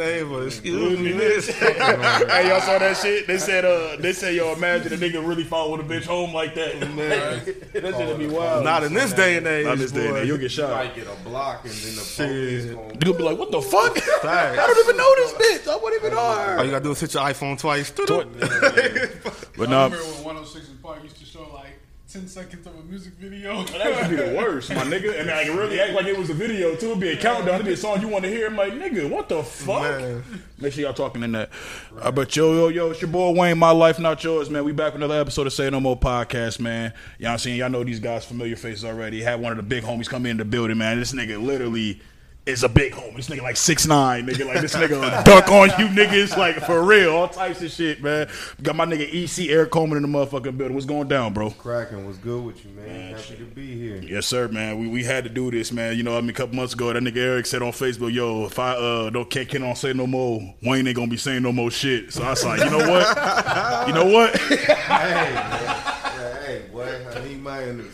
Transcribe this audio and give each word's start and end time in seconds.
Hey, 0.00 0.22
but 0.22 0.46
excuse 0.46 0.96
me, 0.96 1.10
this. 1.10 1.48
hey, 1.58 2.48
y'all 2.48 2.60
saw 2.60 2.78
that 2.78 2.96
shit? 2.98 3.26
They 3.26 3.36
said, 3.36 3.64
uh, 3.64 3.96
they 3.98 4.12
said, 4.12 4.36
yo, 4.36 4.52
imagine 4.52 4.92
a 4.92 4.96
nigga 4.96 5.26
really 5.26 5.42
following 5.42 5.80
a 5.80 5.82
bitch 5.82 6.06
home 6.06 6.32
like 6.32 6.54
that. 6.54 6.78
Man, 6.94 7.44
that 7.72 7.96
shit'd 7.96 8.16
be 8.16 8.28
wild. 8.28 8.62
Not 8.62 8.84
in 8.84 8.94
this 8.94 9.12
day 9.12 9.38
and 9.38 9.46
age. 9.48 9.64
Not 9.64 9.72
in 9.72 9.78
this 9.80 9.90
day 9.90 10.06
and 10.06 10.18
age. 10.18 10.28
You'll 10.28 10.38
get 10.38 10.52
shot. 10.52 10.68
You 10.68 10.68
shot. 10.68 10.84
might 10.84 10.94
get 10.94 11.06
a 11.08 11.28
block 11.28 11.64
and 11.64 11.72
then 11.72 11.96
the 11.96 12.12
police 12.14 12.64
Shit. 12.66 12.74
gonna 12.76 12.94
You'll 13.04 13.14
be 13.14 13.24
like, 13.24 13.38
what 13.38 13.50
the 13.50 13.60
fuck? 13.60 13.96
Facts. 13.96 14.22
I 14.24 14.66
don't 14.68 14.78
even 14.78 14.96
know 14.96 15.14
this 15.16 15.32
bitch. 15.32 15.68
I 15.68 15.74
wouldn't 15.74 16.00
even 16.00 16.14
know 16.14 16.20
All 16.20 16.64
you 16.64 16.70
gotta 16.70 16.84
do 16.84 16.92
is 16.92 17.00
hit 17.00 17.14
your 17.14 17.24
iPhone 17.24 17.58
twice. 17.58 17.90
But 17.90 18.08
no. 18.08 18.20
I 18.20 19.66
nah, 19.66 19.84
remember 19.86 19.96
when 19.96 20.24
106 20.26 20.68
and 20.68 20.80
Park 20.80 21.02
used 21.02 21.16
to 21.16 21.26
show 22.08 22.18
like 22.18 22.26
10 22.26 22.28
seconds 22.28 22.66
of 22.66 22.74
a 22.74 22.82
music 22.84 23.14
video. 23.14 23.62
that 23.64 24.00
would 24.00 24.10
be 24.10 24.16
the 24.16 24.36
worst, 24.36 24.70
my 24.70 24.82
nigga. 24.82 25.18
And 25.18 25.28
like 25.28 25.48
really 25.48 25.80
act 25.80 25.92
like 25.92 26.06
it 26.06 26.16
was 26.16 26.30
a 26.30 26.34
video 26.34 26.74
too. 26.74 26.88
It'd 26.88 27.00
be 27.00 27.08
a 27.10 27.16
countdown. 27.16 27.56
It'd 27.56 27.66
be 27.66 27.72
a 27.72 27.76
song 27.76 28.00
you 28.00 28.08
want 28.08 28.24
to 28.24 28.30
hear. 28.30 28.46
I'm 28.46 28.56
like, 28.56 28.72
nigga, 28.72 29.08
what 29.08 29.28
the 29.28 29.42
fuck? 29.42 29.82
Man. 29.82 30.24
Make 30.58 30.72
sure 30.72 30.84
y'all 30.84 30.94
talking 30.94 31.22
in 31.22 31.32
that. 31.32 31.50
Uh, 32.00 32.10
but 32.10 32.34
yo, 32.34 32.52
yo, 32.54 32.68
yo, 32.68 32.90
it's 32.90 33.00
your 33.00 33.10
boy 33.10 33.32
Wayne. 33.32 33.58
My 33.58 33.70
life, 33.70 33.98
not 33.98 34.22
yours, 34.22 34.50
man. 34.50 34.64
We 34.64 34.72
back 34.72 34.92
with 34.92 35.02
another 35.02 35.20
episode 35.20 35.46
of 35.46 35.52
Say 35.52 35.70
No 35.70 35.80
More 35.80 35.98
podcast, 35.98 36.60
man. 36.60 36.92
Y'all 37.18 37.38
saying 37.38 37.58
y'all 37.58 37.70
know 37.70 37.84
these 37.84 38.00
guys, 38.00 38.24
familiar 38.24 38.56
faces 38.56 38.84
already. 38.84 39.22
Had 39.22 39.40
one 39.40 39.52
of 39.52 39.56
the 39.56 39.62
big 39.62 39.84
homies 39.84 40.08
come 40.08 40.26
in 40.26 40.36
the 40.36 40.44
building, 40.44 40.78
man. 40.78 40.98
This 40.98 41.12
nigga 41.12 41.42
literally 41.42 42.00
is 42.48 42.64
a 42.64 42.68
big 42.68 42.92
homie. 42.92 43.16
This 43.16 43.28
nigga 43.28 43.42
like 43.42 43.56
six 43.56 43.86
nine, 43.86 44.26
nigga. 44.26 44.46
Like 44.46 44.60
this 44.60 44.74
nigga 44.76 45.24
dunk 45.24 45.48
on 45.48 45.68
you 45.78 45.86
niggas, 45.88 46.36
like 46.36 46.56
for 46.56 46.82
real, 46.82 47.14
all 47.14 47.28
types 47.28 47.62
of 47.62 47.70
shit, 47.70 48.02
man. 48.02 48.28
Got 48.62 48.76
my 48.76 48.86
nigga 48.86 49.06
EC 49.12 49.50
Eric 49.50 49.70
Coleman 49.70 50.02
in 50.02 50.10
the 50.10 50.18
motherfucking 50.18 50.56
building. 50.56 50.74
What's 50.74 50.86
going 50.86 51.08
down, 51.08 51.32
bro? 51.32 51.50
cracking. 51.50 52.06
What's 52.06 52.18
good 52.18 52.44
with 52.44 52.64
you, 52.64 52.70
man? 52.72 53.14
Happy 53.14 53.36
to 53.36 53.44
be 53.44 53.78
here. 53.78 54.02
Yes, 54.02 54.26
sir, 54.26 54.48
man. 54.48 54.78
We 54.78 54.88
we 54.88 55.04
had 55.04 55.24
to 55.24 55.30
do 55.30 55.50
this, 55.50 55.70
man. 55.70 55.96
You 55.96 56.02
know, 56.02 56.16
I 56.16 56.20
mean, 56.20 56.30
a 56.30 56.34
couple 56.34 56.56
months 56.56 56.74
ago, 56.74 56.92
that 56.92 57.02
nigga 57.02 57.18
Eric 57.18 57.46
said 57.46 57.62
on 57.62 57.72
Facebook, 57.72 58.12
"Yo, 58.12 58.46
if 58.46 58.58
I 58.58 58.72
uh 58.72 59.10
don't 59.10 59.28
can't, 59.28 59.48
can't 59.48 59.76
say 59.76 59.92
no 59.92 60.06
more, 60.06 60.40
Wayne 60.62 60.86
ain't 60.86 60.96
gonna 60.96 61.08
be 61.08 61.16
saying 61.16 61.42
no 61.42 61.52
more 61.52 61.70
shit." 61.70 62.12
So 62.12 62.22
I 62.22 62.30
was 62.30 62.44
like, 62.44 62.60
you 62.60 62.70
know 62.70 62.90
what? 62.90 63.88
you 63.88 63.94
know 63.94 64.06
what? 64.06 64.38
Hey, 64.88 65.34
man. 65.34 66.44
Hey, 66.44 66.62
boy, 66.72 67.06
I 67.14 67.28
need 67.28 67.42
my 67.42 67.58
man. 67.60 67.78
Me 67.78 67.84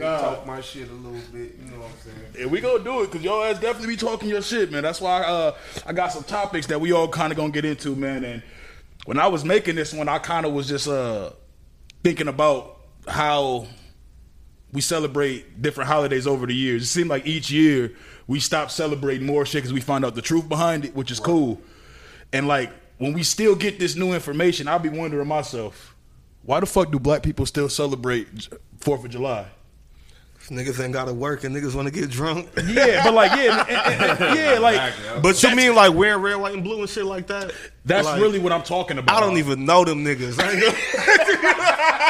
God. 0.00 0.20
talk 0.20 0.46
my 0.46 0.60
shit 0.60 0.88
a 0.88 0.92
little 0.92 1.20
bit. 1.32 1.56
You 1.58 1.70
know 1.70 1.80
what 1.80 1.90
I'm 1.90 1.98
saying? 1.98 2.34
Yeah, 2.38 2.46
we 2.46 2.60
gonna 2.60 2.82
do 2.82 3.02
it 3.02 3.06
because 3.10 3.22
y'all 3.22 3.42
ass 3.42 3.60
definitely 3.60 3.88
be 3.88 3.96
talking 3.96 4.28
your 4.28 4.42
shit, 4.42 4.70
man. 4.70 4.82
That's 4.82 5.00
why 5.00 5.22
uh, 5.22 5.56
I 5.86 5.92
got 5.92 6.12
some 6.12 6.24
topics 6.24 6.66
that 6.68 6.80
we 6.80 6.92
all 6.92 7.08
kind 7.08 7.32
of 7.32 7.36
gonna 7.36 7.52
get 7.52 7.64
into, 7.64 7.94
man. 7.94 8.24
And 8.24 8.42
when 9.04 9.18
I 9.18 9.28
was 9.28 9.44
making 9.44 9.76
this 9.76 9.92
one, 9.92 10.08
I 10.08 10.18
kind 10.18 10.46
of 10.46 10.52
was 10.52 10.68
just 10.68 10.88
uh 10.88 11.30
thinking 12.02 12.28
about 12.28 12.78
how 13.06 13.66
we 14.72 14.80
celebrate 14.80 15.60
different 15.60 15.88
holidays 15.88 16.26
over 16.26 16.46
the 16.46 16.54
years. 16.54 16.82
It 16.82 16.86
seemed 16.86 17.10
like 17.10 17.26
each 17.26 17.50
year 17.50 17.92
we 18.26 18.40
stop 18.40 18.70
celebrating 18.70 19.26
more 19.26 19.44
shit 19.44 19.62
because 19.62 19.72
we 19.72 19.80
find 19.80 20.04
out 20.04 20.14
the 20.14 20.22
truth 20.22 20.48
behind 20.48 20.84
it, 20.84 20.94
which 20.94 21.10
is 21.10 21.18
cool. 21.20 21.60
And 22.32 22.46
like 22.46 22.70
when 22.98 23.12
we 23.12 23.22
still 23.22 23.56
get 23.56 23.78
this 23.78 23.96
new 23.96 24.12
information, 24.12 24.68
I'll 24.68 24.78
be 24.78 24.88
wondering 24.88 25.26
myself, 25.26 25.96
why 26.42 26.60
the 26.60 26.66
fuck 26.66 26.90
do 26.90 26.98
black 26.98 27.22
people 27.22 27.46
still 27.46 27.68
celebrate 27.68 28.48
Fourth 28.78 29.04
of 29.04 29.10
July? 29.10 29.46
Niggas 30.50 30.82
ain't 30.82 30.92
gotta 30.92 31.14
work 31.14 31.44
and 31.44 31.54
niggas 31.54 31.74
wanna 31.74 31.90
get 31.92 32.10
drunk. 32.10 32.48
Yeah, 32.66 33.04
but 33.04 33.14
like 33.14 33.30
yeah, 33.32 33.64
and- 33.68 33.70
and- 33.70 34.20
and- 34.22 34.36
yeah, 34.36 34.58
like 34.58 34.92
But 35.22 35.40
you 35.42 35.54
mean 35.54 35.74
like 35.76 35.94
wearing 35.94 36.20
red, 36.22 36.34
white, 36.36 36.54
and 36.54 36.64
blue 36.64 36.80
and 36.80 36.88
shit 36.90 37.04
like 37.04 37.28
that? 37.28 37.52
That's 37.84 38.06
Like, 38.06 38.20
really 38.20 38.38
what 38.40 38.52
I'm 38.52 38.62
talking 38.62 38.98
about. 38.98 39.16
I 39.16 39.20
don't 39.20 39.36
even 39.38 39.64
know 39.64 39.84
them 39.84 40.04
niggas. 40.04 40.40
I 40.40 40.50
ain't 40.50 40.60
gonna- 40.60 40.76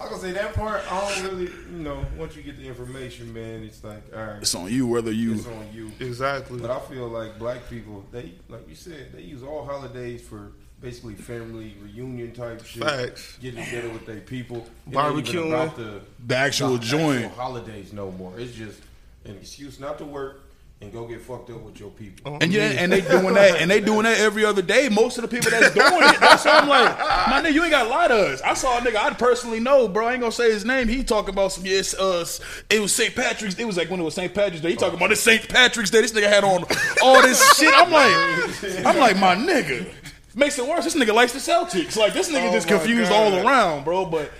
I 0.00 0.08
gonna 0.08 0.18
say 0.18 0.32
that 0.32 0.54
part. 0.54 0.82
I 0.90 1.00
don't 1.14 1.24
really, 1.24 1.44
you 1.72 1.78
know, 1.82 2.04
once 2.16 2.36
you 2.36 2.42
get 2.42 2.58
the 2.58 2.66
information, 2.66 3.32
man, 3.32 3.62
it's 3.62 3.82
like, 3.84 4.02
all 4.14 4.22
right, 4.22 4.42
It's 4.42 4.54
on 4.54 4.70
you 4.72 4.86
whether 4.86 5.12
you. 5.12 5.34
it's 5.34 5.46
on 5.46 5.68
you. 5.72 5.90
exactly. 6.00 6.60
But 6.60 6.70
I 6.70 6.80
feel 6.80 7.08
like 7.08 7.38
black 7.38 7.68
people, 7.68 8.04
they 8.12 8.34
like 8.48 8.68
you 8.68 8.74
said, 8.74 9.12
they 9.14 9.22
use 9.22 9.42
all 9.42 9.64
holidays 9.64 10.22
for 10.22 10.52
basically 10.80 11.14
family 11.14 11.74
reunion 11.82 12.32
type 12.32 12.64
shit. 12.64 12.82
Facts. 12.82 13.36
Getting 13.40 13.64
together 13.64 13.90
with 13.90 14.06
their 14.06 14.20
people. 14.20 14.58
It 14.90 14.96
ain't 14.96 15.18
even 15.18 15.24
Barbecuing. 15.24 15.48
about 15.48 15.76
the, 15.76 16.00
The 16.26 16.36
actual 16.36 16.72
the 16.74 16.78
joint. 16.78 17.24
actual 17.24 17.36
holidays 17.42 17.92
no 17.92 18.10
more. 18.12 18.38
It's 18.38 18.54
just 18.54 18.80
an 19.24 19.36
excuse 19.36 19.78
not 19.80 19.98
to 19.98 20.04
work 20.04 20.40
and 20.82 20.90
go 20.90 21.04
get 21.06 21.20
fucked 21.20 21.50
up 21.50 21.60
with 21.60 21.78
your 21.78 21.90
people. 21.90 22.38
And 22.40 22.50
yeah, 22.50 22.70
and 22.78 22.90
they 22.90 23.02
doing 23.02 23.34
that, 23.34 23.60
and 23.60 23.70
they 23.70 23.82
doing 23.82 24.04
that 24.04 24.18
every 24.18 24.46
other 24.46 24.62
day. 24.62 24.88
Most 24.88 25.18
of 25.18 25.22
the 25.22 25.28
people 25.28 25.50
that's 25.50 25.74
doing 25.74 25.86
it, 26.08 26.18
that's 26.20 26.46
why 26.46 26.52
I'm 26.52 26.66
like, 26.70 26.98
my 26.98 27.42
nigga, 27.42 27.52
you 27.52 27.62
ain't 27.62 27.70
got 27.70 27.84
a 27.84 27.90
lot 27.90 28.10
of 28.10 28.16
us. 28.18 28.40
I 28.40 28.54
saw 28.54 28.78
a 28.78 28.80
nigga 28.80 28.96
I 28.96 29.12
personally 29.12 29.60
know, 29.60 29.88
bro. 29.88 30.06
I 30.06 30.12
ain't 30.12 30.20
gonna 30.22 30.32
say 30.32 30.50
his 30.50 30.64
name. 30.64 30.88
He 30.88 31.04
talking 31.04 31.34
about 31.34 31.52
some 31.52 31.66
yes, 31.66 31.92
uh, 31.92 32.24
it 32.70 32.80
was 32.80 32.94
St. 32.94 33.14
Patrick's. 33.14 33.56
It 33.58 33.66
was 33.66 33.76
like 33.76 33.90
when 33.90 34.00
it 34.00 34.04
was 34.04 34.14
St. 34.14 34.32
Patrick's 34.32 34.62
Day. 34.62 34.70
He 34.70 34.76
talking 34.76 34.96
about 34.96 35.10
this 35.10 35.20
St. 35.20 35.46
Patrick's 35.50 35.90
Day. 35.90 36.00
This 36.00 36.12
nigga 36.12 36.30
had 36.30 36.44
on 36.44 36.64
all 37.02 37.20
this 37.20 37.56
shit. 37.58 37.74
I'm 37.76 37.90
like, 37.90 38.86
I'm 38.86 38.96
like, 38.98 39.18
my 39.18 39.34
nigga. 39.34 39.86
Makes 40.34 40.58
it 40.58 40.66
worse. 40.66 40.84
This 40.84 40.94
nigga 40.94 41.12
likes 41.14 41.32
the 41.32 41.38
Celtics. 41.40 41.96
Like 41.96 42.12
this 42.12 42.30
nigga 42.30 42.48
Oh 42.50 42.52
just 42.52 42.68
confused 42.68 43.10
God. 43.10 43.32
all 43.34 43.46
around, 43.46 43.84
bro. 43.84 44.06
But 44.06 44.30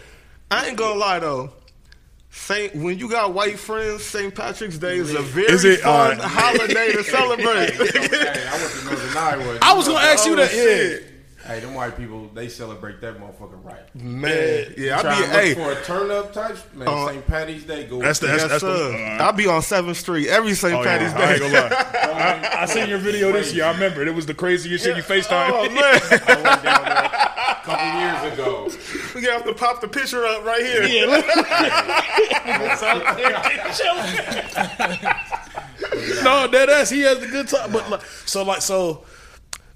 I 0.51 0.69
ain't 0.69 0.77
gonna 0.77 0.99
lie 0.99 1.19
though. 1.19 1.53
Saint, 2.33 2.77
when 2.77 2.97
you 2.97 3.11
got 3.11 3.35
white 3.35 3.59
friends, 3.59 4.05
St. 4.05 4.33
Patrick's 4.33 4.79
Day 4.79 4.99
is 4.99 5.13
a 5.13 5.21
very 5.21 5.49
Is 5.49 5.65
it? 5.65 5.81
Uh, 5.81 5.83
fun 5.83 6.21
Alright. 6.21 6.31
holiday 6.31 6.93
to 6.93 7.03
celebrate. 7.17 7.71
hey, 7.73 8.47
I 8.47 9.37
went 9.37 9.51
to 9.51 9.59
I 9.63 9.73
was 9.75 9.89
gonna 9.89 9.99
ask 9.99 10.25
you 10.27 10.35
Oh, 10.35 10.37
that. 10.37 10.53
Yeah. 10.55 11.07
Shit. 11.51 11.61
Hey, 11.61 11.67
them 11.67 11.75
white 11.75 11.97
people, 11.97 12.29
they 12.35 12.49
celebrate 12.49 13.01
that 13.01 13.19
motherfucker 13.19 13.63
right. 13.65 13.95
Man, 13.95 14.75
yeah, 14.79 14.99
I 14.99 15.03
to 15.03 15.09
be 15.09 15.17
look 15.21 15.31
hey, 15.31 15.55
for 15.55 15.73
a 15.73 15.85
turn 15.85 16.11
up 16.11 16.33
type, 16.33 16.57
man. 16.75 16.89
Uh, 16.89 17.09
St. 17.09 17.27
Patty's 17.27 17.65
Day, 17.65 17.87
go. 17.87 18.01
That's 18.01 18.19
the- 18.19 18.27
yes 18.29 18.43
that's 18.49 18.63
the- 18.63 18.91
sir. 18.93 19.17
uh, 19.21 19.29
I 19.29 19.33
be 19.33 19.47
on 19.47 19.63
Seventh 19.63 19.97
Street 19.97 20.29
every 20.29 20.55
St. 20.55 20.75
Oh, 20.75 20.83
Patty's 20.85 21.13
yeah. 21.13 21.19
I 21.19 21.33
ain't 21.33 21.41
Day. 21.41 21.51
gonna 21.53 21.75
lie. 21.75 22.51
I, 22.59 22.63
I 22.63 22.65
seen 22.67 22.89
your 22.89 22.99
video 22.99 23.33
this 23.33 23.53
year. 23.55 23.65
I 23.65 23.73
remember 23.73 24.03
it. 24.03 24.09
It 24.09 24.15
was 24.15 24.27
the 24.27 24.35
craziest 24.35 24.85
shit 24.85 24.97
you 24.97 25.03
FaceTime. 25.03 25.51
Oh 25.53 25.65
man, 25.71 25.77
I 25.77 26.35
went 26.43 26.63
down 26.63 26.85
there 26.85 27.11
a 27.51 27.63
couple 27.65 28.01
years 28.01 28.33
ago. 28.33 28.71
we 29.15 29.25
have 29.27 29.45
to 29.45 29.55
pop 29.55 29.81
the 29.81 29.89
picture 29.89 30.25
up 30.27 30.45
right 30.45 30.63
here. 30.65 30.85
Yeah. 30.85 31.07
no, 36.23 36.47
that 36.49 36.69
ass. 36.71 36.91
He 36.91 37.01
has 37.03 37.19
the 37.21 37.27
good 37.27 37.49
time. 37.49 37.73
But 37.73 37.89
like, 37.91 38.03
so 38.27 38.43
like 38.45 38.63
so, 38.63 39.05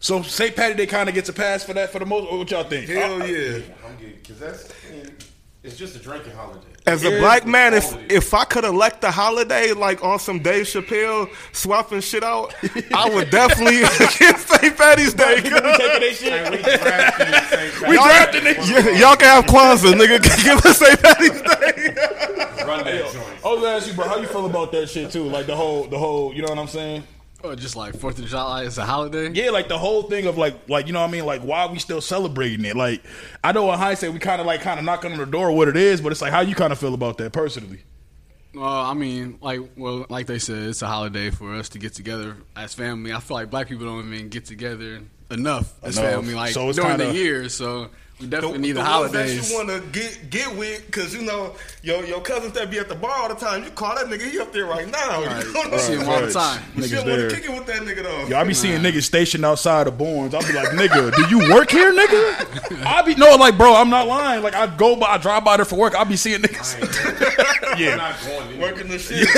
so 0.05 0.21
St. 0.21 0.55
Patty 0.55 0.75
Day 0.75 0.87
kind 0.87 1.09
of 1.09 1.15
gets 1.15 1.31
a 1.31 1.33
pass 1.33 1.65
for 1.65 1.73
that 1.73 1.89
for 1.91 1.99
the 1.99 2.05
most. 2.05 2.31
What 2.31 2.51
y'all 2.51 2.65
think? 2.65 2.89
Hell 2.91 3.27
yeah. 3.27 3.61
I'm 3.87 3.97
good 3.97 4.23
because 4.23 4.39
that's 4.39 4.69
I 4.87 4.93
mean, 4.93 5.17
it's 5.63 5.77
just 5.79 5.97
a 5.97 5.99
drinking 5.99 6.33
holiday. 6.35 6.61
As 6.87 7.03
a 7.05 7.11
Yeah. 7.11 7.21
black 7.21 7.47
man, 7.47 7.73
if 7.73 7.97
if 8.11 8.35
I 8.35 8.45
could 8.45 8.65
elect 8.65 9.03
a 9.05 9.11
holiday 9.11 9.73
like 9.73 10.05
on 10.05 10.19
some 10.19 10.41
Dave 10.41 10.67
Chappelle 10.67 11.31
swapping 11.53 12.03
shit 12.03 12.23
out, 12.23 12.55
I 12.95 13.09
would 13.09 13.31
definitely 13.31 13.81
get 14.19 14.39
St. 14.39 14.77
Patty's 14.77 15.15
Day. 15.15 15.41
People 15.41 15.63
be 15.63 15.73
taking 15.79 16.01
their 16.01 16.13
shit. 16.13 16.51
we 16.51 16.59
drafted 16.59 17.35
St. 17.49 17.81
We 17.89 17.97
Patty's 17.97 18.05
drafting 18.05 18.47
it. 18.47 18.59
Y- 18.93 18.99
y'all 19.01 19.17
can 19.17 19.29
have 19.37 19.47
Kwanzaa, 19.47 19.95
nigga. 19.95 20.21
Give 20.45 20.67
us 20.67 20.79
St. 20.79 21.01
Patty's 21.01 21.41
Day. 21.41 21.95
Run 22.67 22.85
that 22.85 23.11
joint. 23.11 23.27
I 23.43 23.49
was 23.49 23.61
gonna 23.63 23.69
ask 23.77 23.87
you, 23.89 23.95
bro, 23.95 24.07
how 24.07 24.19
you 24.19 24.27
feel 24.27 24.45
about 24.45 24.71
that 24.73 24.87
shit 24.91 25.11
too? 25.11 25.25
Like 25.25 25.47
the 25.47 25.57
whole, 25.57 25.85
the 25.85 25.99
whole, 25.99 26.35
you 26.35 26.43
know 26.43 26.49
what 26.49 26.59
I'm 26.59 26.69
saying? 26.69 27.05
Oh, 27.45 27.55
just 27.55 27.77
like 27.77 27.95
4th 27.95 28.19
of 28.19 28.27
July 28.27 28.63
is 28.65 28.79
a 28.79 28.85
holiday? 28.85 29.31
Yeah, 29.33 29.51
like 29.51 29.69
the 29.69 29.79
whole 29.79 30.03
thing 30.05 30.27
of 30.27 30.37
like, 30.39 30.69
like 30.69 30.87
you 30.87 30.93
know 30.93 31.01
what 31.03 31.09
I 31.09 31.13
mean? 31.13 31.27
Like, 31.27 31.43
why 31.43 31.63
are 31.63 31.69
we 31.73 31.79
still 31.79 32.01
celebrating 32.01 32.65
it? 32.65 32.75
Like, 32.77 33.03
I 33.45 33.53
know 33.53 33.71
in 33.73 33.79
hindsight 33.79 34.13
we 34.13 34.19
kind 34.19 34.41
of 34.41 34.47
like 34.47 34.63
kind 34.63 34.79
of 34.79 34.85
knocking 34.85 35.13
on 35.13 35.19
the 35.19 35.27
door 35.27 35.53
what 35.53 35.69
it 35.69 35.77
is, 35.77 36.01
but 36.01 36.11
it's 36.11 36.23
like 36.23 36.33
how 36.33 36.41
you 36.41 36.55
kind 36.55 36.73
of 36.73 36.79
feel 36.79 36.95
about 36.95 37.19
that 37.19 37.33
personally. 37.33 37.83
Well, 38.55 38.65
I 38.65 38.95
mean, 38.95 39.39
like, 39.43 39.61
well, 39.77 40.07
like 40.09 40.27
they 40.27 40.39
said, 40.39 40.63
it's 40.69 40.81
a 40.83 40.87
holiday 40.87 41.31
for 41.31 41.55
us 41.55 41.69
to 41.71 41.79
get 41.79 41.95
together 41.95 42.37
as 42.57 42.73
family. 42.73 43.13
I 43.13 43.19
feel 43.21 43.37
like 43.37 43.51
black 43.51 43.69
people 43.69 43.85
don't 43.87 44.13
even 44.13 44.29
get 44.29 44.45
together 44.47 45.01
enough 45.31 45.73
as 45.83 45.99
Enough. 45.99 46.11
family, 46.13 46.35
like 46.35 46.55
So 46.55 46.69
it's 46.69 46.79
during 46.79 46.93
kinda- 46.99 47.13
the 47.13 47.19
year. 47.19 47.49
So 47.49 47.91
we 48.21 48.29
definitely 48.29 48.59
need 48.59 48.73
the, 48.73 48.79
ones 48.81 48.89
holidays. 48.89 49.41
that 49.41 49.51
you 49.51 49.57
want 49.57 49.69
to 49.71 49.81
get 49.91 50.31
get 50.31 50.57
with, 50.57 50.87
because 50.87 51.13
you 51.15 51.23
know 51.23 51.55
your 51.83 52.05
your 52.05 52.21
cousins 52.21 52.53
that 52.53 52.71
be 52.71 52.79
at 52.79 52.89
the 52.89 52.95
bar 52.95 53.11
all 53.11 53.29
the 53.29 53.35
time. 53.35 53.65
You 53.65 53.71
call 53.71 53.97
that 53.97 54.07
nigga, 54.07 54.31
he 54.31 54.39
up 54.39 54.53
there 54.53 54.67
right 54.67 54.89
now. 54.89 55.23
Right. 55.25 55.45
You 55.45 55.53
know 55.53 55.61
what 55.61 55.71
I 55.71 55.73
I'm 55.75 55.79
see 55.81 55.93
him 55.95 55.99
saying? 56.01 56.11
all 56.11 56.21
the 56.21 56.27
Right. 56.27 56.33
time. 56.33 56.63
You 56.77 56.83
Niggas 56.83 56.87
still 56.87 57.05
want 57.05 57.07
there. 57.19 57.29
to 57.31 57.35
kick 57.37 57.45
it 57.45 57.51
with 57.51 57.67
that 57.67 57.83
nigga 57.83 58.03
though. 58.05 58.27
Yo, 58.29 58.39
I 58.39 58.45
be 58.45 58.55
seeing 58.55 58.81
niggas 58.83 59.03
stationed 59.03 59.45
outside 59.45 59.87
of 59.89 59.95
Borns. 59.95 60.33
I'll 60.35 60.47
be 60.47 60.53
like, 60.53 60.69
nigga, 60.69 61.15
do 61.15 61.29
you 61.37 61.53
work 61.53 61.71
here, 61.71 61.93
nigga? 61.93 62.85
I 62.87 63.03
be 63.03 63.15
no, 63.17 63.35
like, 63.37 63.59
bro, 63.59 63.75
I'm 63.75 63.91
not 63.91 64.07
lying. 64.07 64.43
Like, 64.43 64.55
I 64.55 64.67
go 64.77 64.95
by, 64.97 65.07
I 65.15 65.19
drive 65.19 65.45
by 65.45 65.57
there 65.57 65.65
for 65.65 65.77
work. 65.77 65.95
I'll 65.95 66.05
be 66.05 66.17
seeing 66.17 66.41
niggas. 66.41 66.79
yeah, 66.81 67.73
I'm 67.73 67.79
yeah, 67.81 67.97
not 67.97 68.21
going 68.25 68.49
anywhere. 68.49 68.73
Working 68.73 68.89
the 68.89 68.99
shit. 68.99 69.29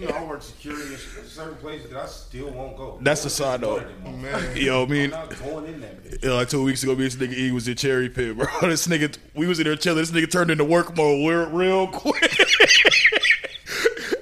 You 0.00 0.08
know, 0.08 0.14
I 0.14 0.24
work 0.24 0.42
security 0.42 0.82
in 0.94 0.98
certain 1.32 1.56
places 1.56 1.90
that 1.90 2.02
I 2.02 2.06
still 2.06 2.50
won't 2.50 2.76
go. 2.76 2.98
That's 3.00 3.22
the 3.22 3.30
side 3.30 3.60
note. 3.62 3.84
yo, 4.54 4.80
I 4.80 4.82
I'm 4.84 4.90
mean, 4.90 5.10
not 5.10 5.38
going 5.38 5.66
in 5.66 5.80
that. 5.80 5.94
Yeah, 6.22 6.32
like 6.32 6.48
two 6.48 6.62
weeks 6.62 6.82
ago, 6.82 6.94
me 6.94 7.04
and 7.04 7.12
this 7.12 7.16
nigga 7.16 7.34
E 7.34 7.50
was 7.52 7.66
in 7.68 7.76
Cherry 7.76 8.08
Pit, 8.08 8.36
bro. 8.36 8.46
This 8.62 8.86
nigga, 8.86 9.16
we 9.34 9.46
was 9.46 9.58
in 9.58 9.64
there 9.64 9.76
chilling. 9.76 9.98
This 9.98 10.10
nigga 10.10 10.30
turned 10.30 10.50
into 10.50 10.64
work 10.64 10.96
mode 10.96 11.28
real, 11.28 11.50
real 11.50 11.86
quick. 11.88 12.30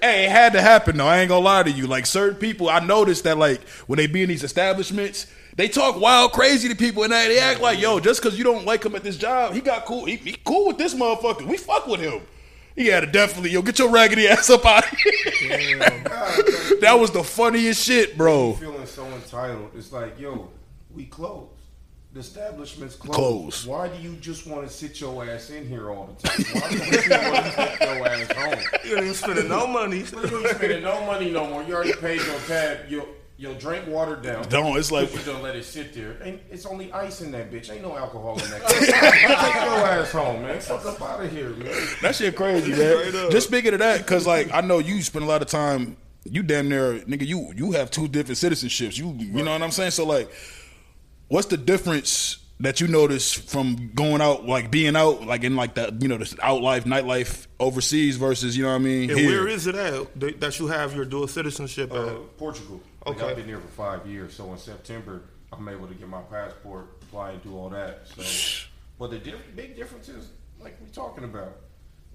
hey, 0.03 0.27
it 0.27 0.31
had 0.31 0.53
to 0.53 0.61
happen 0.61 0.97
though. 0.97 1.07
I 1.07 1.19
ain't 1.21 1.29
gonna 1.29 1.45
lie 1.45 1.63
to 1.65 1.71
you. 1.71 1.87
Like 1.87 2.07
certain 2.07 2.39
people, 2.39 2.69
I 2.69 2.81
noticed 2.81 3.25
that 3.25 3.39
like 3.39 3.67
when 3.87 3.97
they 3.97 4.07
be 4.07 4.23
in 4.23 4.29
these 4.29 4.45
establishments, 4.45 5.27
they 5.57 5.69
talk 5.69 6.01
wild 6.01 6.33
crazy 6.33 6.69
to 6.69 6.75
people 6.77 7.03
and 7.03 7.13
they, 7.13 7.29
they 7.29 7.39
act 7.39 7.61
like, 7.61 7.81
yo, 7.81 8.01
just 8.01 8.23
because 8.23 8.39
you 8.39 8.45
don't 8.45 8.65
like 8.65 8.85
him 8.85 8.95
at 8.95 9.03
this 9.03 9.17
job, 9.17 9.53
he 9.53 9.61
got 9.61 9.85
cool. 9.85 10.05
He, 10.05 10.17
he 10.17 10.37
cool 10.45 10.69
with 10.69 10.79
this 10.79 10.95
motherfucker. 10.95 11.45
We 11.47 11.57
fuck 11.57 11.87
with 11.87 12.01
him. 12.01 12.21
He 12.77 12.87
had 12.87 13.01
to 13.01 13.07
definitely 13.07 13.51
yo 13.51 13.63
get 13.63 13.79
your 13.79 13.91
raggedy 13.91 14.29
ass 14.29 14.51
up 14.51 14.65
out 14.65 14.91
of 14.91 14.99
here. 14.99 15.79
that 16.81 16.97
was 16.99 17.11
the 17.11 17.25
funniest 17.25 17.85
shit, 17.85 18.17
bro. 18.17 18.55
feeling 18.55 18.87
so 18.87 19.05
entitled. 19.07 19.71
It's 19.75 19.93
like, 19.93 20.19
yo, 20.19 20.51
we 20.95 21.07
closed. 21.07 21.53
The 22.13 22.21
establishment's 22.21 22.97
closed. 22.97 23.15
Closed. 23.15 23.67
Why 23.69 23.87
do 23.87 24.03
you 24.03 24.15
just 24.17 24.45
want 24.45 24.67
to 24.67 24.73
sit 24.73 25.01
your 25.01 25.25
ass 25.25 25.51
in 25.51 25.69
here 25.69 25.91
all 25.91 26.07
the 26.07 26.29
time? 26.29 26.45
Why 26.55 26.61
don't 26.61 26.73
you 26.73 27.33
want 27.33 27.47
to 27.47 27.53
sit 27.53 27.81
your 27.81 28.09
ass 28.09 28.33
home? 28.33 28.81
You 28.85 28.97
ain't 28.97 29.05
even 29.05 29.15
spending 29.15 29.49
no 29.49 29.67
money. 29.69 29.99
You 29.99 30.39
ain't 30.39 30.57
spending 30.57 30.83
no 30.83 31.07
money 31.07 31.31
no 31.31 31.47
more. 31.47 31.63
You 31.63 31.75
already 31.75 31.93
paid 31.93 32.21
your 32.23 32.39
tab. 32.49 32.81
You'll, 32.89 33.07
you'll 33.41 33.55
drink 33.55 33.87
water 33.89 34.17
down. 34.17 34.47
Don't. 34.49 34.77
It's 34.77 34.93
like 34.93 35.11
But 35.11 35.27
you 35.27 35.33
don't 35.33 35.43
let 35.43 35.57
it 35.57 35.65
sit 35.65 35.95
there. 35.95 36.13
And 36.23 36.39
it's 36.51 36.67
only 36.67 36.93
ice 36.93 37.23
in 37.23 37.33
that 37.33 37.51
bitch. 37.51 37.73
Ain't 37.73 37.83
no 37.83 37.97
alcohol 37.97 38.35
in 38.39 38.51
that. 38.51 38.69
Take 38.69 38.89
your 38.91 39.87
ass 39.87 40.13
home, 40.13 40.43
man. 40.43 40.61
Fuck 40.61 40.85
up 40.85 41.01
out 41.01 41.25
of 41.25 41.33
here, 41.33 41.49
man. 41.51 41.89
that 42.03 42.15
shit 42.15 42.37
crazy, 42.37 42.71
man. 42.73 43.31
Just 43.31 43.49
speaking 43.49 43.73
of 43.73 43.79
that, 43.81 43.99
because 43.99 44.27
like 44.27 44.53
I 44.53 44.61
know 44.61 44.79
you 44.79 45.03
spend 45.03 45.25
a 45.25 45.29
lot 45.29 45.41
of 45.43 45.49
time. 45.49 45.97
You 46.25 46.43
damn 46.43 46.69
near 46.69 47.01
nigga. 47.01 47.27
You 47.27 47.51
you 47.57 47.73
have 47.73 47.91
two 47.91 48.07
different 48.07 48.37
citizenships. 48.39 48.99
You 48.99 49.13
you 49.19 49.43
know 49.43 49.53
what 49.53 49.63
I'm 49.63 49.71
saying. 49.71 49.93
So 49.93 50.05
like, 50.05 50.31
what's 51.29 51.47
the 51.47 51.57
difference 51.57 52.37
that 52.61 52.79
you 52.79 52.89
notice 52.89 53.33
from 53.33 53.91
going 53.95 54.21
out, 54.21 54.45
like 54.45 54.71
being 54.71 54.95
out, 54.97 55.27
like 55.27 55.45
in 55.45 55.57
like 55.57 55.73
the 55.75 55.97
you 55.99 56.09
know 56.09 56.19
the 56.19 56.37
out 56.43 56.61
life, 56.61 56.85
nightlife 56.85 57.47
overseas 57.59 58.19
versus 58.19 58.55
you 58.55 58.65
know 58.65 58.69
what 58.69 58.75
I 58.75 58.79
mean? 58.81 59.09
And 59.11 59.19
here? 59.19 59.31
where 59.31 59.49
is 59.49 59.67
it 59.67 59.75
at 59.77 60.21
that 60.21 60.41
that 60.41 60.59
you 60.59 60.67
have 60.67 60.95
your 60.95 61.07
dual 61.07 61.27
citizenship 61.27 61.91
Uh, 61.91 62.09
at? 62.17 62.37
Portugal. 62.37 62.83
Like, 63.07 63.23
I've 63.23 63.37
been 63.37 63.47
here 63.47 63.59
for 63.61 63.69
five 63.69 64.07
years, 64.07 64.35
so 64.35 64.53
in 64.53 64.59
September 64.59 65.23
I'm 65.53 65.69
able 65.69 65.87
to 65.89 65.95
get 65.95 66.09
my 66.09 66.21
passport, 66.23 66.99
apply, 67.03 67.33
and 67.33 67.43
do 67.43 67.57
all 67.57 67.71
that. 67.71 68.07
So, 68.07 68.67
but 68.99 69.11
the 69.11 69.19
diff- 69.19 69.57
big 69.57 69.75
difference 69.77 70.09
is 70.09 70.31
like 70.61 70.77
we're 70.81 70.89
talking 70.89 71.25
about. 71.25 71.57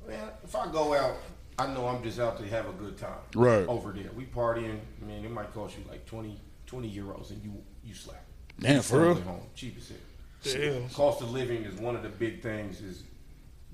Man, 0.07 0.29
if 0.43 0.55
I 0.55 0.71
go 0.71 0.93
out, 0.93 1.15
I 1.57 1.67
know 1.73 1.87
I'm 1.87 2.03
just 2.03 2.19
out 2.19 2.37
to 2.37 2.47
have 2.47 2.69
a 2.69 2.73
good 2.73 2.97
time. 2.97 3.17
Right. 3.33 3.67
over 3.67 3.91
there, 3.91 4.11
we 4.15 4.25
partying. 4.25 4.79
Man, 5.01 5.25
it 5.25 5.31
might 5.31 5.51
cost 5.53 5.75
you 5.77 5.83
like 5.89 6.05
20, 6.05 6.39
20 6.67 6.91
euros, 6.91 7.31
and 7.31 7.43
you 7.43 7.53
you 7.83 7.93
slap. 7.95 8.23
Damn, 8.59 8.75
You 8.77 8.81
for 8.83 9.01
real? 9.01 9.15
stay 9.15 9.23
Home, 9.23 9.41
cheap 9.55 9.77
as 9.77 9.89
hell. 9.89 9.97
Damn. 10.43 10.89
Cost 10.89 11.21
of 11.21 11.31
living 11.31 11.63
is 11.63 11.73
one 11.79 11.95
of 11.95 12.03
the 12.03 12.09
big 12.09 12.43
things. 12.43 12.81
Is 12.81 13.03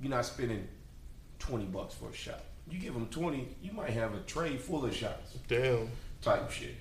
you're 0.01 0.09
not 0.09 0.25
spending 0.25 0.65
twenty 1.37 1.65
bucks 1.65 1.93
for 1.93 2.09
a 2.09 2.13
shot. 2.13 2.41
You 2.69 2.79
give 2.79 2.93
them 2.93 3.07
twenty, 3.07 3.49
you 3.61 3.73
might 3.73 3.89
have 3.89 4.13
a 4.15 4.19
tray 4.21 4.55
full 4.55 4.85
of 4.85 4.95
shots 4.95 5.37
Damn. 5.49 5.89
type 6.21 6.49
shit. 6.49 6.75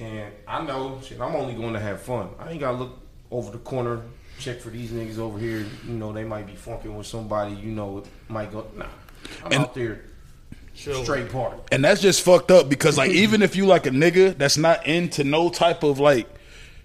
And 0.00 0.32
I 0.48 0.62
know 0.64 0.98
shit, 1.04 1.20
I'm 1.20 1.36
only 1.36 1.54
going 1.54 1.74
to 1.74 1.80
have 1.80 2.00
fun. 2.00 2.30
I 2.38 2.50
ain't 2.52 2.60
gotta 2.60 2.78
look 2.78 2.98
over 3.30 3.50
the 3.50 3.58
corner, 3.58 4.00
check 4.38 4.58
for 4.60 4.70
these 4.70 4.90
niggas 4.90 5.18
over 5.18 5.38
here. 5.38 5.64
You 5.86 5.92
know, 5.92 6.12
they 6.12 6.24
might 6.24 6.46
be 6.46 6.54
funking 6.54 6.96
with 6.96 7.06
somebody, 7.06 7.54
you 7.54 7.70
know, 7.70 7.98
it 7.98 8.06
might 8.28 8.50
go 8.50 8.66
nah. 8.76 8.86
I'm 9.44 9.52
And- 9.52 9.62
out 9.62 9.74
there 9.74 10.00
Chill. 10.74 11.02
straight 11.04 11.30
party. 11.30 11.58
And 11.70 11.84
that's 11.84 12.00
just 12.00 12.22
fucked 12.22 12.50
up 12.50 12.68
because 12.68 12.96
like 12.96 13.10
even 13.24 13.42
if 13.42 13.54
you 13.56 13.66
like 13.66 13.86
a 13.86 13.90
nigga 13.90 14.36
that's 14.38 14.56
not 14.56 14.86
into 14.86 15.22
no 15.24 15.50
type 15.50 15.82
of 15.82 15.98
like 16.00 16.26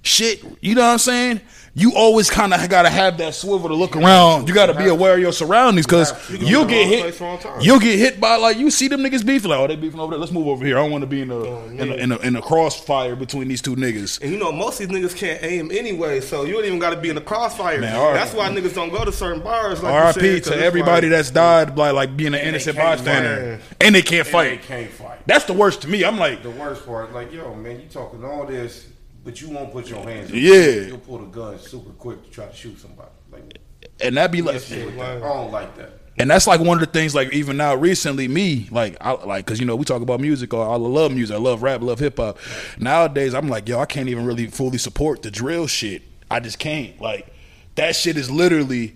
shit, 0.05 0.43
you 0.61 0.75
know 0.75 0.81
what 0.83 0.91
I'm 0.93 0.97
saying? 0.99 1.41
You 1.77 1.91
always 1.93 2.29
kind 2.29 2.53
of 2.53 2.69
gotta 2.69 2.89
have 2.89 3.17
that 3.17 3.35
swivel 3.35 3.67
to 3.67 3.75
look 3.75 3.97
around. 3.97 4.47
You 4.47 4.53
gotta 4.53 4.73
be 4.73 4.87
aware 4.87 5.15
of 5.15 5.19
your 5.19 5.33
surroundings 5.33 5.85
because 5.85 6.13
you 6.31 6.59
will 6.59 6.65
get 6.65 6.87
hit. 6.87 7.01
place 7.01 7.19
wrong 7.19 7.37
time. 7.37 7.59
You'll 7.59 7.81
get 7.81 7.99
hit 7.99 8.21
by 8.21 8.37
like 8.37 8.55
you 8.55 8.71
see 8.71 8.87
them 8.87 9.01
niggas 9.01 9.25
beefing 9.25 9.49
like 9.51 9.59
oh 9.59 9.67
they 9.67 9.75
beefing 9.75 9.99
over 9.99 10.11
there. 10.11 10.19
Let's 10.19 10.31
move 10.31 10.47
over 10.47 10.63
here. 10.65 10.77
I 10.77 10.81
don't 10.83 10.91
want 10.91 11.01
to 11.01 11.07
be 11.07 11.19
in 11.19 11.31
a, 11.31 11.35
Oh, 11.35 11.67
in, 11.67 11.81
a, 11.91 11.95
in 11.95 12.11
a 12.13 12.17
in 12.19 12.35
a 12.37 12.41
crossfire 12.41 13.17
between 13.17 13.49
these 13.49 13.61
two 13.61 13.75
niggas. 13.75 14.21
And 14.21 14.31
you 14.31 14.37
know, 14.37 14.53
most 14.53 14.79
of 14.79 14.87
these 14.87 14.97
niggas 14.97 15.17
can't 15.17 15.43
aim 15.43 15.69
anyway, 15.69 16.21
so 16.21 16.45
you 16.45 16.53
don't 16.53 16.63
even 16.63 16.79
got 16.79 16.91
to 16.91 17.01
be 17.01 17.09
in 17.09 17.15
the 17.15 17.21
crossfire. 17.21 17.81
Man, 17.81 17.93
all 17.97 18.05
right. 18.05 18.13
That's 18.13 18.33
why 18.33 18.47
niggas 18.51 18.73
don't 18.73 18.91
go 18.91 19.03
to 19.03 19.11
certain 19.11 19.41
bars. 19.43 19.83
Like 19.83 19.91
you 19.91 19.97
R.I.P. 19.99 20.39
to 20.51 20.57
everybody 20.57 21.07
like, 21.09 21.17
that's 21.17 21.31
died 21.31 21.75
by 21.75 21.91
like 21.91 22.15
being 22.15 22.27
an 22.33 22.39
they 22.39 22.43
innocent 22.47 22.77
bystander, 22.77 23.59
and 23.81 23.93
they 23.93 24.01
can't 24.01 24.25
And 24.25 24.31
fight. 24.31 24.61
they 24.61 24.65
can't 24.65 24.91
fight. 24.91 25.27
That's 25.27 25.43
the 25.43 25.51
worst 25.53 25.81
to 25.81 25.89
me. 25.89 26.05
I'm 26.05 26.17
like, 26.17 26.41
The 26.41 26.51
worst 26.51 26.85
part, 26.85 27.11
like, 27.13 27.33
yo, 27.33 27.53
man, 27.53 27.81
you 27.81 27.87
talking 27.89 28.23
all 28.23 28.45
this, 28.45 28.87
but 29.25 29.41
you 29.41 29.49
won't 29.49 29.73
put 29.73 29.89
your 29.89 30.01
hands 30.03 30.29
up. 30.29 30.35
Yeah. 30.35 30.87
You'll 30.87 30.99
pull 30.99 31.17
the 31.17 31.25
gun 31.25 31.59
super 31.59 31.89
quick 31.91 32.23
to 32.23 32.29
try 32.29 32.45
to 32.45 32.55
shoot 32.55 32.79
somebody. 32.79 33.09
Like, 33.31 33.59
and 33.99 34.15
that'd 34.15 34.31
be 34.31 34.41
like, 34.41 34.61
shit. 34.61 34.87
I 34.97 35.19
don't 35.19 35.51
like 35.51 35.75
that. 35.75 35.99
and 36.17 36.29
that's 36.29 36.47
like 36.47 36.61
one 36.61 36.81
of 36.81 36.85
the 36.85 36.91
things 36.91 37.13
like 37.13 37.33
even 37.33 37.57
now 37.57 37.75
recently 37.75 38.27
me 38.29 38.69
like 38.71 38.95
I 39.01 39.11
like 39.11 39.45
because 39.45 39.59
you 39.59 39.65
know 39.65 39.75
we 39.75 39.83
talk 39.83 40.01
about 40.01 40.21
music 40.21 40.53
or 40.53 40.65
I 40.65 40.75
love 40.77 41.11
music 41.11 41.35
I 41.35 41.39
love 41.39 41.61
rap 41.61 41.81
love 41.81 41.99
hip 41.99 42.15
hop 42.17 42.37
nowadays 42.79 43.33
I'm 43.33 43.49
like 43.49 43.67
yo 43.67 43.79
I 43.79 43.85
can't 43.85 44.07
even 44.07 44.25
really 44.25 44.47
fully 44.47 44.77
support 44.77 45.23
the 45.23 45.29
drill 45.31 45.67
shit 45.67 46.03
I 46.31 46.39
just 46.39 46.57
can't 46.57 46.99
like 47.01 47.27
that 47.75 47.97
shit 47.97 48.15
is 48.15 48.31
literally 48.31 48.95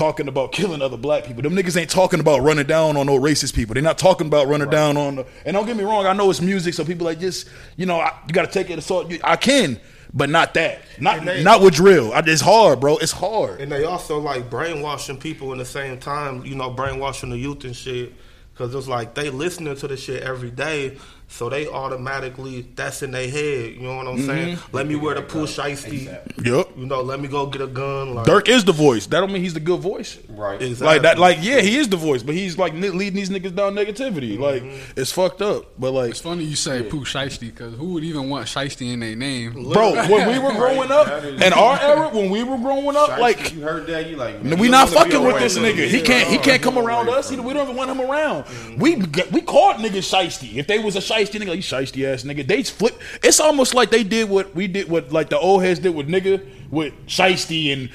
talking 0.00 0.28
about 0.28 0.50
killing 0.50 0.80
other 0.80 0.96
black 0.96 1.24
people. 1.24 1.42
Them 1.42 1.54
niggas 1.54 1.78
ain't 1.78 1.90
talking 1.90 2.20
about 2.20 2.40
running 2.40 2.66
down 2.66 2.96
on 2.96 3.04
no 3.04 3.18
racist 3.20 3.54
people. 3.54 3.74
They're 3.74 3.82
not 3.82 3.98
talking 3.98 4.26
about 4.28 4.48
running 4.48 4.70
down 4.70 4.96
on 4.96 5.16
the, 5.16 5.26
and 5.44 5.54
don't 5.54 5.66
get 5.66 5.76
me 5.76 5.84
wrong 5.84 6.06
I 6.06 6.14
know 6.14 6.30
it's 6.30 6.40
music 6.40 6.72
so 6.72 6.86
people 6.86 7.04
like 7.04 7.20
just 7.20 7.50
you 7.76 7.84
know 7.84 8.00
I, 8.00 8.18
you 8.26 8.32
got 8.32 8.46
to 8.46 8.50
take 8.50 8.70
it 8.70 8.78
assault 8.78 9.12
I 9.22 9.36
can 9.36 9.78
but 10.14 10.30
not 10.30 10.54
that. 10.54 10.80
Not 10.98 11.24
they- 11.26 11.42
not 11.44 11.60
with 11.60 11.74
drill. 11.74 12.14
I, 12.14 12.22
it's 12.24 12.40
hard 12.40 12.80
bro. 12.80 12.96
It's 12.96 13.12
hard. 13.12 13.60
And 13.60 13.70
they 13.70 13.84
also 13.84 14.18
like 14.18 14.48
brainwashing 14.48 15.18
people 15.18 15.52
in 15.52 15.58
the 15.58 15.66
same 15.66 15.98
time, 15.98 16.46
you 16.46 16.54
know, 16.54 16.70
brainwashing 16.70 17.28
the 17.28 17.38
youth 17.38 17.64
and 17.64 17.76
shit. 17.76 18.14
Cause 18.54 18.74
it's 18.74 18.88
like 18.88 19.14
they 19.14 19.28
listening 19.28 19.76
to 19.76 19.86
the 19.88 19.96
shit 19.98 20.22
every 20.22 20.50
day, 20.50 20.96
so 21.30 21.48
they 21.48 21.68
automatically 21.68 22.66
that's 22.74 23.02
in 23.02 23.12
their 23.12 23.30
head. 23.30 23.74
You 23.74 23.82
know 23.82 23.96
what 23.96 24.08
I'm 24.08 24.20
saying? 24.26 24.56
Mm-hmm. 24.56 24.76
Let 24.76 24.86
me 24.88 24.96
wear 24.96 25.14
the 25.14 25.22
Pooh 25.22 25.46
Shiesty. 25.46 26.04
yep 26.44 26.68
You 26.76 26.86
know, 26.86 27.00
let 27.02 27.20
me 27.20 27.28
go 27.28 27.46
get 27.46 27.62
a 27.62 27.68
gun. 27.68 28.14
Like, 28.14 28.26
Durk 28.26 28.48
is 28.48 28.64
the 28.64 28.72
voice. 28.72 29.06
That 29.06 29.20
don't 29.20 29.32
mean 29.32 29.40
he's 29.40 29.54
the 29.54 29.60
good 29.60 29.80
voice. 29.80 30.18
Right. 30.28 30.60
Exactly. 30.60 30.86
Like 30.86 31.02
that, 31.02 31.18
like 31.20 31.38
yeah, 31.40 31.60
he 31.60 31.76
is 31.78 31.88
the 31.88 31.96
voice, 31.96 32.24
but 32.24 32.34
he's 32.34 32.58
like 32.58 32.72
leading 32.74 33.14
these 33.14 33.30
niggas 33.30 33.54
down 33.54 33.74
negativity. 33.74 34.36
Mm-hmm. 34.36 34.42
Like 34.42 34.62
it's 34.96 35.12
fucked 35.12 35.40
up. 35.40 35.66
But 35.78 35.92
like, 35.92 36.10
It's 36.10 36.20
funny 36.20 36.44
you 36.44 36.56
say 36.56 36.82
Pooh 36.82 37.04
Shiesty 37.04 37.40
because 37.52 37.74
who 37.74 37.94
would 37.94 38.04
even 38.04 38.28
want 38.28 38.46
Shiesty 38.48 38.92
in 38.92 39.00
their 39.00 39.14
name? 39.14 39.52
bro, 39.72 39.92
when 40.08 40.28
we 40.28 40.38
were 40.40 40.52
growing 40.58 40.90
up, 40.90 41.06
That 41.06 41.24
is- 41.24 41.40
in 41.40 41.52
our 41.52 41.80
era, 41.80 42.08
when 42.08 42.28
we 42.30 42.42
were 42.42 42.58
growing 42.58 42.96
up, 42.96 43.08
Shiesty, 43.10 43.18
like 43.20 43.54
you 43.54 43.60
heard 43.60 43.86
that, 43.86 44.08
you 44.10 44.16
like, 44.16 44.42
man, 44.42 44.58
we 44.58 44.66
you 44.66 44.72
not 44.72 44.88
don't 44.88 44.96
wanna 44.96 45.08
be 45.08 45.12
fucking 45.14 45.26
with 45.26 45.38
this 45.38 45.56
nigga. 45.56 45.86
He 45.88 46.02
can't. 46.02 46.28
He 46.28 46.38
can't 46.38 46.60
come 46.60 46.76
around 46.76 47.08
us. 47.08 47.30
He, 47.30 47.38
we 47.38 47.54
don't 47.54 47.62
even 47.62 47.76
want 47.76 47.88
him 47.90 48.00
around. 48.00 48.44
Mm-hmm. 48.44 48.80
We 48.80 48.96
we 49.30 49.40
called 49.42 49.76
niggas 49.76 50.10
shiesty. 50.12 50.56
If 50.56 50.66
they 50.66 50.80
was 50.80 50.96
a 50.96 50.98
shiesty 50.98 51.19
nigga, 51.28 51.48
like, 51.48 51.56
you 51.56 51.62
shiesty 51.62 52.04
ass 52.04 52.22
nigga, 52.22 52.46
they 52.46 52.62
flip. 52.62 53.00
It's 53.22 53.40
almost 53.40 53.74
like 53.74 53.90
they 53.90 54.02
did 54.02 54.28
what 54.28 54.54
we 54.54 54.66
did, 54.66 54.88
what 54.88 55.12
like 55.12 55.28
the 55.28 55.38
old 55.38 55.62
heads 55.62 55.80
did 55.80 55.94
with 55.94 56.08
nigga, 56.08 56.46
with 56.70 56.94
shiesty 57.06 57.72
and 57.72 57.90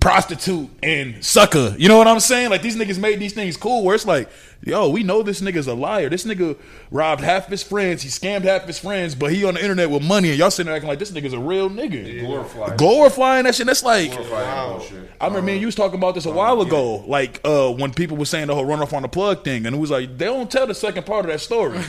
prostitute 0.00 0.70
and 0.82 1.24
sucker. 1.24 1.74
You 1.78 1.88
know 1.88 1.98
what 1.98 2.06
I'm 2.06 2.20
saying? 2.20 2.50
Like 2.50 2.62
these 2.62 2.76
niggas 2.76 2.98
made 2.98 3.18
these 3.18 3.32
things 3.32 3.56
cool. 3.56 3.82
Where 3.84 3.94
it's 3.94 4.06
like, 4.06 4.28
yo, 4.62 4.88
we 4.88 5.02
know 5.02 5.22
this 5.22 5.40
nigga's 5.40 5.66
a 5.66 5.74
liar. 5.74 6.08
This 6.08 6.24
nigga 6.24 6.56
robbed 6.90 7.22
half 7.22 7.46
his 7.46 7.62
friends. 7.62 8.02
He 8.02 8.08
scammed 8.08 8.42
half 8.42 8.64
his 8.64 8.78
friends, 8.78 9.14
but 9.14 9.32
he 9.32 9.44
on 9.44 9.54
the 9.54 9.60
internet 9.62 9.90
with 9.90 10.02
money, 10.02 10.30
and 10.30 10.38
y'all 10.38 10.50
sitting 10.50 10.66
there 10.66 10.76
acting 10.76 10.88
like 10.88 10.98
this 10.98 11.10
nigga's 11.10 11.32
a 11.32 11.38
real 11.38 11.70
nigga. 11.70 12.20
Glorify. 12.20 12.76
Glorifying 12.76 13.44
that 13.44 13.54
shit. 13.54 13.66
That's 13.66 13.82
like. 13.82 14.10
Glorify 14.10 14.40
that. 14.40 15.08
I 15.20 15.26
remember 15.26 15.46
me 15.46 15.52
and 15.52 15.60
you 15.60 15.66
was 15.66 15.74
talking 15.74 15.98
about 15.98 16.14
this 16.14 16.26
a 16.26 16.30
while 16.30 16.60
ago, 16.60 16.98
like 17.06 17.40
uh, 17.44 17.72
when 17.72 17.92
people 17.92 18.16
were 18.16 18.24
saying 18.24 18.46
the 18.46 18.54
whole 18.54 18.64
run 18.64 18.80
off 18.80 18.92
on 18.92 19.02
the 19.02 19.08
plug 19.08 19.42
thing, 19.44 19.66
and 19.66 19.74
it 19.74 19.78
was 19.78 19.90
like 19.90 20.16
they 20.16 20.26
don't 20.26 20.50
tell 20.50 20.66
the 20.66 20.74
second 20.74 21.06
part 21.06 21.24
of 21.24 21.30
that 21.32 21.40
story. 21.40 21.78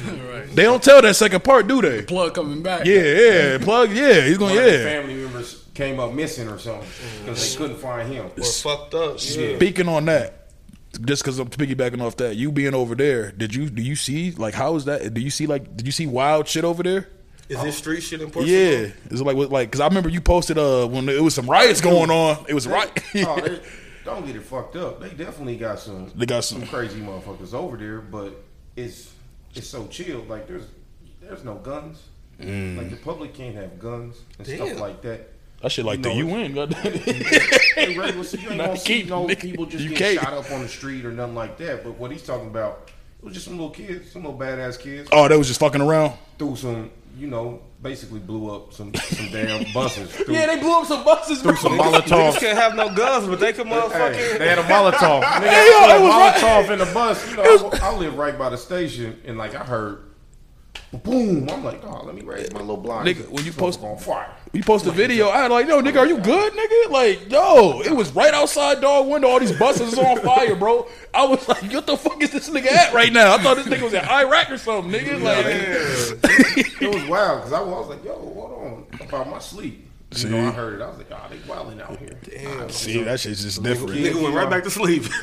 They 0.49 0.63
don't 0.63 0.81
tell 0.81 1.01
that 1.03 1.15
second 1.15 1.43
part, 1.43 1.67
do 1.67 1.79
they? 1.81 2.01
Plug 2.01 2.33
coming 2.33 2.63
back. 2.63 2.83
Yeah, 2.85 3.01
yeah, 3.01 3.57
plug, 3.61 3.91
yeah. 3.91 4.21
He's 4.21 4.37
going, 4.37 4.55
One 4.55 4.65
yeah. 4.65 4.83
family 4.83 5.13
members 5.13 5.63
came 5.75 5.99
up 5.99 6.11
missing 6.13 6.47
or 6.47 6.57
something 6.57 6.87
because 7.19 7.51
they 7.51 7.57
couldn't 7.57 7.77
find 7.77 8.11
him. 8.11 8.25
or 8.35 8.43
fucked 8.43 8.95
up. 8.95 9.17
Yeah. 9.19 9.55
Speaking 9.57 9.87
on 9.87 10.05
that, 10.05 10.48
just 11.05 11.23
because 11.23 11.39
I'm 11.39 11.49
piggybacking 11.49 12.01
off 12.01 12.17
that, 12.17 12.35
you 12.35 12.51
being 12.51 12.73
over 12.73 12.95
there, 12.95 13.31
did 13.31 13.53
you 13.53 13.69
do 13.69 13.81
you 13.81 13.95
see 13.95 14.31
like 14.31 14.53
how 14.53 14.75
is 14.75 14.85
that? 14.85 15.13
Do 15.13 15.21
you 15.21 15.29
see 15.29 15.47
like 15.47 15.75
did 15.77 15.85
you 15.85 15.91
see 15.91 16.07
wild 16.07 16.47
shit 16.47 16.63
over 16.63 16.83
there? 16.83 17.07
Is 17.47 17.61
this 17.63 17.77
street 17.77 18.01
shit 18.01 18.21
in 18.21 18.29
Portugal? 18.29 18.55
Yeah, 18.59 18.91
is 19.09 19.21
it 19.21 19.23
like 19.23 19.35
what- 19.35 19.49
like 19.51 19.69
because 19.69 19.81
I 19.81 19.87
remember 19.87 20.09
you 20.09 20.21
posted 20.21 20.57
uh 20.57 20.85
when 20.87 21.09
it 21.09 21.21
was 21.21 21.33
some 21.33 21.49
riots 21.49 21.81
going 21.81 22.11
on. 22.11 22.45
It 22.47 22.53
was 22.53 22.67
right. 22.67 22.91
oh, 23.15 23.39
they, 23.41 23.59
don't 24.05 24.25
get 24.25 24.35
it 24.35 24.43
fucked 24.43 24.75
up. 24.75 24.99
They 25.01 25.09
definitely 25.09 25.57
got 25.57 25.79
some. 25.79 26.11
They 26.15 26.25
got 26.27 26.43
some- 26.43 26.65
crazy 26.67 27.01
motherfuckers 27.01 27.53
over 27.53 27.75
there, 27.77 28.01
but 28.01 28.33
it's 28.75 29.11
it's 29.55 29.67
so 29.67 29.87
chill. 29.87 30.19
Like 30.25 30.47
there's 30.47 30.65
there's 31.21 31.43
no 31.43 31.55
guns. 31.55 32.03
Mm. 32.39 32.77
Like 32.77 32.89
the 32.91 32.95
public 32.97 33.33
can't 33.33 33.55
have 33.55 33.79
guns 33.79 34.15
and 34.37 34.47
Damn. 34.47 34.67
stuff 34.67 34.79
like 34.79 35.01
that. 35.01 35.29
That 35.61 35.71
shit 35.71 35.83
like 35.85 35.97
You 35.97 36.03
the 36.03 36.09
know, 36.23 36.37
UN. 36.37 36.53
goddamn. 36.53 36.93
Regular, 37.99 38.23
so 38.23 38.37
you 38.37 38.49
ain't 38.49 38.57
gonna 38.59 38.77
see 38.77 39.01
keep- 39.01 39.09
no 39.09 39.27
people 39.27 39.65
just 39.65 39.83
you 39.83 39.89
get 39.89 39.97
can't. 39.97 40.19
shot 40.21 40.33
up 40.33 40.49
on 40.51 40.61
the 40.61 40.69
street 40.69 41.05
or 41.05 41.11
nothing 41.11 41.35
like 41.35 41.57
that. 41.57 41.83
But 41.83 41.97
what 41.97 42.11
he's 42.11 42.23
talking 42.23 42.47
about, 42.47 42.91
it 43.19 43.25
was 43.25 43.33
just 43.33 43.45
some 43.45 43.55
little 43.55 43.69
kids, 43.71 44.11
some 44.11 44.23
little 44.23 44.37
badass 44.39 44.79
kids, 44.79 45.09
oh, 45.11 45.27
they 45.27 45.37
was 45.37 45.47
just 45.47 45.59
fucking 45.59 45.81
around. 45.81 46.13
threw 46.37 46.55
some, 46.55 46.89
you 47.17 47.27
know, 47.27 47.61
basically 47.81 48.19
blew 48.19 48.49
up 48.55 48.71
some 48.73 48.93
some 48.95 49.29
damn 49.31 49.65
buses. 49.73 50.09
Threw, 50.15 50.33
Yeah, 50.33 50.45
they 50.45 50.59
blew 50.61 50.79
up 50.79 50.85
some 50.87 51.03
buses. 51.03 51.43
Bro. 51.43 51.55
some 51.55 51.73
Niggas 51.73 52.01
Molotovs. 52.03 52.39
can't 52.39 52.57
have 52.57 52.75
no 52.75 52.93
guns, 52.95 53.27
but 53.27 53.41
they 53.41 53.51
can 53.51 53.67
motherfucking. 53.67 54.13
Hey, 54.15 54.37
they 54.37 54.47
had 54.47 54.59
a 54.59 54.63
Molotov. 54.63 55.21
Nigga, 55.23 55.39
Hey, 55.49 55.69
yo, 55.71 55.79
had 55.79 55.95
it 55.95 55.99
a 55.99 56.03
was 56.03 56.09
right- 56.13 56.35
Molotov 56.67 56.69
in 56.71 56.79
the 56.79 56.85
bus. 56.93 57.29
You 57.31 57.35
know, 57.35 57.69
I, 57.73 57.89
I 57.89 57.95
live 57.97 58.15
right 58.17 58.37
by 58.39 58.49
the 58.49 58.57
station, 58.57 59.19
and 59.25 59.37
like 59.37 59.55
I 59.55 59.63
heard 59.65 60.05
boom. 61.03 61.49
I'm 61.49 61.63
like, 61.63 61.83
oh, 61.85 62.03
let 62.05 62.15
me 62.15 62.21
raise 62.23 62.51
my 62.53 62.59
little 62.61 62.77
blind. 62.77 63.07
Nigga, 63.07 63.27
when 63.29 63.43
you 63.45 63.51
post- 63.51 63.81
on 63.83 63.97
fire. 63.97 64.33
We 64.51 64.63
post 64.63 64.87
a 64.87 64.91
video. 64.91 65.27
I 65.27 65.45
like, 65.47 65.67
yo, 65.67 65.79
nigga, 65.81 65.97
are 65.97 66.07
you 66.07 66.17
good, 66.17 66.53
nigga? 66.53 66.89
Like, 66.91 67.29
yo, 67.29 67.81
it 67.81 67.91
was 67.91 68.11
right 68.13 68.33
outside 68.33 68.81
dog 68.81 69.07
window. 69.07 69.27
All 69.27 69.39
these 69.39 69.51
buses 69.57 69.93
is 69.93 69.99
on 69.99 70.19
fire, 70.21 70.55
bro. 70.55 70.87
I 71.13 71.25
was 71.25 71.47
like, 71.47 71.71
what 71.71 71.85
the 71.85 71.95
fuck 71.95 72.21
is 72.23 72.31
this 72.31 72.49
nigga 72.49 72.71
at 72.71 72.93
right 72.93 73.13
now? 73.13 73.35
I 73.35 73.37
thought 73.37 73.57
this 73.57 73.67
nigga 73.67 73.83
was 73.83 73.93
in 73.93 74.03
Iraq 74.03 74.49
or 74.49 74.57
something, 74.57 74.91
nigga. 74.91 75.21
Like, 75.21 75.45
It 76.81 76.93
was 76.93 77.03
wild 77.07 77.39
because 77.39 77.53
I 77.53 77.61
was 77.61 77.89
like, 77.89 78.03
yo, 78.03 78.13
hold 78.15 78.51
on 78.53 78.85
about 79.07 79.29
my 79.29 79.39
sleep. 79.39 79.88
You 80.11 80.17
See? 80.17 80.29
know, 80.29 80.47
I 80.47 80.51
heard 80.51 80.79
it. 80.79 80.83
I 80.83 80.87
was 80.89 80.97
like, 80.97 81.07
oh, 81.11 81.27
they 81.29 81.37
wilding 81.47 81.81
out 81.81 81.97
here. 81.99 82.17
Damn. 82.23 82.69
see, 82.69 83.03
that 83.03 83.19
shit's 83.19 83.43
just 83.43 83.61
different. 83.61 83.93
Nigga 83.93 84.21
went 84.21 84.33
right 84.33 84.49
back 84.49 84.63
to 84.63 84.71
sleep. 84.71 85.03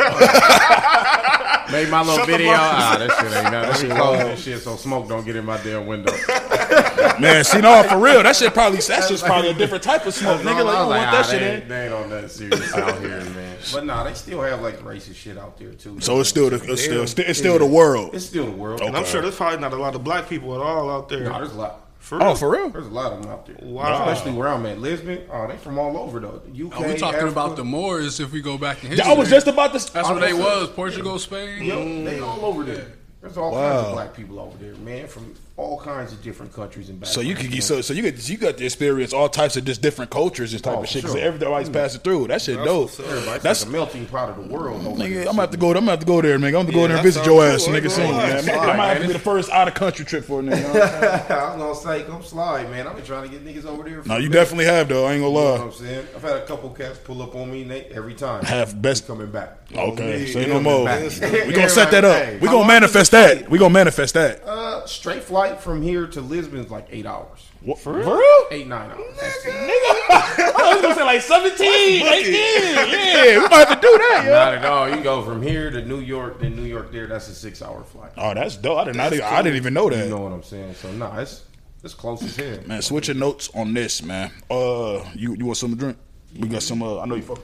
Made 1.73 1.89
my 1.91 1.99
little 2.01 2.19
Shut 2.19 2.29
video. 2.29 2.53
fuck 2.53 2.61
Ah, 2.61 2.97
that 2.97 3.11
shit 3.11 3.33
ain't 3.37 3.53
nothing. 3.53 3.89
Let 3.89 3.97
me 3.97 4.01
close 4.01 4.19
that 4.19 4.39
shit 4.39 4.61
so 4.61 4.77
smoke 4.77 5.09
don't 5.09 5.25
get 5.25 5.35
in 5.35 5.45
my 5.45 5.61
damn 5.65 5.87
window. 5.87 6.13
Man, 7.21 7.43
see, 7.43 7.61
no, 7.61 7.83
for 7.83 7.99
real, 7.99 8.23
that 8.23 8.37
shit 8.37 8.55
probably 8.55 8.79
that's 8.79 9.09
just 9.09 9.25
probably 9.25 9.51
a 9.51 9.55
different 9.55 9.83
type 9.83 10.07
of 10.07 10.15
smoke, 10.15 10.43
nigga. 10.43 10.45
Like, 10.45 10.57
you 10.65 10.69
I 10.69 10.81
was 10.81 10.89
want 10.89 11.07
ah, 11.07 11.11
that 11.11 11.27
shit 11.27 11.41
they 11.41 11.47
in. 11.49 11.55
ain't, 11.57 11.69
they 11.69 11.85
ain't 11.87 11.95
on 11.95 12.11
that 12.11 12.31
serious 12.31 12.75
out 12.75 13.01
here, 13.01 13.19
man. 13.31 13.57
But 13.73 13.85
nah, 13.85 14.05
they 14.05 14.15
still 14.15 14.41
have 14.43 14.61
like 14.63 14.79
racist 14.83 15.17
shit 15.17 15.37
out 15.37 15.59
there 15.59 15.73
too. 15.73 15.99
So 16.01 16.21
it's 16.21 16.29
still 16.29 16.51
the 16.51 16.63
it's 16.71 16.85
still 16.85 17.03
it's 17.03 17.39
still 17.39 17.59
the 17.59 17.67
world. 17.67 18.15
it's 18.15 18.27
still 18.27 18.45
the 18.47 18.53
world. 18.53 18.81
Okay. 18.81 18.87
And 18.87 18.97
I'm 18.97 19.05
sure 19.05 19.21
there's 19.23 19.35
probably 19.35 19.59
not 19.59 19.73
a 19.73 19.77
lot 19.77 19.97
of 19.97 20.05
black 20.05 20.29
people 20.29 20.55
at 20.55 20.61
all 20.61 20.89
out 20.89 21.09
there. 21.09 21.25
Nah, 21.25 21.39
there's 21.39 21.53
a 21.53 21.57
lot. 21.57 21.81
For 22.07 22.15
oh, 22.15 22.19
real. 22.19 22.29
Oh, 22.29 22.35
for 22.37 22.51
real? 22.53 22.71
There's 22.71 22.87
a 22.87 22.91
lot 22.91 23.13
of 23.13 23.21
them 23.21 23.33
out 23.33 23.47
there. 23.47 23.57
Wow. 23.61 24.09
Especially 24.09 24.31
where 24.31 24.47
I'm 24.47 24.65
at, 24.67 24.79
Lisbon. 24.79 25.27
Oh, 25.29 25.49
they 25.49 25.57
from 25.57 25.77
all 25.77 25.99
over 25.99 26.21
though. 26.21 26.41
UK. 26.47 26.81
Are 26.81 26.87
we 26.87 26.95
talking 26.95 27.19
Africa. 27.19 27.27
about 27.27 27.57
the 27.57 27.65
Moors 27.65 28.21
if 28.21 28.31
we 28.31 28.41
go 28.41 28.57
back 28.57 28.85
in 28.85 28.91
history? 28.91 29.11
I 29.11 29.15
was 29.15 29.29
just 29.29 29.49
about 29.49 29.73
to. 29.77 29.93
That's 29.93 30.09
what 30.09 30.21
they 30.21 30.33
was. 30.33 30.71
Portugal, 30.71 31.19
Spain. 31.19 31.65
Yep, 31.65 32.05
they 32.05 32.21
all 32.21 32.45
over 32.45 32.63
there. 32.63 32.93
There's 33.21 33.37
all 33.37 33.51
kinds 33.53 33.89
of 33.89 33.93
black 33.93 34.15
people 34.15 34.39
over 34.39 34.57
there, 34.59 34.77
man, 34.77 35.09
from 35.09 35.35
all 35.59 35.81
kinds 35.81 36.13
of 36.13 36.23
different 36.23 36.53
countries 36.53 36.91
and 36.91 37.01
backgrounds. 37.01 37.15
So 37.15 37.23
you 37.23 37.35
could 37.35 37.45
man. 37.47 37.53
get 37.55 37.63
so 37.65 37.81
so 37.81 37.95
you 37.95 38.03
got 38.03 38.29
you 38.29 38.37
got 38.37 38.59
to 38.59 38.65
experience 38.67 39.15
all 39.15 39.27
types 39.29 39.57
of 39.57 39.65
just 39.65 39.81
different 39.81 40.11
cultures 40.11 40.53
and 40.53 40.63
type 40.63 40.77
Oh, 40.77 40.83
of 40.83 40.89
shit 40.89 41.01
because 41.03 41.17
sure. 41.17 41.25
everybody's 41.25 41.71
passing 41.71 42.01
through. 42.03 42.27
That 42.27 42.43
shit 42.43 42.57
dope. 42.63 42.91
Everybody's 43.01 43.43
That's 43.43 43.61
like 43.63 43.69
a 43.71 43.73
melting 43.73 44.07
pot 44.07 44.29
of 44.29 44.37
the 44.37 44.53
world. 44.55 44.83
Nigga. 44.83 45.21
I'm 45.21 45.25
gonna 45.27 45.41
have 45.41 45.51
to 45.53 45.57
go. 45.57 45.69
I'm 45.69 45.75
gonna 45.77 45.91
have 45.93 46.01
to 46.01 46.07
go 46.07 46.21
there, 46.21 46.39
man. 46.39 46.49
I'm 46.55 46.67
gonna 46.67 46.73
go 46.73 46.87
there 46.87 46.97
and 46.99 47.03
visit 47.03 47.21
sounds 47.25 47.27
your 47.29 47.47
ass, 47.47 47.65
cool. 47.65 47.73
nigga. 47.75 47.83
Ain't 47.85 47.93
Soon, 47.93 48.11
gonna 48.11 48.19
man. 48.19 48.43
Slide, 48.43 48.55
That 48.67 48.77
might 48.77 48.87
have 48.89 49.01
to 49.01 49.07
be 49.07 49.13
the 49.15 49.19
first 49.19 49.51
out 49.51 49.69
of 49.69 49.73
country 49.75 50.05
trip 50.05 50.25
for 50.25 50.41
a 50.41 50.43
nigga. 50.43 50.57
you 50.59 50.63
know 50.63 50.73
what 50.75 50.93
I'm? 50.93 51.33
I 51.33 51.57
was 51.57 51.83
gonna 51.85 51.99
say, 52.01 52.05
come 52.05 52.23
slide, 52.23 52.71
man. 52.71 52.87
I've 52.87 52.97
been 52.97 53.05
trying 53.07 53.23
to 53.23 53.29
get 53.31 53.43
niggas 53.47 53.65
over 53.65 53.83
there. 53.89 54.03
For 54.03 54.09
no, 54.09 54.17
you 54.17 54.29
minute. 54.29 54.33
definitely 54.35 54.65
have 54.67 54.89
though. 54.91 55.07
I 55.07 55.13
ain't 55.15 55.23
gonna 55.23 55.33
You 55.35 55.41
know 55.41 55.51
what 55.53 55.61
lie. 55.61 55.65
I'm 55.67 55.73
saying? 55.73 56.07
I've 56.17 56.23
had 56.23 56.37
a 56.37 56.47
couple 56.47 56.69
cats 56.71 56.99
pull 57.03 57.23
up 57.23 57.35
on 57.35 57.51
me 57.51 57.65
Nate, 57.65 57.93
every 57.93 58.15
time. 58.15 58.45
Have 58.45 58.83
best. 58.83 59.07
coming 59.07 59.31
back. 59.31 59.61
Okay, 59.75 60.21
me, 60.21 60.27
say 60.27 60.47
no 60.47 60.61
more. 60.61 60.85
We 60.85 61.53
gonna 61.55 61.69
set 61.71 61.91
that 61.93 62.05
up. 62.05 62.41
We 62.43 62.49
gonna 62.49 62.69
manifest 62.69 63.11
that. 63.13 63.49
We 63.51 63.59
gonna 63.59 63.73
manifest 63.73 64.13
that. 64.15 64.45
Uh, 64.45 64.87
straight 64.87 65.23
flight 65.25 65.46
from 65.55 65.83
here 65.83 66.07
to 66.07 66.21
Lisbon 66.21 66.61
is 66.61 66.71
like 66.71 66.87
eight 66.91 67.07
hours. 67.07 67.47
What, 67.61 67.79
for 67.79 67.95
real? 67.95 68.47
Eight, 68.51 68.67
nine 68.67 68.91
hours. 68.91 69.17
Nigga, 69.17 69.45
I 70.11 70.73
was 70.75 70.83
gonna 70.83 70.95
say 70.95 71.05
like 71.05 71.23
17, 71.23 72.07
18. 72.07 72.33
Yeah, 72.97 73.39
we 73.43 73.49
might 73.49 73.69
have 73.69 73.81
to 73.81 73.87
do 73.87 73.99
that, 73.99 74.23
yo. 74.27 74.33
Not 74.33 74.55
at 74.55 74.65
all. 74.65 74.89
You 74.89 75.03
go 75.03 75.23
from 75.23 75.43
here 75.43 75.71
to 75.71 75.83
New 75.85 76.01
York, 76.01 76.41
then 76.41 76.55
New 76.57 76.65
York 76.65 76.93
there. 76.93 77.07
That's 77.07 77.29
a 77.29 77.35
six-hour 77.35 77.85
flight. 77.85 78.13
Oh, 78.17 78.35
that's 78.35 78.57
dope. 78.57 78.79
I 78.79 78.85
did 78.85 78.97
not. 78.97 79.13
Even, 79.13 79.25
I 79.25 79.43
didn't 79.43 79.57
even 79.57 79.75
know 79.75 79.89
that. 79.91 80.05
You 80.05 80.11
know 80.11 80.21
what 80.21 80.33
I'm 80.33 80.43
saying? 80.43 80.75
So 80.75 80.93
nah, 80.93 81.19
it's 81.19 81.45
it's 81.83 81.95
close 81.95 82.23
as 82.23 82.37
hell. 82.37 82.59
Man, 82.67 82.83
switching 82.83 83.19
notes 83.19 83.51
on 83.55 83.75
this, 83.75 84.03
man. 84.03 84.31
Uh, 84.51 85.05
you 85.15 85.35
you 85.35 85.47
want 85.47 85.57
some 85.57 85.71
to 85.71 85.77
drink? 85.77 85.97
We 86.39 86.49
got 86.49 86.63
some. 86.63 86.83
Uh, 86.83 87.01
I 87.01 87.07
know 87.07 87.15
you 87.15 87.23
fuck. 87.23 87.41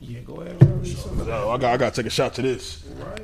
Yeah, 0.00 0.20
go 0.20 0.40
ahead. 0.40 0.58
Bro. 0.58 0.80
You 0.82 0.96
Oh, 1.28 1.50
I 1.50 1.58
got 1.58 1.74
I 1.74 1.76
got 1.76 1.94
to 1.94 2.02
take 2.02 2.06
a 2.06 2.14
shot 2.14 2.34
to 2.34 2.42
this. 2.42 2.84
Right. 2.96 3.20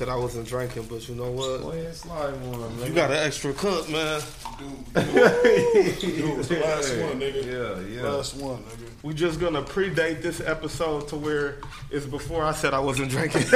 Said 0.00 0.08
I 0.08 0.16
wasn't 0.16 0.48
drinking, 0.48 0.86
but 0.88 1.06
you 1.10 1.14
know 1.14 1.24
Go 1.24 1.58
what? 1.58 1.74
ahead, 1.74 1.94
slide 1.94 2.32
one. 2.46 2.78
Man. 2.78 2.88
You 2.88 2.94
got 2.94 3.10
an 3.10 3.18
extra 3.18 3.52
cup, 3.52 3.86
man. 3.90 4.22
Dude, 4.58 4.72
it's 4.94 6.48
the 6.48 6.58
last 6.58 6.96
one, 6.96 7.20
nigga. 7.20 7.44
Yeah, 7.44 7.80
yeah. 8.00 8.08
Last 8.08 8.34
one, 8.36 8.62
nigga. 8.62 8.88
We 9.02 9.12
just 9.12 9.38
gonna 9.38 9.60
predate 9.60 10.22
this 10.22 10.40
episode 10.40 11.06
to 11.08 11.16
where 11.16 11.58
it's 11.90 12.06
before 12.06 12.42
I 12.44 12.52
said 12.52 12.72
I 12.72 12.78
wasn't 12.80 13.10
drinking. 13.10 13.42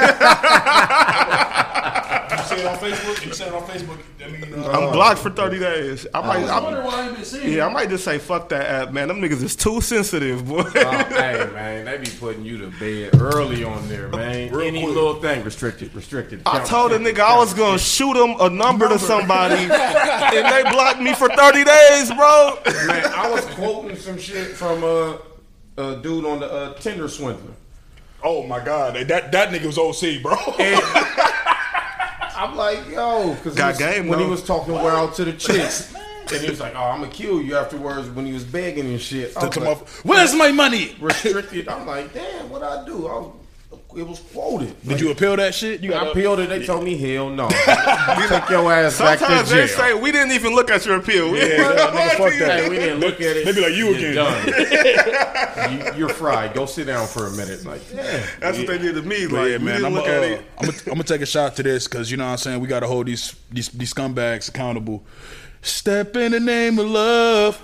You 2.50 2.56
say 2.56 2.60
it 2.60 2.66
on 2.66 2.78
Facebook. 2.78 3.26
You 3.26 3.32
say 3.32 3.46
it 3.46 3.54
on 3.54 3.62
Facebook. 3.62 3.98
I 4.24 4.28
mean, 4.28 4.54
uh, 4.64 4.68
I'm 4.70 4.92
blocked 4.92 5.20
for 5.20 5.30
30 5.30 5.58
days. 5.58 6.06
I 6.14 6.20
might, 6.20 6.44
I 6.48 6.60
wonder 6.60 6.82
I, 6.82 6.86
why 6.86 6.94
I 7.02 7.06
ain't 7.06 7.16
been 7.16 7.24
seeing. 7.24 7.52
yeah, 7.52 7.66
I 7.66 7.72
might 7.72 7.88
just 7.88 8.04
say 8.04 8.18
fuck 8.18 8.48
that 8.50 8.66
app, 8.66 8.92
man. 8.92 9.08
Them 9.08 9.20
niggas 9.20 9.42
is 9.42 9.56
too 9.56 9.80
sensitive, 9.80 10.46
boy. 10.46 10.62
Oh, 10.66 10.90
hey 11.10 11.48
man, 11.52 11.84
they 11.84 11.98
be 11.98 12.10
putting 12.18 12.44
you 12.44 12.58
to 12.58 12.68
bed 12.78 13.20
early 13.20 13.64
on 13.64 13.86
there, 13.88 14.08
man. 14.08 14.50
Real 14.52 14.60
Any 14.68 14.82
quick. 14.82 14.94
little 14.94 15.14
thing 15.20 15.44
restricted, 15.44 15.94
restricted. 15.94 16.42
I 16.46 16.58
Count- 16.58 16.66
told 16.68 16.92
a 16.92 16.98
count- 16.98 17.08
nigga 17.16 17.20
I 17.20 17.36
was 17.38 17.54
gonna 17.54 17.78
shoot 17.78 18.16
him 18.16 18.36
a 18.40 18.48
number 18.50 18.88
to 18.88 18.98
somebody, 18.98 19.54
and 19.64 19.70
they 19.70 20.70
blocked 20.70 21.00
me 21.00 21.14
for 21.14 21.28
30 21.28 21.64
days, 21.64 22.08
bro. 22.14 22.58
Man, 22.86 23.04
I 23.14 23.30
was 23.30 23.44
quoting 23.46 23.96
some 23.96 24.18
shit 24.18 24.48
from 24.48 24.82
uh, 24.84 25.16
a 25.76 25.96
dude 25.96 26.24
on 26.24 26.40
the 26.40 26.50
uh, 26.50 26.74
Tinder 26.74 27.08
swindler. 27.08 27.52
Oh 28.22 28.46
my 28.46 28.64
god, 28.64 28.94
that 29.08 29.32
that 29.32 29.50
nigga 29.50 29.66
was 29.66 29.76
OC, 29.78 30.22
bro. 30.22 30.34
I'm 32.36 32.56
like, 32.56 32.88
yo, 32.90 33.34
because 33.34 33.54
Got 33.54 33.78
game, 33.78 34.08
when 34.08 34.18
he 34.18 34.26
was 34.26 34.42
talking 34.42 34.74
wild 34.74 35.14
to 35.14 35.24
the 35.24 35.32
chicks. 35.44 35.94
And 36.32 36.40
he 36.40 36.48
was 36.48 36.58
like, 36.58 36.74
"Oh, 36.74 36.82
I'm 36.84 37.00
gonna 37.00 37.12
kill 37.12 37.42
you." 37.42 37.54
Afterwards, 37.56 38.08
when 38.08 38.24
he 38.24 38.32
was 38.32 38.44
begging 38.44 38.86
and 38.86 38.98
shit, 39.00 39.36
I 39.36 39.44
was 39.44 39.56
like, 39.58 39.68
off. 39.68 40.04
Where's 40.06 40.34
my 40.34 40.52
money? 40.52 40.96
restricted. 40.98 41.68
I'm 41.68 41.86
like, 41.86 42.14
"Damn, 42.14 42.48
what 42.48 42.62
I 42.62 42.82
do?" 42.86 43.06
I 43.06 43.12
was, 43.18 43.32
it 43.96 44.06
was 44.06 44.20
quoted. 44.32 44.74
Did 44.86 45.00
you 45.00 45.10
appeal 45.10 45.36
that 45.36 45.54
shit? 45.54 45.82
You 45.82 45.94
I 45.94 46.10
appealed 46.10 46.40
it. 46.40 46.48
They 46.48 46.64
told 46.64 46.84
me, 46.84 46.96
"Hell 46.96 47.30
no." 47.30 47.44
you 47.48 47.54
take 48.28 48.48
your 48.50 48.72
ass 48.72 48.98
back 48.98 49.18
to 49.18 49.24
Sometimes 49.24 49.48
jail. 49.50 49.58
they 49.58 49.66
say 49.66 49.94
we 49.94 50.12
didn't 50.12 50.32
even 50.32 50.54
look 50.54 50.70
at 50.70 50.84
your 50.86 50.96
appeal. 50.96 51.30
We- 51.30 51.38
Yeah, 51.40 51.46
nigga, 51.58 52.10
fuck 52.16 52.32
that. 52.38 52.60
Hey, 52.64 52.68
we 52.68 52.76
didn't 52.76 53.00
look 53.00 53.14
at 53.20 53.36
it. 53.36 53.44
They 53.44 53.52
be 53.52 53.60
like, 53.60 53.74
you 53.74 53.88
You're 53.94 54.10
again. 54.10 54.14
done. 54.14 55.92
you, 55.94 55.98
you're 56.00 56.08
fried. 56.08 56.54
Go 56.54 56.66
sit 56.66 56.86
down 56.86 57.06
for 57.06 57.26
a 57.26 57.30
minute. 57.32 57.64
Like, 57.64 57.80
damn. 57.90 58.22
That's 58.40 58.58
what 58.58 58.66
they 58.66 58.78
did 58.78 58.94
to 58.96 59.02
me. 59.02 59.26
Like, 59.26 59.50
yeah, 59.50 59.58
man, 59.58 59.84
I'm 59.84 59.94
gonna 59.94 60.02
uh. 60.10 60.38
I'm 60.58 60.66
gonna 60.68 60.78
I'm 60.92 61.02
take 61.02 61.20
a 61.22 61.26
shot 61.26 61.56
to 61.56 61.62
this 61.62 61.86
because 61.88 62.10
you 62.10 62.16
know 62.16 62.24
what 62.24 62.32
I'm 62.32 62.38
saying 62.38 62.60
we 62.60 62.68
gotta 62.68 62.86
hold 62.86 63.06
these 63.06 63.34
these 63.50 63.68
these 63.70 63.92
scumbags 63.94 64.48
accountable. 64.48 65.04
Step 65.62 66.14
in 66.16 66.32
the 66.32 66.40
name 66.40 66.78
of 66.78 66.86
love. 66.86 67.58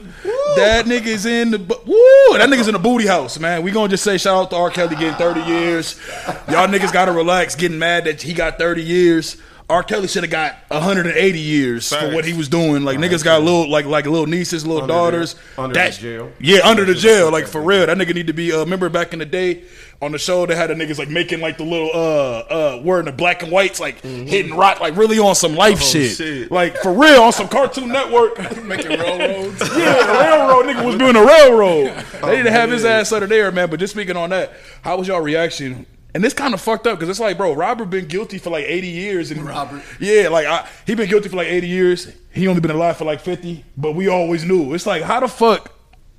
That 0.57 0.87
nigga's 0.87 1.27
in 1.27 1.51
the 1.51 1.59
bu- 1.59 1.75
woo. 1.87 1.95
That 2.39 2.49
nigga's 2.49 2.69
in 2.69 2.73
the 2.75 2.79
booty 2.79 3.07
house, 3.07 3.39
man. 3.39 3.63
We 3.63 3.71
gonna 3.71 3.89
just 3.89 4.05
say 4.05 4.17
shout 4.19 4.37
out 4.45 4.51
to 4.51 4.57
R. 4.57 4.71
Kelly 4.71 4.97
getting 4.97 5.15
30 5.15 5.41
years. 5.43 6.01
Y'all 6.49 6.67
niggas 6.69 6.93
gotta 6.93 7.13
relax, 7.13 7.55
getting 7.55 7.79
mad 7.79 8.05
that 8.05 8.23
he 8.23 8.33
got 8.33 8.59
30 8.59 8.83
years. 8.83 9.37
R. 9.69 9.85
Kelly 9.85 10.09
should 10.09 10.25
have 10.25 10.33
got 10.33 10.57
180 10.69 11.39
years 11.39 11.93
for 11.93 12.13
what 12.13 12.25
he 12.25 12.33
was 12.33 12.49
doing. 12.49 12.83
Like 12.85 12.99
niggas 12.99 13.23
got 13.23 13.41
little 13.43 13.71
like 13.71 13.85
like 13.87 14.05
little 14.07 14.27
nieces, 14.27 14.67
little 14.67 14.83
Under 14.83 14.93
the- 14.93 14.99
daughters. 14.99 15.37
under 15.57 15.75
that, 15.75 15.93
the 15.93 16.01
jail. 16.01 16.33
Yeah, 16.41 16.61
under 16.69 16.85
the 16.85 16.95
jail. 16.95 17.31
Like 17.31 17.47
for 17.47 17.61
real, 17.63 17.87
that 17.87 17.97
nigga 17.97 18.13
need 18.15 18.27
to 18.27 18.33
be. 18.33 18.53
Uh, 18.53 18.59
remember 18.61 18.89
back 18.89 19.13
in 19.13 19.21
the 19.21 19.27
day 19.27 19.63
on 20.03 20.13
the 20.13 20.19
show, 20.19 20.47
they 20.47 20.57
had 20.57 20.71
the 20.71 20.75
niggas 20.75 20.99
like 20.99 21.11
making 21.11 21.41
like 21.41 21.59
the 21.59 21.65
little 21.65 21.91
uh 21.93 22.39
uh 22.39 22.83
wearing 22.83 23.05
the 23.05 23.13
black 23.13 23.43
and 23.43 23.53
whites, 23.53 23.79
like 23.79 24.01
hitting 24.01 24.57
rock, 24.57 24.81
like 24.81 24.97
really 24.97 25.19
on 25.19 25.35
some 25.35 25.55
life 25.55 25.81
shit. 25.81 26.17
shit. 26.17 26.51
like 26.51 26.77
for 26.79 26.93
real 26.93 27.23
on 27.23 27.33
some 27.33 27.49
Cartoon 27.49 27.89
Network. 27.89 28.39
Making 28.65 28.99
railroads. 28.99 29.61
yeah, 29.77 30.07
the 30.07 30.19
railroad 30.21 30.67
nigga 30.67 30.85
was 30.85 30.97
doing 30.97 31.17
a 31.17 31.25
railroad. 31.25 32.05
They 32.23 32.37
didn't 32.37 32.53
have 32.53 32.71
his 32.71 32.85
ass 32.85 33.13
under 33.13 33.27
there, 33.27 33.51
man. 33.51 33.69
But 33.69 33.81
just 33.81 33.93
speaking 33.93 34.17
on 34.17 34.31
that, 34.31 34.53
how 34.83 34.97
was 34.97 35.09
y'all 35.09 35.21
reaction? 35.21 35.87
And 36.15 36.25
this 36.25 36.35
kind 36.35 36.55
of 36.55 36.61
fucked 36.61 36.87
up 36.87 36.99
because 36.99 37.09
it's 37.09 37.21
like, 37.21 37.37
bro, 37.37 37.53
Robert 37.55 37.87
been 37.87 38.07
guilty 38.07 38.39
for 38.39 38.51
like 38.51 38.65
80 38.67 38.87
years. 38.89 39.31
And 39.31 39.43
Robert. 39.43 39.83
Yeah, 39.99 40.29
like 40.29 40.47
I, 40.47 40.69
he 40.87 40.95
been 40.95 41.09
guilty 41.09 41.29
for 41.29 41.37
like 41.37 41.49
80 41.49 41.69
years. 41.69 42.13
He 42.33 42.49
only 42.49 42.61
been 42.61 42.71
alive 42.71 42.97
for 42.97 43.05
like 43.05 43.21
50, 43.21 43.65
but 43.77 43.93
we 43.93 44.09
always 44.09 44.45
knew. 44.45 44.75
It's 44.75 44.87
like, 44.87 45.03
how 45.03 45.21
the 45.21 45.29
fuck? 45.29 45.73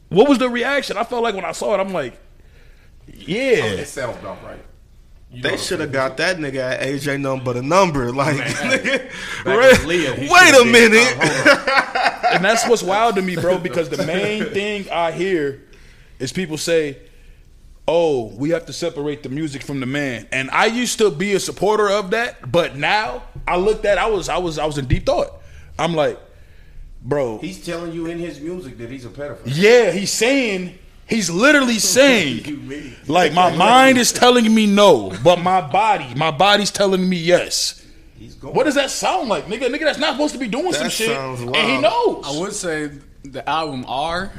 What 0.09 0.27
was 0.27 0.37
the 0.37 0.49
reaction? 0.49 0.97
I 0.97 1.03
felt 1.03 1.23
like 1.23 1.35
when 1.35 1.45
I 1.45 1.53
saw 1.53 1.73
it, 1.73 1.79
I'm 1.79 1.93
like, 1.93 2.19
yeah. 3.15 3.63
It 3.65 3.87
sounds 3.87 4.17
about 4.17 4.43
right. 4.43 4.63
You 5.31 5.41
They 5.41 5.55
should 5.57 5.79
have 5.79 5.93
got 5.93 6.17
that 6.17 6.37
nigga 6.37 6.57
at 6.57 6.81
AJ 6.81 7.21
number 7.21 7.45
but 7.45 7.57
a 7.57 7.61
number. 7.61 8.11
Like, 8.11 8.35
nigga, 8.35 9.45
Back 9.45 9.59
wait, 9.79 9.85
Leah, 9.85 10.29
wait 10.29 10.61
a 10.61 10.65
minute. 10.65 11.17
Uh, 11.17 12.19
and 12.33 12.43
that's 12.43 12.67
what's 12.67 12.83
wild 12.83 13.15
to 13.15 13.21
me, 13.21 13.35
bro, 13.37 13.57
because 13.57 13.87
the 13.89 14.05
main 14.05 14.45
thing 14.53 14.89
I 14.89 15.11
hear 15.13 15.61
is 16.19 16.33
people 16.33 16.57
say, 16.57 16.97
"Oh, 17.87 18.25
we 18.35 18.49
have 18.49 18.65
to 18.65 18.73
separate 18.73 19.23
the 19.23 19.29
music 19.29 19.61
from 19.63 19.79
the 19.79 19.85
man." 19.85 20.27
And 20.33 20.51
I 20.51 20.65
used 20.65 20.97
to 20.97 21.09
be 21.09 21.33
a 21.33 21.39
supporter 21.39 21.89
of 21.89 22.11
that, 22.11 22.51
but 22.51 22.75
now 22.75 23.23
I 23.47 23.55
looked 23.55 23.85
at 23.85 23.97
I 23.97 24.07
was 24.07 24.27
I 24.27 24.37
was 24.37 24.59
I 24.59 24.65
was 24.65 24.77
in 24.77 24.85
deep 24.85 25.05
thought. 25.05 25.31
I'm 25.79 25.95
like, 25.95 26.19
bro, 27.01 27.37
He's 27.37 27.65
telling 27.65 27.93
you 27.93 28.07
in 28.07 28.19
his 28.19 28.41
music 28.41 28.77
that 28.79 28.91
he's 28.91 29.05
a 29.05 29.09
pedophile. 29.09 29.39
yeah, 29.45 29.91
he's 29.91 30.11
saying 30.11 30.77
he's 31.11 31.29
literally 31.29 31.79
saying 31.79 32.97
like 33.07 33.33
my 33.33 33.55
mind 33.55 33.97
is 33.97 34.11
telling 34.11 34.53
me 34.53 34.65
no, 34.65 35.15
but 35.23 35.39
my 35.39 35.61
body, 35.61 36.13
my 36.15 36.31
body's 36.31 36.71
telling 36.71 37.07
me 37.07 37.17
yes. 37.17 37.85
He's 38.17 38.35
going. 38.35 38.53
What 38.53 38.65
does 38.65 38.75
that 38.75 38.91
sound 38.91 39.29
like, 39.29 39.45
nigga? 39.45 39.63
Nigga, 39.63 39.81
that's 39.81 39.99
not 39.99 40.13
supposed 40.13 40.33
to 40.33 40.39
be 40.39 40.47
doing 40.47 40.73
some 40.73 40.89
shit, 40.89 41.09
sounds 41.09 41.41
and 41.41 41.55
he 41.55 41.77
knows. 41.79 42.23
I 42.25 42.39
would 42.39 42.53
say 42.53 42.91
the 43.23 43.47
album 43.47 43.85
R, 43.87 44.31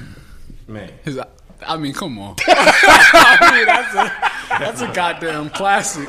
man? 0.67 0.91
his 1.05 1.19
I 1.67 1.76
mean, 1.76 1.93
come 1.93 2.19
on. 2.19 2.37
I 2.49 3.55
mean, 3.55 3.67
that's 3.67 3.95
a 3.95 4.59
that's 4.59 4.81
a 4.83 4.93
goddamn 4.93 5.50
classic. 5.50 6.09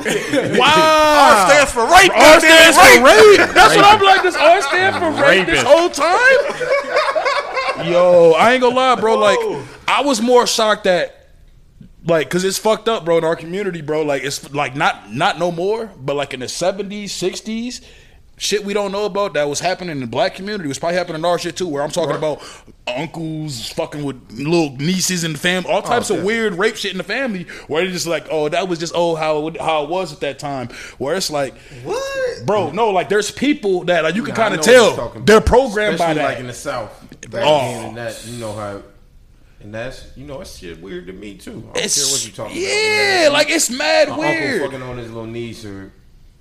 Wow. 0.58 1.46
R 1.46 1.50
stands 1.50 1.72
for 1.72 1.86
rape. 1.86 2.12
R 2.12 2.40
stands 2.40 2.78
for 2.78 3.04
rape. 3.04 3.54
That's 3.54 3.76
what 3.76 3.86
I'm 3.86 4.02
like. 4.02 4.24
This 4.24 4.36
R 4.36 4.62
stand 4.62 4.96
for 4.98 5.22
rape 5.22 5.46
this 5.46 5.64
whole 5.64 5.90
time. 5.90 7.23
Yo, 7.92 8.32
I 8.32 8.54
ain't 8.54 8.62
gonna 8.62 8.76
lie, 8.76 8.96
bro. 8.96 9.18
Like, 9.18 9.40
I 9.88 10.02
was 10.04 10.22
more 10.22 10.46
shocked 10.48 10.86
that, 10.86 11.30
like, 12.06 12.30
cause 12.30 12.44
it's 12.44 12.58
fucked 12.58 12.88
up, 12.90 13.06
bro, 13.06 13.18
in 13.18 13.24
our 13.24 13.36
community, 13.36 13.82
bro. 13.82 14.02
Like, 14.04 14.24
it's 14.24 14.54
like 14.54 14.76
not 14.76 15.12
not 15.12 15.40
no 15.40 15.52
more, 15.52 15.92
but 15.98 16.16
like 16.16 16.34
in 16.34 16.40
the 16.42 16.48
'70s, 16.48 17.06
'60s. 17.06 17.82
Shit 18.36 18.66
we 18.66 18.74
don't 18.74 18.92
know 18.92 19.06
about 19.06 19.36
that 19.36 19.48
was 19.48 19.60
happening 19.60 19.92
in 19.92 20.00
the 20.00 20.08
black 20.08 20.34
community 20.34 20.68
was 20.68 20.80
probably 20.80 20.98
happening 20.98 21.18
in 21.20 21.26
our 21.26 21.38
shit 21.38 21.56
too. 21.56 21.68
Where 21.68 21.84
I'm 21.84 21.92
talking 21.92 22.16
about 22.16 22.42
uncles 22.88 23.70
fucking 23.70 24.04
with 24.04 24.20
little 24.32 24.76
nieces 24.76 25.24
and 25.24 25.40
fam, 25.40 25.66
all 25.68 25.78
oh, 25.78 25.82
types 25.82 26.10
of 26.10 26.24
weird 26.24 26.56
rape 26.56 26.76
shit 26.76 26.92
in 26.92 26.98
the 26.98 27.04
family. 27.04 27.44
Where 27.68 27.84
it's 27.84 27.94
just 27.94 28.08
like, 28.08 28.26
oh, 28.32 28.50
that 28.50 28.68
was 28.68 28.80
just 28.80 28.94
oh 28.96 29.14
how 29.16 29.48
it, 29.50 29.62
how 29.62 29.84
it 29.84 29.90
was 29.90 30.12
at 30.14 30.22
that 30.22 30.40
time. 30.40 30.70
Where 30.98 31.16
it's 31.16 31.30
like, 31.30 31.56
What? 31.84 32.46
bro, 32.48 32.72
no, 32.72 32.90
like 32.90 33.08
there's 33.08 33.30
people 33.30 33.84
that 33.86 34.04
like 34.04 34.16
you 34.16 34.24
can 34.24 34.34
Nah, 34.34 34.36
kind 34.36 34.56
of 34.56 34.62
tell 34.62 35.10
they're 35.26 35.40
programmed 35.40 36.00
by 36.00 36.16
that. 36.16 36.24
like 36.24 36.40
in 36.40 36.48
the 36.48 36.54
South. 36.54 37.13
Back 37.34 37.44
Oh. 37.46 37.58
then 37.60 37.86
and 37.90 37.98
that, 37.98 38.26
you 38.26 38.38
know 38.40 38.54
how, 38.54 38.82
and 39.60 39.74
that's 39.74 40.06
you 40.16 40.26
know 40.26 40.40
it's 40.42 40.58
shit 40.58 40.80
weird 40.82 41.08
to 41.08 41.14
me 41.14 41.36
too. 41.36 41.52
I 41.52 41.54
don't 41.54 41.78
It's- 41.78 41.96
care 42.04 42.14
what 42.14 42.26
you 42.26 42.32
talking 42.32 42.62
yeah, 42.62 43.22
about. 43.24 43.34
like 43.34 43.50
it's 43.50 43.70
mad 43.70 44.10
My 44.10 44.18
weird. 44.20 44.54
uncle 44.62 44.68
fucking 44.72 44.82
on 44.90 44.98
his 44.98 45.08
little 45.12 45.26
niece 45.30 45.66
or. 45.66 45.92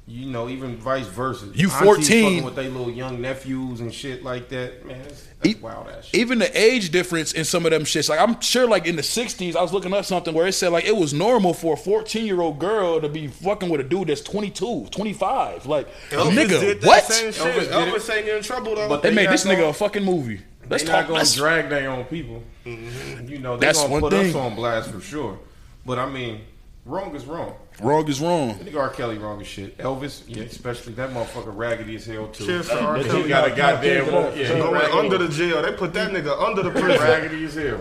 You 0.05 0.27
know, 0.27 0.49
even 0.49 0.77
vice 0.79 1.07
versa. 1.07 1.47
You 1.55 1.69
14. 1.69 2.25
fucking 2.25 2.45
with 2.45 2.57
their 2.57 2.69
little 2.69 2.91
young 2.91 3.21
nephews 3.23 3.79
and 3.81 3.95
shit 3.95 4.25
like 4.25 4.49
that. 4.49 4.85
Man, 4.85 5.01
that's, 5.01 5.29
that's 5.41 5.55
E- 5.55 5.59
wild 5.63 5.89
ass 5.91 6.07
shit. 6.07 6.21
Even 6.21 6.41
the 6.41 6.61
age 6.61 6.91
difference 6.91 7.33
in 7.33 7.45
some 7.45 7.65
of 7.65 7.71
them 7.71 7.85
shits. 7.85 8.09
Like 8.09 8.19
I'm 8.19 8.39
sure, 8.41 8.67
like 8.67 8.85
in 8.87 8.97
the 8.97 9.03
'60s, 9.03 9.55
I 9.55 9.63
was 9.63 9.73
looking 9.73 9.95
up 9.95 10.05
something 10.05 10.35
where 10.35 10.49
it 10.49 10.53
said 10.55 10.73
like 10.73 10.85
it 10.87 10.97
was 10.97 11.15
normal 11.15 11.55
for 11.55 11.75
a 11.75 11.77
14 11.77 12.27
year 12.27 12.41
old 12.41 12.59
girl 12.59 13.01
to 13.01 13.09
be 13.09 13.29
fucking 13.29 13.69
with 13.71 13.81
a 13.81 13.85
dude 13.85 14.09
that's 14.09 14.21
22, 14.23 14.89
25. 14.91 15.67
Like 15.67 15.87
Elvis 16.11 16.31
nigga, 16.33 16.49
did 16.61 16.81
that 16.81 16.87
what? 16.87 17.05
same 17.05 17.33
shit. 17.33 17.41
Elvis 17.41 17.61
did 17.61 17.71
Elvis, 17.71 18.09
it. 18.11 18.17
ain't 18.19 18.29
in 18.29 18.43
trouble 18.43 18.75
though. 18.75 18.89
But 18.89 19.03
They 19.05 19.13
made 19.15 19.31
this 19.31 19.45
nigga 19.47 19.59
gonna- 19.59 19.67
a 19.69 19.73
fucking 19.73 20.05
movie. 20.05 20.41
Let's 20.73 20.83
they 20.85 20.89
talk. 20.91 21.01
not 21.03 21.07
gonna 21.09 21.19
Let's, 21.19 21.35
drag 21.35 21.69
their 21.69 21.91
own 21.91 22.05
people. 22.07 22.43
You 22.65 23.39
know, 23.39 23.57
they 23.57 23.67
That's 23.67 23.81
gonna 23.81 23.93
one 23.93 24.01
put 24.01 24.13
thing. 24.13 24.31
us 24.31 24.35
on 24.35 24.55
blast 24.57 24.91
for 24.91 25.01
sure. 25.01 25.39
But 25.87 25.99
I 25.99 26.07
mean, 26.09 26.41
wrong 26.85 27.15
is 27.15 27.25
wrong. 27.27 27.55
wrong 27.81 28.09
is 28.09 28.21
wrong. 28.21 28.51
I 28.51 28.55
think 28.55 28.77
R. 28.77 28.89
Kelly 28.91 29.19
wrong 29.19 29.41
as 29.41 29.47
shit. 29.47 29.79
Elvis, 29.79 30.23
yeah, 30.27 30.43
especially 30.45 30.93
that 30.95 31.11
motherfucker 31.11 31.55
raggedy 31.57 31.97
as 31.97 32.07
hell 32.07 32.29
too. 32.29 32.47
Cheers 32.47 32.69
for 32.71 32.79
R. 32.79 32.97
But 32.97 33.07
Kelly. 33.07 33.23
he 33.23 33.29
got 33.29 33.47
a 33.51 33.55
goddamn 33.55 34.05
Cheers. 34.07 34.09
yeah, 34.13 34.33
Cheers. 34.35 34.51
he 34.51 34.59
Going 34.59 34.93
under 34.93 35.19
the 35.19 35.29
jail. 35.29 35.63
They 35.63 35.73
put 35.73 35.93
that 35.95 36.11
nigga 36.11 36.41
under 36.47 36.63
the 36.63 36.71
prison. 36.71 37.01
raggedy 37.01 37.45
as 37.45 37.55
hell. 37.55 37.81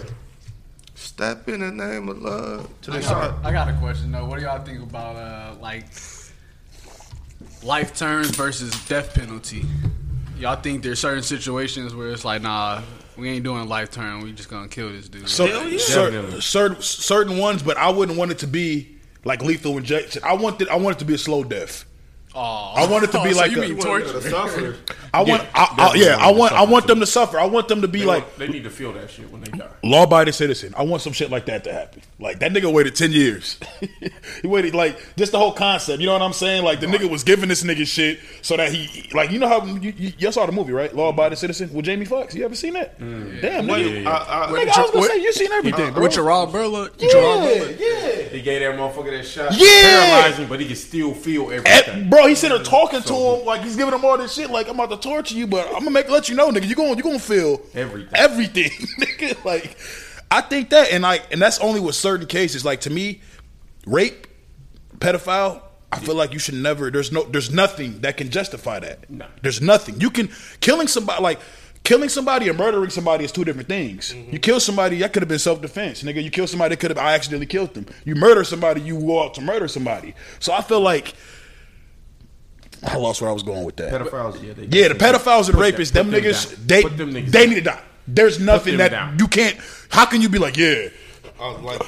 Step 0.95 1.47
in 1.49 1.59
the 1.61 1.71
name 1.71 2.09
of 2.09 2.17
love. 2.19 2.69
To 2.83 2.91
I 2.93 3.01
got, 3.01 3.45
I 3.45 3.51
got 3.51 3.69
a 3.69 3.73
question 3.79 4.11
though. 4.11 4.25
What 4.25 4.37
do 4.39 4.45
y'all 4.45 4.63
think 4.63 4.81
about 4.83 5.15
uh, 5.15 5.55
like 5.59 5.85
life 7.63 7.95
terms 7.95 8.29
versus 8.31 8.71
death 8.87 9.13
penalty? 9.13 9.65
Y'all 10.41 10.55
think 10.55 10.81
there's 10.81 10.99
certain 10.99 11.21
situations 11.23 11.93
where 11.93 12.09
it's 12.09 12.25
like, 12.25 12.41
nah, 12.41 12.81
we 13.15 13.29
ain't 13.29 13.43
doing 13.43 13.61
a 13.61 13.65
life 13.65 13.91
term. 13.91 14.21
We 14.21 14.31
just 14.31 14.49
gonna 14.49 14.67
kill 14.67 14.91
this 14.91 15.07
dude. 15.07 15.29
So, 15.29 15.45
Hell 15.45 15.67
yeah. 15.69 15.77
cer- 15.77 16.09
Definitely. 16.11 16.41
certain 16.41 16.81
certain 16.81 17.37
ones, 17.37 17.61
but 17.61 17.77
I 17.77 17.89
wouldn't 17.91 18.17
want 18.17 18.31
it 18.31 18.39
to 18.39 18.47
be 18.47 18.97
like 19.23 19.43
lethal 19.43 19.77
injection. 19.77 20.23
I 20.25 20.33
want 20.33 20.59
it. 20.61 20.67
I 20.69 20.77
want 20.77 20.95
it 20.97 20.99
to 20.99 21.05
be 21.05 21.13
a 21.13 21.17
slow 21.19 21.43
death. 21.43 21.85
Aw. 22.33 22.73
I 22.75 22.87
want 22.89 23.03
it 23.03 23.11
to 23.11 23.21
be 23.23 23.29
oh, 23.29 23.33
So 23.33 23.39
like 23.39 23.51
you 23.51 23.57
a- 23.57 23.61
mean 23.61 23.69
You 23.71 23.75
want 23.77 24.03
nigga 24.05 24.11
torture? 24.13 24.21
to 24.21 24.29
suffer. 24.29 24.75
I 25.13 25.19
want. 25.23 25.43
Yeah, 25.43 25.49
I, 25.53 25.75
I, 25.77 25.93
yeah, 25.95 26.15
I 26.17 26.27
want 26.27 26.37
want. 26.37 26.51
them 26.53 26.59
I 26.61 26.65
to 26.65 26.71
want 26.71 26.83
suffer, 26.83 26.87
them 26.87 26.99
to 27.01 27.05
suffer. 27.05 27.39
I 27.39 27.45
want 27.45 27.67
them 27.67 27.81
to 27.81 27.87
be 27.89 27.99
They, 27.99 28.05
like 28.05 28.23
want- 28.23 28.37
they 28.37 28.47
need 28.47 28.63
to 28.63 28.69
feel 28.69 28.93
that 28.93 29.09
shit 29.09 29.29
when 29.29 29.41
they 29.41 29.51
die. 29.51 29.67
law 29.83 30.03
abiding 30.03 30.31
citizen. 30.33 30.73
I 30.77 30.83
want 30.83 31.01
some 31.01 31.11
shit 31.11 31.29
like 31.29 31.45
that 31.47 31.65
to 31.65 31.73
happen. 31.73 32.01
Like 32.19 32.39
that 32.39 32.53
nigga 32.53 32.71
waited 32.71 32.95
ten 32.95 33.11
years. 33.11 33.59
he 34.41 34.47
waited 34.47 34.73
like 34.73 34.97
just 35.17 35.33
the 35.33 35.39
whole 35.39 35.51
concept. 35.51 35.99
You 35.99 36.05
know 36.07 36.13
what 36.13 36.21
I'm 36.21 36.31
saying? 36.33 36.63
Like 36.63 36.79
the 36.79 36.87
nigga 36.87 37.09
was 37.09 37.23
giving 37.25 37.49
this 37.49 37.63
nigga 37.63 37.85
shit 37.85 38.19
so 38.41 38.55
that 38.55 38.71
he 38.71 39.09
like 39.13 39.31
you 39.31 39.39
know 39.39 39.49
how 39.49 39.65
you, 39.65 39.93
you, 39.97 40.13
you 40.17 40.31
saw 40.31 40.45
the 40.45 40.51
movie 40.53 40.71
right? 40.71 40.95
Law 40.95 41.09
abiding 41.09 41.35
citizen 41.37 41.73
with 41.73 41.83
Jamie 41.85 42.05
Foxx. 42.05 42.33
You 42.33 42.45
ever 42.45 42.55
seen 42.55 42.73
that? 42.73 42.97
Mm. 42.99 43.41
Damn, 43.41 43.67
Wait, 43.67 43.85
nigga. 43.85 44.07
I, 44.07 44.45
I, 44.45 44.51
Nigga, 44.51 44.77
I 44.77 44.81
was 44.83 44.91
gonna 44.91 45.05
say 45.07 45.21
you 45.21 45.33
seen 45.33 45.51
everything, 45.51 45.87
uh, 45.89 45.91
bro. 45.91 46.03
With 46.03 46.13
Gerard 46.13 46.51
Butler? 46.53 46.89
yeah, 46.99 47.67
yeah. 47.77 48.11
He 48.29 48.41
gave 48.41 48.61
that 48.61 48.79
motherfucker 48.79 49.11
that 49.11 49.25
shot. 49.25 49.51
Yeah. 49.53 49.67
Paralyzed 49.81 50.37
him, 50.39 50.47
but 50.49 50.59
he 50.61 50.67
can 50.67 50.75
still 50.77 51.13
feel 51.13 51.51
At- 51.51 51.65
everything. 51.67 52.09
Bro, 52.21 52.29
he's 52.29 52.39
sitting 52.39 52.57
there 52.57 52.65
talking 52.65 53.01
to 53.01 53.13
him 53.13 53.45
like 53.45 53.61
he's 53.61 53.75
giving 53.75 53.93
him 53.93 54.05
all 54.05 54.17
this 54.17 54.33
shit. 54.33 54.49
Like 54.49 54.67
I'm 54.67 54.79
about 54.79 55.01
to 55.01 55.09
torture 55.09 55.35
you, 55.35 55.47
but 55.47 55.67
I'm 55.67 55.79
gonna 55.79 55.91
make 55.91 56.09
let 56.09 56.29
you 56.29 56.35
know, 56.35 56.49
nigga. 56.51 56.67
You 56.67 56.75
going 56.75 56.95
you 56.97 57.03
gonna 57.03 57.19
feel 57.19 57.61
Everything. 57.73 58.13
everything, 58.13 58.69
nigga. 58.99 59.43
Like 59.43 59.77
I 60.29 60.41
think 60.41 60.69
that, 60.69 60.91
and 60.91 61.03
like, 61.03 61.31
and 61.31 61.41
that's 61.41 61.59
only 61.59 61.79
with 61.79 61.95
certain 61.95 62.27
cases. 62.27 62.63
Like 62.63 62.81
to 62.81 62.89
me, 62.89 63.21
rape, 63.85 64.27
pedophile. 64.97 65.61
I 65.93 65.99
feel 65.99 66.15
like 66.15 66.31
you 66.31 66.39
should 66.39 66.55
never. 66.55 66.89
There's 66.89 67.11
no. 67.11 67.23
There's 67.23 67.51
nothing 67.51 67.99
that 68.01 68.15
can 68.15 68.29
justify 68.29 68.79
that. 68.79 69.09
No. 69.09 69.25
There's 69.41 69.61
nothing. 69.61 69.99
You 69.99 70.09
can 70.09 70.29
killing 70.59 70.87
somebody 70.87 71.21
like. 71.21 71.39
Killing 71.83 72.09
somebody 72.09 72.47
and 72.47 72.55
murdering 72.59 72.91
somebody 72.91 73.25
is 73.25 73.31
two 73.31 73.43
different 73.43 73.67
things. 73.67 74.13
Mm-hmm. 74.13 74.33
You 74.33 74.37
kill 74.37 74.59
somebody, 74.59 74.99
that 74.99 75.13
could 75.13 75.23
have 75.23 75.27
been 75.27 75.39
self 75.39 75.63
defense, 75.63 76.03
nigga. 76.03 76.23
You 76.23 76.29
kill 76.29 76.45
somebody, 76.45 76.75
that 76.75 76.79
could 76.79 76.91
have. 76.91 76.97
I 76.99 77.15
accidentally 77.15 77.47
killed 77.47 77.73
them. 77.73 77.87
You 78.05 78.13
murder 78.13 78.43
somebody, 78.43 78.81
you 78.81 78.99
go 78.99 79.23
out 79.23 79.33
to 79.33 79.41
murder 79.41 79.67
somebody. 79.67 80.13
So 80.39 80.53
I 80.53 80.61
feel 80.61 80.79
like 80.79 81.15
I 82.83 82.95
lost 82.97 83.21
where 83.21 83.29
I 83.29 83.33
was 83.33 83.43
going 83.43 83.63
with 83.63 83.75
that. 83.77 83.91
Pedophiles, 83.91 84.41
yeah. 84.43 84.53
They 84.53 84.79
Yeah, 84.81 84.87
the 84.89 84.95
pedophiles 84.95 85.47
and 85.49 85.57
Put 85.57 85.75
rapists, 85.75 85.91
them 85.91 86.09
them 86.09 86.21
niggas, 86.21 86.55
down. 86.55 86.67
they 86.67 86.81
them 86.83 87.13
niggas 87.13 87.31
they 87.31 87.45
down. 87.45 87.49
need 87.49 87.55
to 87.55 87.69
die. 87.69 87.81
There's 88.07 88.39
nothing 88.39 88.77
that 88.77 88.91
down. 88.91 89.19
you 89.19 89.27
can't. 89.27 89.57
How 89.89 90.05
can 90.05 90.21
you 90.21 90.29
be 90.29 90.39
like, 90.39 90.57
yeah, 90.57 90.87
I 91.39 91.51
like, 91.61 91.81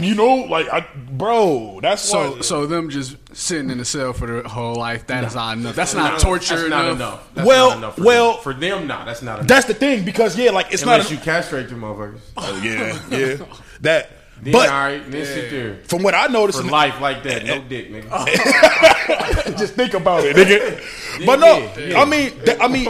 you 0.00 0.14
know, 0.14 0.34
like, 0.48 0.68
I, 0.72 0.86
bro, 1.12 1.78
that's 1.82 2.02
So, 2.02 2.32
why. 2.36 2.40
so 2.40 2.66
them 2.66 2.90
just 2.90 3.16
sitting 3.36 3.70
in 3.70 3.78
the 3.78 3.84
cell 3.84 4.12
for 4.12 4.26
their 4.26 4.42
whole 4.42 4.74
life, 4.76 5.06
that 5.08 5.22
is 5.24 5.34
not 5.34 5.56
enough. 5.58 5.76
That's 5.76 5.94
not 5.94 6.18
torture 6.20 6.56
That's 6.56 6.68
not 6.70 6.84
enough. 6.86 6.96
enough. 6.96 7.34
That's 7.34 7.46
Well- 7.46 7.68
not 7.70 7.78
enough 7.78 7.96
for 7.96 8.02
well- 8.04 8.32
them. 8.34 8.42
for 8.42 8.54
them, 8.54 8.86
nah, 8.86 9.04
that's 9.04 9.22
not 9.22 9.36
enough. 9.38 9.48
that's 9.48 9.66
the 9.66 9.74
thing 9.74 10.04
because 10.04 10.36
yeah, 10.38 10.50
like 10.50 10.72
it's 10.72 10.82
Unless 10.82 11.04
not. 11.04 11.10
Unless 11.10 11.10
you 11.10 11.18
castrate 11.18 11.68
them 11.68 11.80
motherfuckers. 11.82 12.20
oh 12.36 12.60
yeah, 12.62 12.98
yeah, 13.16 13.36
that. 13.80 14.10
Then, 14.42 14.52
but 14.52 14.68
all 14.68 14.74
right, 14.74 15.10
then 15.10 15.24
sit 15.24 15.50
there 15.50 15.76
from 15.84 16.02
what 16.02 16.14
I 16.14 16.26
noticed, 16.26 16.58
for 16.60 16.64
in- 16.64 16.70
life 16.70 17.00
like 17.00 17.22
that. 17.22 17.44
No 17.46 17.62
dick, 17.68 17.90
nigga. 17.90 19.58
just 19.58 19.74
think 19.74 19.94
about 19.94 20.24
it, 20.24 20.36
nigga. 20.36 21.26
but 21.26 21.38
no, 21.40 21.58
Yeah, 21.58 21.78
yeah. 21.78 22.00
I 22.00 22.04
mean, 22.04 22.32
that, 22.44 22.60
I 22.62 22.68
mean, 22.68 22.88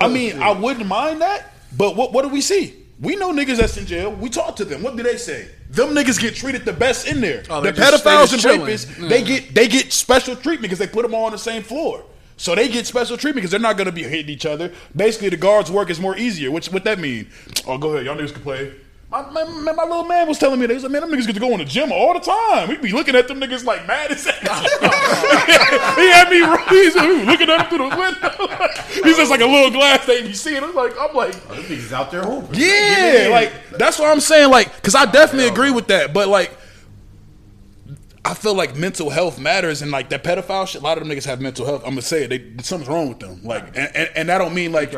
I 0.00 0.08
mean, 0.08 0.42
I 0.42 0.50
wouldn't 0.52 0.86
mind 0.86 1.20
that. 1.22 1.52
But 1.76 1.96
what 1.96 2.12
what 2.12 2.22
do 2.22 2.28
we 2.28 2.40
see? 2.40 2.82
We 2.98 3.14
know 3.16 3.30
niggas 3.32 3.58
that's 3.58 3.76
in 3.76 3.84
jail. 3.84 4.10
We 4.10 4.30
talk 4.30 4.56
to 4.56 4.64
them. 4.64 4.82
What 4.82 4.96
do 4.96 5.02
they 5.02 5.18
say? 5.18 5.48
Them 5.68 5.88
niggas 5.90 6.18
get 6.18 6.34
treated 6.34 6.64
the 6.64 6.72
best 6.72 7.06
in 7.06 7.20
there. 7.20 7.42
Oh, 7.50 7.60
the 7.60 7.72
they 7.72 7.80
pedophiles 7.82 8.32
and 8.32 8.40
chilling. 8.40 8.60
rapists, 8.62 9.08
they 9.08 9.22
get 9.22 9.54
they 9.54 9.68
get 9.68 9.92
special 9.92 10.34
treatment 10.34 10.62
because 10.62 10.78
they 10.78 10.86
put 10.86 11.02
them 11.02 11.14
all 11.14 11.26
on 11.26 11.32
the 11.32 11.38
same 11.38 11.62
floor. 11.62 12.02
So 12.38 12.54
they 12.54 12.68
get 12.68 12.86
special 12.86 13.16
treatment 13.16 13.42
because 13.42 13.50
they're 13.50 13.60
not 13.60 13.76
going 13.76 13.86
to 13.86 13.92
be 13.92 14.02
hitting 14.02 14.28
each 14.30 14.44
other. 14.46 14.70
Basically, 14.94 15.28
the 15.30 15.36
guards' 15.38 15.70
work 15.70 15.88
is 15.90 15.98
more 16.00 16.16
easier. 16.16 16.50
Which 16.50 16.70
what 16.70 16.84
that 16.84 16.98
mean? 16.98 17.28
Oh, 17.66 17.78
go 17.78 17.94
ahead, 17.94 18.06
y'all 18.06 18.16
niggas 18.16 18.32
can 18.34 18.42
play. 18.42 18.72
My, 19.08 19.22
my, 19.30 19.44
my, 19.44 19.72
my 19.72 19.84
little 19.84 20.02
man 20.04 20.26
was 20.26 20.36
telling 20.36 20.58
me, 20.58 20.66
that. 20.66 20.72
he 20.72 20.74
was 20.74 20.82
like, 20.82 20.90
man, 20.90 21.02
them 21.02 21.10
niggas 21.12 21.28
get 21.28 21.34
to 21.34 21.40
go 21.40 21.52
in 21.52 21.58
the 21.58 21.64
gym 21.64 21.92
all 21.92 22.12
the 22.12 22.18
time. 22.18 22.68
We 22.68 22.76
be 22.76 22.90
looking 22.90 23.14
at 23.14 23.28
them 23.28 23.40
niggas 23.40 23.64
like 23.64 23.86
mad 23.86 24.10
as 24.10 24.26
hell. 24.26 24.62
he 25.94 26.10
had 26.10 26.28
me, 26.28 26.38
he's 26.70 26.94
he 26.94 27.06
was 27.06 27.24
looking 27.24 27.48
at 27.48 27.58
them 27.58 27.68
through 27.68 27.88
the 27.88 27.96
window. 27.96 29.04
he's 29.04 29.16
just 29.16 29.30
like 29.30 29.40
a 29.40 29.46
little 29.46 29.70
glass 29.70 30.04
thing. 30.04 30.26
You 30.26 30.34
see 30.34 30.56
it? 30.56 30.62
I'm 30.62 30.74
like, 30.74 30.92
I'm 30.98 31.14
like, 31.14 31.36
oh, 31.48 31.54
Them 31.54 31.64
niggas 31.64 31.92
out 31.92 32.10
there 32.10 32.24
hooping. 32.24 32.58
yeah, 32.58 33.28
like 33.30 33.52
that's 33.78 34.00
what 34.00 34.10
I'm 34.10 34.20
saying. 34.20 34.50
Like, 34.50 34.74
because 34.74 34.96
I 34.96 35.04
definitely 35.04 35.48
agree 35.48 35.70
with 35.70 35.86
that, 35.86 36.12
but 36.12 36.26
like, 36.26 36.50
I 38.24 38.34
feel 38.34 38.54
like 38.54 38.74
mental 38.74 39.08
health 39.08 39.38
matters, 39.38 39.82
and 39.82 39.92
like 39.92 40.08
that 40.08 40.24
pedophile 40.24 40.66
shit. 40.66 40.80
A 40.80 40.84
lot 40.84 40.98
of 40.98 41.06
them 41.06 41.16
niggas 41.16 41.26
have 41.26 41.40
mental 41.40 41.64
health. 41.64 41.82
I'm 41.84 41.90
gonna 41.90 42.02
say 42.02 42.24
it. 42.24 42.28
They, 42.28 42.62
something's 42.64 42.88
wrong 42.88 43.10
with 43.10 43.20
them. 43.20 43.40
Like, 43.44 43.68
and, 43.76 43.88
and, 43.94 44.10
and 44.16 44.28
that 44.30 44.38
don't 44.38 44.52
mean 44.52 44.72
like 44.72 44.92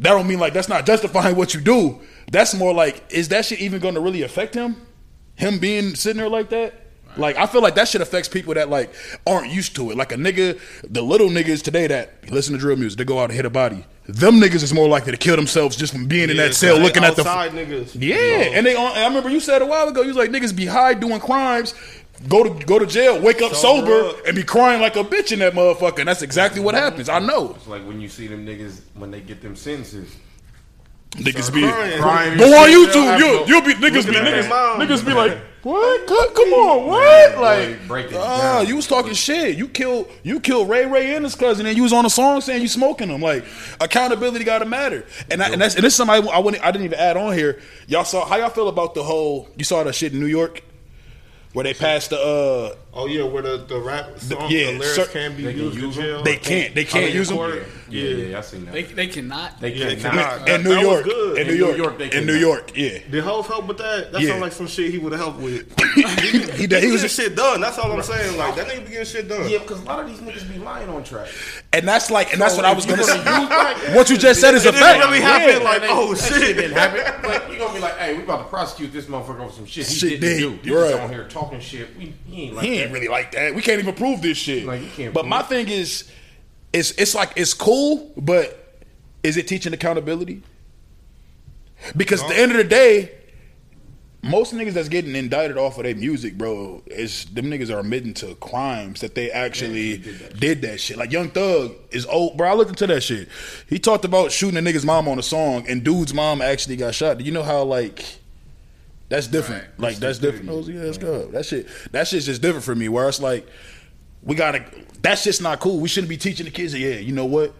that 0.00 0.10
don't 0.10 0.26
mean 0.26 0.38
like 0.40 0.52
that's 0.52 0.68
not 0.68 0.86
justifying 0.86 1.36
what 1.36 1.54
you 1.54 1.60
do. 1.60 2.00
That's 2.32 2.54
more 2.54 2.72
like, 2.72 3.04
is 3.10 3.28
that 3.28 3.44
shit 3.44 3.60
even 3.60 3.80
going 3.80 3.94
to 3.94 4.00
really 4.00 4.22
affect 4.22 4.54
him? 4.54 4.76
Him 5.36 5.58
being 5.58 5.94
sitting 5.94 6.18
there 6.18 6.28
like 6.28 6.50
that. 6.50 6.74
Like 7.16 7.36
I 7.36 7.46
feel 7.46 7.60
like 7.60 7.74
that 7.74 7.88
shit 7.88 8.00
affects 8.00 8.28
people 8.28 8.54
that 8.54 8.68
like 8.70 8.92
aren't 9.26 9.50
used 9.52 9.74
to 9.76 9.90
it. 9.90 9.96
Like 9.96 10.12
a 10.12 10.14
nigga, 10.16 10.60
the 10.88 11.02
little 11.02 11.28
niggas 11.28 11.60
today 11.62 11.88
that 11.88 12.30
listen 12.30 12.54
to 12.54 12.60
drill 12.60 12.76
music, 12.76 12.98
they 12.98 13.04
go 13.04 13.18
out 13.18 13.24
and 13.24 13.32
hit 13.32 13.44
a 13.44 13.50
body. 13.50 13.84
Them 14.06 14.34
niggas 14.40 14.62
is 14.62 14.72
more 14.72 14.88
likely 14.88 15.10
to 15.12 15.18
kill 15.18 15.34
themselves 15.36 15.76
just 15.76 15.92
from 15.92 16.06
being 16.06 16.30
in 16.30 16.36
that 16.36 16.54
cell 16.54 16.78
looking 16.78 17.02
at 17.04 17.14
the 17.16 17.22
outside 17.22 17.50
niggas. 17.52 17.96
yeah, 18.00 18.16
You 18.16 18.20
know? 18.50 18.56
and 18.58 18.66
they. 18.66 18.74
on- 18.76 18.96
I 18.96 19.06
remember 19.06 19.28
you 19.28 19.40
said 19.40 19.60
a 19.60 19.66
while 19.66 19.88
ago. 19.88 20.02
You 20.02 20.08
was 20.08 20.16
like 20.16 20.30
niggas 20.30 20.54
be 20.54 20.66
high 20.66 20.94
doing 20.94 21.18
crimes, 21.20 21.74
go 22.28 22.44
to 22.44 22.64
go 22.66 22.78
to 22.78 22.86
jail, 22.86 23.20
wake 23.20 23.42
up 23.42 23.54
Sober 23.54 23.86
sober, 24.02 24.08
up. 24.18 24.26
and 24.26 24.36
be 24.36 24.42
crying 24.42 24.80
like 24.80 24.96
a 24.96 25.04
bitch 25.04 25.32
in 25.32 25.38
that 25.40 25.54
motherfucker. 25.54 26.00
And 26.00 26.08
that's 26.08 26.22
exactly 26.22 26.60
what 26.60 26.74
happens. 26.74 27.08
I 27.08 27.18
know. 27.18 27.54
It's 27.54 27.66
like 27.66 27.86
when 27.86 28.00
you 28.00 28.08
see 28.08 28.26
them 28.26 28.46
niggas 28.46 28.80
when 28.94 29.10
they 29.10 29.20
get 29.20 29.40
them 29.42 29.56
sentences. 29.56 30.14
Niggas 31.12 31.52
be 31.52 31.62
crying. 31.62 32.00
Crying 32.00 32.38
go 32.38 32.44
on 32.44 32.68
YouTube. 32.68 33.18
they'll 33.18 33.40
You 33.40 33.46
you'll 33.46 33.62
be 33.62 33.74
niggas 33.74 34.06
be 34.06 34.12
niggas 34.14 34.48
mom. 34.48 34.80
niggas 34.80 35.04
be 35.04 35.12
like 35.12 35.36
what? 35.62 36.06
Come 36.06 36.34
come 36.34 36.52
on, 36.52 36.86
what? 36.86 37.38
Like 37.38 37.68
Like, 37.70 37.88
break 37.88 38.06
ah, 38.14 38.58
down. 38.58 38.68
you 38.68 38.76
was 38.76 38.86
talking 38.86 39.12
shit. 39.12 39.58
You 39.58 39.66
killed 39.66 40.08
you 40.22 40.38
killed 40.38 40.68
Ray 40.68 40.86
Ray 40.86 41.16
and 41.16 41.24
his 41.24 41.34
cousin, 41.34 41.66
and 41.66 41.76
you 41.76 41.82
was 41.82 41.92
on 41.92 42.06
a 42.06 42.10
song 42.10 42.40
saying 42.40 42.62
you 42.62 42.68
smoking 42.68 43.08
them. 43.08 43.20
Like 43.20 43.44
accountability 43.80 44.44
got 44.44 44.60
to 44.60 44.66
matter. 44.66 45.04
And 45.30 45.42
I, 45.42 45.50
and 45.50 45.60
that's 45.60 45.74
and 45.74 45.82
this 45.82 45.94
is 45.94 45.96
something 45.96 46.28
I, 46.28 46.32
I 46.32 46.38
wouldn't 46.38 46.62
I 46.64 46.70
didn't 46.70 46.84
even 46.84 46.98
add 47.00 47.16
on 47.16 47.34
here. 47.34 47.60
Y'all 47.88 48.04
saw 48.04 48.24
how 48.24 48.36
y'all 48.36 48.50
feel 48.50 48.68
about 48.68 48.94
the 48.94 49.02
whole 49.02 49.48
you 49.56 49.64
saw 49.64 49.82
the 49.82 49.92
shit 49.92 50.12
in 50.12 50.20
New 50.20 50.26
York 50.26 50.62
where 51.52 51.64
they 51.64 51.74
passed 51.74 52.10
the 52.10 52.18
uh 52.18 52.74
Oh 52.92 53.06
yeah, 53.06 53.22
where 53.22 53.40
the 53.40 53.58
the 53.58 53.78
rap 53.78 54.18
song, 54.18 54.50
yeah, 54.50 54.72
the 54.72 54.78
lyrics 54.78 54.94
sir- 54.96 55.06
can't 55.06 55.36
be 55.36 55.44
They 55.44 55.52
can 55.54 55.62
used 55.62 55.76
in 55.78 55.82
use 55.84 55.94
them? 55.96 56.04
jail. 56.04 56.22
they 56.24 56.36
can't 56.36 56.74
they 56.74 56.84
can't 56.84 57.04
mean, 57.06 57.14
use 57.14 57.28
them. 57.28 57.36
court. 57.36 57.62
Yeah, 57.88 58.02
yeah, 58.02 58.26
yeah, 58.26 58.38
I 58.38 58.40
seen 58.40 58.64
that. 58.64 58.72
They, 58.74 58.82
they 58.82 59.06
cannot. 59.06 59.60
They 59.60 59.74
Yeah, 59.74 59.94
cannot. 59.94 60.44
cannot. 60.46 60.48
in 60.48 60.62
New 60.64 60.68
That 60.70 60.76
was 60.78 60.82
York, 60.84 61.04
good. 61.04 61.38
in 61.38 61.46
New 61.46 61.52
In 61.52 61.58
New 61.58 61.64
York, 61.66 61.76
York, 61.76 61.98
they 61.98 62.10
in 62.18 62.26
New. 62.26 62.34
York, 62.34 62.72
yeah. 62.76 62.98
Did 63.10 63.22
Hov 63.24 63.46
help 63.46 63.66
with 63.68 63.78
that? 63.78 64.10
That 64.12 64.20
Yeah. 64.22 64.28
sound 64.30 64.40
like 64.40 64.52
some 64.52 64.66
shit 64.66 64.90
he 64.90 64.98
would 64.98 65.12
have 65.12 65.20
helped 65.20 65.40
with. 65.40 65.72
He, 65.94 66.02
He, 66.02 66.66
he 66.66 66.80
he 66.80 66.90
was 66.92 67.02
get 67.02 67.10
shit 67.10 67.34
done. 67.36 67.60
That's 67.60 67.78
all 67.78 67.90
I'm 67.92 68.02
saying. 68.02 68.36
Like 68.36 68.54
that 68.56 68.66
nigga 68.68 68.84
be 68.84 68.90
getting 68.92 69.04
shit 69.06 69.28
done. 69.28 69.48
Yeah, 69.48 69.58
because 69.58 69.80
a 69.80 69.84
lot 69.84 69.98
of 70.00 70.06
these 70.08 70.18
niggas 70.20 70.48
be 70.52 70.58
lying 70.58 70.88
on 70.88 71.02
track. 71.04 71.28
and 71.72 71.86
that's 71.86 72.10
like 72.12 72.32
and 72.32 72.40
that's 72.40 72.54
what 72.56 72.64
I 72.64 72.72
was 72.72 72.84
if 72.84 72.90
you 72.90 72.96
gonna 72.96 73.08
say. 73.08 73.86
use 73.88 73.94
What 73.96 74.10
you 74.10 74.16
just 74.16 74.40
said 74.40 74.54
is 74.54 74.66
a 74.66 74.72
fact. 74.72 75.04
really 75.04 75.20
happen, 75.20 75.62
like, 75.64 75.82
oh, 75.84 76.14
shit. 76.14 76.56
didn't 76.56 76.72
happen. 76.72 77.00
But 77.30 77.52
you 77.52 77.58
gonna 77.58 77.74
be 77.74 77.80
like, 77.80 77.96
hey, 77.98 78.16
we 78.16 78.22
about 78.22 78.38
to 78.38 78.44
prosecute 78.44 78.92
this 78.92 79.06
motherfucker 79.06 79.40
over 79.40 79.52
some 79.52 79.66
shit 79.66 79.86
he 79.88 80.16
didn't 80.16 80.22
do. 80.38 80.58
You're 80.70 80.84
You 80.84 80.88
just 80.90 80.94
right. 80.94 81.02
on 81.04 81.10
here 81.10 81.28
talking 81.28 81.60
shit. 81.60 81.96
We, 81.98 82.14
he 82.26 82.42
ain't 82.44 82.54
like 82.56 82.64
he 82.64 82.76
that. 82.78 82.79
Ain't 82.82 82.92
really 82.92 83.08
like 83.08 83.32
that. 83.32 83.54
We 83.54 83.62
can't 83.62 83.80
even 83.80 83.94
prove 83.94 84.22
this 84.22 84.38
shit. 84.38 84.64
Like, 84.64 84.80
you 84.80 84.88
can't 84.88 85.14
but 85.14 85.22
prove 85.22 85.30
my 85.30 85.40
it. 85.40 85.46
thing 85.46 85.68
is, 85.68 86.10
it's 86.72 86.92
it's 86.92 87.14
like 87.14 87.32
it's 87.36 87.54
cool, 87.54 88.12
but 88.16 88.84
is 89.22 89.36
it 89.36 89.48
teaching 89.48 89.72
accountability? 89.72 90.42
Because 91.96 92.22
at 92.22 92.28
the 92.28 92.38
end 92.38 92.52
of 92.52 92.58
the 92.58 92.64
day, 92.64 93.12
most 94.22 94.54
niggas 94.54 94.74
that's 94.74 94.88
getting 94.90 95.16
indicted 95.16 95.56
off 95.56 95.78
of 95.78 95.84
their 95.84 95.94
music, 95.94 96.36
bro, 96.36 96.82
is 96.86 97.24
them 97.26 97.46
niggas 97.46 97.74
are 97.74 97.80
admitting 97.80 98.12
to 98.14 98.34
crimes 98.36 99.00
that 99.00 99.14
they 99.14 99.30
actually 99.30 99.98
did, 100.38 100.60
that 100.62 100.78
shit. 100.78 100.98
Like 100.98 101.10
Young 101.10 101.30
Thug 101.30 101.74
is 101.90 102.04
old, 102.06 102.36
bro. 102.36 102.50
I 102.50 102.54
looked 102.54 102.70
into 102.70 102.86
that 102.88 103.02
shit. 103.02 103.28
He 103.68 103.78
talked 103.78 104.04
about 104.04 104.30
shooting 104.30 104.58
a 104.58 104.60
nigga's 104.60 104.84
mom 104.84 105.08
on 105.08 105.18
a 105.18 105.22
song, 105.22 105.64
and 105.68 105.82
dude's 105.82 106.12
mom 106.12 106.42
actually 106.42 106.76
got 106.76 106.94
shot. 106.94 107.18
Do 107.18 107.24
you 107.24 107.32
know 107.32 107.42
how 107.42 107.62
like? 107.62 108.19
That's 109.10 109.26
different. 109.26 109.64
Right. 109.76 109.90
Like 109.90 109.96
that's 109.96 110.18
different. 110.18 110.48
Oh, 110.48 110.60
yeah, 110.60 110.84
that's 110.84 110.96
good. 110.96 111.32
That 111.32 111.44
shit. 111.44 111.66
That 111.90 112.06
shit's 112.06 112.26
just 112.26 112.40
different 112.40 112.64
for 112.64 112.76
me. 112.76 112.88
Where 112.88 113.08
it's 113.08 113.20
like, 113.20 113.46
we 114.22 114.36
gotta. 114.36 114.64
That's 115.02 115.24
just 115.24 115.42
not 115.42 115.58
cool. 115.58 115.80
We 115.80 115.88
shouldn't 115.88 116.08
be 116.08 116.16
teaching 116.16 116.46
the 116.46 116.52
kids. 116.52 116.72
Yeah, 116.78 116.94
you 116.94 117.12
know 117.12 117.24
what? 117.26 117.52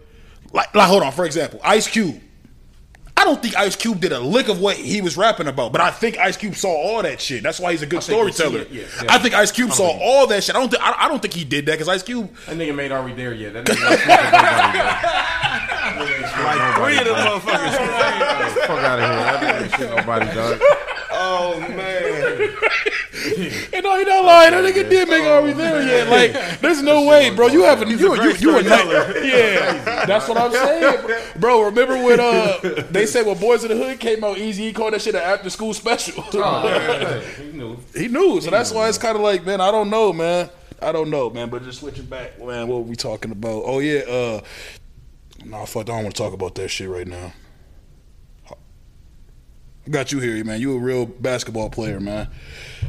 Like, 0.53 0.73
like, 0.73 0.87
hold 0.87 1.03
on. 1.03 1.11
For 1.11 1.25
example, 1.25 1.59
Ice 1.63 1.87
Cube. 1.87 2.19
I 3.17 3.25
don't 3.25 3.41
think 3.41 3.55
Ice 3.55 3.75
Cube 3.75 3.99
did 3.99 4.13
a 4.13 4.19
lick 4.19 4.47
of 4.47 4.61
what 4.61 4.77
he 4.77 5.01
was 5.01 5.15
rapping 5.17 5.47
about, 5.47 5.73
but 5.73 5.81
I 5.81 5.91
think 5.91 6.17
Ice 6.17 6.37
Cube 6.37 6.55
saw 6.55 6.69
all 6.69 7.03
that 7.03 7.21
shit. 7.21 7.43
That's 7.43 7.59
why 7.59 7.71
he's 7.71 7.83
a 7.83 7.85
good 7.85 8.01
think 8.01 8.25
he 8.25 8.31
storyteller. 8.31 8.65
yeah, 8.71 8.87
yeah. 9.03 9.13
I 9.13 9.19
think 9.19 9.35
Ice 9.35 9.51
Cube 9.51 9.71
saw 9.73 9.89
all 9.89 10.25
that 10.27 10.43
shit. 10.43 10.55
I 10.55 10.59
don't. 10.59 10.69
Think, 10.71 10.81
I, 10.81 11.05
I 11.05 11.07
don't 11.09 11.21
think 11.21 11.33
he 11.33 11.43
did 11.43 11.65
that 11.65 11.73
because 11.73 11.89
Ice 11.89 12.01
Cube. 12.01 12.33
That 12.47 12.55
nigga 12.55 12.73
made 12.73 12.93
Are 12.93 13.03
We 13.03 13.11
There 13.11 13.33
yet? 13.33 13.53
That 13.53 13.65
nigga 13.65 13.91
ain't 13.91 13.99
smoking 16.31 16.31
nobody, 16.31 16.59
dog. 16.59 16.75
Three 16.77 16.97
of 16.97 17.05
them 17.05 17.15
motherfuckers. 17.15 17.75
Fuck 18.65 18.83
out 18.85 18.99
of 18.99 19.05
here. 19.05 19.19
That 19.19 19.39
nigga 19.41 19.61
ain't 19.63 19.75
shit 19.75 19.89
nobody, 19.89 20.25
dog. 20.33 20.61
Oh 21.21 21.59
man. 21.59 22.55
And 23.73 23.83
no, 23.83 23.97
he 23.97 24.03
not 24.03 24.25
lying. 24.25 24.51
That 24.51 24.63
nigga 24.63 24.89
did 24.89 25.07
make 25.07 25.23
Are 25.23 25.41
We 25.41 25.53
There 25.53 25.81
yet? 25.81 26.09
Like, 26.09 26.59
there's 26.59 26.81
no 26.81 27.05
way, 27.05 27.29
bro. 27.29 27.47
You 27.47 27.63
haven't. 27.63 27.89
You 27.89 27.97
you 27.97 28.15
great 28.15 28.41
you 28.41 28.57
a 28.57 28.63
night. 28.63 28.85
Yeah, 29.23 30.05
that's 30.05 30.27
what 30.27 30.37
I'm 30.37 30.51
saying, 30.51 31.05
bro. 31.05 31.21
bro. 31.39 31.61
Remember 31.65 32.03
when 32.03 32.19
uh 32.19 32.59
they 32.91 33.05
said 33.05 33.25
when 33.25 33.37
Boys 33.37 33.63
in 33.63 33.69
the 33.69 33.77
Hood 33.77 33.99
came 33.99 34.23
out, 34.23 34.37
Easy 34.37 34.65
he 34.65 34.73
called 34.73 34.93
that 34.93 35.01
shit 35.01 35.15
an 35.15 35.21
after 35.21 35.49
school 35.49 35.73
special. 35.73 36.23
He 37.41 37.51
knew. 37.51 37.77
He 37.93 38.07
knew, 38.07 38.41
so 38.41 38.49
that's 38.49 38.71
why 38.71 38.89
it's 38.89 38.97
kind 38.97 39.15
of 39.15 39.21
like, 39.21 39.45
man, 39.45 39.61
I 39.61 39.71
don't 39.71 39.89
know, 39.89 40.11
man. 40.13 40.49
I 40.81 40.91
don't 40.91 41.09
know, 41.09 41.29
man. 41.29 41.49
But 41.49 41.63
just 41.63 41.79
switching 41.79 42.05
back, 42.05 42.39
man. 42.39 42.67
What 42.67 42.77
were 42.77 42.81
we 42.81 42.95
talking 42.95 43.31
about? 43.31 43.63
Oh 43.65 43.79
yeah, 43.79 43.99
uh, 44.01 44.41
no, 45.45 45.65
fuck, 45.65 45.83
I 45.83 45.93
don't 45.93 46.03
want 46.03 46.15
to 46.15 46.21
talk 46.21 46.33
about 46.33 46.55
that 46.55 46.69
shit 46.69 46.89
right 46.89 47.07
now. 47.07 47.33
Got 49.91 50.13
you 50.13 50.19
here, 50.19 50.41
man. 50.45 50.61
You 50.61 50.77
a 50.77 50.79
real 50.79 51.05
basketball 51.05 51.69
player, 51.69 51.99
man. 51.99 52.29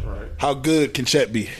Right. 0.05 0.29
How 0.38 0.55
good 0.55 0.95
can 0.95 1.05
Chet 1.05 1.33
be? 1.33 1.51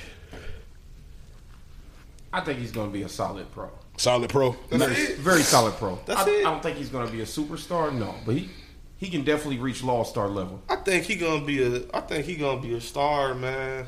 I 2.33 2.41
think 2.41 2.61
he's 2.61 2.71
gonna 2.71 2.93
be 2.93 3.03
a 3.03 3.09
solid 3.09 3.51
pro. 3.51 3.69
Solid 3.97 4.31
pro. 4.31 4.57
That's 4.71 4.99
it. 4.99 5.19
Very 5.19 5.43
solid 5.43 5.75
pro. 5.75 5.99
That's 6.07 6.21
I, 6.21 6.31
it. 6.31 6.47
I 6.47 6.51
don't 6.51 6.63
think 6.63 6.77
he's 6.79 6.91
gonna 6.91 7.11
be 7.11 7.23
a 7.23 7.27
superstar, 7.27 7.93
no, 7.93 8.15
but 8.25 8.37
he 8.37 8.51
he 8.99 9.11
can 9.11 9.25
definitely 9.25 9.59
reach 9.59 9.83
law 9.83 10.05
star 10.05 10.29
level. 10.29 10.63
I 10.69 10.77
think 10.77 11.05
he 11.07 11.17
gonna 11.17 11.45
be 11.45 11.61
a. 11.63 11.83
I 11.93 12.01
think 12.03 12.25
he 12.25 12.37
gonna 12.37 12.61
be 12.61 12.75
a 12.75 12.81
star, 12.81 13.35
man. 13.35 13.87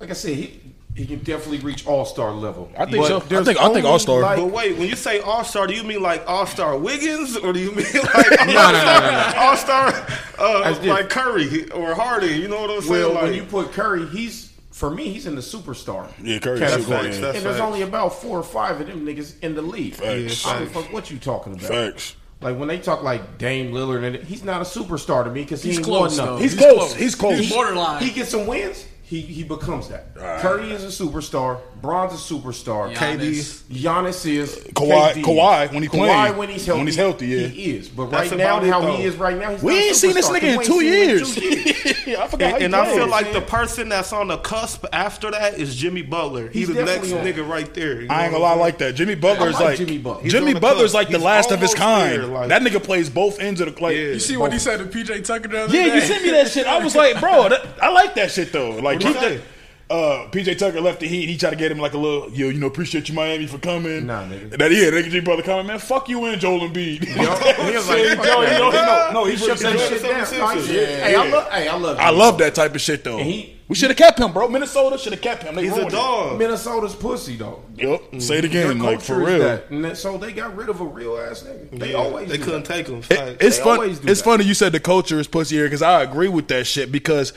Like 0.00 0.08
I 0.08 0.14
said, 0.14 0.34
he 0.36 0.60
he 0.94 1.06
can 1.06 1.18
definitely 1.20 1.58
reach 1.58 1.86
all 1.86 2.04
star 2.04 2.30
level. 2.32 2.70
I 2.78 2.84
think 2.86 3.04
so. 3.06 3.16
I 3.16 3.20
think- 3.20 3.32
I 3.38 3.44
think 3.44 3.58
only, 3.60 3.82
all-star. 3.82 4.20
like- 4.20 4.38
But 4.38 4.46
wait, 4.52 4.78
when 4.78 4.88
you 4.88 4.94
say 4.96 5.18
All 5.20 5.42
Star, 5.44 5.66
do 5.66 5.74
you 5.74 5.82
mean 5.82 6.00
like 6.02 6.22
All 6.28 6.46
Star 6.46 6.76
Wiggins, 6.78 7.36
or 7.36 7.52
do 7.52 7.58
you 7.58 7.72
mean 7.72 7.86
like 7.94 8.30
no, 8.46 8.70
no, 8.70 8.72
no. 8.72 9.32
All 9.36 9.56
Star 9.56 10.06
uh, 10.38 10.78
like 10.84 11.10
Curry 11.10 11.68
or 11.72 11.94
Harden? 11.94 12.40
You 12.40 12.48
know 12.48 12.60
what 12.60 12.70
I'm 12.70 12.80
saying? 12.80 12.90
well, 12.90 13.12
like, 13.14 13.22
when 13.24 13.34
you 13.34 13.42
put 13.44 13.72
Curry, 13.72 14.06
he's 14.06 14.52
for 14.70 14.90
me, 14.90 15.08
he's 15.12 15.26
in 15.26 15.34
the 15.36 15.40
superstar. 15.40 16.08
Yeah, 16.22 16.38
Curry's 16.38 16.60
category. 16.60 16.82
super, 16.84 17.02
facts, 17.04 17.18
that's 17.18 17.36
and 17.38 17.46
there's 17.46 17.60
only 17.60 17.82
about 17.82 18.14
four 18.14 18.38
or 18.38 18.42
five 18.42 18.80
of 18.80 18.86
them 18.88 19.04
niggas 19.06 19.34
in 19.42 19.54
the 19.54 19.62
league. 19.62 19.94
Facts. 19.94 20.46
I 20.46 20.58
don't 20.60 20.68
fuck 20.70 20.92
what 20.92 21.10
you 21.10 21.18
talking 21.18 21.54
about. 21.54 21.66
Facts. 21.68 22.16
Like 22.40 22.58
when 22.58 22.68
they 22.68 22.78
talk 22.78 23.02
like 23.02 23.38
Dame 23.38 23.72
Lillard, 23.72 24.04
and 24.04 24.16
he's 24.24 24.44
not 24.44 24.60
a 24.60 24.64
superstar 24.64 25.24
to 25.24 25.30
me 25.30 25.42
because 25.42 25.62
he 25.62 25.70
He's 25.70 25.78
ain't 25.78 25.86
close, 25.86 26.18
won 26.18 26.26
though. 26.26 26.32
nothing. 26.34 26.42
He's 26.48 26.54
close. 26.58 26.94
He's 26.94 27.14
close. 27.14 27.38
He's 27.38 27.52
borderline. 27.52 28.02
He 28.02 28.10
gets 28.10 28.30
some 28.30 28.46
wins. 28.46 28.84
He 29.14 29.20
he 29.20 29.44
becomes 29.44 29.86
that. 29.90 30.12
Curry 30.40 30.72
is 30.72 30.82
a 30.82 31.04
superstar. 31.04 31.60
Bron's 31.84 32.12
a 32.14 32.34
superstar. 32.34 32.94
Giannis. 32.94 33.62
Giannis 33.64 34.26
is 34.26 34.56
Kawhi- 34.72 35.12
KD. 35.12 35.22
Kawhi, 35.22 35.72
when 35.72 35.82
he 35.82 35.88
Kawhi 35.90 35.90
playing. 35.90 36.36
when 36.38 36.48
he's 36.48 36.64
healthy. 36.64 36.78
When 36.78 36.86
he's 36.86 36.96
healthy, 36.96 37.26
yeah. 37.26 37.46
he 37.48 37.76
is. 37.76 37.88
But 37.90 38.10
That's 38.10 38.30
right 38.30 38.38
now, 38.38 38.60
how 38.60 38.80
though. 38.80 38.96
he 38.96 39.04
is 39.04 39.16
right 39.16 39.36
now, 39.36 39.50
he's 39.50 39.62
We 39.62 39.72
not 39.74 39.78
a 39.82 39.84
ain't 39.86 39.96
seen 39.96 40.14
this 40.14 40.28
nigga 40.30 40.42
in 40.54 40.62
two 40.62 40.72
ain't 40.80 40.82
in 40.82 41.08
years. 41.08 41.34
two 41.34 41.44
years. 41.44 42.06
yeah, 42.06 42.22
I 42.22 42.28
forgot. 42.28 42.54
and, 42.54 42.62
and 42.64 42.74
I 42.76 42.86
feel 42.94 43.06
like 43.06 43.32
the 43.34 43.42
person 43.42 43.90
that's 43.90 44.12
on 44.14 44.28
the 44.28 44.38
cusp 44.38 44.86
after 44.94 45.30
that 45.30 45.58
is 45.58 45.76
Jimmy 45.76 46.00
Butler. 46.00 46.48
He's, 46.48 46.68
He's 46.68 46.76
the 46.76 46.84
next 46.86 47.12
on- 47.12 47.24
nigga 47.24 47.46
right 47.46 47.72
there. 47.74 48.00
you 48.00 48.08
I 48.08 48.24
ain't 48.24 48.32
know 48.32 48.38
gonna 48.40 48.54
lie 48.54 48.58
like 48.60 48.78
that. 48.78 48.94
Jimmy 48.94 49.14
Butler's 49.14 49.56
I 49.56 49.58
like 49.58 49.68
like 49.68 49.78
Jimmy 49.78 49.98
Butler. 49.98 50.22
He's 50.22 50.32
Jimmy 50.32 50.52
the 50.54 50.60
Butler's 50.60 50.94
like 50.94 51.10
the 51.10 51.18
last 51.18 51.50
of 51.50 51.60
his 51.60 51.74
kind. 51.74 52.12
there, 52.22 52.26
like- 52.26 52.48
that 52.48 52.62
nigga 52.62 52.82
plays 52.82 53.10
both 53.10 53.38
ends 53.40 53.60
of 53.60 53.74
the 53.74 53.82
like. 53.82 53.94
Yeah. 53.94 54.02
You 54.04 54.20
see 54.20 54.36
what 54.38 54.52
he 54.54 54.58
said 54.58 54.78
to 54.78 54.84
PJ 54.86 55.24
Tucker 55.24 55.48
the 55.48 55.64
other 55.64 55.76
Yeah, 55.76 55.88
day? 55.88 55.94
you 55.96 56.00
sent 56.00 56.24
me 56.24 56.30
that 56.30 56.50
shit. 56.50 56.66
I 56.66 56.82
was 56.82 56.96
like, 56.96 57.20
bro, 57.20 57.50
that, 57.50 57.66
I 57.82 57.90
like 57.90 58.14
that 58.14 58.30
shit 58.30 58.52
though. 58.52 58.70
Like, 58.70 59.00
What'd 59.00 59.02
keep 59.02 59.16
say? 59.18 59.36
that. 59.36 59.44
Uh, 59.90 60.26
PJ 60.30 60.56
Tucker 60.58 60.80
left 60.80 61.00
the 61.00 61.06
Heat. 61.06 61.28
He 61.28 61.36
tried 61.36 61.50
to 61.50 61.56
get 61.56 61.70
him 61.70 61.78
like 61.78 61.92
a 61.92 61.98
little, 61.98 62.30
yo, 62.30 62.48
you 62.48 62.58
know, 62.58 62.66
appreciate 62.66 63.08
you 63.10 63.14
Miami 63.14 63.46
for 63.46 63.58
coming. 63.58 64.06
Nah, 64.06 64.22
nigga. 64.24 64.56
That 64.56 64.70
yeah, 64.72 64.88
nigga 64.90 65.10
G 65.10 65.20
brother 65.20 65.42
coming, 65.42 65.66
man. 65.66 65.78
Fuck 65.78 66.08
you 66.08 66.24
and 66.24 66.40
Joel 66.40 66.60
Embiid. 66.60 67.04
Yo, 67.04 67.66
he 67.66 67.76
was 67.76 67.88
like, 67.88 67.98
Yo, 67.98 68.08
yo, 68.08 68.16
that. 68.16 68.58
yo, 68.58 68.70
he 68.70 68.76
know- 68.78 69.10
no, 69.12 69.24
he 69.26 69.32
He 69.32 69.36
shut 69.36 69.58
shut 69.58 69.60
that 69.60 69.78
that 69.78 69.88
shit 69.90 70.00
shit 70.00 70.10
down. 70.10 70.26
Simpson. 70.26 70.38
No, 70.38 70.48
he- 70.62 70.80
Yeah, 70.80 70.86
Hey, 71.04 71.14
I 71.16 71.28
love. 71.30 71.50
Hey, 71.52 71.68
I 71.68 71.76
love. 71.76 71.98
I 71.98 72.10
love 72.10 72.38
that 72.38 72.54
type 72.54 72.74
of 72.74 72.80
shit 72.80 73.04
though. 73.04 73.18
And 73.18 73.26
he- 73.30 73.50
we 73.68 73.74
should 73.74 73.88
have 73.90 73.96
kept 73.96 74.18
him, 74.18 74.30
bro. 74.32 74.46
Minnesota 74.48 74.98
should 74.98 75.12
have 75.14 75.22
kept 75.22 75.42
him. 75.42 75.54
They 75.54 75.62
He's 75.64 75.72
a 75.72 75.76
ruined 75.76 75.88
it. 75.92 75.96
dog. 75.96 76.38
Minnesota's 76.38 76.94
pussy 76.94 77.36
though. 77.36 77.62
Yep. 77.76 78.20
Say 78.20 78.38
it 78.38 78.44
again, 78.44 78.78
Their 78.78 78.90
like 78.92 79.00
for 79.02 79.18
real. 79.18 79.38
that. 79.40 79.70
That- 79.70 79.96
so 79.98 80.16
they 80.18 80.32
got 80.32 80.56
rid 80.56 80.68
of 80.70 80.80
a 80.80 80.84
real 80.84 81.18
ass 81.18 81.42
nigga. 81.42 81.78
They 81.78 81.90
Yeah, 81.92 81.96
always 81.98 82.28
they 82.30 82.36
do 82.38 82.44
couldn't 82.44 82.64
that. 82.64 82.74
take 82.74 82.88
him. 82.88 82.98
It- 83.10 83.36
it's 83.40 83.58
They 83.58 83.64
fun. 83.64 83.98
It's 84.04 84.22
funny 84.22 84.44
you 84.44 84.54
said 84.54 84.72
the 84.72 84.80
culture 84.80 85.20
is 85.20 85.26
pussy 85.28 85.56
here 85.56 85.64
because 85.66 85.82
I 85.82 86.02
agree 86.02 86.28
with 86.28 86.48
that 86.48 86.66
shit 86.66 86.90
because 86.90 87.32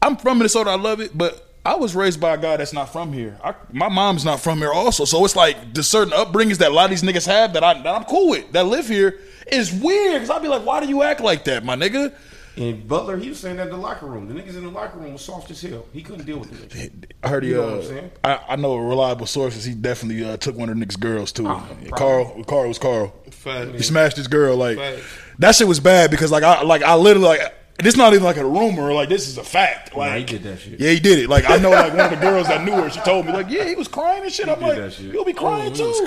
I'm 0.00 0.16
from 0.16 0.38
Minnesota. 0.38 0.70
I 0.70 0.76
love 0.76 1.00
it, 1.00 1.16
but 1.16 1.44
I 1.68 1.74
was 1.74 1.94
raised 1.94 2.18
by 2.18 2.32
a 2.32 2.38
guy 2.38 2.56
that's 2.56 2.72
not 2.72 2.90
from 2.90 3.12
here. 3.12 3.38
I, 3.44 3.54
my 3.70 3.90
mom's 3.90 4.24
not 4.24 4.40
from 4.40 4.56
here 4.56 4.72
also, 4.72 5.04
so 5.04 5.22
it's 5.26 5.36
like 5.36 5.74
the 5.74 5.82
certain 5.82 6.14
upbringings 6.14 6.56
that 6.58 6.70
a 6.70 6.74
lot 6.74 6.84
of 6.84 6.90
these 6.90 7.02
niggas 7.02 7.26
have 7.26 7.52
that 7.52 7.62
I 7.62 7.74
that 7.74 7.94
I'm 7.94 8.04
cool 8.04 8.30
with 8.30 8.50
that 8.52 8.64
live 8.64 8.88
here 8.88 9.20
is 9.46 9.70
weird 9.70 10.14
because 10.14 10.30
I'd 10.30 10.40
be 10.40 10.48
like, 10.48 10.64
why 10.64 10.80
do 10.80 10.88
you 10.88 11.02
act 11.02 11.20
like 11.20 11.44
that, 11.44 11.66
my 11.66 11.76
nigga? 11.76 12.14
And 12.56 12.88
Butler, 12.88 13.18
he 13.18 13.28
was 13.28 13.38
saying 13.38 13.58
that 13.58 13.66
in 13.66 13.72
the 13.72 13.76
locker 13.76 14.06
room. 14.06 14.28
The 14.28 14.40
niggas 14.40 14.56
in 14.56 14.64
the 14.64 14.70
locker 14.70 14.98
room 14.98 15.12
was 15.12 15.20
soft 15.20 15.50
as 15.50 15.60
hell. 15.60 15.84
He 15.92 16.02
couldn't 16.02 16.24
deal 16.24 16.38
with 16.38 16.50
the 16.50 16.56
niggas. 16.56 17.12
I 17.22 17.28
heard 17.28 17.42
he. 17.42 17.50
You 17.50 17.56
know 17.56 17.62
uh, 17.62 17.70
what 17.72 17.80
I'm 17.80 17.86
saying? 17.86 18.10
I, 18.24 18.40
I 18.48 18.56
know 18.56 18.78
reliable 18.78 19.26
sources. 19.26 19.66
He 19.66 19.74
definitely 19.74 20.24
uh, 20.24 20.38
took 20.38 20.56
one 20.56 20.70
of 20.70 20.78
the 20.78 20.86
niggas' 20.86 20.98
girls 20.98 21.32
too. 21.32 21.46
Ah, 21.46 21.68
Carl, 21.96 22.44
Carl 22.44 22.68
was 22.68 22.78
Carl. 22.78 23.14
Facts. 23.30 23.72
He 23.72 23.82
smashed 23.82 24.16
his 24.16 24.26
girl. 24.26 24.56
Like 24.56 24.78
Facts. 24.78 25.02
that 25.38 25.54
shit 25.54 25.68
was 25.68 25.80
bad 25.80 26.10
because 26.10 26.32
like 26.32 26.44
I 26.44 26.62
like 26.62 26.82
I 26.82 26.94
literally 26.94 27.28
like 27.28 27.54
this 27.86 27.96
not 27.96 28.12
even 28.12 28.24
like 28.24 28.36
a 28.36 28.44
rumor. 28.44 28.92
Like 28.92 29.08
this 29.08 29.28
is 29.28 29.38
a 29.38 29.44
fact. 29.44 29.94
Like 29.96 30.10
Nah, 30.10 30.16
he 30.18 30.24
did 30.24 30.42
that 30.44 30.58
shit. 30.60 30.80
Yeah, 30.80 30.90
he 30.90 31.00
did 31.00 31.18
it. 31.18 31.28
Like 31.28 31.48
I 31.48 31.58
know, 31.58 31.70
like 31.70 31.92
one 31.94 32.00
of 32.00 32.10
the 32.10 32.16
girls 32.16 32.48
that 32.48 32.64
knew 32.64 32.72
her, 32.72 32.90
she 32.90 33.00
told 33.00 33.26
me, 33.26 33.32
like, 33.32 33.48
yeah, 33.50 33.64
he 33.64 33.74
was 33.74 33.88
crying 33.88 34.22
and 34.24 34.32
shit. 34.32 34.48
I'm 34.48 34.58
did 34.58 34.66
like, 34.68 34.76
that 34.78 34.92
shit. 34.94 35.12
you'll 35.12 35.24
be 35.24 35.32
crying 35.32 35.72
Oh, 35.72 35.74
too. 35.74 35.92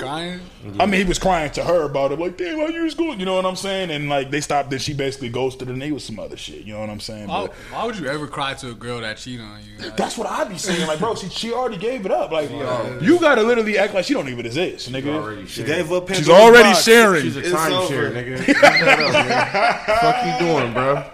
was 0.64 0.76
crying. 0.76 0.80
I 0.80 0.86
mean, 0.90 1.00
he 1.02 1.08
was 1.08 1.18
crying 1.18 1.50
to 1.52 1.64
her 1.64 1.82
about 1.84 2.12
it. 2.12 2.18
Like, 2.18 2.36
damn, 2.36 2.58
how 2.58 2.66
you 2.68 2.84
was 2.84 2.94
going? 2.94 3.18
You 3.20 3.26
know 3.26 3.34
what 3.36 3.46
I'm 3.46 3.56
saying? 3.56 3.90
And 3.90 4.08
like 4.08 4.30
they 4.30 4.40
stopped. 4.40 4.70
Then 4.70 4.78
she 4.78 4.94
basically 4.94 5.28
ghosted, 5.28 5.68
and 5.68 5.82
he 5.82 5.92
was 5.92 6.04
some 6.04 6.18
other 6.18 6.36
shit. 6.36 6.62
You 6.62 6.74
know 6.74 6.80
what 6.80 6.90
I'm 6.90 7.00
saying? 7.00 7.28
Why, 7.28 7.46
But 7.46 7.52
why 7.70 7.84
would 7.84 7.98
you 7.98 8.06
ever 8.06 8.26
cry 8.26 8.54
to 8.54 8.70
a 8.70 8.74
girl 8.74 9.00
that 9.00 9.16
cheated 9.18 9.44
on 9.44 9.60
you? 9.62 9.84
Like, 9.84 9.96
that's 9.96 10.16
what 10.16 10.26
I'd 10.28 10.48
be 10.48 10.58
saying. 10.58 10.86
Like, 10.86 10.98
bro, 10.98 11.14
she 11.14 11.28
she 11.28 11.52
already 11.52 11.76
gave 11.78 12.06
it 12.06 12.12
up. 12.12 12.30
Like, 12.30 12.50
you 12.50 13.18
gotta 13.20 13.42
literally 13.42 13.78
act 13.78 13.94
like 13.94 14.04
she 14.04 14.14
don't 14.14 14.28
even 14.28 14.46
exist, 14.46 14.90
nigga. 14.90 15.14
Already 15.14 15.46
She 15.46 15.64
gave 15.64 15.90
up. 15.92 16.08
She's 16.12 16.28
already 16.28 16.70
box. 16.70 16.84
sharing. 16.84 17.22
She's 17.22 17.36
a 17.36 17.40
It's 17.40 17.50
timeshare, 17.50 18.12
nigga. 18.12 18.44
Keep 18.44 18.60
that 18.60 18.98
up, 18.98 19.12
man. 19.12 19.98
Fuck 20.00 20.40
you 20.40 20.46
doing, 20.46 20.72
bro? 20.72 21.04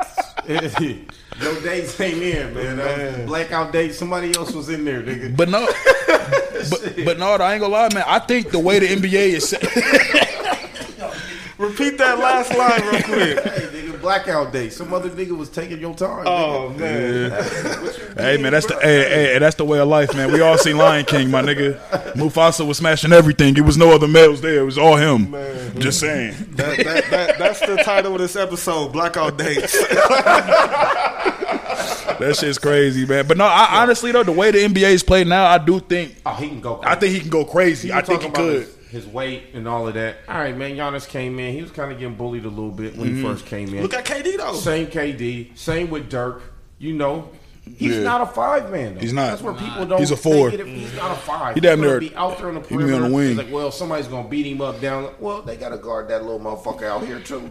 Your 1.40 1.61
dates 1.61 2.01
ain't 2.01 2.22
in, 2.22 2.55
man. 2.55 2.77
That 2.79 3.18
was 3.18 3.27
blackout 3.27 3.72
date. 3.72 3.94
Somebody 3.94 4.35
else 4.37 4.53
was 4.53 4.68
in 4.68 4.85
there, 4.85 5.03
nigga. 5.03 5.37
But 5.37 5.48
no, 5.48 5.66
but 6.70 7.05
but 7.05 7.18
no, 7.18 7.33
I 7.33 7.55
ain't 7.55 7.61
gonna 7.61 7.72
lie, 7.72 7.88
man. 7.94 8.05
I 8.07 8.18
think 8.18 8.51
the 8.51 8.59
way 8.59 8.79
the 8.81 8.88
NBA 8.88 9.12
is 9.12 9.48
set, 9.48 9.62
Repeat 11.59 11.98
that 11.98 12.18
last 12.18 12.55
line 12.57 12.83
real 12.92 13.03
quick. 13.03 13.88
Hey, 13.98 14.02
blackout 14.02 14.52
day. 14.52 14.68
Some 14.70 14.94
other 14.94 15.11
nigga 15.11 15.37
was 15.37 15.48
taking 15.48 15.80
your 15.80 15.94
time. 15.94 16.24
Oh 16.26 16.68
man. 16.70 17.30
hey 18.16 18.37
man, 18.40 18.52
that's 18.52 18.66
the 18.66 18.78
hey, 18.80 19.08
hey, 19.08 19.32
hey, 19.32 19.38
that's 19.38 19.56
the 19.56 19.64
way 19.64 19.80
of 19.80 19.88
life, 19.88 20.14
man. 20.14 20.32
We 20.32 20.40
all 20.40 20.56
seen 20.56 20.76
Lion 20.76 21.04
King, 21.04 21.30
my 21.30 21.42
nigga. 21.42 21.78
Mufasa 22.12 22.66
was 22.66 22.78
smashing 22.78 23.12
everything. 23.12 23.56
It 23.56 23.62
was 23.62 23.76
no 23.76 23.92
other 23.92 24.08
males 24.08 24.40
there. 24.40 24.61
It 24.61 24.64
was 24.64 24.78
all 24.78 24.96
him. 24.96 25.32
Just 25.80 26.00
saying. 26.00 26.34
That, 26.52 26.76
that, 26.78 27.11
that, 27.11 27.38
that's 27.38 27.61
the 27.61 27.76
title 27.78 28.14
of 28.14 28.20
this 28.20 28.37
episode, 28.37 28.92
Blackout 28.92 29.37
Dates. 29.37 29.76
That 32.18 32.37
shit's 32.37 32.58
crazy, 32.58 33.06
man. 33.06 33.28
But 33.28 33.37
no, 33.37 33.44
I, 33.44 33.80
honestly 33.80 34.11
though, 34.11 34.24
the 34.24 34.32
way 34.32 34.50
the 34.50 34.58
NBA 34.58 34.90
is 34.90 35.04
played 35.04 35.28
now, 35.28 35.46
I 35.46 35.58
do 35.58 35.78
think 35.78 36.16
Oh, 36.26 36.32
he 36.34 36.48
can 36.48 36.61
go. 36.61 36.80
I 36.82 36.96
think 36.96 37.14
he 37.14 37.20
can 37.20 37.30
go 37.30 37.44
crazy. 37.44 37.92
I 37.92 38.02
think 38.02 38.22
he 38.22 38.30
could. 38.30 38.62
His, 38.62 38.77
his 38.90 39.07
weight 39.07 39.44
and 39.55 39.68
all 39.68 39.87
of 39.87 39.94
that. 39.94 40.16
All 40.29 40.37
right, 40.38 40.57
man. 40.57 40.72
Giannis 40.77 41.07
came 41.09 41.38
in. 41.38 41.53
He 41.55 41.62
was 41.62 41.70
kind 41.70 41.92
of 41.92 41.98
getting 41.98 42.14
bullied 42.16 42.44
a 42.44 42.48
little 42.48 42.70
bit 42.70 42.96
when 42.96 43.09
Mm-hmm. 43.09 43.16
he 43.16 43.22
first 43.22 43.46
came 43.46 43.74
in. 43.74 43.83
Look 43.83 43.94
at 43.94 44.05
KD 44.05 44.37
though. 44.37 44.55
Same 44.55 44.87
KD. 44.87 45.57
Same 45.59 45.90
with 45.90 46.09
Dirk. 46.09 46.42
You 46.79 46.94
know, 46.94 47.29
he's 47.77 47.96
Yeah. 47.96 48.03
not 48.03 48.20
a 48.22 48.27
five 48.27 48.70
man. 48.70 48.94
Though. 48.94 49.01
He's 49.01 49.12
not. 49.12 49.27
That's 49.31 49.42
where 49.42 49.53
people 49.55 49.85
don't. 49.85 49.98
He's 49.98 50.11
a 50.11 50.16
four. 50.16 50.51
He's 50.51 50.94
not 50.94 51.11
a 51.11 51.16
five. 51.16 51.55
He 51.55 51.61
damn 51.61 51.79
He's 51.81 51.87
near- 51.88 52.01
be 52.01 52.14
out 52.16 52.38
there 52.38 52.48
on 52.48 52.55
the 52.55 52.61
he 52.68 52.77
be 52.77 52.92
on 52.92 53.03
the 53.03 53.14
wing. 53.14 53.37
Like, 53.37 53.51
well, 53.53 53.70
somebody's 53.70 54.07
gonna 54.07 54.29
beat 54.29 54.46
him 54.46 54.61
up 54.62 54.81
down. 54.81 55.11
Well, 55.18 55.42
they 55.42 55.57
got 55.57 55.70
to 55.70 55.77
guard 55.79 56.09
that 56.09 56.22
little 56.24 56.40
motherfucker 56.40 56.85
out 56.85 57.05
here 57.05 57.18
too. 57.20 57.51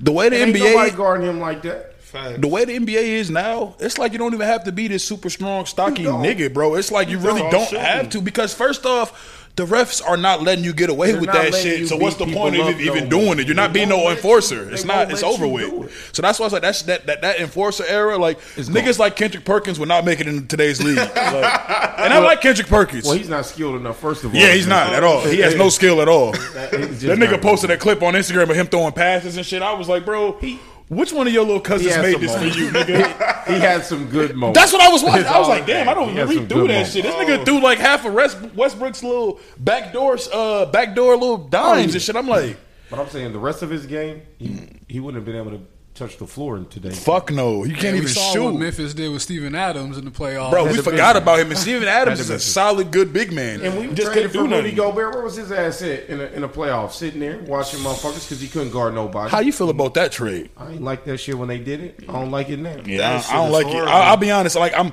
The 0.00 0.12
way 0.12 0.28
the 0.28 0.36
Ain't 0.36 0.52
nobody 0.54 0.90
NBA, 0.90 0.96
guarding 0.96 1.26
him 1.28 1.40
like 1.40 1.62
that. 1.62 1.92
Facts. 2.02 2.38
the 2.40 2.46
way 2.46 2.64
the 2.64 2.76
NBA 2.76 3.02
is 3.18 3.28
now, 3.28 3.74
it's 3.80 3.98
like 3.98 4.12
you 4.12 4.18
don't 4.18 4.32
even 4.34 4.46
have 4.46 4.62
to 4.64 4.72
be 4.72 4.86
this 4.86 5.02
super 5.02 5.28
strong, 5.30 5.66
stocky 5.66 6.04
nigga, 6.04 6.52
bro. 6.52 6.76
It's 6.76 6.92
like 6.92 7.08
you 7.08 7.18
really 7.18 7.40
don't. 7.42 7.70
don't 7.70 7.80
have 7.80 8.08
to 8.10 8.20
because 8.20 8.52
first 8.54 8.84
off. 8.86 9.40
The 9.56 9.64
refs 9.66 10.04
are 10.04 10.16
not 10.16 10.42
letting 10.42 10.64
you 10.64 10.72
get 10.72 10.90
away 10.90 11.12
They're 11.12 11.20
with 11.20 11.30
that 11.30 11.54
shit. 11.54 11.86
So 11.86 11.96
what's 11.96 12.16
the 12.16 12.26
point 12.26 12.56
of 12.58 12.80
even 12.80 13.04
no 13.04 13.10
doing 13.10 13.38
it? 13.38 13.46
You're 13.46 13.54
not 13.54 13.72
being 13.72 13.88
no 13.88 14.10
enforcer. 14.10 14.64
you- 14.64 14.70
It's 14.70 14.84
not. 14.84 15.12
It's 15.12 15.22
over 15.22 15.46
with. 15.46 15.72
it. 15.72 15.90
So 16.12 16.22
that's 16.22 16.40
why 16.40 16.44
I 16.44 16.46
was 16.46 16.52
like, 16.54 16.62
that's 16.62 16.82
that 16.82 17.06
that, 17.06 17.22
that 17.22 17.38
enforcer 17.38 17.84
era. 17.86 18.18
Like 18.18 18.40
niggas 18.56 18.98
like 18.98 19.14
Kendrick 19.14 19.44
Perkins 19.44 19.78
would 19.78 19.88
not 19.88 20.04
make 20.04 20.18
it 20.18 20.26
in 20.26 20.48
today's 20.48 20.82
league. 20.82 20.96
Like, 20.96 21.14
and 21.14 22.12
I 22.12 22.18
like 22.18 22.40
Kendrick 22.40 22.66
Perkins. 22.66 23.04
Well, 23.04 23.14
he's 23.16 23.28
not 23.28 23.46
skilled 23.46 23.76
enough. 23.76 23.98
First 24.00 24.24
of 24.24 24.34
all, 24.34 24.40
yeah, 24.40 24.52
he's 24.52 24.66
not 24.66 24.92
at 24.92 25.04
all. 25.04 25.20
He 25.20 25.38
has 25.40 25.54
no 25.54 25.68
skill 25.68 26.02
at 26.02 26.08
all. 26.08 26.32
That, 26.32 26.70
That 26.72 27.18
nigga 27.18 27.40
posted 27.40 27.70
that 27.70 27.78
clip 27.78 28.02
on 28.02 28.14
Instagram 28.14 28.50
of 28.50 28.56
him 28.56 28.66
throwing 28.66 28.92
passes 28.92 29.36
and 29.36 29.46
shit. 29.46 29.62
I 29.62 29.72
was 29.74 29.88
like, 29.88 30.04
bro, 30.04 30.36
which 30.94 31.12
one 31.12 31.26
of 31.26 31.32
your 31.32 31.44
little 31.44 31.60
cousins 31.60 31.96
made 31.98 32.18
this 32.20 32.34
for 32.36 32.44
you, 32.44 32.70
nigga? 32.70 33.44
He 33.46 33.58
had 33.60 33.84
some 33.84 34.08
good 34.08 34.34
moments. 34.34 34.58
That's 34.58 34.72
what 34.72 34.80
I 34.82 34.88
was 34.90 35.02
watching. 35.02 35.26
I 35.26 35.38
was 35.38 35.48
like, 35.48 35.66
damn, 35.66 35.88
I 35.88 35.94
don't 35.94 36.10
He 36.10 36.18
really 36.18 36.36
do 36.36 36.46
that 36.46 36.54
moments. 36.56 36.92
shit. 36.92 37.02
This 37.04 37.14
nigga 37.14 37.44
threw 37.44 37.60
like 37.60 37.78
half 37.78 38.04
of 38.04 38.12
West, 38.14 38.40
Westbrook's 38.54 39.02
little 39.02 39.40
backdoor, 39.58 40.18
uh, 40.32 40.66
backdoor 40.66 41.16
little 41.16 41.38
dimes 41.38 41.94
and 41.94 42.02
shit. 42.02 42.16
I'm 42.16 42.28
like, 42.28 42.56
But 42.90 42.98
I'm 43.00 43.08
saying 43.08 43.32
the 43.32 43.38
rest 43.38 43.62
of 43.62 43.70
his 43.70 43.86
game, 43.86 44.22
he, 44.38 44.60
he 44.88 45.00
wouldn't 45.00 45.16
have 45.22 45.26
been 45.26 45.36
able 45.40 45.58
to 45.58 45.64
touch 45.94 46.16
the 46.18 46.26
floor 46.26 46.56
in 46.56 46.66
today. 46.66 46.90
fuck 46.90 47.30
no, 47.30 47.64
you 47.64 47.74
can't 47.74 47.92
we 47.92 47.98
even 47.98 48.08
saw 48.08 48.32
shoot. 48.32 48.44
what 48.44 48.54
Memphis 48.56 48.94
did 48.94 49.12
with 49.12 49.22
Steven 49.22 49.54
Adams 49.54 49.96
in 49.96 50.04
the 50.04 50.10
playoffs. 50.10 50.50
Bro, 50.50 50.64
we 50.64 50.70
Had 50.70 50.76
to 50.76 50.82
forgot 50.82 51.14
bench 51.14 51.22
about 51.22 51.38
him. 51.38 51.50
And 51.50 51.58
Steven 51.58 51.86
Adams 51.88 52.20
is 52.20 52.30
a 52.30 52.40
solid, 52.40 52.90
good 52.90 53.12
big 53.12 53.32
man. 53.32 53.62
And 53.62 53.78
we 53.78 53.94
just 53.94 54.12
traded 54.12 54.32
couldn't 54.32 54.50
for 54.50 54.56
Rudy. 54.56 54.72
Gobert. 54.72 55.14
Where 55.14 55.22
was 55.22 55.36
his 55.36 55.52
ass 55.52 55.82
at 55.82 56.08
in 56.08 56.20
a, 56.20 56.24
in 56.24 56.42
a 56.44 56.48
playoff? 56.48 56.92
Sitting 56.92 57.20
there 57.20 57.38
watching 57.42 57.80
motherfuckers 57.80 58.24
because 58.24 58.40
he 58.40 58.48
couldn't 58.48 58.72
guard 58.72 58.94
nobody. 58.94 59.30
How 59.30 59.40
you 59.40 59.52
feel 59.52 59.70
about 59.70 59.94
that 59.94 60.10
trade? 60.12 60.50
I 60.56 60.72
ain't 60.72 60.82
like 60.82 61.04
that 61.04 61.18
shit 61.18 61.38
when 61.38 61.48
they 61.48 61.58
did 61.58 61.80
it. 61.80 62.00
I 62.08 62.12
don't 62.12 62.30
like 62.30 62.48
it 62.50 62.58
now. 62.58 62.76
Yeah, 62.84 63.22
I, 63.30 63.32
don't 63.34 63.48
is 63.48 63.52
like 63.52 63.66
it. 63.68 63.84
I, 63.84 64.08
I'll 64.08 64.16
be 64.16 64.30
honest. 64.32 64.56
Like 64.56 64.76
I'm, 64.76 64.92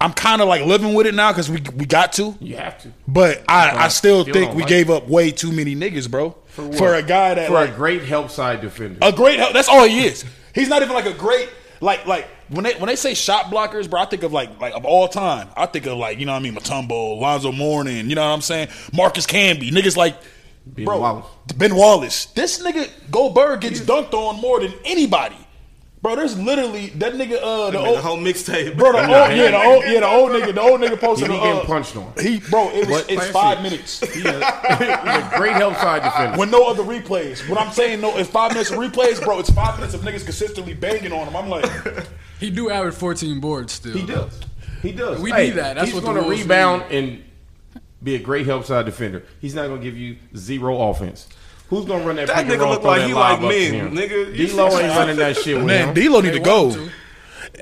I'm 0.00 0.12
kind 0.12 0.40
of 0.40 0.48
like 0.48 0.64
living 0.64 0.94
with 0.94 1.06
it 1.06 1.14
now 1.14 1.32
because 1.32 1.50
we 1.50 1.60
we 1.76 1.84
got 1.84 2.14
to. 2.14 2.36
You 2.40 2.56
have 2.56 2.80
to. 2.82 2.92
But 3.06 3.44
I, 3.48 3.84
I 3.84 3.88
still 3.88 4.22
Still 4.22 4.32
think 4.32 4.54
we 4.54 4.62
like 4.62 4.68
gave 4.68 4.90
up 4.90 5.08
way 5.08 5.30
too 5.30 5.52
many 5.52 5.76
niggas, 5.76 6.10
bro. 6.10 6.36
For, 6.46 6.62
what? 6.66 6.98
a 6.98 7.02
guy 7.02 7.34
that 7.34 7.48
For 7.48 7.54
like 7.54 7.70
a 7.70 7.74
great 7.76 8.02
help 8.02 8.30
side 8.30 8.60
defender. 8.60 8.98
a 9.02 9.12
great 9.12 9.38
help. 9.38 9.52
That's 9.52 9.68
all 9.68 9.84
he 9.84 10.06
is. 10.06 10.24
He's 10.58 10.68
not 10.68 10.82
even 10.82 10.94
like 10.94 11.06
a 11.06 11.12
great 11.12 11.48
like 11.80 12.06
like 12.06 12.26
when 12.48 12.64
they 12.64 12.74
when 12.74 12.86
they 12.86 12.96
say 12.96 13.14
shot 13.14 13.46
blockers, 13.46 13.88
bro. 13.88 14.00
I 14.00 14.06
think 14.06 14.22
of 14.22 14.32
like 14.32 14.60
like 14.60 14.74
of 14.74 14.84
all 14.84 15.08
time. 15.08 15.48
I 15.56 15.66
think 15.66 15.86
of 15.86 15.98
like 15.98 16.18
you 16.18 16.26
know 16.26 16.32
what 16.32 16.38
I 16.38 16.42
mean 16.42 16.54
Mutombo, 16.54 17.20
Lonzo 17.20 17.52
Mourning. 17.52 18.08
You 18.08 18.16
know 18.16 18.26
what 18.26 18.34
I'm 18.34 18.40
saying? 18.40 18.68
Marcus 18.92 19.26
Camby, 19.26 19.70
niggas 19.70 19.96
like. 19.96 20.16
Ben 20.66 20.84
bro, 20.84 20.98
Wallace. 21.00 21.26
Ben 21.56 21.74
Wallace. 21.74 22.26
This 22.26 22.62
nigga 22.62 22.90
Gobert 23.10 23.62
gets 23.62 23.80
dunked 23.80 24.12
on 24.12 24.40
more 24.40 24.60
than 24.60 24.74
anybody. 24.84 25.36
Bro, 26.00 26.14
there's 26.16 26.38
literally 26.38 26.90
that 26.90 27.14
nigga 27.14 27.38
uh 27.42 27.70
the 27.72 27.78
Man, 27.78 27.86
old, 27.88 27.96
the 27.98 28.02
whole 28.02 28.18
mixtape. 28.18 28.76
Bro, 28.76 28.92
the 28.92 28.98
old, 29.00 29.08
yeah, 29.36 29.50
the 29.50 29.56
old, 29.62 29.84
yeah, 29.84 30.00
the 30.00 30.06
old 30.06 30.30
nigga, 30.30 30.54
the 30.54 30.60
old 30.60 30.80
nigga 30.80 31.00
posted. 31.00 31.28
He 31.28 31.34
be 31.34 31.40
uh, 31.40 31.42
getting 31.54 31.66
punched 31.66 31.96
on. 31.96 32.12
He, 32.20 32.38
bro, 32.38 32.70
it 32.70 32.88
was, 32.88 33.00
it's 33.08 33.14
Classic. 33.14 33.32
five 33.32 33.62
minutes 33.62 34.00
He's 34.14 34.24
a 34.24 35.32
great 35.36 35.54
help 35.54 35.74
side 35.76 36.02
defender. 36.04 36.38
with 36.38 36.50
no 36.50 36.68
other 36.68 36.84
replays. 36.84 37.48
What 37.48 37.58
I'm 37.60 37.72
saying, 37.72 38.00
no, 38.00 38.16
it's 38.16 38.30
five 38.30 38.52
minutes 38.52 38.70
of 38.70 38.78
replays, 38.78 39.22
bro. 39.22 39.40
It's 39.40 39.50
five 39.50 39.76
minutes 39.76 39.94
of 39.94 40.02
niggas 40.02 40.24
consistently 40.24 40.74
banging 40.74 41.12
on 41.12 41.26
him. 41.26 41.34
I'm 41.36 41.48
like, 41.48 41.66
he 42.38 42.50
do 42.50 42.70
average 42.70 42.94
14 42.94 43.40
boards 43.40 43.72
still. 43.72 43.92
He 43.96 44.06
does. 44.06 44.40
He 44.82 44.92
does. 44.92 45.20
We 45.20 45.30
Hey, 45.32 45.46
need 45.48 45.56
that. 45.56 45.74
That's 45.74 45.86
he's 45.86 45.94
what 45.94 46.04
going 46.04 46.16
to 46.16 46.22
Wolves 46.22 46.42
rebound 46.42 46.84
and 46.92 47.24
be 48.02 48.14
a 48.14 48.18
great 48.20 48.46
help 48.46 48.64
side 48.64 48.84
defender. 48.86 49.24
He's 49.40 49.56
not 49.56 49.66
going 49.66 49.80
to 49.80 49.84
give 49.84 49.96
you 49.96 50.16
zero 50.36 50.80
offense. 50.90 51.26
Who's 51.68 51.84
going 51.84 52.00
to 52.00 52.06
run 52.06 52.16
that 52.16 52.28
That 52.28 52.46
nigga 52.46 52.60
roll, 52.60 52.70
look 52.70 52.82
like 52.82 53.00
that 53.00 53.08
he 53.08 53.14
like 53.14 53.34
up 53.34 53.40
to 53.40 53.48
men, 53.48 53.90
nigga. 53.94 54.34
You 54.36 54.46
D-Lo 54.48 54.68
ain't 54.78 54.96
running 54.96 55.16
that 55.16 55.36
shit 55.36 55.62
man, 55.62 55.88
him. 55.88 55.94
D'Lo 55.94 56.20
need 56.20 56.32
to 56.32 56.40
go. 56.40 56.68
want 56.68 56.74
to. 56.74 56.90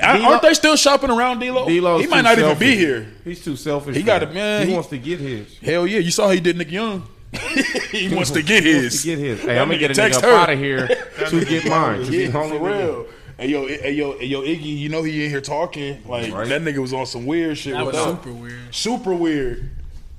Aren't 0.02 0.42
they 0.42 0.54
still 0.54 0.76
shopping 0.76 1.10
around 1.10 1.40
D'Lo? 1.40 1.66
D-Lo's 1.66 2.02
He 2.02 2.06
might 2.06 2.18
too 2.18 2.22
not 2.22 2.38
even 2.38 2.58
be 2.58 2.76
here. 2.76 3.06
He's 3.24 3.42
too 3.42 3.56
selfish. 3.56 3.96
He 3.96 4.02
gotta- 4.02 4.26
that. 4.26 4.34
man, 4.34 4.62
He, 4.62 4.68
he- 4.68 4.74
wants 4.74 4.90
to 4.90 4.98
get 4.98 5.18
his. 5.20 5.58
Hell 5.58 5.86
yeah, 5.86 5.98
you 5.98 6.10
saw 6.10 6.26
how 6.26 6.32
he 6.32 6.40
did 6.40 6.56
Nick 6.56 6.70
Young. 6.70 7.02
he 7.90 8.14
wants 8.14 8.30
to 8.30 8.42
get 8.42 8.62
He 8.62 8.72
his. 8.72 8.82
wants 8.84 9.02
to 9.02 9.08
get 9.08 9.18
his. 9.18 9.40
Hey, 9.42 9.58
I'm 9.58 9.68
gonna 9.68 9.78
get 9.78 9.90
a 9.90 9.94
text 9.94 10.20
nigga 10.22 10.24
her. 10.24 10.32
up 10.34 10.42
out 10.48 10.50
of 10.52 10.58
here 10.58 10.86
to 10.86 11.44
get 11.44 11.66
mine. 11.68 12.00
he's 12.04 12.10
Yeah, 12.10 12.28
the 12.30 12.38
only 12.38 12.58
for 12.58 12.64
nigga. 12.64 12.78
real. 12.86 13.06
Hey 13.38 13.48
yo, 13.48 13.66
hey 13.66 13.92
yo, 13.92 14.18
hey 14.18 14.24
yo, 14.26 14.40
Iggy, 14.42 14.78
you 14.78 14.88
know 14.88 15.02
he 15.02 15.24
in 15.24 15.30
here 15.30 15.40
talking 15.42 16.02
like 16.06 16.32
Right. 16.32 16.48
that 16.48 16.62
nigga 16.62 16.78
was 16.78 16.94
on 16.94 17.04
some 17.04 17.26
weird 17.26 17.58
shit. 17.58 17.74
That 17.74 17.84
with 17.84 17.94
was 17.94 18.04
super 18.04 18.32
weird. 18.32 18.74
super 18.74 19.14
weird. 19.14 19.70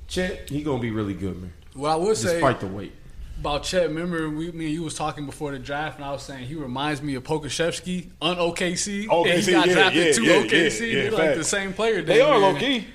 Chet, 0.06 0.48
he 0.50 0.62
gonna 0.62 0.78
be 0.80 0.90
really 0.90 1.14
good, 1.14 1.40
man. 1.40 1.52
Well, 1.74 1.92
I 1.92 1.96
would 1.96 2.16
say 2.16 2.34
Despite 2.34 2.60
the 2.60 2.66
weight. 2.68 2.92
About 3.40 3.62
Chet, 3.62 3.88
remember 3.88 4.28
we, 4.28 4.50
me 4.50 4.64
and 4.66 4.74
you 4.74 4.82
was 4.82 4.94
talking 4.94 5.24
before 5.24 5.52
the 5.52 5.60
draft, 5.60 5.96
and 5.96 6.04
I 6.04 6.10
was 6.10 6.22
saying 6.22 6.46
he 6.46 6.54
reminds 6.56 7.00
me 7.02 7.14
of 7.14 7.22
Pokusevski 7.22 8.08
on 8.20 8.36
OKC. 8.36 9.02
and 9.02 9.10
OKC, 9.12 9.44
he 9.46 9.52
got 9.52 9.66
yeah, 9.68 9.74
drafted 9.74 10.06
yeah, 10.06 10.12
to 10.12 10.24
yeah, 10.24 10.32
OKC. 10.42 10.80
yeah, 10.80 10.86
yeah, 10.86 11.02
They're 11.02 11.10
like 11.12 11.20
facts. 11.20 11.38
the 11.38 11.44
same 11.44 11.72
player. 11.72 12.02
They 12.02 12.20
are 12.20 12.38
near. 12.40 12.52
low 12.52 12.58
key. 12.58 12.86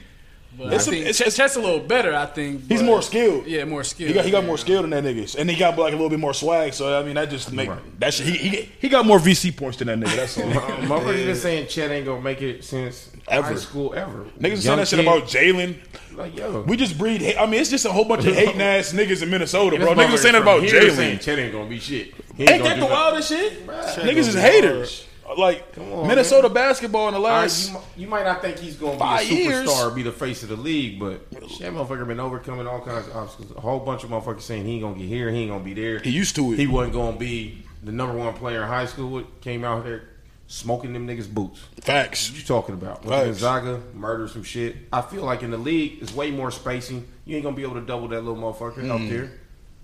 But 0.58 0.74
It's 0.74 0.88
I 0.88 0.92
a- 0.92 0.94
think 0.96 1.06
it's- 1.08 1.18
Chet- 1.18 1.34
Chet's 1.34 1.56
a 1.56 1.62
little 1.62 1.80
better. 1.80 2.14
I 2.14 2.26
think 2.28 2.68
He's 2.70 2.84
more 2.84 3.02
skilled. 3.02 3.48
Yeah, 3.48 3.64
more 3.66 3.84
skilled. 3.86 4.10
He 4.10 4.14
got 4.14 4.26
he 4.26 4.32
got 4.32 4.42
yeah. 4.42 4.48
more 4.48 4.58
skill 4.58 4.82
than 4.84 4.92
that 4.92 5.04
niggas, 5.04 5.36
and 5.36 5.50
he 5.50 5.56
got 5.58 5.78
like 5.80 5.94
a 5.94 5.96
little 5.96 6.10
bit 6.10 6.20
more 6.20 6.34
swag. 6.34 6.74
So 6.74 7.00
I 7.00 7.04
mean, 7.04 7.16
that 7.16 7.30
just 7.32 7.52
make 7.54 7.70
Right. 7.70 8.00
that 8.02 8.14
shit. 8.14 8.28
He, 8.28 8.38
he 8.50 8.72
he 8.82 8.90
got 8.90 9.06
more 9.06 9.18
VC 9.20 9.56
points 9.56 9.78
than 9.78 9.88
that 9.88 9.98
nigga. 10.00 10.16
That's 10.16 10.38
all. 10.38 10.44
Motherfuckers 10.52 11.26
been 11.26 11.36
saying 11.38 11.68
Chet 11.70 11.90
ain't 11.90 12.06
gonna 12.06 12.22
make 12.22 12.42
it 12.44 12.64
since 12.66 13.10
Ever. 13.28 13.48
high 13.48 13.56
school 13.56 13.94
ever. 13.94 14.26
niggas 14.40 14.58
saying 14.64 14.78
that 14.78 14.88
shit 14.88 15.00
kid, 15.00 15.08
about 15.08 15.24
Jalen. 15.24 15.76
like 16.16 16.38
yo. 16.38 16.62
We 16.62 16.76
just 16.78 16.98
breed. 16.98 17.22
Hate. 17.22 17.38
I 17.38 17.46
mean, 17.46 17.62
it's 17.62 17.70
just 17.70 17.86
a 17.86 17.92
whole 17.92 18.06
bunch 18.06 18.26
of 18.26 18.36
hating 18.36 18.62
ass 18.62 18.92
niggas 18.94 19.24
in 19.24 19.30
Minnesota, 19.30 19.78
bro. 19.78 19.94
Niggas 19.94 19.96
motherfucker 19.96 20.18
saying 20.18 20.34
that 20.34 20.42
about 20.42 20.62
Jalen. 20.64 21.22
Chet 21.22 21.40
ain't 21.40 21.54
gonna 21.54 21.70
be 21.70 21.80
shit. 21.80 22.14
He 22.36 22.44
Ain't 22.44 22.64
gonna 22.64 22.64
that 22.64 22.70
the 22.76 22.80
nothing. 22.82 22.90
wildest 22.92 23.30
shit? 23.30 23.68
Niggas 23.68 24.18
is 24.28 24.36
be 24.36 24.42
haters. 24.42 25.08
Like 25.38 25.64
on, 25.80 26.08
Minnesota 26.08 26.50
basketball 26.50 27.08
in 27.08 27.14
the 27.14 27.20
All 27.20 27.26
right, 27.26 27.42
last. 27.44 27.72
you, 27.72 27.80
you 28.04 28.08
might 28.08 28.24
not 28.26 28.42
think 28.42 28.60
he's 28.60 28.76
going 28.76 29.00
to 29.00 29.04
be 29.04 29.10
a 29.10 29.22
years. 29.24 29.68
superstar, 29.70 29.96
be 29.96 30.04
the 30.04 30.12
face 30.12 30.44
of 30.44 30.50
the 30.50 30.58
league, 30.58 31.00
but 31.00 31.32
that 31.32 31.42
motherfucker 31.42 32.06
been 32.06 32.20
overcoming 32.20 32.68
all 32.68 32.82
kinds 32.82 33.08
of 33.08 33.16
obstacles. 33.16 33.56
A 33.58 33.62
whole 33.62 33.80
bunch 33.80 34.04
of 34.04 34.10
motherfuckers 34.12 34.42
saying 34.42 34.66
he 34.66 34.74
ain't 34.74 34.82
going 34.82 34.96
to 34.96 35.00
get 35.00 35.08
here, 35.08 35.32
he 35.32 35.40
ain't 35.40 35.50
going 35.50 35.62
to 35.62 35.66
be 35.66 35.74
there. 35.74 36.00
He 36.00 36.10
used 36.12 36.36
to 36.36 36.54
it. 36.54 36.60
He 36.60 36.68
wasn't 36.68 36.94
going 36.94 37.14
to 37.14 37.20
be 37.20 37.64
the 37.84 37.92
number 37.94 38.16
one 38.16 38.34
player 38.34 38.62
in 38.64 38.68
high 38.68 38.86
school. 38.86 39.24
Came 39.42 39.64
out 39.64 39.86
there 39.86 40.10
smoking 40.48 40.94
them 40.94 41.08
niggas' 41.08 41.30
boots. 41.34 41.62
Facts. 41.82 42.30
What 42.30 42.40
you 42.40 42.46
talking 42.46 42.76
about? 42.76 43.06
When. 43.06 43.26
Gonzaga 43.26 43.82
murder 43.94 44.28
some 44.28 44.44
shit. 44.44 44.76
I 44.92 45.02
feel 45.02 45.24
like 45.24 45.44
in 45.44 45.52
the 45.52 45.58
league, 45.58 46.00
it's 46.02 46.14
way 46.14 46.32
more 46.32 46.52
spacing. 46.52 47.08
You 47.26 47.36
ain't 47.36 47.44
going 47.44 47.56
to 47.56 47.58
be 47.60 47.64
able 47.64 47.76
to 47.80 47.86
double 47.86 48.08
that 48.10 48.24
little 48.24 48.36
motherfucker 48.42 48.78
Mm. 48.84 48.92
out 48.92 49.10
there. 49.10 49.32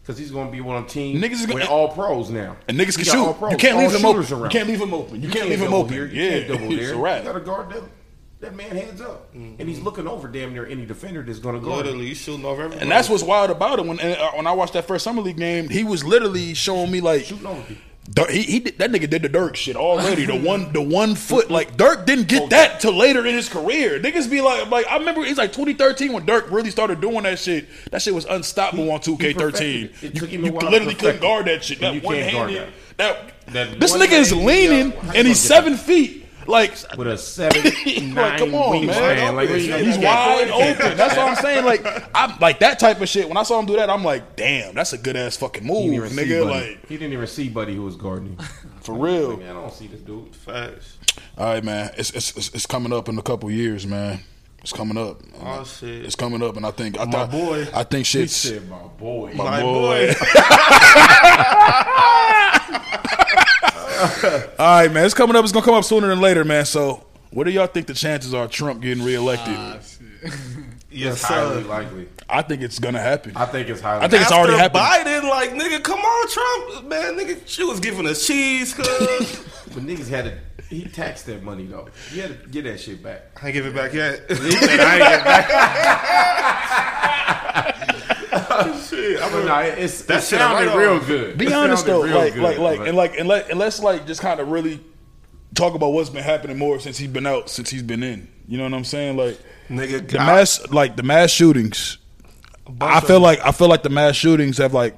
because 0.01 0.17
he's 0.17 0.31
going 0.31 0.47
to 0.47 0.51
be 0.51 0.59
one 0.61 0.75
of 0.77 0.85
the 0.85 0.89
teams 0.89 1.21
Niggas 1.23 1.33
is 1.33 1.45
gonna- 1.45 1.59
with 1.59 1.69
all 1.69 1.89
pros 1.89 2.31
now. 2.31 2.55
And 2.67 2.79
niggas 2.79 2.95
can 2.95 3.05
shoot. 3.05 3.33
pros, 3.37 3.51
You 3.51 3.57
can't 3.57 3.77
leave 3.77 3.93
him 3.93 4.03
open. 4.05 4.23
shooters 4.23 4.43
You 4.43 4.49
can't 4.49 4.67
leave 4.67 4.81
him 4.81 4.93
open. 4.93 5.21
You, 5.21 5.29
can't 5.29 5.49
leave 5.49 5.61
him 5.61 5.73
open. 5.73 5.93
there. 5.93 6.07
You 6.07 6.21
yeah, 6.23 6.29
can't 6.29 6.47
double 6.47 6.69
there. 6.75 6.93
a 6.93 7.17
You 7.19 7.23
got 7.25 7.33
to 7.33 7.39
guard 7.41 7.69
them. 7.71 7.89
That 8.39 8.55
man 8.55 8.71
heads 8.71 9.01
up, 9.01 9.27
and 9.33 9.59
he's 9.59 9.81
looking 9.81 10.07
over 10.07 10.29
damn 10.29 10.53
near 10.53 10.65
any 10.65 10.85
defender 10.85 11.21
that's 11.23 11.39
going 11.39 11.59
to 11.59 11.61
him. 11.61 11.75
Literally, 11.75 12.07
you 12.07 12.15
shooting 12.15 12.45
over 12.45 12.61
everybody. 12.63 12.81
And 12.81 12.89
that's 12.89 13.09
what's 13.09 13.21
wild 13.21 13.49
about 13.51 13.79
it. 13.79 13.85
When 13.85 13.99
and, 13.99 14.17
uh, 14.17 14.31
when 14.31 14.47
I 14.47 14.53
watched 14.53 14.73
that 14.73 14.87
first 14.87 15.03
summer 15.03 15.21
league 15.21 15.35
game, 15.35 15.67
he 15.67 15.83
was 15.83 16.05
literally 16.05 16.53
showing 16.53 16.89
me 16.89 17.01
like 17.01 17.25
Shooting 17.25 17.45
over 17.45 17.61
people. 17.63 17.83
Dirk, 18.11 18.29
he, 18.29 18.41
he 18.41 18.59
did, 18.59 18.77
that 18.79 18.91
nigga 18.91 19.09
did 19.09 19.21
the 19.21 19.29
Dirk 19.29 19.55
shit 19.55 19.75
already. 19.75 20.25
The 20.25 20.35
one 20.35 20.73
the 20.73 20.81
one 20.81 21.15
foot 21.15 21.51
like 21.51 21.77
Dirk 21.77 22.05
didn't 22.05 22.27
get 22.27 22.49
that 22.49 22.79
till 22.79 22.93
later 22.93 23.25
in 23.25 23.35
his 23.35 23.49
career. 23.49 23.99
Niggas 23.99 24.29
be 24.29 24.41
like 24.41 24.69
like 24.69 24.87
I 24.87 24.97
remember 24.97 25.21
it's 25.21 25.37
like 25.37 25.51
2013 25.51 26.13
when 26.13 26.25
Dirk 26.25 26.49
really 26.49 26.71
started 26.71 27.01
doing 27.01 27.23
that 27.23 27.37
shit. 27.37 27.67
That 27.91 28.01
shit 28.01 28.15
was 28.15 28.25
unstoppable 28.25 28.91
on 28.91 28.99
2K13. 28.99 29.83
it. 29.83 30.03
It 30.03 30.21
You, 30.21 30.27
you 30.45 30.51
literally 30.51 30.95
couldn't 30.95 31.21
guard 31.21 31.45
that 31.45 31.63
shit. 31.63 31.79
That 31.81 31.93
you 31.93 32.01
one 32.01 32.15
can't 32.15 32.33
guard 32.33 32.49
handed 32.49 32.73
that, 32.99 33.31
That 33.47 33.79
this 33.79 33.95
nigga 33.95 34.19
is 34.19 34.33
leaning 34.33 34.93
and 35.15 35.27
he's 35.27 35.39
seven 35.39 35.75
feet. 35.77 36.18
Like 36.49 36.71
with 36.97 37.05
a 37.05 37.15
seven, 37.15 37.63
nine 37.63 38.15
like, 38.15 38.39
come 38.39 38.55
on, 38.55 38.87
man. 38.87 39.35
Like, 39.35 39.49
he's 39.49 39.99
wide 39.99 40.49
open. 40.49 40.97
That's 40.97 41.15
what 41.15 41.29
I'm 41.29 41.35
saying. 41.35 41.63
Like, 41.63 41.85
I'm 42.15 42.39
like 42.39 42.57
that 42.59 42.79
type 42.79 42.99
of 42.99 43.07
shit. 43.07 43.27
When 43.27 43.37
I 43.37 43.43
saw 43.43 43.59
him 43.59 43.67
do 43.67 43.75
that, 43.75 43.87
I'm 43.87 44.03
like, 44.03 44.35
damn, 44.35 44.73
that's 44.73 44.91
a 44.91 44.97
good 44.97 45.15
ass 45.15 45.37
fucking 45.37 45.63
move, 45.63 46.11
nigga. 46.11 46.49
Like, 46.49 46.87
he 46.87 46.97
didn't 46.97 47.13
even 47.13 47.27
see 47.27 47.49
Buddy 47.49 47.75
who 47.75 47.83
was 47.83 47.95
guarding 47.95 48.29
him. 48.29 48.37
for 48.81 48.95
real. 48.95 49.37
Man, 49.37 49.51
I 49.51 49.53
don't 49.53 49.71
see 49.71 49.85
this 49.85 50.01
dude. 50.01 50.35
facts. 50.35 50.97
All 51.37 51.53
right, 51.53 51.63
man. 51.63 51.91
It's 51.97 52.09
it's 52.09 52.35
it's, 52.55 52.65
coming 52.65 52.93
up 52.93 53.09
in 53.09 53.19
a 53.19 53.21
couple 53.21 53.51
years, 53.51 53.85
man. 53.85 54.21
It's 54.61 54.73
coming 54.73 54.97
up. 54.97 55.21
Oh 55.39 55.63
shit. 55.63 56.03
It's 56.03 56.15
coming 56.15 56.41
up, 56.41 56.57
and 56.57 56.65
I 56.65 56.71
think 56.71 56.99
I 56.99 57.05
My 57.05 57.11
thought, 57.11 57.31
boy. 57.31 57.67
I 57.75 57.83
think 57.83 58.07
shit's 58.07 58.51
"My 58.67 58.87
boy." 58.97 59.33
my, 59.35 59.43
My 59.43 59.61
boy. 59.61 60.07
boy. 60.07 60.13
All 64.59 64.65
right, 64.81 64.91
man. 64.91 65.05
It's 65.05 65.13
coming 65.13 65.35
up. 65.35 65.43
It's 65.43 65.51
gonna 65.53 65.65
come 65.65 65.75
up 65.75 65.83
sooner 65.83 66.07
than 66.07 66.21
later, 66.21 66.43
man. 66.45 66.65
So, 66.65 67.05
what 67.31 67.43
do 67.45 67.51
y'all 67.51 67.67
think 67.67 67.87
the 67.87 67.93
chances 67.93 68.33
are 68.33 68.45
of 68.45 68.51
Trump 68.51 68.81
getting 68.81 69.03
reelected? 69.03 69.55
Ah, 69.57 69.77
shit. 69.81 70.33
yes, 70.91 71.13
It's 71.15 71.23
highly 71.23 71.63
sir. 71.63 71.67
likely. 71.69 72.07
I 72.29 72.41
think 72.43 72.61
it's 72.61 72.79
gonna 72.79 72.99
happen. 73.01 73.33
I 73.35 73.45
think 73.45 73.67
it's 73.69 73.81
highly. 73.81 74.05
I 74.05 74.07
think 74.07 74.21
it's 74.21 74.31
After 74.31 74.43
already 74.51 74.57
happened. 74.57 74.83
Biden, 74.83 75.29
like 75.29 75.51
nigga, 75.51 75.83
come 75.83 75.99
on, 75.99 76.27
Trump, 76.29 76.87
man, 76.87 77.17
nigga, 77.17 77.41
she 77.45 77.63
was 77.63 77.79
giving 77.79 78.05
us 78.07 78.25
cheese, 78.25 78.73
cuz. 78.73 79.45
But 79.71 79.83
niggas 79.83 80.09
had 80.09 80.25
to. 80.25 80.35
He 80.67 80.85
taxed 80.85 81.25
that 81.27 81.43
money 81.43 81.65
though. 81.67 81.89
He 82.11 82.19
had 82.19 82.29
to 82.43 82.49
get 82.49 82.63
that 82.63 82.79
shit 82.79 83.03
back. 83.03 83.39
I 83.41 83.47
ain't 83.47 83.53
give 83.53 83.65
it 83.67 83.75
back 83.75 83.93
yet. 83.93 84.21
He 84.29 84.35
said, 84.51 84.79
"I 84.79 84.93
ain't 84.95 85.03
get 85.09 85.23
back." 85.23 85.49
shit, 88.99 89.21
I'm 89.21 89.31
But 89.31 89.45
nah, 89.45 89.59
it's, 89.61 90.01
That 90.03 90.17
it 90.19 90.21
shit 90.27 90.39
sounded 90.39 90.67
right 90.67 90.77
real 90.77 90.93
on. 90.93 91.05
good. 91.05 91.37
Be 91.37 91.45
It 91.47 91.53
honest 91.53 91.85
though, 91.85 92.01
like 92.01 92.33
good, 92.33 92.43
like 92.43 92.57
like 92.59 92.79
and 92.87 92.95
like 92.97 93.17
and 93.17 93.27
let 93.27 93.49
and 93.49 93.59
let's 93.59 93.79
like 93.79 94.05
just 94.07 94.21
kind 94.21 94.39
of 94.39 94.49
really 94.49 94.79
talk 95.55 95.73
about 95.75 95.89
what's 95.93 96.09
been 96.09 96.23
happening 96.23 96.57
more 96.57 96.79
since 96.79 96.97
he's 96.97 97.09
been 97.09 97.25
out, 97.25 97.49
since 97.49 97.69
he's 97.69 97.83
been 97.83 98.03
in. 98.03 98.27
You 98.47 98.57
know 98.57 98.63
what 98.63 98.73
I'm 98.73 98.83
saying? 98.83 99.17
Like 99.17 99.39
nigga, 99.69 100.07
the 100.09 100.19
I- 100.19 100.25
mass, 100.25 100.69
like 100.71 100.95
the 100.95 101.03
mass 101.03 101.29
shootings. 101.31 101.97
I 102.81 102.99
feel 102.99 103.19
like 103.19 103.39
I 103.43 103.51
feel 103.51 103.67
like 103.67 103.81
the 103.83 103.89
mass 103.89 104.15
shootings 104.15 104.57
have 104.59 104.73
like. 104.73 104.97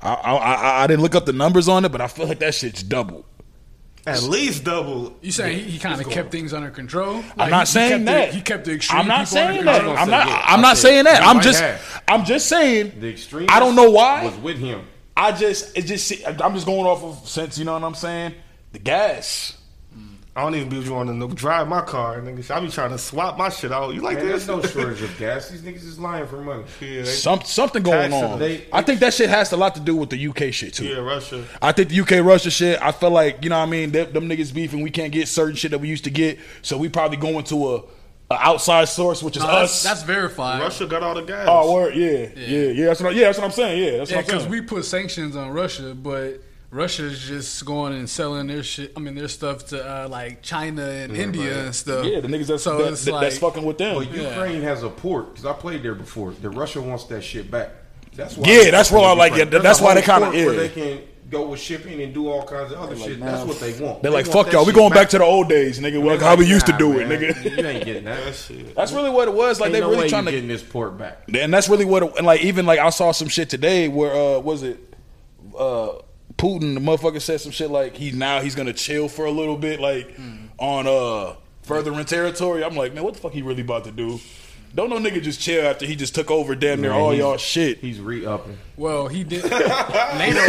I, 0.00 0.14
I 0.14 0.34
I 0.36 0.82
I 0.82 0.86
didn't 0.88 1.02
look 1.02 1.14
up 1.14 1.26
the 1.26 1.32
numbers 1.32 1.68
on 1.68 1.84
it, 1.84 1.92
but 1.92 2.00
I 2.00 2.08
feel 2.08 2.26
like 2.26 2.40
that 2.40 2.54
shit's 2.56 2.82
double. 2.82 3.24
At 4.06 4.22
least 4.24 4.64
double. 4.64 5.16
You 5.22 5.30
saying 5.32 5.58
he, 5.64 5.70
he 5.72 5.78
kind 5.78 6.00
of 6.00 6.08
kept 6.10 6.32
things 6.32 6.52
under 6.52 6.70
control? 6.70 7.16
Like, 7.16 7.24
I'm 7.38 7.50
not 7.50 7.68
he- 7.68 7.78
he 7.80 7.88
saying 7.88 8.04
the- 8.04 8.10
that. 8.12 8.34
he 8.34 8.40
kept 8.40 8.64
the 8.64 8.72
extreme 8.72 9.00
I'm 9.02 9.06
not 9.08 9.26
people 9.28 9.38
under 9.38 9.52
saying 9.54 9.64
control. 9.64 9.94
that. 9.94 9.98
I 9.98 10.02
I'm 10.02 10.10
not. 10.10 10.26
gonna 10.26 10.40
I'm 10.46 10.60
not 10.60 10.70
I 10.70 10.74
said 10.74 10.80
saying 10.82 11.04
that. 11.04 11.22
I'm 11.22 11.40
just. 11.40 11.60
have. 11.60 12.02
I'm 12.08 12.24
just 12.24 12.48
saying. 12.48 12.92
the 13.00 13.08
extreme. 13.10 13.46
I 13.50 13.60
don't 13.60 13.76
know 13.76 13.90
why. 13.90 14.24
was 14.24 14.36
with 14.38 14.58
him. 14.58 14.82
I 15.16 15.32
just. 15.32 15.76
It 15.76 15.82
just. 15.82 16.12
I'm 16.26 16.54
just 16.54 16.66
going 16.66 16.86
off 16.86 17.02
of 17.04 17.28
sense. 17.28 17.58
You 17.58 17.64
know 17.64 17.74
what 17.74 17.84
I'm 17.84 17.94
saying? 17.94 18.34
The 18.72 18.78
gas. 18.78 19.56
I 20.34 20.40
don't 20.42 20.54
even 20.54 20.70
be 20.70 20.88
wanting 20.88 21.20
to 21.20 21.34
drive 21.34 21.68
my 21.68 21.82
car, 21.82 22.18
nigga. 22.22 22.50
I 22.50 22.58
be 22.60 22.68
trying 22.70 22.88
to 22.90 22.96
swap 22.96 23.36
my 23.36 23.50
shit 23.50 23.70
out. 23.70 23.94
You 23.94 24.00
like 24.00 24.16
Man, 24.16 24.28
this? 24.28 24.46
there's 24.46 24.62
no 24.62 24.66
shortage 24.82 25.02
of 25.02 25.18
gas. 25.18 25.50
These 25.50 25.60
niggas 25.60 25.84
is 25.86 25.98
lying 25.98 26.26
for 26.26 26.38
money. 26.38 26.64
Yeah, 26.80 27.04
Some 27.04 27.42
something 27.42 27.82
going 27.82 28.14
on. 28.14 28.38
they- 28.38 28.64
I 28.72 28.80
think 28.80 29.00
that 29.00 29.12
shit 29.12 29.28
has 29.28 29.52
a 29.52 29.58
lot 29.58 29.74
to 29.74 29.80
do 29.80 29.94
with 29.94 30.08
the 30.08 30.26
UK 30.28 30.50
shit 30.50 30.72
too. 30.72 30.86
yeah, 30.86 30.96
Russia. 31.00 31.44
I 31.60 31.72
think 31.72 31.90
the 31.90 32.00
UK 32.00 32.24
Russia 32.24 32.50
shit. 32.50 32.80
I 32.80 32.92
feel 32.92 33.10
like 33.10 33.44
you 33.44 33.50
know 33.50 33.58
what 33.58 33.66
I 33.66 33.70
mean. 33.70 33.90
Them, 33.92 34.10
them 34.14 34.26
niggas 34.26 34.54
beefing. 34.54 34.80
We 34.80 34.90
can't 34.90 35.12
get 35.12 35.28
certain 35.28 35.54
shit 35.54 35.70
that 35.72 35.80
we 35.80 35.88
used 35.88 36.04
to 36.04 36.10
get. 36.10 36.38
So 36.62 36.78
we 36.78 36.88
probably 36.88 37.18
going 37.18 37.44
to 37.44 37.74
a, 37.74 37.76
a 38.30 38.34
outside 38.38 38.86
source, 38.88 39.22
which 39.22 39.36
is 39.36 39.42
No, 39.42 39.50
us. 39.50 39.82
that's, 39.82 39.82
that's 39.82 40.02
verified. 40.02 40.62
Russia 40.62 40.86
got 40.86 41.02
all 41.02 41.14
the 41.14 41.20
gas. 41.24 41.46
oh 41.46 41.74
word, 41.74 41.94
yeah, 41.94 42.28
yeah, 42.36 42.68
yeah. 42.70 42.86
That's 42.86 43.02
what. 43.02 43.12
I, 43.12 43.16
yeah, 43.16 43.24
that's 43.26 43.36
what 43.38 43.44
I'm 43.44 43.50
saying. 43.50 43.84
Yeah, 43.84 43.98
that's 43.98 44.10
Yeah, 44.10 44.16
what 44.16 44.24
I'm 44.30 44.38
because 44.38 44.48
we 44.48 44.62
put 44.62 44.86
sanctions 44.86 45.36
on 45.36 45.50
Russia, 45.50 45.94
but 45.94 46.40
Russia's 46.72 47.20
just 47.20 47.62
going 47.66 47.92
and 47.92 48.08
selling 48.08 48.46
their 48.46 48.62
shit. 48.62 48.94
I 48.96 49.00
mean, 49.00 49.14
their 49.14 49.28
stuff 49.28 49.66
to 49.66 49.84
uh, 50.04 50.08
like 50.08 50.40
China 50.40 50.82
and 50.88 51.14
India 51.14 51.66
and 51.66 51.74
stuff. 51.74 52.06
yeah, 52.06 52.20
the 52.20 52.28
niggas 52.28 52.46
that's 52.46 52.62
so 52.62 52.78
that, 52.78 52.94
it's 52.94 53.04
that- 53.04 53.12
like, 53.12 53.22
that's 53.28 53.38
fucking 53.38 53.62
with 53.62 53.76
them. 53.76 53.94
Well, 53.96 54.04
Ukraine 54.04 54.62
has 54.62 54.82
a 54.82 54.88
port 54.88 55.34
because 55.34 55.44
I 55.44 55.52
played 55.52 55.82
there 55.82 55.94
before. 55.94 56.30
The 56.32 56.48
Russia 56.48 56.80
wants 56.80 57.04
that 57.04 57.22
shit 57.22 57.50
back. 57.50 57.72
That's 58.14 58.38
why. 58.38 58.48
Yeah, 58.48 58.70
that's 58.70 58.90
where 58.90 59.02
I 59.02 59.12
like 59.12 59.32
Ukraine. 59.36 59.54
it. 59.54 59.62
That's 59.62 59.82
why 59.82 59.94
they 59.94 60.00
kinda- 60.02 60.26
port 60.26 60.34
yeah. 60.36 60.46
Where 60.46 60.54
they 60.56 60.68
can 60.70 61.00
go 61.28 61.48
with 61.48 61.60
shipping 61.60 62.00
and 62.02 62.14
do 62.14 62.30
all 62.30 62.42
kinds 62.46 62.72
of 62.72 62.78
other 62.78 62.94
like, 62.94 63.08
shit. 63.10 63.20
That's 63.20 63.46
what 63.46 63.60
they 63.60 63.72
want. 63.72 64.02
They're 64.02 64.10
They 64.10 64.16
like, 64.16 64.26
want 64.34 64.46
fuck 64.46 64.52
y'all. 64.54 64.62
We 64.64 64.72
shit 64.72 64.76
going 64.76 64.92
back 64.94 65.10
to 65.10 65.18
the 65.18 65.24
old 65.24 65.50
days, 65.50 65.78
nigga. 65.78 66.02
Like 66.02 66.20
how 66.20 66.36
we 66.36 66.44
like, 66.44 66.50
used 66.52 66.66
to 66.66 66.72
nah, 66.72 66.78
do 66.78 66.98
it, 67.00 67.06
nigga. 67.08 67.58
You 67.58 67.66
ain't 67.66 67.84
getting 67.84 68.04
that. 68.04 68.24
That 68.24 68.34
shit. 68.34 68.74
That's 68.74 68.92
really 68.92 69.10
what 69.10 69.28
it 69.28 69.34
was. 69.34 69.60
Like 69.60 69.68
Ain't 69.68 69.74
they 69.74 69.80
no 69.80 69.90
really 69.90 70.08
trying 70.08 70.24
to. 70.24 70.30
getting 70.30 70.48
this 70.48 70.62
port 70.62 70.96
back. 70.96 71.24
And 71.34 71.52
that's 71.52 71.68
really 71.68 71.84
what, 71.84 72.02
it, 72.02 72.12
and 72.16 72.26
like 72.26 72.42
even 72.42 72.64
like 72.64 72.78
I 72.78 72.88
saw 72.88 73.12
some 73.12 73.28
shit 73.28 73.50
today 73.50 73.88
where 73.88 74.14
uh 74.14 74.38
was 74.40 74.62
it, 74.62 74.78
uh 75.54 75.98
Putin 76.42 76.74
the 76.74 76.80
motherfucker 76.80 77.20
said 77.20 77.40
some 77.40 77.52
shit 77.52 77.70
like 77.70 77.96
he 77.96 78.10
now 78.10 78.40
he's 78.40 78.56
gonna 78.56 78.72
chill 78.72 79.08
for 79.08 79.26
a 79.26 79.30
little 79.30 79.56
bit 79.56 79.78
like 79.78 80.18
on 80.58 80.88
uh 80.88 81.36
furthering 81.62 82.04
territory. 82.04 82.64
I'm 82.64 82.74
like 82.74 82.92
man, 82.92 83.04
what 83.04 83.14
the 83.14 83.20
fuck 83.20 83.32
he 83.32 83.42
really 83.42 83.62
about 83.62 83.84
to 83.84 83.92
do? 83.92 84.18
Don't 84.74 84.90
no 84.90 84.96
nigga 84.98 85.22
just 85.22 85.40
chill 85.40 85.64
after 85.64 85.86
he 85.86 85.94
just 85.94 86.16
took 86.16 86.32
over 86.32 86.56
damn 86.56 86.80
near 86.80 86.90
Man, 86.90 87.00
all 87.00 87.14
y'all 87.14 87.36
shit. 87.36 87.78
He's 87.78 88.00
re-upping. 88.00 88.58
well, 88.76 89.06
he 89.06 89.22
did. 89.22 89.44
NATO, 89.50 90.40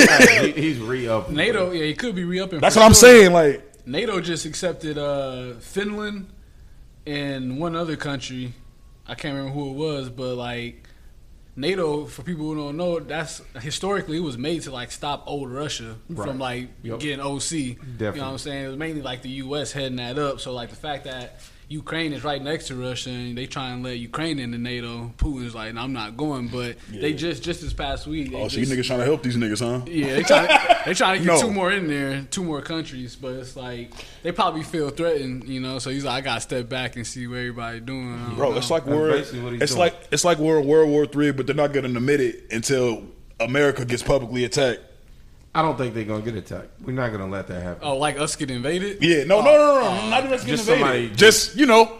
he, 0.41 0.51
he's 0.53 0.79
re-upping. 0.79 1.35
NATO, 1.35 1.71
yeah, 1.71 1.83
he 1.83 1.93
could 1.93 2.15
be 2.15 2.23
re-upping. 2.23 2.61
That's 2.61 2.75
for 2.75 2.79
what 2.79 2.87
I'm 2.87 2.93
saying. 2.95 3.33
Like 3.33 3.85
NATO 3.85 4.19
just 4.19 4.45
accepted 4.45 4.97
uh, 4.97 5.55
Finland 5.59 6.27
and 7.05 7.59
one 7.59 7.75
other 7.75 7.97
country. 7.97 8.53
I 9.05 9.13
can't 9.15 9.35
remember 9.35 9.53
who 9.53 9.69
it 9.71 9.73
was, 9.73 10.09
but 10.09 10.35
like 10.35 10.82
NATO, 11.55 12.05
for 12.05 12.23
people 12.23 12.45
who 12.45 12.55
don't 12.55 12.77
know, 12.77 12.99
that's 12.99 13.41
historically 13.61 14.17
it 14.17 14.21
was 14.21 14.37
made 14.37 14.63
to 14.63 14.71
like 14.71 14.91
stop 14.91 15.23
old 15.27 15.51
Russia 15.51 15.95
Right. 16.09 16.27
from 16.27 16.39
like 16.39 16.69
Yep. 16.81 16.99
getting 16.99 17.19
OC. 17.19 17.51
You 17.51 17.77
know 17.99 18.11
what 18.11 18.19
I'm 18.21 18.37
saying? 18.39 18.65
It 18.65 18.67
was 18.69 18.77
mainly 18.77 19.01
like 19.03 19.21
the 19.21 19.29
U.S. 19.29 19.71
heading 19.71 19.97
that 19.97 20.17
up. 20.17 20.39
So 20.39 20.51
like 20.53 20.69
the 20.71 20.75
fact 20.75 21.03
that 21.05 21.39
Ukraine 21.73 22.13
is 22.13 22.23
right 22.23 22.41
next 22.41 22.67
to 22.67 22.75
Russia 22.75 23.09
and 23.09 23.35
they 23.35 23.47
try 23.47 23.71
and 23.71 23.83
let 23.83 23.97
Ukraine 23.97 24.37
into 24.37 24.59
NATO, 24.59 25.11
Putin's 25.17 25.55
like, 25.55 25.73
no, 25.73 25.81
I'm 25.81 25.91
not 25.91 26.15
going. 26.15 26.47
But 26.47 26.77
they 26.91 27.13
just 27.13 27.41
just 27.41 27.61
this 27.61 27.73
past 27.73 28.05
week, 28.05 28.31
oh, 28.35 28.47
so 28.47 28.59
you 28.59 28.67
niggas 28.67 28.85
trying 28.85 28.99
to 28.99 29.05
help 29.05 29.23
these 29.23 29.37
niggas, 29.37 29.59
huh? 29.59 29.83
yeah, 29.87 30.15
they 30.15 30.23
trying 30.23 30.47
to, 30.47 30.77
they 30.85 30.93
trying 30.93 31.19
to 31.19 31.25
get 31.25 31.33
No. 31.33 31.41
two 31.41 31.51
more 31.51 31.71
in 31.71 31.87
there, 31.87 32.27
two 32.29 32.43
more 32.43 32.61
countries, 32.61 33.15
but 33.15 33.33
it's 33.33 33.55
like 33.55 33.91
they 34.21 34.31
probably 34.31 34.61
feel 34.61 34.91
threatened, 34.91 35.45
you 35.45 35.59
know. 35.59 35.79
So 35.79 35.89
he's 35.89 36.05
like, 36.05 36.13
I 36.13 36.21
gotta 36.21 36.41
step 36.41 36.69
back 36.69 36.95
and 36.95 37.07
see 37.07 37.25
what 37.25 37.37
everybody 37.37 37.79
doing. 37.79 38.35
Bro, 38.35 38.51
know. 38.51 38.57
it's 38.57 38.69
like 38.69 38.85
That's 38.85 38.95
we're 38.95 39.11
basically 39.11 39.41
what 39.41 39.53
he's 39.53 39.61
it's 39.63 39.71
doing. 39.71 39.79
like 39.79 40.07
it's 40.11 40.23
like 40.23 40.37
we're 40.37 40.61
World 40.61 40.89
War 40.89 41.07
Three, 41.07 41.31
but 41.31 41.47
they're 41.47 41.55
not 41.55 41.73
gonna 41.73 41.87
admit 41.87 42.21
it 42.21 42.51
until 42.51 43.03
America 43.39 43.83
gets 43.83 44.03
publicly 44.03 44.43
attacked. 44.45 44.81
I 45.55 45.61
don't 45.61 45.77
think 45.77 45.93
they're 45.93 46.03
gonna 46.03 46.23
get 46.23 46.35
attacked. 46.35 46.69
We're 46.83 46.93
not 46.93 47.11
gonna 47.11 47.27
let 47.27 47.47
that 47.47 47.61
happen. 47.61 47.81
oh, 47.83 47.97
like 47.97 48.17
us 48.17 48.35
get 48.35 48.49
invaded. 48.49 48.97
Yeah, 49.03 49.23
no, 49.25 49.37
oh. 49.37 49.41
no, 49.41 49.51
no, 49.51 49.81
no, 49.81 50.01
no, 50.03 50.09
not 50.09 50.23
even 50.25 50.31
just 50.31 50.47
Just 50.47 50.67
invaded. 50.69 51.17
just 51.17 51.55
you 51.55 51.65
know, 51.67 51.91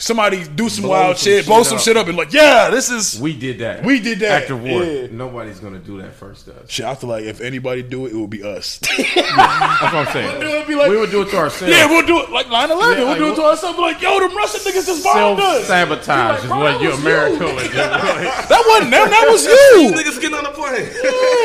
somebody 0.00 0.42
do 0.48 0.68
some 0.68 0.82
Blow 0.82 0.90
wild 0.90 1.16
some 1.18 1.24
shit, 1.24 1.38
shit 1.44 1.46
blow 1.46 1.62
some 1.62 1.76
up. 1.78 1.82
shit 1.84 1.96
up, 1.96 2.08
and 2.08 2.16
like, 2.16 2.32
yeah, 2.32 2.70
this 2.70 2.90
is 2.90 3.20
We 3.20 3.36
did 3.36 3.58
that. 3.58 3.84
We 3.84 4.00
did 4.00 4.18
that. 4.20 4.42
after 4.42 4.56
war. 4.56 4.82
Yeah. 4.82 5.06
Nobody's 5.12 5.60
gonna 5.60 5.78
do 5.78 6.00
that 6.02 6.14
first 6.14 6.46
to 6.46 6.54
us. 6.54 6.70
shit. 6.70 6.86
I 6.86 6.94
feel 6.94 7.10
like 7.10 7.24
if 7.24 7.40
anybody 7.40 7.82
do 7.82 8.06
it, 8.06 8.12
it 8.12 8.16
would 8.16 8.30
be 8.30 8.42
us. 8.42 8.78
That's 8.96 9.16
what 9.16 9.94
I'm 9.94 10.12
saying. 10.12 10.42
It 10.42 10.58
would 10.58 10.66
be 10.66 10.74
like- 10.74 10.88
we 10.90 10.96
would 10.96 11.10
do 11.10 11.22
it 11.22 11.30
to 11.30 11.36
ourselves. 11.36 11.72
yeah, 11.74 11.86
we'll 11.86 12.06
do 12.06 12.20
it 12.22 12.30
like 12.30 12.46
9-11. 12.46 12.52
Yeah, 12.52 12.68
we'll 12.98 13.06
like, 13.06 13.18
do 13.18 13.32
it 13.32 13.36
to 13.36 13.42
ourselves. 13.44 13.76
Be 13.76 13.82
like, 13.82 14.00
yo, 14.02 14.18
them 14.20 14.34
Russian 14.36 14.60
niggas 14.60 14.86
just 14.86 15.04
bombed 15.04 15.40
us. 15.40 15.66
Self 15.66 15.88
sabotage 15.90 16.44
Like, 16.44 16.44
is 16.44 16.50
what 16.50 16.82
you 16.82 16.88
was 16.90 16.98
America 17.00 17.46
you. 17.46 17.54
would 17.54 17.70
do. 17.70 17.76
That 18.50 18.64
wasn't 18.68 18.90
them. 18.90 19.10
That 19.10 19.26
was 19.30 19.44
You 19.44 19.52
you. 19.82 19.92
niggas 19.92 20.20
getting 20.20 20.34
on 20.36 20.44
the 20.44 20.50
plane. 20.50 20.88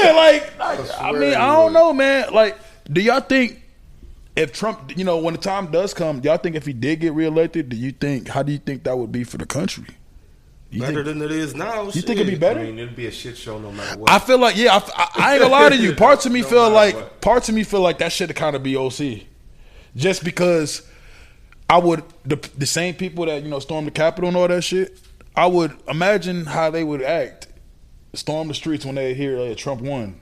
Yeah, 0.03 0.11
like, 0.13 0.57
like, 0.59 0.79
I 0.79 1.09
swear 1.09 1.19
mean, 1.21 1.33
I 1.33 1.53
don't 1.55 1.73
know, 1.73 1.93
man. 1.93 2.31
Like, 2.33 2.57
do 2.91 3.01
y'all 3.01 3.19
think 3.19 3.61
if 4.35 4.51
Trump, 4.53 4.97
you 4.97 5.03
know, 5.05 5.17
when 5.17 5.33
the 5.33 5.39
time 5.39 5.71
does 5.71 5.93
come, 5.93 6.21
y'all 6.23 6.37
think 6.37 6.55
if 6.55 6.65
he 6.65 6.73
did 6.73 6.99
get 6.99 7.13
reelected, 7.13 7.69
do 7.69 7.75
you 7.77 7.91
think 7.91 8.27
how 8.27 8.43
do 8.43 8.51
you 8.51 8.57
think 8.57 8.83
that 8.83 8.97
would 8.97 9.11
be 9.11 9.23
for 9.23 9.37
the 9.37 9.45
country? 9.45 9.85
You 10.71 10.81
Better 10.81 11.03
think, 11.05 11.19
than 11.19 11.21
it 11.21 11.31
is 11.31 11.55
now. 11.55 11.83
you 11.85 12.01
think 12.01 12.19
it'd 12.19 12.27
be 12.27 12.35
better? 12.35 12.59
I 12.59 12.63
mean, 12.63 12.79
it'd 12.79 12.95
be 12.95 13.05
a 13.05 13.11
shit 13.11 13.37
show 13.37 13.59
no 13.59 13.71
matter 13.71 13.97
what. 13.99 14.09
I 14.11 14.19
feel 14.19 14.37
like 14.39 14.57
yeah, 14.57 14.73
I, 14.75 14.77
I- 14.95 15.09
I 15.23 15.33
ain't 15.33 15.41
gonna 15.41 15.51
lie 15.53 15.69
to 15.69 15.77
you. 15.77 15.93
Parts 15.95 16.25
of 16.25 16.31
me 16.33 16.41
No 16.41 16.47
feel 16.47 16.69
like 16.69 16.95
what. 16.95 17.21
parts 17.21 17.47
of 17.49 17.55
me 17.55 17.63
feel 17.63 17.79
like 17.81 17.99
that 17.99 18.11
should 18.11 18.35
kind 18.35 18.55
of 18.55 18.63
be 18.63 18.75
OC, 18.75 19.21
just 19.95 20.23
because 20.25 20.81
I 21.69 21.77
would 21.77 22.03
the 22.25 22.35
the 22.57 22.65
same 22.65 22.93
people 22.95 23.25
that 23.27 23.41
you 23.43 23.49
know 23.49 23.59
stormed 23.59 23.87
the 23.87 23.91
Capitol 23.91 24.27
and 24.27 24.35
all 24.35 24.47
that 24.49 24.63
shit. 24.63 24.99
I 25.35 25.45
would 25.47 25.77
imagine 25.87 26.45
how 26.45 26.69
they 26.71 26.83
would 26.83 27.01
act 27.01 27.47
storm 28.13 28.47
the 28.49 28.53
streets 28.53 28.85
when 28.85 28.95
they 28.95 29.13
hear 29.13 29.37
uh, 29.39 29.55
Trump 29.55 29.81
won. 29.81 30.19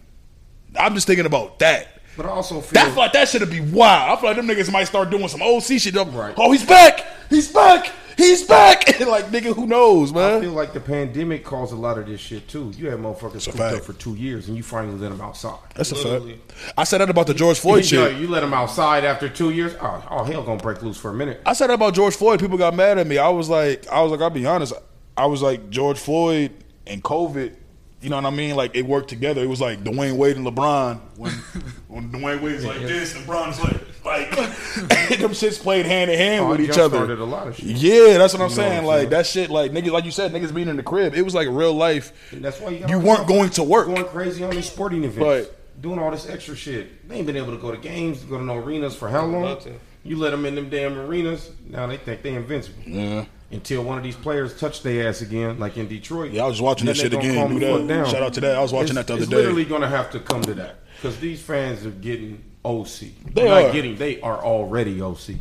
I'm 0.79 0.93
just 0.95 1.07
thinking 1.07 1.25
about 1.25 1.59
that. 1.59 1.92
But 2.15 2.25
I 2.25 2.29
also 2.29 2.61
feel 2.61 2.73
That 2.73 2.95
like 2.95 3.13
that 3.13 3.29
should 3.29 3.49
be 3.49 3.59
wild. 3.61 4.17
I 4.17 4.21
feel 4.21 4.29
like 4.29 4.37
them 4.37 4.47
niggas 4.47 4.71
might 4.71 4.85
start 4.85 5.09
doing 5.09 5.27
some 5.27 5.41
OC 5.41 5.79
shit. 5.79 5.97
Up 5.97 6.13
right. 6.13 6.33
Oh, 6.37 6.51
he's 6.51 6.65
back. 6.65 7.05
He's 7.29 7.51
back. 7.51 7.91
He's 8.17 8.43
back. 8.43 8.99
like 8.99 9.25
nigga, 9.25 9.55
who 9.55 9.65
knows, 9.65 10.13
man? 10.13 10.37
I 10.37 10.41
feel 10.41 10.51
like 10.51 10.73
the 10.73 10.79
pandemic 10.79 11.43
caused 11.43 11.73
a 11.73 11.75
lot 11.75 11.97
of 11.97 12.05
this 12.05 12.21
shit 12.21 12.47
too. 12.47 12.71
You 12.77 12.89
had 12.89 12.99
motherfuckers 12.99 13.45
cooped 13.45 13.59
up 13.59 13.83
for 13.83 13.93
two 13.93 14.15
years, 14.15 14.47
and 14.47 14.55
you 14.55 14.63
finally 14.63 14.97
let 14.97 15.09
them 15.09 15.21
outside. 15.21 15.57
That's 15.75 15.91
a 15.91 15.95
fact. 15.95 16.53
I 16.77 16.83
said 16.83 16.99
that 16.99 17.09
about 17.09 17.27
the 17.27 17.33
George 17.33 17.59
Floyd 17.59 17.77
you, 17.79 17.83
shit. 17.83 18.17
you 18.17 18.27
let 18.27 18.41
them 18.41 18.53
outside 18.53 19.03
after 19.03 19.29
two 19.29 19.49
years. 19.49 19.75
Oh, 19.81 20.07
oh, 20.09 20.23
hell, 20.23 20.43
gonna 20.43 20.61
break 20.61 20.81
loose 20.83 20.97
for 20.97 21.09
a 21.09 21.13
minute. 21.13 21.41
I 21.45 21.53
said 21.53 21.67
that 21.67 21.75
about 21.75 21.93
George 21.95 22.15
Floyd. 22.15 22.39
People 22.39 22.57
got 22.57 22.75
mad 22.75 22.97
at 22.97 23.07
me. 23.07 23.17
I 23.17 23.29
was 23.29 23.49
like, 23.49 23.87
I 23.87 24.01
was 24.01 24.11
like, 24.11 24.21
I'll 24.21 24.29
be 24.29 24.45
honest. 24.45 24.73
I 25.17 25.25
was 25.25 25.41
like 25.41 25.69
George 25.69 25.99
Floyd 25.99 26.51
and 26.85 27.03
COVID. 27.03 27.55
You 28.03 28.09
know 28.09 28.17
what 28.17 28.25
I 28.25 28.31
mean? 28.31 28.55
Like 28.55 28.75
it 28.75 28.85
worked 28.85 29.07
together. 29.09 29.41
It 29.41 29.47
was 29.47 29.61
like 29.61 29.83
Dwyane 29.83 30.17
Wade 30.17 30.35
and 30.35 30.45
LeBron. 30.45 30.99
When 31.17 31.31
when 31.87 32.11
Dwyane 32.11 32.41
Wade's 32.41 32.65
like 32.65 32.81
this, 32.81 33.13
LeBron's 33.13 33.59
like 33.63 33.79
like 34.03 34.29
them 35.19 35.31
shits 35.31 35.59
played 35.61 35.85
hand 35.85 36.11
in 36.11 36.17
hand 36.17 36.43
Oh, 36.45 36.49
with 36.49 36.59
each 36.59 36.73
jump-started 36.73 37.13
other. 37.13 37.21
a 37.21 37.25
lot 37.25 37.47
of 37.47 37.55
shit. 37.55 37.65
Yeah, 37.67 38.17
that's 38.17 38.33
what 38.33 38.41
I'm 38.41 38.49
You 38.49 38.55
saying. 38.55 38.71
what 38.73 38.79
I'm 38.79 38.85
like 38.85 38.97
saying? 38.99 39.09
that 39.11 39.25
shit, 39.25 39.49
like 39.49 39.71
niggas, 39.71 39.91
like 39.91 40.03
you 40.05 40.11
said, 40.11 40.33
niggas 40.33 40.53
being 40.53 40.67
in 40.67 40.75
the 40.75 40.83
crib. 40.83 41.15
It 41.15 41.21
was 41.21 41.33
like 41.33 41.47
real 41.49 41.73
life. 41.73 42.11
And 42.33 42.43
that's 42.43 42.59
why 42.59 42.71
you, 42.71 42.85
You 42.89 42.99
weren't 42.99 43.25
going 43.27 43.49
to 43.51 43.63
work. 43.63 43.87
going 43.87 44.03
crazy 44.05 44.43
on 44.43 44.49
these 44.51 44.65
sporting 44.69 45.05
events, 45.05 45.19
Right. 45.47 45.81
doing 45.81 45.99
all 45.99 46.11
this 46.11 46.27
extra 46.29 46.55
shit. 46.57 47.07
They 47.07 47.15
ain't 47.15 47.27
been 47.27 47.37
able 47.37 47.51
to 47.55 47.57
go 47.61 47.71
to 47.71 47.77
games, 47.77 48.21
go 48.25 48.37
to 48.37 48.43
no 48.43 48.57
arenas 48.57 48.95
for 48.97 49.07
how 49.07 49.25
long? 49.25 49.57
You 50.03 50.17
let 50.17 50.31
them 50.31 50.45
in 50.45 50.55
them 50.55 50.69
damn 50.69 50.97
arenas. 50.99 51.51
Now 51.69 51.87
they 51.87 51.95
think 51.95 52.23
they 52.23 52.35
invincible. 52.35 52.83
Yeah. 52.85 53.23
Until 53.53 53.83
one 53.83 53.97
of 53.97 54.03
these 54.03 54.15
players 54.15 54.59
touch 54.59 54.81
their 54.83 55.07
ass 55.07 55.21
again, 55.21 55.59
like 55.59 55.77
in 55.77 55.87
Detroit. 55.87 56.31
Yeah, 56.31 56.43
I 56.43 56.47
was 56.47 56.61
watching 56.61 56.87
that 56.87 56.97
shit 56.97 57.13
again. 57.13 57.35
calm 57.35 57.53
Knew 57.53 57.59
the 57.59 57.77
fuck 57.77 57.87
that. 57.87 58.07
Shout 58.07 58.23
out 58.23 58.33
to 58.33 58.41
that. 58.41 58.55
I 58.55 58.61
was 58.61 58.73
watching 58.73 58.97
It's- 58.97 59.05
that 59.05 59.07
the 59.07 59.13
other 59.13 59.21
it's 59.23 59.29
day. 59.29 59.37
literally 59.37 59.65
going 59.65 59.81
to 59.81 59.87
have 59.89 60.09
to 60.11 60.19
come 60.19 60.41
to 60.41 60.53
that 60.55 60.79
because 60.95 61.17
these 61.19 61.41
fans 61.41 61.85
are 61.85 61.91
getting 61.91 62.43
OC. 62.65 63.11
They 63.33 63.47
are. 63.47 63.71
getting. 63.71 63.95
They 63.97 64.19
are 64.21 64.43
already 64.43 65.01
OC. 65.01 65.35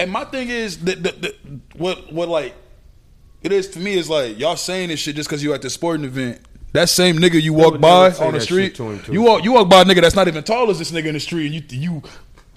And 0.00 0.10
my 0.10 0.24
thing 0.24 0.48
is 0.48 0.78
that 0.78 1.02
the, 1.02 1.12
the, 1.12 1.34
what 1.76 2.12
what 2.12 2.28
like 2.28 2.54
it 3.42 3.52
is 3.52 3.68
to 3.70 3.80
me 3.80 3.94
is 3.98 4.08
like 4.08 4.38
y'all 4.38 4.56
saying 4.56 4.88
this 4.88 5.00
shit 5.00 5.16
just 5.16 5.28
because 5.28 5.42
you 5.42 5.52
at 5.54 5.62
the 5.62 5.70
sporting 5.70 6.04
event. 6.04 6.40
That 6.74 6.90
same 6.90 7.16
nigga 7.16 7.40
you 7.40 7.54
walk 7.54 7.80
by 7.80 8.10
on 8.12 8.34
the 8.34 8.40
street, 8.42 8.74
to 8.76 9.00
you 9.10 9.22
walk 9.22 9.42
you 9.42 9.52
walk 9.52 9.70
by 9.70 9.80
a 9.80 9.84
nigga 9.86 10.02
that's 10.02 10.14
not 10.14 10.28
even 10.28 10.44
tall 10.44 10.68
as 10.70 10.78
this 10.78 10.90
nigga 10.92 11.06
in 11.06 11.14
the 11.14 11.20
street, 11.20 11.46
and 11.46 11.54
you 11.72 11.78
you 11.78 12.02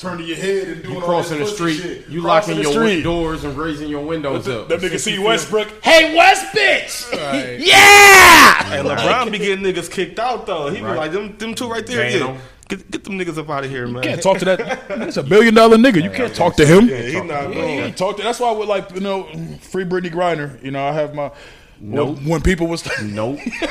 turning 0.02 0.28
your 0.28 0.38
head 0.38 0.68
and 0.68 0.82
doing 0.84 0.96
You 0.96 1.00
all 1.02 1.06
crossing 1.08 1.38
the 1.38 1.46
this 1.46 1.58
pussy 1.60 1.78
street, 1.78 1.96
shit. 2.02 2.10
you 2.10 2.22
Crossing 2.22 2.56
locking 2.58 2.72
your 2.74 2.82
street. 2.84 3.04
doors 3.04 3.44
and 3.44 3.56
raising 3.58 3.88
your 3.90 4.04
windows 4.06 4.48
up. 4.48 4.68
That 4.68 4.80
nigga 4.82 5.00
see 5.00 5.20
Westbrook. 5.24 5.84
Hey 5.84 6.16
West, 6.18 6.46
bitch. 6.56 7.12
Right. 7.22 7.60
Yeah. 7.60 8.64
Hey, 8.64 8.80
LeBron 8.84 9.32
be 9.32 9.38
getting 9.38 9.64
niggas 9.64 9.90
kicked 9.92 10.18
out 10.20 10.46
though. 10.46 10.70
He 10.70 10.78
be 10.78 10.84
like 10.84 11.12
them, 11.12 11.38
them 11.38 11.54
two 11.56 11.70
right 11.70 11.86
there. 11.86 11.98
Ban 12.10 12.20
Yeah. 12.20 12.28
'em. 12.34 12.38
Get, 12.68 12.90
get 12.90 13.04
them 13.04 13.20
niggas 13.20 13.38
up 13.38 13.50
out 13.50 13.66
of 13.66 13.70
here, 13.70 13.86
man. 13.86 14.02
Can't 14.02 14.22
talk 14.24 14.38
to 14.40 14.46
that. 14.46 14.88
That's 14.88 15.18
a 15.18 15.24
billion 15.24 15.54
dollar 15.54 15.76
nigga. 15.78 16.02
You 16.02 16.10
can't 16.10 16.34
talk 16.34 16.56
to 16.56 16.66
him. 16.66 16.88
Yeah, 16.88 17.02
he 17.02 17.22
not 17.22 17.54
Yeah, 17.54 17.86
he 17.88 17.92
talked 17.92 18.18
to. 18.20 18.24
That's 18.24 18.40
why 18.40 18.48
I 18.50 18.54
would 18.54 18.68
like 18.70 18.92
you 18.94 19.02
know 19.02 19.26
free 19.62 19.84
Brittney 19.84 20.10
Griner. 20.12 20.62
You 20.64 20.72
know 20.72 20.84
I 20.86 20.94
have 20.94 21.14
my. 21.14 21.32
Nope. 21.84 22.18
When, 22.18 22.26
when 22.30 22.42
people 22.42 22.68
was 22.68 22.86
Nope. 23.02 23.40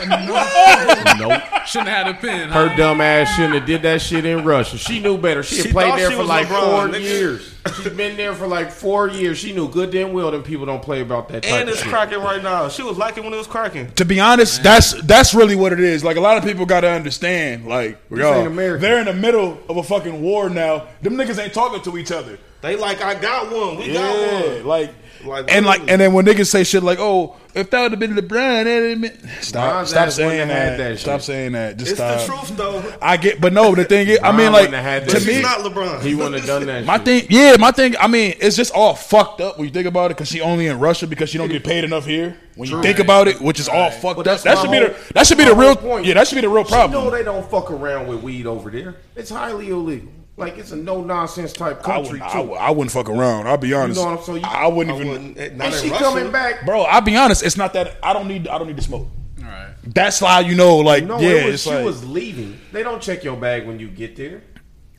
nope. 1.18 1.42
Shouldn't 1.66 1.88
have 1.88 2.06
had 2.06 2.08
a 2.08 2.14
pin. 2.14 2.48
Her 2.48 2.68
huh? 2.68 2.76
dumb 2.76 3.00
ass 3.00 3.34
shouldn't 3.36 3.54
have 3.54 3.66
did 3.66 3.82
that 3.82 4.00
shit 4.02 4.24
in 4.24 4.44
Russia. 4.44 4.78
She 4.78 5.00
knew 5.00 5.16
better. 5.16 5.42
She 5.42 5.58
had 5.62 5.70
played 5.70 5.94
there 5.98 6.10
for 6.10 6.24
like 6.24 6.48
LeBron, 6.48 6.60
four 6.70 6.88
nigga. 6.88 7.00
years. 7.02 7.54
She's 7.76 7.92
been 7.92 8.16
there 8.16 8.34
for 8.34 8.46
like 8.46 8.70
four 8.72 9.08
years. 9.08 9.38
She 9.38 9.52
knew 9.52 9.68
good 9.68 9.90
damn 9.90 10.12
well 10.12 10.30
them 10.30 10.42
people 10.42 10.66
don't 10.66 10.82
play 10.82 11.02
about 11.02 11.28
that 11.28 11.42
type 11.42 11.52
And 11.52 11.62
of 11.68 11.74
it's 11.74 11.82
shit. 11.82 11.90
cracking 11.92 12.18
right 12.18 12.42
now. 12.42 12.68
She 12.68 12.82
was 12.82 12.98
liking 12.98 13.22
when 13.24 13.32
it 13.32 13.36
was 13.36 13.46
cracking. 13.46 13.90
to 13.92 14.04
be 14.04 14.18
honest, 14.18 14.62
that's 14.62 14.92
that's 15.02 15.32
really 15.34 15.54
what 15.56 15.72
it 15.72 15.80
is. 15.80 16.02
Like 16.02 16.16
a 16.16 16.20
lot 16.20 16.36
of 16.36 16.42
people 16.44 16.66
got 16.66 16.80
to 16.80 16.90
understand. 16.90 17.66
Like 17.66 17.98
y'all, 18.10 18.34
ain't 18.34 18.46
America. 18.48 18.80
they're 18.82 18.98
in 18.98 19.06
the 19.06 19.12
middle 19.14 19.58
of 19.68 19.76
a 19.76 19.82
fucking 19.82 20.20
war 20.20 20.48
now. 20.50 20.86
Them 21.02 21.14
niggas 21.16 21.40
ain't 21.42 21.54
talking 21.54 21.80
to 21.82 21.96
each 21.98 22.10
other. 22.10 22.38
They 22.62 22.76
like, 22.76 23.00
I 23.02 23.14
got 23.14 23.50
one. 23.52 23.78
We 23.78 23.92
Yeah, 23.92 24.00
got 24.00 24.56
one. 24.56 24.66
like, 24.66 24.90
Like, 25.24 25.52
and 25.52 25.66
like, 25.66 25.80
and 25.88 26.00
then 26.00 26.12
when 26.12 26.24
niggas 26.24 26.46
say 26.46 26.64
shit 26.64 26.82
like, 26.82 26.98
"Oh, 26.98 27.36
if 27.54 27.70
that 27.70 27.82
would 27.82 27.90
have 27.92 28.00
been 28.00 28.14
LeBron," 28.14 28.64
that'd 28.64 28.90
have 28.90 29.00
been-" 29.00 29.30
stop, 29.42 29.70
Bron's 29.70 29.90
stop 29.90 30.10
saying 30.10 30.48
have 30.48 30.48
that. 30.48 30.78
that 30.78 30.98
Stop 30.98 31.20
saying 31.20 31.52
that. 31.52 31.76
Just 31.76 31.92
It's 31.92 31.98
stop. 32.00 32.20
the 32.20 32.26
truth 32.26 32.56
though. 32.56 32.94
I 33.02 33.16
get, 33.16 33.40
but 33.40 33.52
no, 33.52 33.74
the 33.74 33.84
thing 33.84 34.08
is, 34.08 34.18
I 34.22 34.34
mean, 34.34 34.52
like 34.52 34.70
had 34.70 35.08
to 35.08 35.18
that 35.18 35.26
me, 35.26 35.42
not 35.42 35.58
LeBron. 35.58 36.02
He 36.02 36.14
wouldn't 36.14 36.36
have 36.36 36.46
done 36.46 36.66
that. 36.66 36.84
My 36.84 36.96
shit. 36.96 37.04
thing, 37.04 37.26
yeah, 37.28 37.56
my 37.58 37.70
thing. 37.70 37.94
I 38.00 38.06
mean, 38.06 38.34
it's 38.40 38.56
just 38.56 38.72
all 38.72 38.94
fucked 38.94 39.40
up 39.40 39.58
when 39.58 39.68
you 39.68 39.72
think 39.74 39.86
about 39.86 40.10
it, 40.10 40.16
because 40.16 40.28
she 40.28 40.40
only 40.40 40.66
in 40.66 40.78
Russia 40.78 41.06
because 41.06 41.28
she 41.28 41.38
don't 41.38 41.48
get 41.50 41.64
paid 41.64 41.84
enough 41.84 42.06
here. 42.06 42.36
When 42.56 42.68
you 42.68 42.82
think 42.82 42.98
about 42.98 43.28
it, 43.28 43.40
which 43.40 43.60
is 43.60 43.68
all 43.68 43.90
fucked 43.90 44.26
up. 44.26 44.40
That 44.42 44.56
my 44.56 44.62
should 44.62 44.70
be 44.70 44.78
the 44.80 45.12
that 45.14 45.26
should 45.26 45.38
be 45.38 45.44
the 45.44 45.54
real 45.54 45.76
point. 45.76 46.06
yeah. 46.06 46.14
That 46.14 46.28
should 46.28 46.36
be 46.36 46.40
the 46.42 46.48
real 46.48 46.64
She 46.64 46.74
know 46.92 47.10
they 47.10 47.22
don't 47.24 47.48
fuck 47.50 47.70
around 47.70 48.08
with 48.08 48.22
weed 48.22 48.46
over 48.46 48.70
there. 48.70 48.96
It's 49.16 49.30
highly 49.30 49.68
illegal. 49.70 50.10
Like 50.40 50.58
it's 50.58 50.72
a 50.72 50.76
no 50.76 51.02
nonsense 51.02 51.52
type 51.52 51.80
I 51.80 51.82
country 51.82 52.12
wouldn't, 52.20 52.22
I, 52.34 52.42
too. 52.42 52.48
would- 52.48 52.58
I 52.58 52.70
wouldn't 52.70 52.90
fuck 52.90 53.08
around. 53.08 53.46
I'll 53.46 53.56
be 53.56 53.72
honest. 53.74 54.00
know 54.00 54.06
what 54.10 54.18
I'm 54.18 54.24
saying? 54.24 54.44
I 54.44 54.66
wouldn't 54.66 54.96
I 54.96 55.00
even, 55.00 55.08
wouldn't- 55.34 55.56
not 55.56 55.66
and 55.68 55.74
she 55.76 55.90
Russia. 55.90 56.04
coming 56.04 56.32
back. 56.32 56.64
bro. 56.66 56.82
I'll 56.82 57.00
be 57.00 57.16
honest. 57.16 57.42
It's 57.42 57.56
not 57.56 57.72
that 57.74 57.96
I 58.02 58.12
don't 58.12 58.26
need. 58.28 58.48
I 58.48 58.58
don't 58.58 58.66
need 58.66 58.76
to 58.76 58.82
smoke. 58.82 59.06
All 59.38 59.44
right. 59.44 59.68
That's 59.84 60.18
how 60.18 60.40
you 60.40 60.54
know. 60.54 60.78
Like, 60.78 61.04
No, 61.04 61.18
yeah, 61.20 61.28
it 61.30 61.44
was, 61.46 61.54
it's 61.54 61.62
she 61.64 61.70
like. 61.70 61.84
was 61.84 62.04
leaving. 62.06 62.58
They 62.72 62.82
don't 62.82 63.00
check 63.00 63.22
your 63.24 63.36
bag 63.36 63.66
when 63.66 63.78
you 63.78 63.88
get 63.88 64.16
there. 64.16 64.42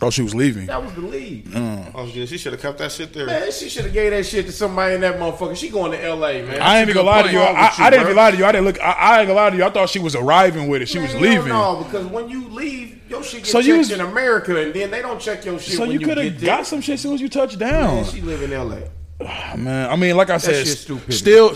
Oh, 0.02 0.10
she 0.10 0.22
was 0.22 0.34
leaving. 0.36 0.66
That 0.66 0.84
was 0.84 0.93
the 0.93 1.02
leave. 1.02 1.43
Mm. 1.45 1.91
Oh, 1.95 2.06
yeah, 2.06 2.26
she 2.26 2.38
should 2.38 2.54
have 2.54 2.62
kept 2.62 2.78
that 2.80 2.91
shit 2.91 3.14
there. 3.14 3.26
Man, 3.28 3.52
she 3.52 3.70
should 3.70 3.86
have 3.86 3.93
gave 3.93 4.12
that 4.12 4.26
shit 4.26 4.45
to 4.47 4.52
somebody 4.52 4.95
in 4.95 5.02
that 5.02 5.18
motherfucker. 5.20 5.56
She 5.56 5.70
going 5.70 5.91
to 5.91 6.04
L.A. 6.04 6.41
Man. 6.43 6.62
I 6.62 6.80
ain't 6.80 6.89
even 6.89 6.95
gonna 7.04 7.08
lie 7.08 7.24
to 7.24 7.32
you. 7.32 7.39
What's 7.39 7.49
wrong 7.54 7.58
I, 7.58 7.68
you, 7.78 7.84
I 7.86 7.89
didn't 7.89 8.04
even 8.06 8.16
lie 8.16 8.32
to 8.32 8.38
you. 8.38 8.45
I 8.45 8.52
didn't 8.52 8.66
look. 8.66 8.82
I, 8.82 8.91
I 8.91 9.20
ain't 9.20 9.28
gonna 9.28 9.39
lie 9.39 9.49
to 9.52 9.58
you. 9.58 9.64
I 9.64 9.70
thought 9.70 9.89
she 9.89 9.99
was 9.99 10.16
arriving 10.16 10.68
with 10.68 10.82
it. 10.82 10.88
She 10.89 10.99
was 10.99 11.14
leaving. 11.16 11.49
No, 11.49 11.84
because 11.86 12.06
when 12.08 12.30
you 12.30 12.47
leave, 12.49 12.99
your 13.10 13.24
shit 13.24 13.39
gets 13.41 13.52
So 13.52 13.60
checked 13.60 13.68
you 13.68 13.78
was- 13.78 13.91
in 13.91 14.02
America, 14.02 14.60
and 14.62 14.74
then 14.74 14.91
they 14.91 15.02
don't 15.02 15.20
check 15.22 15.45
your 15.45 15.60
shit 15.60 15.76
So 15.76 15.82
when 15.82 15.91
you 15.91 15.99
you, 15.99 16.06
could 16.06 16.16
get 16.18 16.24
have 16.26 16.39
there. 16.41 16.58
got 16.58 16.66
some 16.68 16.82
shit 16.82 16.93
as 16.95 17.02
soon 17.02 17.14
as 17.14 17.22
you 17.22 17.30
touched 17.30 17.60
down. 17.60 17.95
Man, 17.95 18.06
she 18.06 18.22
live 18.22 18.41
in 18.41 18.54
L.A. 18.54 18.89
Man, 19.58 19.89
I 19.89 19.95
mean, 19.95 20.18
like 20.18 20.30
I 20.32 20.38
said, 20.38 20.66
shit's 20.66 20.80
still, 20.80 20.97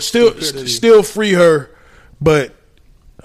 Stupidity. 0.00 0.68
still 0.68 1.02
free 1.02 1.32
her, 1.32 1.70
but 2.20 2.54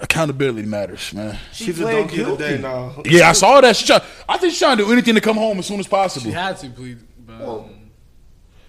accountability 0.02 0.66
matters, 0.66 1.12
man. 1.14 1.38
She 1.52 1.64
She's 1.66 1.78
a 1.80 1.82
pled 1.82 1.96
donkey 2.08 2.16
today 2.18 2.58
guilty. 2.58 2.62
now. 2.62 3.02
Yeah, 3.04 3.30
I 3.30 3.32
saw 3.32 3.60
that. 3.60 3.76
She 3.76 3.86
try, 3.86 4.00
I 4.28 4.36
think 4.36 4.50
she's 4.52 4.58
trying 4.58 4.76
to 4.78 4.84
do 4.84 4.92
anything 4.92 5.14
to 5.14 5.20
come 5.20 5.36
home 5.36 5.58
as 5.58 5.66
soon 5.66 5.80
as 5.80 5.86
possible. 5.86 6.24
She 6.26 6.32
had 6.32 6.58
to, 6.58 6.68
please. 6.70 6.98
But, 7.26 7.38
Well, 7.40 7.70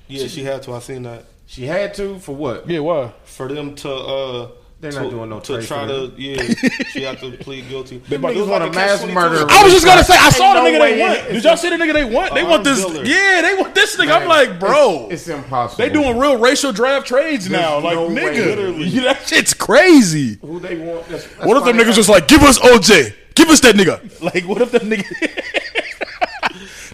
Yeah, 0.07 0.27
she 0.27 0.43
had 0.43 0.61
to. 0.63 0.73
I 0.73 0.79
seen 0.79 1.03
that. 1.03 1.25
She 1.47 1.65
had 1.65 1.93
to 1.95 2.19
for 2.19 2.35
what? 2.35 2.69
Yeah, 2.69 2.79
why? 2.79 3.11
For 3.25 3.47
them 3.47 3.75
to, 3.75 3.91
uh, 3.93 4.47
They're 4.83 4.91
to, 4.91 5.01
not 5.01 5.09
doing 5.09 5.29
no 5.29 5.39
to 5.39 5.55
trade 5.55 5.67
try 5.67 5.87
to, 5.87 6.11
yeah, 6.17 6.41
she 6.91 7.01
had 7.03 7.19
to 7.19 7.31
plead 7.37 7.67
guilty. 7.69 7.97
Them 7.99 8.23
It 8.25 8.35
was 8.35 8.35
niggas 8.35 8.49
want 8.49 8.63
a 8.63 8.67
a 8.67 8.71
mass 8.73 9.01
catch-22. 9.01 9.49
I 9.49 9.63
was 9.63 9.73
just 9.73 9.85
gonna 9.85 10.03
say, 10.03 10.15
I 10.17 10.25
Ain't 10.25 10.33
saw 10.35 10.53
the 10.53 10.59
nigga 10.59 10.79
they 10.79 11.01
want. 11.01 11.29
Did 11.29 11.43
y'all 11.43 11.57
see 11.57 11.69
the 11.69 11.75
nigga 11.77 11.93
they 11.93 12.03
want? 12.05 12.33
They 12.33 12.43
want 12.43 12.63
this. 12.63 12.79
Dillard. 12.85 13.07
Yeah, 13.07 13.41
they 13.41 13.55
want 13.59 13.73
this 13.73 13.95
nigga. 13.97 14.21
I'm 14.21 14.27
like, 14.27 14.59
bro, 14.59 15.07
It's, 15.09 15.27
it's 15.27 15.27
impossible. 15.29 15.83
they 15.83 15.89
doing 15.91 16.17
real 16.19 16.37
racial 16.37 16.71
draft 16.71 17.07
trades 17.07 17.49
now. 17.49 17.79
Like, 17.79 17.95
no 17.95 18.07
way, 18.07 18.13
nigga, 18.15 18.45
literally. 18.45 18.85
yeah, 18.87 19.01
that 19.13 19.27
shit's 19.27 19.53
crazy. 19.53 20.35
who 20.41 20.59
they 20.59 20.77
want. 20.77 21.07
That's, 21.07 21.23
that's 21.27 21.45
What 21.45 21.57
if 21.57 21.63
why 21.63 21.71
them 21.71 21.77
they 21.77 21.83
niggas 21.85 21.95
just 21.95 22.09
like, 22.09 22.27
give 22.27 22.41
us 22.43 22.59
OJ, 22.59 23.13
give 23.35 23.49
us 23.49 23.59
that 23.61 23.75
nigga? 23.75 24.01
Like, 24.21 24.43
what 24.45 24.61
if 24.61 24.71
them 24.71 24.89
nigga? 24.89 25.05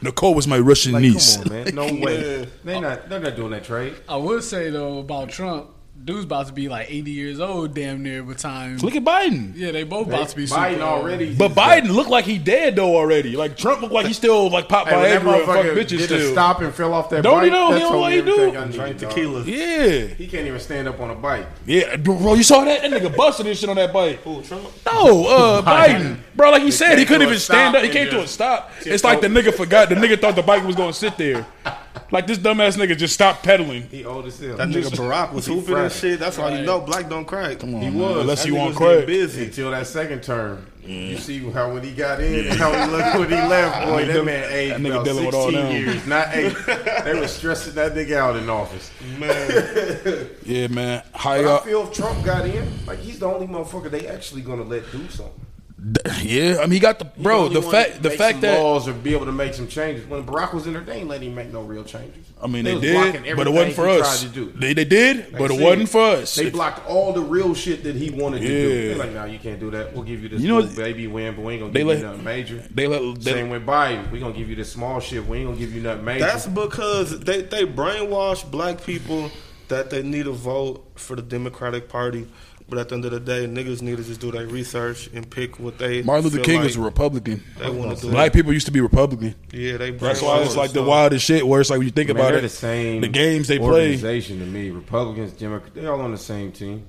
Nicole 0.01 0.33
was 0.33 0.47
my 0.47 0.57
Russian 0.59 0.93
Like, 0.93 1.01
niece. 1.01 1.37
come 1.37 1.51
on, 1.51 1.63
man. 1.65 1.75
No 1.75 1.85
way. 2.05 2.47
They 2.63 2.79
not. 2.79 3.09
They're 3.09 3.19
not 3.19 3.35
doing 3.35 3.51
that 3.51 3.65
trade. 3.65 3.95
I 4.07 4.15
would 4.15 4.43
say 4.43 4.69
though 4.69 4.99
about 4.99 5.29
Trump, 5.29 5.67
dude's 6.09 6.25
about 6.25 6.47
to 6.47 6.53
be 6.53 6.67
like 6.69 6.89
80 6.89 7.11
years 7.11 7.39
old, 7.39 7.73
damn 7.73 8.01
near 8.03 8.23
by 8.23 8.33
the 8.33 8.39
time. 8.39 8.77
Look 8.77 8.95
at 8.95 9.03
Biden. 9.03 9.53
Yeah, 9.55 9.71
they 9.71 9.83
both 9.83 10.07
about 10.07 10.29
to 10.29 10.35
be 10.35 10.45
Biden 10.45 10.71
super 10.73 10.83
old. 10.83 11.03
already. 11.03 11.33
But 11.35 11.51
Biden 11.51 11.89
looked 11.89 12.09
like 12.09 12.25
he 12.25 12.37
dead 12.37 12.75
though 12.75 12.95
already. 12.95 13.35
Like 13.35 13.55
Trump 13.57 13.81
looked 13.81 13.93
like 13.93 14.07
he 14.07 14.13
still 14.13 14.49
like 14.49 14.67
pop 14.67 14.87
Hey, 14.87 14.95
when 14.95 15.03
that 15.09 15.21
Viagra 15.21 15.35
and 15.37 15.45
fuck 15.45 15.55
motherfucker 15.65 15.75
bitches 15.75 15.87
did 15.89 16.01
a 16.01 16.05
still. 16.19 16.31
stop 16.31 16.61
and 16.61 16.73
fell 16.73 16.93
off 16.93 17.09
that 17.11 17.21
Don't 17.23 17.43
he 17.43 17.49
bike. 17.49 17.59
know? 17.59 17.71
He 17.73 17.79
don't 17.79 17.91
told 17.91 17.93
know 17.93 18.09
me 18.09 18.21
what 18.21 18.27
he 18.27 18.51
do? 18.51 18.57
I 18.57 18.65
need, 18.65 18.73
Drink 18.73 18.97
dog. 18.99 19.09
tequila. 19.11 19.43
Yeah, 19.43 19.97
He 20.15 20.27
can't 20.27 20.47
even 20.47 20.59
stand 20.59 20.87
up 20.87 20.99
on 20.99 21.09
a 21.11 21.15
bike. 21.15 21.45
yeah, 21.65 21.95
bro. 21.97 22.33
You 22.33 22.43
saw 22.43 22.63
that? 22.65 22.81
That 22.81 22.91
nigga 22.91 23.15
busted 23.15 23.45
this 23.45 23.59
shit 23.59 23.69
on 23.69 23.75
that 23.75 23.93
bike. 23.93 24.21
Who, 24.23 24.41
Trump? 24.41 24.63
No, 24.85 25.27
uh, 25.27 25.61
Biden, 25.63 26.17
bro. 26.35 26.49
Like 26.51 26.63
he 26.63 26.71
said, 26.71 26.97
he 26.97 27.05
couldn't 27.05 27.27
even 27.27 27.39
stand 27.39 27.75
up. 27.75 27.83
He 27.83 27.89
came 27.89 28.09
to 28.09 28.21
a 28.21 28.27
stop. 28.27 28.71
It's 28.85 29.03
like 29.03 29.21
the 29.21 29.27
nigga 29.27 29.53
forgot. 29.53 29.89
The 29.89 29.95
nigga 29.95 30.19
thought 30.19 30.35
the 30.35 30.41
bike 30.43 30.63
was 30.65 30.75
gonna 30.75 30.93
sit 30.93 31.17
there. 31.17 31.45
Like 32.11 32.27
this 32.27 32.37
dumbass 32.37 32.77
nigga 32.77 32.97
just 32.97 33.13
stopped 33.13 33.43
pedaling. 33.43 33.83
He 33.89 34.05
old 34.05 34.25
as 34.25 34.39
hell. 34.39 34.57
That 34.57 34.69
nigga 34.69 34.89
Barack 34.91 35.33
was 35.33 35.45
He 35.45 35.53
hooping 35.53 35.75
and 35.75 35.91
shit. 35.91 36.19
That's 36.19 36.37
why 36.37 36.57
you 36.57 36.65
know 36.65 36.79
black 36.81 37.09
don't 37.09 37.25
crack. 37.25 37.59
Come 37.59 37.75
on, 37.75 37.81
He 37.81 37.89
was. 37.89 38.21
Unless 38.21 38.43
That 38.43 38.47
you 38.49 38.55
want 38.55 38.69
was 38.71 38.77
getting 38.79 38.95
crack. 38.97 39.07
busy. 39.07 39.45
Until 39.45 39.71
that 39.71 39.87
second 39.87 40.23
term. 40.23 40.65
You 40.81 41.17
see 41.17 41.37
how 41.51 41.71
when 41.71 41.83
he 41.83 41.91
got 41.91 42.19
in 42.19 42.47
and 42.47 42.57
how 42.59 42.71
he 42.71 42.91
looked 42.91 43.19
when 43.19 43.29
he 43.29 43.35
left, 43.35 43.85
boy, 43.87 44.05
that 44.05 44.25
man 44.25 44.51
aged 44.51 44.73
that 44.73 44.81
nigga 44.81 44.91
about 44.93 45.05
dealing 45.05 45.25
with 45.27 45.35
all 45.35 45.51
16 45.51 45.71
years, 45.71 46.07
not 46.07 46.27
eight. 46.33 46.55
they 47.03 47.13
were 47.19 47.27
stressing 47.27 47.75
that 47.75 47.93
nigga 47.93 48.15
out 48.15 48.35
in 48.37 48.49
office. 48.49 48.89
Man, 49.19 50.29
Yeah, 50.45 50.67
man. 50.67 51.03
How 51.13 51.35
But 51.35 51.39
I 51.39 51.41
y'all? 51.43 51.57
feel 51.59 51.83
if 51.87 51.93
Trump 51.93 52.25
got 52.25 52.45
in, 52.47 52.67
like 52.87 52.97
he's 52.99 53.19
the 53.19 53.27
only 53.27 53.45
motherfucker 53.45 53.91
they 53.91 54.07
actually 54.07 54.41
gonna 54.41 54.63
let 54.63 54.91
do 54.91 55.07
something. 55.09 55.45
Yeah, 56.23 56.57
I 56.59 56.63
mean, 56.63 56.71
he 56.73 56.79
got 56.79 56.99
the 56.99 57.05
He 57.15 57.23
bro. 57.23 57.43
only 57.45 57.53
The 57.55 57.61
fact, 57.61 58.03
the 58.03 58.09
fact 58.11 58.35
some 58.35 58.41
that 58.41 58.61
laws 58.61 58.87
or 58.87 58.93
be 58.93 59.13
able 59.15 59.25
to 59.25 59.31
make 59.31 59.53
some 59.53 59.67
changes. 59.67 60.05
When 60.05 60.23
Barack 60.25 60.53
was 60.53 60.67
in 60.67 60.73
there, 60.73 60.81
they 60.81 60.97
ain't 60.97 61.07
let 61.07 61.21
him 61.21 61.33
make 61.33 61.51
no 61.53 61.61
real 61.61 61.83
changes. 61.83 62.25
I 62.41 62.47
mean, 62.47 62.65
they 62.65 62.73
was 62.73 62.81
did, 62.81 63.13
blocking 63.13 63.35
but 63.35 63.47
it 63.47 63.51
wasn't 63.51 63.73
for 63.75 63.87
us. 63.87 64.21
tried 64.21 64.29
to 64.33 64.35
do. 64.35 64.51
They 64.59 64.73
they 64.73 64.85
did, 64.85 65.31
Like 65.31 65.39
but 65.39 65.51
I 65.51 65.55
it 65.55 65.61
wasn't 65.61 65.89
for 65.89 66.01
us. 66.01 66.35
They 66.35 66.49
blocked 66.49 66.85
all 66.87 67.13
the 67.13 67.21
real 67.21 67.53
shit 67.55 67.83
that 67.83 67.95
he 67.95 68.09
wanted 68.09 68.41
to 68.41 68.47
do. 68.47 68.87
They're 68.89 68.97
like, 68.97 69.13
nah, 69.13 69.25
you 69.25 69.39
can't 69.39 69.59
do 69.59 69.71
that. 69.71 69.93
We'll 69.93 70.03
give 70.03 70.21
you 70.21 70.29
this 70.29 70.41
You 70.41 70.49
know, 70.49 70.59
little 70.59 70.75
baby 70.75 71.07
win, 71.07 71.35
but 71.35 71.45
we 71.45 71.53
ain't 71.53 71.61
gonna 71.61 71.73
they 71.73 71.79
give 71.79 71.87
let- 71.87 71.97
you 71.99 72.03
nothing 72.05 72.23
major. 72.23 72.57
They 72.71 72.87
let 72.87 73.21
they, 73.21 73.31
Same 73.31 73.49
with 73.49 73.65
Biden. 73.65 74.11
We 74.11 74.19
gonna 74.19 74.33
give 74.33 74.49
you 74.49 74.55
this 74.55 74.71
small 74.71 74.99
shit. 74.99 75.25
We 75.25 75.37
ain't 75.39 75.47
gonna 75.47 75.59
give 75.59 75.73
you 75.73 75.81
nothing 75.81 76.03
major. 76.05 76.25
That's 76.25 76.45
because 76.47 77.19
they 77.21 77.41
they 77.43 77.65
brainwash 77.65 78.49
black 78.49 78.83
people 78.83 79.31
that 79.69 79.89
they 79.89 80.01
need 80.03 80.23
to 80.25 80.31
vote 80.31 80.85
for 80.95 81.15
the 81.15 81.21
Democratic 81.21 81.87
Party. 81.89 82.27
But 82.69 82.79
at 82.79 82.89
the 82.89 82.95
end 82.95 83.05
of 83.05 83.11
the 83.11 83.19
day, 83.19 83.45
niggas 83.47 83.81
need 83.81 83.97
to 83.97 84.03
just 84.03 84.21
do 84.21 84.31
their 84.31 84.45
research 84.47 85.09
and 85.13 85.29
pick 85.29 85.59
what 85.59 85.77
they. 85.77 86.01
Martin 86.03 86.25
Luther 86.25 86.37
feel 86.37 86.45
King 86.45 86.55
like 86.57 86.63
was 86.65 86.75
a 86.75 86.81
Republican. 86.81 87.43
They 87.57 87.69
want 87.69 87.97
to 87.97 88.01
do. 88.05 88.11
Black 88.11 88.33
people 88.33 88.53
used 88.53 88.67
to 88.67 88.71
be 88.71 88.81
Republican. 88.81 89.35
Yeah, 89.51 89.77
they. 89.77 89.91
That's 89.91 90.21
why 90.21 90.39
it's 90.41 90.53
brainwash 90.53 90.57
like 90.57 90.71
the 90.71 90.83
wildest 90.83 91.25
shit. 91.25 91.45
Where 91.47 91.61
it's 91.61 91.69
like 91.69 91.79
when 91.79 91.87
you 91.87 91.91
think 91.91 92.09
Man, 92.09 92.17
about 92.17 92.29
they're 92.29 92.39
it, 92.39 92.41
the 92.43 92.49
same. 92.49 93.01
the 93.01 93.07
games 93.07 93.47
they 93.47 93.57
play. 93.57 93.67
organization 93.67 94.39
to 94.39 94.45
me. 94.45 94.69
Republicans, 94.69 95.31
Democrats, 95.33 95.73
they 95.75 95.85
all 95.85 95.99
on 96.01 96.11
the 96.11 96.17
same 96.17 96.51
team. 96.51 96.85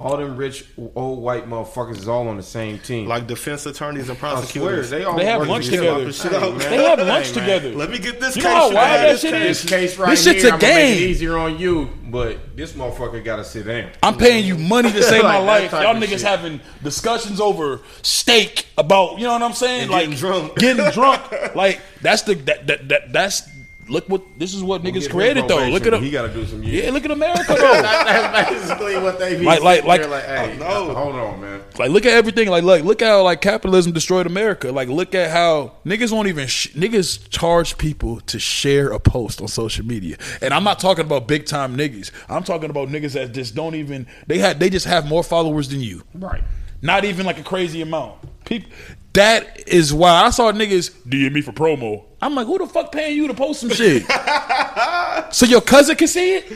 All 0.00 0.16
them 0.16 0.36
rich 0.36 0.64
old 0.94 1.20
white 1.20 1.48
motherfuckers 1.48 1.96
is 1.96 2.06
all 2.08 2.28
on 2.28 2.36
the 2.36 2.42
same 2.42 2.78
team. 2.78 3.08
Like 3.08 3.26
defense 3.26 3.66
attorneys 3.66 4.08
and 4.08 4.16
I 4.16 4.20
swear, 4.20 4.30
prosecutors. 4.36 4.90
they 4.90 5.02
all 5.04 5.16
They 5.16 5.24
have 5.24 5.48
lunch 5.48 5.66
together. 5.66 6.12
together. 6.12 6.38
Hey, 6.38 6.50
man. 6.52 6.58
They 6.70 6.84
have 6.84 6.98
lunch 7.00 7.26
Hey, 7.28 7.32
together. 7.40 7.70
Let 7.74 7.90
me 7.90 7.98
get 7.98 8.20
this 8.20 8.36
You 8.36 8.42
case. 8.42 8.50
know 8.50 8.56
how 8.56 8.66
straight. 8.68 8.74
wild 8.76 9.00
that 9.00 9.08
This 9.12 9.20
shit 9.22 9.32
case. 9.32 9.42
This 9.48 9.64
is? 9.64 9.70
case 9.70 9.98
right 9.98 10.10
This 10.10 10.24
here, 10.24 10.32
shit's 10.34 10.44
a 10.44 10.52
I'm 10.52 10.58
gonna 10.60 10.72
make 10.74 10.98
it 10.98 11.02
easier 11.02 11.36
on 11.36 11.58
you, 11.58 11.90
but 12.04 12.56
this 12.56 12.72
motherfucker 12.74 13.24
got 13.24 13.36
to 13.36 13.44
sit 13.44 13.66
down. 13.66 13.90
I'm 14.02 14.16
paying 14.16 14.44
you 14.46 14.56
money 14.56 14.92
to 14.92 15.02
save 15.02 15.22
my 15.24 15.38
Like 15.38 15.70
that 15.72 15.72
life. 15.72 15.82
Y'all 15.84 16.00
niggas 16.00 16.08
shit. 16.10 16.22
having 16.22 16.60
discussions 16.84 17.40
over 17.40 17.80
steak 18.02 18.66
about 18.76 19.18
you 19.18 19.24
know 19.24 19.32
what 19.32 19.42
I'm 19.42 19.52
saying? 19.52 19.82
And 19.82 19.90
like 19.90 20.02
getting 20.04 20.16
drunk. 20.18 20.56
getting 20.56 20.90
drunk. 20.92 21.22
Like 21.56 21.80
that's 22.02 22.22
the 22.22 22.34
that 22.34 22.66
that, 22.68 22.88
that 22.88 23.12
that's 23.12 23.42
look 23.88 24.08
what 24.08 24.22
this 24.38 24.54
is 24.54 24.62
what 24.62 24.82
niggas 24.82 25.10
created 25.10 25.48
though. 25.48 25.56
Look 25.68 25.82
at 25.86 25.92
probation, 25.92 26.02
He 26.04 26.10
got 26.10 26.26
to 26.28 26.32
do 26.32 26.46
some 26.46 26.62
years. 26.62 26.84
Yeah, 26.86 26.90
look 26.92 27.04
at 27.04 27.10
America 27.10 27.44
though. 27.48 27.56
That's 27.82 28.50
basically 28.50 28.96
what 28.98 29.18
they 29.18 29.36
be 29.38 29.44
Like- 29.44 29.62
like- 29.62 29.84
like- 29.84 30.08
like, 30.08 30.24
hey, 30.24 30.56
no. 30.58 30.94
hold 30.94 31.14
on, 31.16 31.40
man. 31.40 31.62
Like, 31.78 31.90
look 31.90 32.04
at 32.06 32.12
everything. 32.12 32.48
Like, 32.48 32.64
look, 32.64 32.82
look 32.84 33.00
how 33.00 33.22
like 33.22 33.40
capitalism 33.40 33.92
destroyed 33.92 34.26
America. 34.26 34.72
Like, 34.72 34.88
look 34.88 35.14
at 35.14 35.30
how 35.30 35.72
niggas 35.86 36.12
won't 36.12 36.28
even 36.28 36.46
sh- 36.48 36.68
niggas 36.74 37.28
charge 37.30 37.78
people 37.78 38.20
to 38.22 38.38
share 38.38 38.88
a 38.90 38.98
post 39.00 39.40
on 39.40 39.48
social 39.48 39.84
media. 39.84 40.16
And 40.42 40.52
I'm 40.52 40.64
not 40.64 40.78
talking 40.80 41.04
about 41.04 41.28
big 41.28 41.46
time 41.46 41.76
niggas. 41.76 42.10
I'm 42.28 42.42
talking 42.44 42.70
about 42.70 42.88
niggas 42.88 43.12
that 43.14 43.32
just 43.32 43.54
don't 43.54 43.74
even 43.74 44.06
they 44.26 44.38
had 44.38 44.58
they 44.60 44.70
just 44.70 44.86
have 44.86 45.06
more 45.06 45.22
followers 45.22 45.68
than 45.68 45.80
you. 45.80 46.02
Right. 46.14 46.42
Not 46.82 47.04
even 47.04 47.26
like 47.26 47.38
a 47.38 47.42
crazy 47.42 47.82
amount. 47.82 48.18
People. 48.44 48.70
That 49.14 49.66
is 49.68 49.92
why 49.92 50.10
I 50.24 50.30
saw 50.30 50.52
niggas 50.52 50.90
DM 51.08 51.32
me 51.32 51.40
for 51.40 51.52
promo. 51.52 52.04
I'm 52.20 52.34
like, 52.34 52.46
who 52.46 52.58
the 52.58 52.66
fuck 52.66 52.92
paying 52.92 53.16
you 53.16 53.26
to 53.28 53.34
post 53.34 53.60
some 53.60 53.70
shit? 53.70 54.04
so 55.30 55.46
your 55.46 55.60
cousin 55.60 55.96
can 55.96 56.08
see 56.08 56.36
it. 56.36 56.52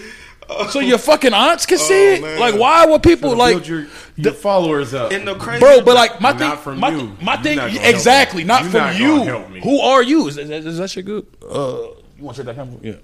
So 0.70 0.80
your 0.80 0.98
fucking 0.98 1.32
aunts 1.32 1.64
can 1.66 1.78
see 1.78 2.14
it. 2.16 2.22
man. 2.22 2.38
Like, 2.38 2.54
why 2.56 2.84
would 2.84 3.02
people 3.02 3.30
To 3.30 3.36
like? 3.36 3.54
build 3.54 3.66
your, 3.68 3.86
your 4.16 4.32
followers 4.34 4.92
up. 4.92 5.10
And 5.12 5.26
the 5.26 5.34
crazy, 5.36 5.60
Bro, 5.60 5.82
but 5.82 5.94
like 5.94 6.20
my 6.20 6.32
Not 6.32 6.38
thing, 6.38 6.56
from 6.58 6.78
my, 6.80 6.90
you. 6.90 7.16
my 7.22 7.36
thing, 7.38 7.56
not 7.56 7.74
exactly, 7.74 8.44
not 8.44 8.64
You 8.64 8.70
from 8.70 8.80
not 8.80 8.96
you. 8.96 9.06
gonna 9.18 9.24
help 9.24 9.50
me. 9.50 9.60
Who 9.62 9.80
are 9.80 10.02
you? 10.02 10.28
Is, 10.28 10.36
that- 10.36 10.50
is 10.50 10.76
that 10.78 10.90
shit 10.90 11.06
good? 11.06 11.26
Uh, 11.42 11.86
you 12.18 12.24
want 12.24 12.36
to 12.36 12.44
check 12.44 12.54
that 12.54 12.56
camera? 12.56 12.78
Yeah. 12.82 12.94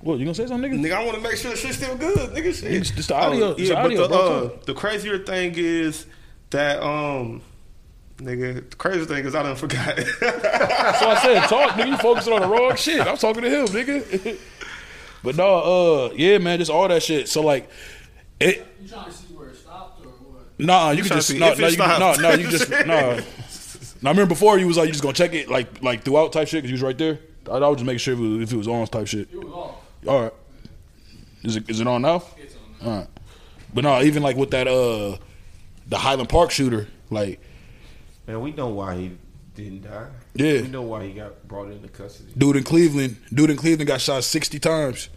What 0.00 0.18
you 0.18 0.24
gonna 0.24 0.34
say 0.34 0.46
something, 0.46 0.70
nigga? 0.72 0.80
Nigga, 0.80 0.92
I 0.94 1.04
want 1.04 1.16
to 1.16 1.22
make 1.22 1.36
sure 1.36 1.50
the 1.50 1.56
shit's 1.56 1.76
still 1.76 1.96
good. 1.96 2.30
Nigga, 2.30 2.54
shit. 2.54 2.72
It's 2.72 2.90
just 2.90 3.08
the 3.08 3.14
audio- 3.16 3.48
Oh, 3.48 3.50
it's 3.52 3.60
yeah, 3.62 3.68
the 3.74 3.76
audio, 3.80 4.00
but 4.02 4.08
the, 4.08 4.16
bro, 4.16 4.46
uh, 4.56 4.64
the 4.64 4.74
crazier 4.74 5.18
thing 5.18 5.54
is 5.56 6.06
that 6.50 6.82
um, 6.82 7.42
nigga, 8.18 8.68
the 8.70 8.76
crazier 8.76 9.04
thing 9.04 9.24
is 9.24 9.34
I 9.34 9.42
done 9.42 9.56
forgot. 9.56 9.96
That's 9.96 11.00
what 11.00 11.16
I 11.16 11.22
said. 11.22 11.42
Talk, 11.48 11.70
nigga. 11.72 11.88
You 11.88 11.96
focusing 11.98 12.32
on 12.32 12.42
the 12.42 12.48
wrong 12.48 12.76
shit. 12.76 13.00
I'm 13.00 13.16
talking 13.16 13.42
to 13.42 13.50
him, 13.50 13.66
nigga. 13.66 14.38
but 15.22 15.36
no, 15.36 16.08
uh, 16.08 16.12
yeah, 16.14 16.38
man, 16.38 16.58
just 16.58 16.70
all 16.70 16.88
that 16.88 17.02
shit. 17.02 17.28
So 17.28 17.42
like, 17.42 17.68
it. 18.40 18.66
You 18.80 18.88
trying 18.88 19.06
to 19.06 19.12
see 19.12 19.34
where 19.34 19.48
it 19.48 19.56
stopped 19.56 20.04
or 20.04 20.10
what? 20.10 20.58
Nah, 20.58 20.90
you 20.90 21.02
can 21.02 21.12
just 21.12 21.28
see 21.28 21.38
no, 21.38 21.52
if 21.52 21.58
no, 21.58 21.66
it 21.66 21.72
you, 21.72 21.78
no, 21.78 22.14
no, 22.14 22.30
you 22.34 22.48
just 22.48 22.70
no. 22.86 23.20
Now, 24.00 24.10
I 24.10 24.12
remember 24.12 24.26
before 24.26 24.58
you 24.58 24.66
was 24.66 24.76
like 24.76 24.86
you 24.86 24.92
just 24.92 25.02
gonna 25.02 25.14
check 25.14 25.34
it 25.34 25.48
like 25.48 25.82
like 25.82 26.04
throughout 26.04 26.32
type 26.32 26.48
shit 26.48 26.62
because 26.62 26.70
you 26.70 26.74
was 26.74 26.82
right 26.82 26.96
there. 26.96 27.18
I, 27.50 27.56
I 27.56 27.68
was 27.68 27.78
just 27.78 27.86
making 27.86 27.98
sure 27.98 28.14
if 28.14 28.20
it 28.20 28.22
was, 28.22 28.42
if 28.42 28.52
it 28.52 28.56
was 28.56 28.68
on 28.68 28.86
type 28.86 29.06
shit. 29.08 29.28
It 29.32 29.44
was 29.44 29.52
off. 29.52 29.74
All 30.06 30.22
right. 30.22 30.32
Is 31.42 31.56
it 31.56 31.68
is 31.68 31.80
it 31.80 31.86
on 31.86 32.02
now? 32.02 32.22
It's 32.36 32.54
on. 32.54 32.60
now. 32.80 32.90
All 32.90 32.98
right. 32.98 33.08
But 33.74 33.84
no, 33.84 34.02
even 34.02 34.22
like 34.22 34.36
with 34.36 34.50
that 34.52 34.68
uh 34.68 35.18
the 35.88 35.98
Highland 35.98 36.28
Park 36.28 36.50
shooter, 36.50 36.86
like 37.10 37.40
Man, 38.26 38.40
we 38.42 38.52
know 38.52 38.68
why 38.68 38.96
he 38.96 39.10
didn't 39.54 39.82
die. 39.82 40.06
Yeah. 40.34 40.60
We 40.62 40.68
know 40.68 40.82
why 40.82 41.06
he 41.06 41.12
got 41.14 41.48
brought 41.48 41.70
into 41.70 41.88
custody. 41.88 42.32
dude 42.36 42.56
in 42.56 42.62
Cleveland, 42.62 43.16
dude 43.32 43.50
in 43.50 43.56
Cleveland 43.56 43.88
got 43.88 44.00
shot 44.00 44.22
sixty 44.24 44.58
times. 44.58 45.08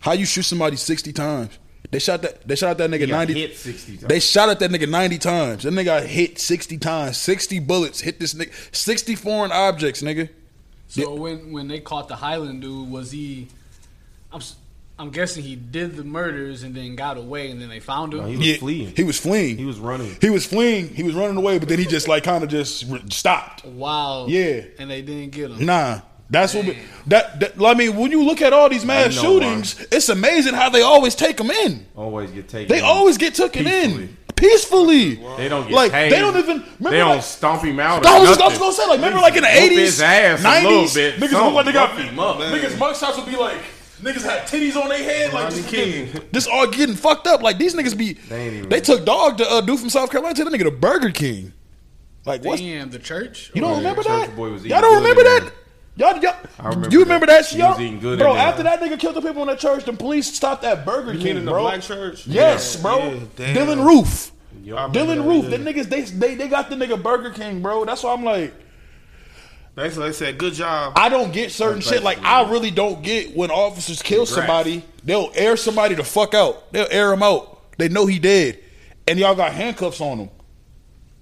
How 0.00 0.12
you 0.12 0.26
shoot 0.26 0.42
somebody 0.42 0.76
sixty 0.76 1.12
times? 1.12 1.58
They 1.90 1.98
shot 1.98 2.22
that 2.22 2.46
they 2.48 2.56
shot 2.56 2.70
at 2.70 2.78
that 2.78 2.90
nigga 2.90 3.00
He 3.00 3.06
got 3.06 3.16
ninety 3.18 3.34
hit 3.34 3.56
60 3.56 3.92
times. 3.98 4.08
They 4.08 4.18
shot 4.20 4.48
at 4.48 4.58
that 4.58 4.70
nigga 4.70 4.88
ninety 4.88 5.18
times. 5.18 5.62
That 5.62 5.72
nigga 5.74 5.84
got 5.84 6.02
hit 6.04 6.38
sixty 6.40 6.78
times. 6.78 7.18
Sixty 7.18 7.60
bullets 7.60 8.00
hit 8.00 8.18
this 8.18 8.34
nigga 8.34 8.52
sixty 8.74 9.14
foreign 9.14 9.52
objects, 9.52 10.02
nigga. 10.02 10.28
So 10.88 11.14
when 11.14 11.52
when 11.52 11.68
they 11.68 11.80
caught 11.80 12.08
the 12.08 12.16
Highland 12.16 12.62
dude, 12.62 12.90
was 12.90 13.10
he? 13.12 13.48
I'm 14.32 14.40
s- 14.40 14.56
I'm 14.98 15.10
guessing 15.10 15.42
he 15.42 15.56
did 15.56 15.96
the 15.96 16.04
murders 16.04 16.62
and 16.62 16.72
then 16.74 16.94
got 16.94 17.16
away, 17.16 17.50
and 17.50 17.60
then 17.60 17.68
they 17.68 17.80
found 17.80 18.14
him. 18.14 18.20
No, 18.20 18.26
he 18.26 18.36
was 18.36 18.46
Yeah, 18.46 18.56
fleeing. 18.58 18.94
He 18.96 19.02
was 19.02 19.18
fleeing. 19.18 19.56
He 19.58 19.64
was 19.64 19.78
running. 19.80 20.16
He 20.20 20.30
was 20.30 20.46
fleeing. 20.46 20.88
He 20.88 21.02
was 21.02 21.14
running 21.14 21.36
away, 21.36 21.58
but 21.58 21.68
then 21.68 21.80
he 21.80 21.84
just 21.84 22.06
like 22.06 22.22
kind 22.22 22.44
of 22.44 22.50
just 22.50 22.84
re- 22.88 23.02
stopped. 23.10 23.64
wow. 23.64 24.26
Yeah. 24.28 24.62
And 24.78 24.88
they 24.90 25.02
didn't 25.02 25.30
get 25.32 25.50
him. 25.50 25.66
Nah, 25.66 26.00
that's 26.30 26.54
what. 26.54 26.66
We, 26.66 26.78
that, 27.08 27.40
that 27.40 27.52
I 27.60 27.74
mean, 27.74 27.96
when 27.96 28.12
you 28.12 28.22
look 28.22 28.40
at 28.40 28.52
all 28.52 28.68
these 28.68 28.84
mass 28.84 29.18
I 29.18 29.22
know 29.22 29.40
shootings, 29.40 29.84
it's 29.90 30.08
amazing 30.10 30.54
how 30.54 30.70
they 30.70 30.82
always 30.82 31.14
take 31.16 31.38
them 31.38 31.50
in. 31.50 31.86
Always 31.96 32.30
get 32.30 32.48
taken. 32.48 32.68
They 32.68 32.78
in. 32.78 32.84
always 32.84 33.18
get 33.18 33.34
taken 33.34 33.64
Peacefully. 33.64 34.02
in 34.04 34.16
peacefully. 34.36 35.14
They 35.36 35.48
don't 35.48 35.64
get 35.68 35.72
like 35.74 35.92
tased. 35.92 36.10
they 36.10 36.18
don't 36.18 36.36
even 36.36 36.56
remember. 36.58 36.90
They 36.90 36.98
don't 36.98 37.08
like, 37.16 37.22
stomp 37.22 37.62
him 37.62 37.80
out. 37.80 38.04
I 38.06 38.16
or 38.16 38.20
was, 38.20 38.28
just, 38.30 38.40
I 38.40 38.44
was 38.44 38.52
nothing. 38.54 38.60
gonna 38.60 38.72
say, 38.72 38.86
like, 38.86 38.96
remember, 38.98 39.18
like 39.20 39.36
in 39.36 39.42
the 39.42 39.48
whoop 39.48 39.56
eighties, 39.62 40.00
ass 40.00 40.40
a 40.40 40.42
nineties, 40.42 40.96
little 40.96 41.18
bit. 41.20 41.30
niggas 41.30 41.32
look 41.44 41.54
like 41.54 41.66
they 41.66 41.72
got 41.72 41.88
Something, 41.90 42.16
rough 42.16 42.36
him 42.40 42.52
up. 42.52 42.60
niggas. 42.62 42.76
Mugshots 42.76 43.16
would 43.16 43.26
be 43.30 43.36
like 43.36 43.58
niggas 44.04 44.22
had 44.22 44.42
titties 44.46 44.76
on 44.80 44.88
their 44.88 45.02
head, 45.02 45.32
like 45.32 45.44
Rodney 45.44 45.58
just, 45.62 45.68
King. 45.68 46.08
this 46.32 46.46
all 46.46 46.66
getting 46.66 46.94
fucked 46.94 47.26
up. 47.26 47.42
Like 47.42 47.58
these 47.58 47.74
niggas 47.74 47.96
be. 47.96 48.12
They 48.14 48.46
ain't 48.46 48.54
even- 48.54 48.68
They 48.68 48.80
took 48.80 49.04
dog 49.04 49.38
to 49.38 49.50
uh, 49.50 49.60
dude 49.60 49.80
from 49.80 49.90
South 49.90 50.10
Carolina 50.10 50.34
to 50.36 50.44
the 50.44 50.50
nigga 50.50 50.64
to 50.64 50.70
Burger 50.70 51.10
King. 51.10 51.52
Like 52.24 52.44
what? 52.44 52.58
Damn, 52.58 52.90
the 52.90 52.98
church. 52.98 53.50
You 53.54 53.60
don't 53.60 53.70
Yeah, 53.72 53.76
remember 53.78 54.02
that? 54.04 54.34
Boy 54.36 54.50
was 54.50 54.64
y'all 54.64 54.80
don't 54.80 54.96
remember 54.96 55.22
that? 55.24 55.52
Y'all, 55.96 56.16
y'all, 56.18 56.34
I 56.58 56.68
remember 56.70 56.88
you 56.90 57.00
remember 57.00 57.26
that. 57.26 57.42
that? 57.44 57.50
He 57.50 57.58
y'all, 57.58 57.76
good 58.00 58.18
bro. 58.18 58.34
there. 58.34 58.42
After 58.42 58.62
that 58.64 58.80
nigga 58.80 58.98
killed 58.98 59.14
the 59.14 59.20
people 59.20 59.42
in 59.42 59.48
the 59.48 59.54
church, 59.56 59.84
the 59.84 59.92
police 59.92 60.32
stopped 60.34 60.62
that 60.62 60.84
Burger 60.84 61.12
You 61.12 61.18
King, 61.18 61.26
mean 61.28 61.36
in 61.38 61.44
the 61.44 61.52
black 61.52 61.82
church? 61.82 62.26
Yes, 62.26 62.76
Yeah, 62.76 62.82
bro. 62.82 62.98
yeah. 62.98 63.54
Dylann 63.54 63.84
Roof. 63.86 64.32
Yup. 64.64 64.78
I 64.78 64.86
remember 64.86 64.98
Dylann 65.22 65.24
Roof. 65.28 65.44
yeah. 65.44 65.56
The 65.58 65.72
niggas, 65.72 65.84
they, 65.88 66.00
they 66.02 66.34
they 66.34 66.48
got 66.48 66.68
the 66.70 66.76
nigga 66.76 67.00
Burger 67.00 67.30
King, 67.30 67.60
bro. 67.62 67.84
That's 67.84 68.02
why 68.02 68.12
I'm 68.12 68.24
like, 68.24 68.52
Basically, 69.74 70.06
they 70.08 70.12
said, 70.12 70.38
"Good 70.38 70.54
job." 70.54 70.92
I 70.96 71.08
don't 71.08 71.32
get 71.32 71.50
certain 71.50 71.80
shit. 71.80 72.02
Like 72.02 72.22
I 72.22 72.48
really 72.50 72.70
don't 72.70 73.02
get 73.02 73.34
when 73.36 73.50
officers 73.50 74.00
kill 74.02 74.24
Congrats. 74.24 74.34
somebody, 74.46 74.84
they'll 75.02 75.32
air 75.34 75.56
somebody 75.56 75.94
the 75.96 76.04
fuck 76.04 76.32
out. 76.34 76.72
They'll 76.72 76.86
air 76.90 77.12
him 77.12 77.22
out. 77.22 77.76
They 77.76 77.88
know 77.88 78.06
he 78.06 78.18
dead, 78.20 78.60
and 79.08 79.18
y'all 79.18 79.34
got 79.34 79.52
handcuffs 79.52 80.00
on 80.00 80.18
him. 80.18 80.30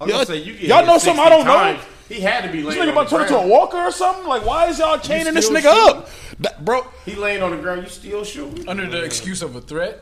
I 0.00 0.05
was 0.05 0.14
Y'all- 0.14 0.24
say, 0.26 0.36
you 0.38 0.53
y'all 0.55 0.84
know 0.84 0.98
something 0.98 1.24
I 1.24 1.28
don't 1.30 1.46
know? 1.46 1.78
He 2.09 2.20
had 2.20 2.44
to 2.44 2.53
be 2.53 2.61
This 2.61 2.76
laying 2.76 2.80
nigga 2.82 2.88
on 2.88 2.88
about 3.07 3.09
to 3.09 3.18
the 3.18 3.24
turn 3.24 3.32
into 3.38 3.38
a 3.38 3.46
walker 3.46 3.78
or 3.78 3.90
something. 3.92 4.26
Like 4.26 4.44
why 4.44 4.66
is 4.68 4.78
y'all 4.78 4.98
chaining 4.98 5.32
this 5.32 5.48
nigga 5.48 5.62
shooting? 5.62 5.96
up, 6.03 6.09
That- 6.40 6.62
bro? 6.64 6.86
He 7.07 7.14
laying 7.14 7.42
on 7.42 7.53
the 7.53 7.57
ground. 7.57 7.84
You 7.84 7.88
still 7.88 8.24
shooting? 8.24 8.68
Under 8.68 8.86
the 8.86 9.03
excuse 9.03 9.40
of 9.40 9.57
a 9.57 9.62
threat. 9.62 9.98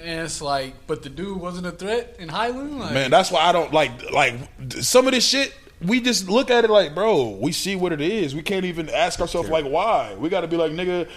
And 0.00 0.20
it's 0.20 0.40
like, 0.40 0.74
but 0.86 1.02
the 1.02 1.08
dude 1.08 1.40
wasn't 1.40 1.66
a 1.66 1.72
threat 1.72 2.14
in 2.20 2.28
Highland? 2.28 2.78
Like, 2.78 2.92
Man, 2.92 3.10
that's 3.10 3.32
why 3.32 3.40
I 3.40 3.50
don't 3.50 3.72
like 3.72 3.90
like 4.12 4.34
some 4.78 5.08
of 5.08 5.12
this 5.14 5.26
shit. 5.26 5.52
We 5.80 6.00
just 6.00 6.28
look 6.28 6.50
at 6.50 6.64
it 6.64 6.70
like, 6.70 6.94
bro, 6.94 7.30
we 7.40 7.52
see 7.52 7.76
what 7.76 7.92
it 7.92 8.00
is. 8.00 8.34
We 8.34 8.42
can't 8.42 8.64
even 8.64 8.88
ask 8.90 9.20
ourselves 9.20 9.48
like, 9.48 9.64
why? 9.64 10.14
We 10.18 10.28
got 10.28 10.40
to 10.40 10.48
be 10.48 10.56
like, 10.56 10.72
nigga, 10.72 11.08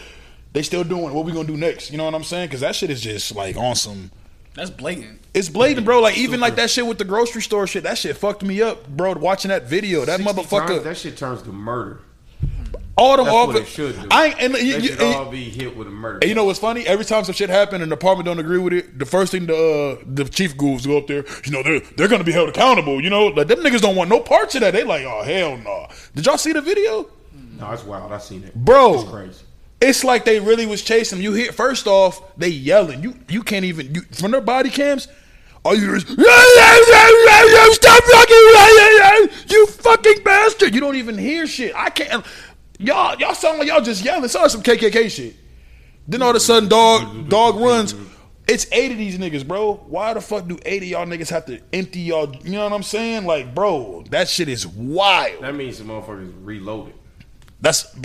they 0.54 0.62
still 0.62 0.84
doing. 0.84 1.06
it. 1.06 1.14
What 1.14 1.26
we 1.26 1.32
gonna 1.32 1.48
do 1.48 1.58
next? 1.58 1.92
You 1.92 1.98
know 1.98 2.06
what 2.06 2.14
I'm 2.14 2.24
saying? 2.24 2.48
Because 2.50 2.62
that 2.62 2.76
shit 2.76 2.90
is 2.90 3.02
just 3.02 3.36
like 3.36 3.56
on 3.58 3.76
some. 3.76 4.12
that's 4.54 4.70
blatant. 4.70 5.20
It's 5.34 5.48
blatant, 5.50 5.86
bro. 5.86 6.02
Like 6.02 6.18
even 6.18 6.40
like 6.40 6.56
that 6.58 6.70
shit 6.70 6.86
with 6.86 6.98
the 6.98 7.06
grocery 7.06 7.42
store 7.42 7.66
shit. 7.68 7.84
That 7.84 7.98
shit 7.98 8.18
fucked 8.18 8.44
me 8.44 8.62
up, 8.62 8.88
bro. 8.88 9.14
Watching 9.14 9.50
that 9.50 9.64
video, 9.64 10.04
that 10.06 10.20
motherfucker, 10.20 10.68
times, 10.68 10.84
that 10.84 10.98
shit 10.98 11.18
turns 11.18 11.42
to 11.44 11.52
murder. 11.52 12.02
All 12.98 13.18
them 13.18 13.28
all. 13.28 13.48
what 13.48 13.68
should 13.68 14.00
do. 14.00 14.08
I 14.12 14.28
ain't, 14.28 14.40
and, 14.40 14.54
you, 14.56 14.80
should 14.82 15.02
and- 15.02 15.16
all 15.16 15.32
be 15.32 15.50
hit 15.50 15.76
with 15.76 15.88
a 15.88 15.92
murder. 15.92 16.28
You 16.28 16.36
know 16.36 16.46
what's 16.46 16.60
funny? 16.60 16.86
Every 16.86 17.06
time 17.06 17.24
some 17.24 17.34
shit 17.34 17.50
happen 17.50 17.82
and 17.82 17.92
the 17.92 17.96
department 17.96 18.26
don't 18.26 18.40
agree 18.40 18.60
with 18.60 18.74
it, 18.74 19.00
the 19.00 19.06
first 19.06 19.32
thing 19.32 19.46
the 19.46 20.00
uh, 20.00 20.04
the 20.06 20.26
chief 20.26 20.58
goons 20.58 20.86
go 20.86 20.98
up 20.98 21.08
there, 21.08 21.26
you 21.46 21.52
know, 21.52 21.64
they're 21.64 21.80
they're 21.98 22.08
gonna 22.08 22.24
be 22.24 22.32
held 22.32 22.50
accountable. 22.50 23.02
You 23.02 23.10
know, 23.10 23.28
like 23.28 23.48
them 23.48 23.60
niggas 23.60 23.82
don't 23.82 23.96
want 23.96 24.10
no 24.10 24.20
parts 24.20 24.56
of 24.56 24.62
that. 24.62 24.72
They 24.72 24.84
like, 24.84 25.06
oh 25.06 25.24
hell 25.24 25.58
no. 25.58 25.88
Did 26.16 26.26
y'all 26.26 26.38
see 26.38 26.54
the 26.54 26.62
video, 26.62 27.10
no, 27.62 27.72
it's 27.72 27.84
wild. 27.84 28.12
I 28.12 28.18
seen 28.18 28.44
it, 28.44 28.56
bro? 28.56 28.96
It's 29.02 29.10
crazy. 29.10 29.44
It's 29.80 30.04
like 30.04 30.26
they 30.26 30.40
really 30.40 30.66
was 30.66 30.82
chasing 30.84 31.18
him. 31.18 31.24
You 31.24 31.34
hear 31.34 31.52
first 31.52 31.88
off, 31.88 32.36
they 32.38 32.50
yelling. 32.50 33.02
You 33.04 33.16
you 33.30 33.44
can't 33.44 33.66
even 33.66 33.96
you 33.96 34.02
from 34.12 34.32
their 34.32 34.42
body 34.42 34.70
cams. 34.70 35.08
All 35.64 35.76
you 35.76 35.82
hear 35.82 35.96
is, 35.96 36.04
stop 37.76 38.04
fucking, 38.04 39.50
you 39.50 39.68
fucking 39.68 40.24
bastard. 40.24 40.74
You 40.74 40.82
don't 40.82 40.96
even 40.96 41.20
hear 41.20 41.46
shit. 41.46 41.76
I 41.76 41.92
can't. 41.92 42.26
Y'all, 42.82 43.18
y'all 43.20 43.34
sound 43.34 43.60
like 43.60 43.68
y'all 43.68 43.82
just 43.82 44.04
yelling. 44.04 44.24
It 44.24 44.30
sounds 44.30 44.56
like 44.56 44.64
some 44.66 44.78
KKK 44.78 45.10
shit. 45.10 45.36
Then 46.08 46.22
all 46.22 46.32
of 46.32 46.36
a 46.36 46.40
sudden, 46.40 46.68
dog, 46.70 47.30
dog 47.30 47.56
runs. 47.58 47.96
It's 48.48 48.66
eight 48.72 48.92
of 48.92 48.98
these 48.98 49.18
niggas, 49.18 49.48
bro. 49.48 49.76
Why 49.88 50.14
the 50.14 50.20
fuck 50.22 50.48
do 50.48 50.58
eight 50.66 50.82
of 50.82 50.88
y'all 50.90 51.06
niggas 51.06 51.30
have 51.30 51.46
to 51.46 51.62
empty 51.72 52.00
y'all? 52.02 52.36
You 52.44 52.52
know 52.54 52.64
what 52.64 52.74
I'm 52.74 52.84
saying? 52.84 53.26
Like, 53.26 53.54
bro, 53.56 54.04
that 54.10 54.28
shit 54.28 54.50
is 54.50 54.66
wild. 54.68 55.44
That 55.44 55.56
means 55.56 55.78
the 55.78 55.84
motherfuckers 55.86 56.34
reloaded. 56.44 56.96
That's, 57.62 57.96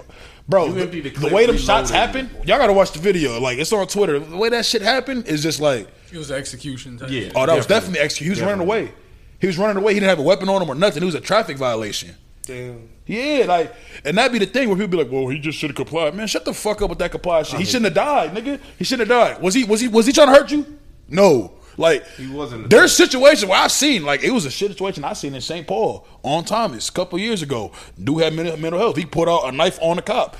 bro. 0.47 0.67
You 0.67 0.73
The, 0.75 0.81
empty 0.83 1.01
the 1.01 1.11
the 1.11 1.35
way 1.35 1.47
them 1.47 1.57
shots 1.57 1.91
it. 1.91 1.95
happen, 1.95 2.29
y'all 2.45 2.59
gotta 2.59 2.75
watch 2.75 2.93
the 2.93 2.99
video. 2.99 3.41
Like, 3.41 3.59
it's 3.59 3.73
on 3.73 3.87
Twitter. 3.89 4.19
The 4.19 4.37
way 4.37 4.51
that 4.51 4.67
shit 4.67 4.83
happened 4.83 5.27
is 5.27 5.43
just 5.43 5.59
like, 5.59 5.89
It 6.13 6.19
was 6.19 6.31
execution. 6.31 6.99
Type. 6.99 7.11
Yeah. 7.11 7.31
oh, 7.35 7.47
that 7.47 7.57
was 7.57 7.67
Definitely. 7.67 7.69
definitely 7.69 8.01
execution. 8.01 8.35
He 8.35 8.41
was 8.43 8.43
running 8.43 8.61
away. 8.67 8.93
He 9.41 9.47
was 9.47 9.59
running 9.59 9.79
away. 9.79 9.95
He 9.95 10.01
didn't 10.01 10.11
have 10.11 10.19
a 10.19 10.23
weapon 10.23 10.49
on 10.51 10.61
him 10.63 10.69
or 10.69 10.75
nothing. 10.75 11.03
It 11.03 11.07
was 11.07 11.15
a 11.15 11.21
traffic 11.21 11.57
violation. 11.57 12.15
Damn. 12.43 12.91
Yeah, 13.07 13.45
like, 13.47 13.73
and 14.05 14.19
that'd 14.19 14.33
be 14.33 14.39
the 14.41 14.47
thing 14.47 14.69
where 14.69 14.77
people 14.77 14.99
be 14.99 15.05
like, 15.05 15.13
"Well, 15.13 15.29
he 15.29 15.39
just 15.39 15.59
should 15.59 15.71
have 15.71 15.77
complied." 15.77 16.15
Man, 16.15 16.27
shut 16.27 16.45
the 16.45 16.53
fuck 16.53 16.83
up 16.83 16.91
with 16.91 16.99
that 16.99 17.13
comply 17.13 17.43
shit. 17.45 17.61
He 17.61 17.65
shouldn't 17.65 17.85
have 17.87 17.95
died, 17.95 18.33
nigga. 18.35 18.59
He 18.79 18.85
shouldn't 18.85 19.09
have 19.09 19.19
died. 19.35 19.43
Was 19.43 19.55
he? 19.55 19.63
Was 19.65 19.81
he? 19.81 19.89
Was 19.89 20.07
he 20.07 20.13
trying 20.13 20.27
to 20.29 20.33
hurt 20.35 20.51
you? 20.51 20.79
No. 21.09 21.53
Like, 21.79 22.07
He 22.17 22.27
wasn't. 22.27 22.71
there's 22.71 22.97
situations 22.97 23.45
where 23.45 23.61
I've 23.61 23.71
seen, 23.71 24.03
like, 24.03 24.25
it 24.25 24.31
was 24.31 24.47
a 24.47 24.51
shit 24.51 24.71
situation 24.71 25.05
I 25.05 25.13
seen 25.13 25.35
in 25.35 25.43
St. 25.43 25.67
Paul 25.67 26.07
on 26.23 26.43
Thomas 26.45 26.89
a 26.89 26.93
couple 26.93 27.19
years 27.19 27.43
ago. 27.43 27.71
Dude 28.03 28.23
had 28.23 28.33
mental, 28.33 28.57
mental 28.57 28.81
health. 28.81 28.97
He 28.97 29.05
put 29.05 29.29
out 29.29 29.47
a 29.47 29.53
knife 29.53 29.79
on 29.83 29.99
a 29.99 30.03
cop. 30.03 30.39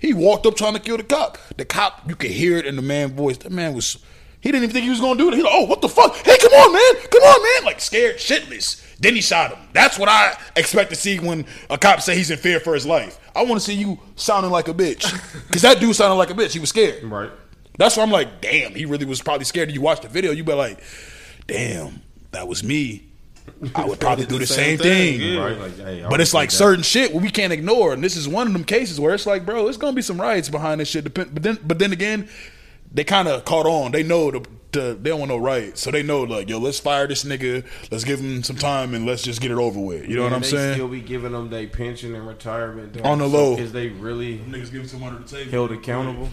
He 0.00 0.12
walked 0.12 0.46
up 0.46 0.56
trying 0.56 0.72
to 0.74 0.80
kill 0.80 0.96
the 0.96 1.04
cop. 1.04 1.38
The 1.56 1.64
cop, 1.64 2.02
you 2.08 2.16
could 2.16 2.32
hear 2.32 2.56
it 2.58 2.66
in 2.66 2.74
the 2.74 2.82
man's 2.82 3.12
voice. 3.12 3.38
That 3.38 3.52
man 3.52 3.72
was, 3.72 3.98
he 4.40 4.50
didn't 4.50 4.64
even 4.64 4.74
think 4.74 4.82
he 4.82 4.90
was 4.90 5.00
gonna 5.00 5.16
do 5.16 5.28
it. 5.28 5.34
He 5.36 5.42
like, 5.42 5.52
oh, 5.54 5.64
what 5.66 5.80
the 5.80 5.88
fuck? 5.88 6.12
Hey, 6.16 6.36
come 6.38 6.52
on, 6.52 6.72
man. 6.72 7.02
Come 7.08 7.22
on, 7.22 7.42
man. 7.42 7.64
Like, 7.66 7.80
scared 7.80 8.16
shitless. 8.16 8.82
Then 9.04 9.14
he 9.14 9.20
shot 9.20 9.52
him. 9.54 9.58
That's 9.72 9.98
what 9.98 10.08
I 10.08 10.36
expect 10.56 10.90
to 10.90 10.96
see 10.96 11.18
when 11.20 11.44
a 11.70 11.76
cop 11.78 12.00
say 12.00 12.16
he's 12.16 12.30
in 12.30 12.38
fear 12.38 12.58
for 12.58 12.74
his 12.74 12.86
life. 12.86 13.18
I 13.36 13.42
want 13.44 13.60
to 13.60 13.60
see 13.60 13.74
you 13.74 13.98
sounding 14.16 14.50
like 14.50 14.68
a 14.68 14.74
bitch. 14.74 15.04
Because 15.46 15.62
that 15.62 15.78
dude 15.78 15.94
sounded 15.94 16.16
like 16.16 16.30
a 16.30 16.34
bitch. 16.34 16.52
He 16.52 16.58
was 16.58 16.70
scared. 16.70 17.04
Right. 17.04 17.30
That's 17.78 17.96
why 17.96 18.02
I'm 18.02 18.10
like, 18.10 18.40
damn, 18.40 18.74
he 18.74 18.86
really 18.86 19.04
was 19.04 19.20
probably 19.20 19.44
scared. 19.44 19.70
You 19.70 19.80
watch 19.80 20.00
the 20.00 20.08
video, 20.08 20.32
you 20.32 20.42
be 20.42 20.52
like, 20.54 20.80
damn, 21.46 22.00
that 22.32 22.48
was 22.48 22.64
me. 22.64 23.04
I 23.74 23.84
would 23.84 24.00
probably 24.00 24.24
do 24.34 24.38
the 24.38 24.46
same 24.46 24.78
thing. 24.78 25.20
yeah. 25.20 25.40
Right. 25.44 25.58
Like, 25.58 25.76
hey, 25.76 26.06
But 26.08 26.20
it's 26.20 26.32
like 26.34 26.50
that. 26.50 26.56
certain 26.56 26.82
shit 26.82 27.12
where 27.12 27.22
we 27.22 27.30
can't 27.30 27.52
ignore, 27.52 27.92
and 27.92 28.02
this 28.02 28.16
is 28.16 28.26
one 28.26 28.46
of 28.46 28.52
them 28.52 28.64
cases 28.64 28.98
where 28.98 29.14
it's 29.14 29.26
like, 29.26 29.44
bro, 29.44 29.68
it's 29.68 29.76
gonna 29.76 29.92
be 29.94 30.02
some 30.02 30.20
riots 30.20 30.48
behind 30.48 30.80
this 30.80 30.88
shit. 30.88 31.12
But 31.12 31.34
then, 31.34 31.58
but 31.62 31.78
then 31.78 31.92
again, 31.92 32.28
they 32.92 33.04
kind 33.04 33.28
of 33.28 33.44
caught 33.44 33.66
on. 33.66 33.92
They 33.92 34.02
know 34.02 34.30
the, 34.30 34.46
the 34.74 34.98
they 35.00 35.10
don't 35.10 35.20
want 35.20 35.30
no 35.30 35.36
riots, 35.38 35.80
so 35.80 35.90
they 35.90 36.02
know 36.02 36.22
like, 36.22 36.48
yo, 36.48 36.58
let's 36.58 36.78
fire 36.78 37.06
this 37.06 37.24
nigga, 37.24 37.64
let's 37.90 38.04
give 38.04 38.20
him 38.20 38.42
some 38.42 38.56
time, 38.56 38.94
and 38.94 39.06
let's 39.06 39.22
just 39.22 39.40
get 39.40 39.50
it 39.50 39.56
over 39.58 39.80
with. 39.80 40.06
You 40.08 40.16
know 40.16 40.24
what 40.24 40.32
I'm 40.34 40.42
they 40.42 40.48
saying? 40.48 40.74
Still 40.74 40.88
be 40.88 41.00
giving 41.00 41.32
them 41.32 41.48
their 41.50 41.66
pension 41.66 42.14
and 42.14 42.26
retirement 42.26 42.92
though. 42.92 43.08
On 43.08 43.18
the 43.18 43.26
low. 43.26 43.56
because 43.56 43.72
they 43.72 43.88
really 43.88 44.38
Niggas 44.38 44.70
giving 44.70 44.86
some 44.88 45.02
under 45.02 45.20
the 45.20 45.28
table. 45.28 45.50
held 45.50 45.72
accountable? 45.72 46.28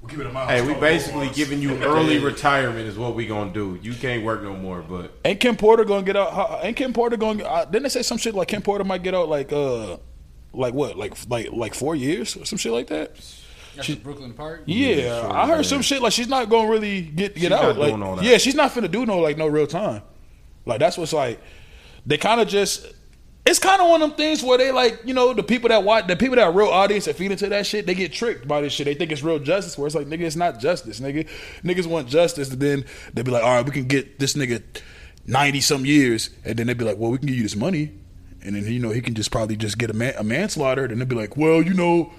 We'll 0.00 0.10
keep 0.10 0.20
it 0.20 0.26
a 0.26 0.32
mile. 0.32 0.46
Hey, 0.46 0.62
we 0.64 0.74
basically 0.74 1.28
giving 1.30 1.60
you 1.60 1.76
early 1.82 2.18
retirement 2.18 2.86
is 2.86 2.96
what 2.96 3.14
we 3.16 3.26
gonna 3.26 3.52
do. 3.52 3.78
You 3.82 3.94
can't 3.94 4.24
work 4.24 4.42
no 4.42 4.54
more, 4.54 4.80
but 4.80 5.12
Ain't 5.24 5.40
Kim 5.40 5.56
Potter 5.56 5.84
gonna 5.84 6.04
get 6.04 6.16
out? 6.16 6.64
Ain't 6.64 6.76
Kim 6.76 6.92
Potter 6.92 7.16
gonna? 7.16 7.42
Uh, 7.42 7.64
didn't 7.64 7.82
they 7.82 7.88
say 7.88 8.02
some 8.02 8.16
shit 8.18 8.34
like 8.34 8.46
Kim 8.48 8.62
Potter 8.62 8.84
might 8.84 9.02
get 9.02 9.14
out 9.14 9.28
like 9.28 9.52
uh, 9.52 9.96
like 10.52 10.72
what, 10.72 10.96
like 10.96 11.14
like 11.28 11.48
like 11.52 11.74
four 11.74 11.96
years 11.96 12.36
or 12.36 12.44
some 12.44 12.58
shit 12.58 12.72
like 12.72 12.86
that? 12.88 13.10
That's 13.78 13.88
the 13.88 13.96
Brooklyn 13.96 14.32
Park. 14.34 14.62
Yeah, 14.66 15.22
sure, 15.22 15.32
I 15.32 15.46
heard 15.46 15.56
yeah. 15.56 15.62
some 15.62 15.82
shit 15.82 16.02
like 16.02 16.12
she's 16.12 16.28
not 16.28 16.48
gonna 16.50 16.68
really 16.68 17.00
get 17.02 17.34
get 17.34 17.40
She's 17.42 17.52
out. 17.52 17.62
not 17.62 17.78
Like, 17.78 17.88
doing 17.90 18.02
all 18.02 18.16
that. 18.16 18.24
yeah, 18.24 18.36
she's 18.38 18.54
not 18.54 18.70
finna 18.72 18.90
do 18.90 19.06
no 19.06 19.18
like 19.18 19.36
no 19.38 19.46
real 19.46 19.66
time. 19.66 20.02
Like 20.66 20.80
that's 20.80 20.98
what's 20.98 21.12
like. 21.12 21.40
They 22.06 22.16
kind 22.18 22.40
of 22.40 22.48
just. 22.48 22.86
It's 23.46 23.58
kind 23.58 23.80
of 23.80 23.88
one 23.88 24.02
of 24.02 24.10
them 24.10 24.16
things 24.18 24.42
where 24.42 24.58
they 24.58 24.70
like, 24.72 25.00
you 25.06 25.14
know, 25.14 25.32
the 25.32 25.42
people 25.42 25.70
that 25.70 25.82
watch, 25.82 26.06
the 26.06 26.16
people 26.16 26.36
that 26.36 26.44
are 26.44 26.52
real 26.52 26.68
audience 26.68 27.06
that 27.06 27.16
feed 27.16 27.30
into 27.30 27.48
that 27.48 27.66
shit, 27.66 27.86
they 27.86 27.94
get 27.94 28.12
tricked 28.12 28.46
by 28.46 28.60
this 28.60 28.74
shit. 28.74 28.84
They 28.84 28.92
think 28.94 29.10
it's 29.10 29.22
real 29.22 29.38
justice, 29.38 29.78
where 29.78 29.86
it's 29.86 29.94
like, 29.96 30.06
nigga, 30.06 30.20
it's 30.22 30.36
not 30.36 30.58
justice, 30.60 31.00
nigga. 31.00 31.26
Niggas 31.64 31.86
want 31.86 32.08
justice, 32.08 32.50
and 32.50 32.60
then 32.60 32.84
they 33.14 33.22
be 33.22 33.30
like, 33.30 33.42
all 33.42 33.54
right, 33.56 33.64
we 33.64 33.70
can 33.72 33.84
get 33.86 34.18
this 34.18 34.34
nigga 34.34 34.62
ninety 35.26 35.60
some 35.62 35.86
years, 35.86 36.28
and 36.44 36.58
then 36.58 36.66
they 36.66 36.74
be 36.74 36.84
like, 36.84 36.98
well, 36.98 37.10
we 37.10 37.16
can 37.16 37.26
give 37.26 37.36
you 37.36 37.42
this 37.42 37.56
money, 37.56 37.90
and 38.42 38.54
then 38.54 38.66
you 38.66 38.80
know 38.80 38.90
he 38.90 39.00
can 39.00 39.14
just 39.14 39.30
probably 39.30 39.56
just 39.56 39.78
get 39.78 39.88
a 39.88 39.94
man 39.94 40.12
a 40.18 40.24
manslaughter, 40.24 40.84
and 40.84 41.00
they'd 41.00 41.08
be 41.08 41.16
like, 41.16 41.36
well, 41.36 41.62
you 41.62 41.72
know. 41.74 42.12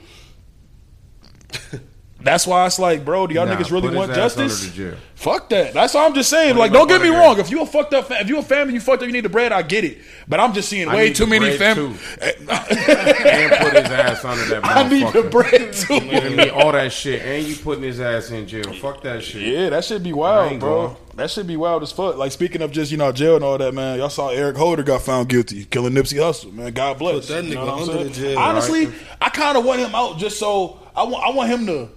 That's 2.22 2.45
why 2.45 2.66
it's 2.66 2.78
like, 2.80 3.06
bro, 3.06 3.28
do 3.28 3.34
y'all 3.36 3.45
Nah, 3.45 3.56
niggas 3.56 3.72
really 3.72 3.95
want 3.95 4.14
justice? 4.14 4.62
under 4.62 4.72
the 4.72 4.91
jail. 4.91 5.00
Fuck 5.16 5.47
that. 5.50 5.74
That's 5.74 5.95
all 5.95 6.06
I'm 6.06 6.14
just 6.14 6.30
saying. 6.30 6.54
Put 6.56 6.60
like, 6.60 6.72
don't 6.74 6.88
get 6.89 7.02
me 7.02 7.08
wrong. 7.08 7.36
there. 7.36 7.45
If 7.45 7.50
you 7.50 7.62
a 7.62 7.66
fucked 7.66 7.93
up, 7.93 8.08
fa- 8.10 8.20
if 8.20 8.28
you 8.28 8.38
a 8.39 8.41
family, 8.41 8.74
you 8.74 8.82
fucked 8.82 9.02
up, 9.04 9.08
you 9.08 9.14
need 9.14 9.24
the 9.24 9.30
bread. 9.30 9.54
I 9.54 9.62
get 9.62 9.86
it. 9.86 10.00
But 10.28 10.41
I'm 10.41 10.52
just 10.54 10.68
seeing 10.68 10.89
I 10.89 10.95
way 10.95 11.14
too 11.14 11.26
many 11.26 11.58
bread, 11.58 11.60
families. 11.60 12.02
and 12.22 13.52
put 13.52 13.74
his 13.74 13.91
ass 13.91 14.26
under 14.26 14.43
that 14.45 14.64
motherfucker. 14.64 14.86
I 14.86 14.89
need 14.89 15.14
the 15.14 15.24
bread 15.30 15.74
too. 15.74 16.00
Giving 16.02 16.36
me 16.36 16.50
all 16.50 16.74
that 16.74 16.91
shit, 16.91 17.22
and 17.22 17.45
you 17.45 17.56
putting 17.56 17.84
his 17.84 18.00
ass 18.02 18.32
in 18.32 18.47
jail. 18.47 18.72
Fuck 18.74 19.02
that 19.04 19.24
shit. 19.24 19.41
Yeah, 19.41 19.70
that 19.70 19.86
should 19.86 20.04
be 20.04 20.12
wild, 20.14 20.60
bro. 20.60 20.88
going. 20.88 20.97
That 21.16 21.30
should 21.32 21.47
be 21.47 21.58
wild 21.58 21.84
as 21.84 21.91
fuck. 21.91 22.16
Like 22.18 22.32
speaking 22.32 22.62
of 22.62 22.72
just 22.72 22.91
you 22.91 22.97
know 22.97 23.12
jail 23.12 23.36
and 23.36 23.43
all 23.43 23.58
that, 23.58 23.74
man. 23.74 23.97
Y'all 23.97 24.10
saw 24.10 24.30
Eric 24.30 24.56
Holder 24.58 24.84
got 24.84 25.02
found 25.02 25.28
guilty 25.30 25.66
killing 25.66 25.93
Nipsey 25.93 26.18
Hussle, 26.18 26.52
man. 26.54 26.72
God 26.74 26.97
bless. 27.00 27.28
Put 27.28 27.36
that 27.36 27.43
You 27.45 27.56
know 27.56 27.66
nigga 27.66 27.89
under 27.89 28.04
the 28.06 28.10
jail, 28.10 28.39
Honestly, 28.39 28.86
right? 28.88 28.95
I 29.22 29.30
kind 29.30 29.58
of 29.58 29.66
want 29.66 29.80
him 29.82 29.93
out 29.95 30.18
just 30.18 30.39
so 30.39 30.80
I 31.00 31.04
want. 31.04 31.24
I 31.24 31.30
want 31.32 31.50
him 31.50 31.66
to. 31.68 31.89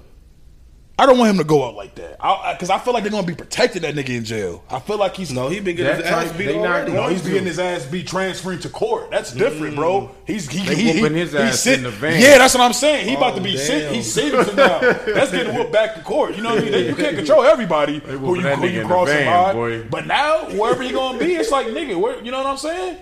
I 0.98 1.06
don't 1.06 1.18
want 1.18 1.30
him 1.30 1.38
to 1.38 1.44
go 1.44 1.64
out 1.64 1.74
like 1.74 1.94
that. 1.96 2.18
Because 2.52 2.70
I, 2.70 2.78
feel 2.78 2.92
like 2.92 3.02
they're 3.02 3.10
gonna 3.10 3.26
be 3.26 3.34
protecting 3.34 3.82
that 3.82 3.94
nigga 3.94 4.10
in 4.10 4.24
jail. 4.24 4.62
I 4.70 4.78
feel 4.78 4.98
like 4.98 5.16
he's 5.16 5.32
No, 5.32 5.48
He's 5.48 5.62
been 5.62 5.74
getting 5.74 5.96
his 5.96 6.04
ass 6.04 6.32
beat 6.36 6.50
already. 6.50 6.92
No, 6.92 7.08
he's 7.08 7.22
getting 7.22 7.44
his 7.44 7.58
ass 7.58 7.86
beat 7.86 8.06
transferring 8.06 8.60
to 8.60 8.68
court. 8.68 9.10
That's 9.10 9.32
different, 9.32 9.74
bro. 9.74 10.02
Mm. 10.02 10.14
He's 10.26 10.48
he, 10.48 10.64
They 10.64 10.76
he, 10.76 10.92
he, 10.92 11.08
his 11.08 11.34
ass 11.34 11.60
sit- 11.60 11.78
in 11.78 11.84
the 11.84 11.90
van. 11.90 12.20
Yeah, 12.20 12.38
that's 12.38 12.54
what 12.54 12.62
I'm 12.62 12.74
saying. 12.74 13.08
He 13.08 13.14
about 13.14 13.34
to 13.34 13.40
oh, 13.40 13.44
be 13.44 13.56
sitting. 13.56 13.94
He's 13.94 14.12
sentencing 14.12 14.54
now. 14.54 14.78
That's 14.80 15.32
getting 15.32 15.56
whooped 15.56 15.72
back 15.72 15.94
to 15.94 16.02
court. 16.02 16.36
You 16.36 16.42
know 16.42 16.54
what 16.54 16.62
I 16.62 16.70
mean? 16.70 16.86
You 16.86 16.94
can't 16.94 17.16
control 17.16 17.42
everybody 17.42 17.98
who 17.98 18.12
you 18.12 18.42
who 18.42 18.66
you 18.66 18.82
in 18.82 18.88
the 18.88 18.94
crossing 18.94 19.24
by. 19.24 19.52
boy. 19.54 19.84
But 19.84 20.06
now 20.06 20.50
wherever 20.50 20.82
he 20.82 20.92
gonna 20.92 21.18
be, 21.18 21.34
it's 21.34 21.50
like 21.50 21.66
nigga. 21.68 21.98
Where, 21.98 22.22
you 22.22 22.30
know 22.30 22.38
what 22.38 22.46
I'm 22.46 22.58
saying? 22.58 22.98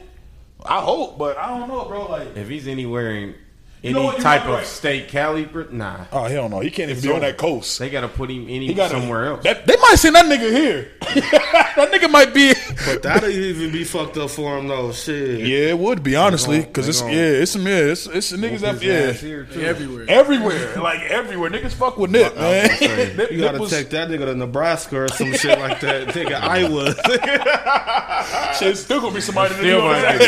I 0.65 0.81
hope, 0.81 1.19
but 1.19 1.37
I 1.37 1.59
don't 1.59 1.69
know, 1.69 1.85
bro. 1.87 2.07
Like, 2.07 2.37
If 2.37 2.49
he's 2.49 2.69
anywhere 2.69 3.11
in 3.11 3.35
any 3.83 3.95
know 3.95 4.05
what, 4.05 4.17
you're 4.17 4.23
type 4.23 4.45
of 4.45 4.55
right. 4.55 4.67
state 4.67 5.09
caliber, 5.09 5.67
nah. 5.71 6.05
oh 6.13 6.25
hell 6.25 6.49
no, 6.49 6.61
he 6.61 6.71
can't 6.71 6.91
even 6.91 6.99
It's 6.99 7.07
be 7.07 7.13
on 7.13 7.21
that 7.21 7.39
coast. 7.39 7.79
They 7.79 7.89
gotta 7.89 8.09
put 8.09 8.31
him 8.31 8.43
any 8.43 8.67
He 8.67 8.75
got 8.75 8.91
somewhere 8.91 9.27
else. 9.27 9.45
That, 9.45 9.67
they 9.67 9.77
might 9.77 9.95
send 9.97 10.17
that 10.17 10.27
nigga 10.27 10.51
here. 10.51 10.89
that 11.01 11.91
nigga 11.91 12.11
might 12.11 12.35
be. 12.35 12.53
But 12.85 13.03
that'll 13.03 13.31
even 13.31 13.73
be 13.73 13.85
fucked 13.85 14.19
up 14.19 14.31
for 14.31 14.59
him 14.59 14.69
though. 14.69 14.93
Shit. 14.93 15.41
Yeah, 15.41 15.71
it 15.71 15.79
would 15.79 16.03
be 16.03 16.15
honestly, 16.15 16.61
because 16.61 16.89
it's 16.89 17.01
gonna 17.01 17.15
yeah, 17.15 17.23
it's 17.23 17.53
some 17.53 17.67
yeah, 17.67 17.77
it's 17.77 18.07
it's 18.07 18.33
niggas 18.33 18.51
Whoop 18.61 18.61
that 18.61 18.83
yeah. 18.83 19.13
here, 19.13 19.49
everywhere. 19.55 20.05
Everywhere, 20.09 20.77
like 20.77 21.01
everywhere, 21.03 21.49
niggas 21.51 21.73
fuck 21.73 21.97
with 21.97 22.11
Nip, 22.11 22.37
man. 22.37 22.77
saying, 22.77 23.17
Nip, 23.17 23.31
You 23.33 23.41
gotta 23.41 23.61
was- 23.61 23.71
take 23.71 23.89
that 23.91 24.09
nigga 24.11 24.27
to 24.27 24.35
Nebraska 24.35 25.05
or 25.05 25.09
some 25.09 25.33
shit 25.33 25.59
like 25.59 25.81
that. 25.81 26.09
Nigga, 26.21 26.41
Iowa. 26.41 26.95
Shit, 28.59 28.77
still 28.77 29.01
gonna 29.01 29.15
be 29.15 29.21
somebody 29.21 29.55
to 29.55 29.61
Still 29.61 29.81
do 29.81 29.89
that. 29.89 30.21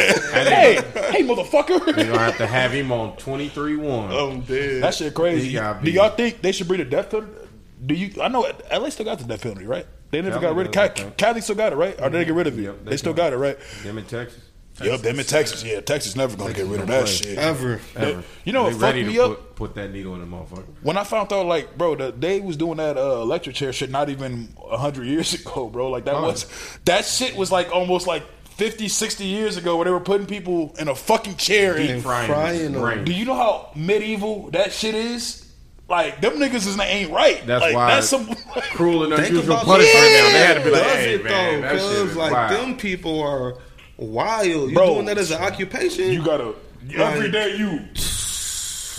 Hey, 0.47 0.75
hey, 1.11 1.23
motherfucker. 1.27 1.85
You're 1.87 2.07
gonna 2.07 2.19
have 2.19 2.39
to 2.39 2.47
have 2.47 2.73
him 2.73 2.93
on 2.93 3.17
twenty 3.17 3.42
three 3.49 3.77
one. 3.77 4.11
I'm 4.13 4.41
dead. 4.43 4.83
That 4.83 4.95
shit 4.95 5.15
crazy. 5.15 5.49
He 5.49 5.53
gotta 5.55 5.85
Do 5.85 5.91
y'all 5.91 6.11
think 6.11 6.41
they 6.43 6.53
should 6.53 6.69
bring 6.69 6.81
the 6.81 6.85
death 6.87 7.11
penalty? 7.11 7.33
Do 7.85 7.95
you? 7.95 8.23
I 8.23 8.29
know 8.29 8.47
LA 8.73 8.89
still 8.91 9.05
got 9.07 9.19
the 9.19 9.25
death 9.25 9.43
penalty, 9.43 9.67
right? 9.67 9.87
They 10.11 10.21
never 10.21 10.35
Cali 10.39 10.43
got 10.47 10.57
rid 10.57 10.67
of. 10.67 10.73
does, 10.73 11.07
I 11.07 11.11
Cali 11.11 11.41
still 11.41 11.55
got 11.57 11.73
it, 11.73 11.77
right? 11.77 11.99
Or 12.01 12.11
did 12.11 12.19
they 12.21 12.25
get 12.27 12.35
rid 12.35 12.47
of 12.47 12.59
it? 12.59 12.63
Yep, 12.63 12.85
they, 12.85 12.91
they 12.91 12.97
still 12.99 13.15
got 13.15 13.33
it, 13.33 13.37
right? 13.39 13.57
Them 13.83 13.99
in 13.99 14.05
Texas. 14.05 14.41
Yep, 14.83 15.01
them 15.01 15.19
in 15.19 15.25
Texas. 15.27 15.63
Yeah, 15.65 15.81
Texas 15.81 16.17
never 16.17 16.37
gonna 16.37 16.53
get 16.55 16.67
rid 16.67 16.81
of 16.81 16.87
that 16.87 17.05
play. 17.05 17.13
shit. 17.13 17.39
Ever. 17.39 17.81
Ever. 17.97 18.23
You 18.45 18.53
know 18.53 18.65
what 18.65 18.75
fucked 18.77 18.97
me 18.97 19.05
to 19.15 19.23
up? 19.25 19.29
Put, 19.31 19.57
put 19.57 19.75
that 19.77 19.91
needle 19.93 20.15
in 20.15 20.21
the 20.21 20.27
motherfucker. 20.27 20.65
When 20.83 20.97
I 20.97 21.05
found 21.05 21.33
out, 21.33 21.47
like, 21.47 21.77
bro, 21.77 21.95
the, 21.95 22.11
they 22.13 22.41
was 22.41 22.57
doing 22.57 22.77
that 22.79 22.97
uh, 22.97 23.21
electric 23.23 23.55
chair 23.57 23.73
shit 23.73 23.91
not 23.91 24.09
even 24.09 24.55
hundred 24.71 25.07
years 25.07 25.35
ago, 25.41 25.69
bro. 25.69 25.91
Like 25.91 26.05
that 26.07 26.15
Oh. 26.15 26.23
was 26.23 26.47
that 26.85 27.05
shit 27.05 27.37
was 27.37 27.51
like 27.53 27.71
almost 27.75 28.07
like 28.07 28.23
50, 28.57 28.89
60 28.89 29.25
years 29.25 29.57
ago, 29.57 29.77
where 29.77 29.85
they 29.85 29.91
were 29.91 30.01
putting 30.01 30.27
people 30.27 30.75
in 30.79 30.89
a 30.89 30.95
fucking 30.95 31.37
chair. 31.37 31.77
Deep 31.77 31.91
And, 31.91 32.03
frying, 32.03 32.27
frying 32.29 32.73
them. 32.73 32.83
brain. 32.83 33.05
do 33.05 33.13
you 33.13 33.25
know 33.25 33.35
how 33.35 33.71
medieval 33.75 34.51
that 34.51 34.73
shit 34.73 34.95
is? 34.95 35.51
Like 35.89 36.21
them 36.21 36.35
niggas 36.35 36.67
is 36.67 36.79
ain't 36.81 37.11
right. 37.11 37.47
That's 37.47 37.61
like, 37.63 37.75
why 37.75 37.95
That's 37.95 38.09
some. 38.09 38.27
Cruel 38.73 39.05
and 39.05 39.15
Think 39.15 39.29
unusual 39.31 39.55
about 39.57 39.67
punishment. 39.67 39.95
Yeah. 39.95 40.23
Now 40.23 40.29
they 40.33 40.39
had 40.47 40.55
to 40.55 40.65
be 40.65 40.71
like, 40.71 40.83
Does 40.85 40.95
hey 40.95 41.15
it 41.17 41.25
man, 41.25 41.61
though? 41.61 41.61
that 41.69 41.73
Because 41.73 42.17
like 42.17 42.33
wild. 42.33 42.51
them 42.53 42.77
people 42.79 43.21
are 43.21 43.55
wild. 43.99 44.71
You 44.71 44.75
Bro. 44.75 44.95
doing 44.95 45.05
that 45.07 45.19
as 45.19 45.31
an 45.33 45.43
occupation? 45.43 46.11
you 46.13 46.25
gotta 46.25 46.55
every 46.95 47.31
day 47.31 47.57
you 47.57 47.81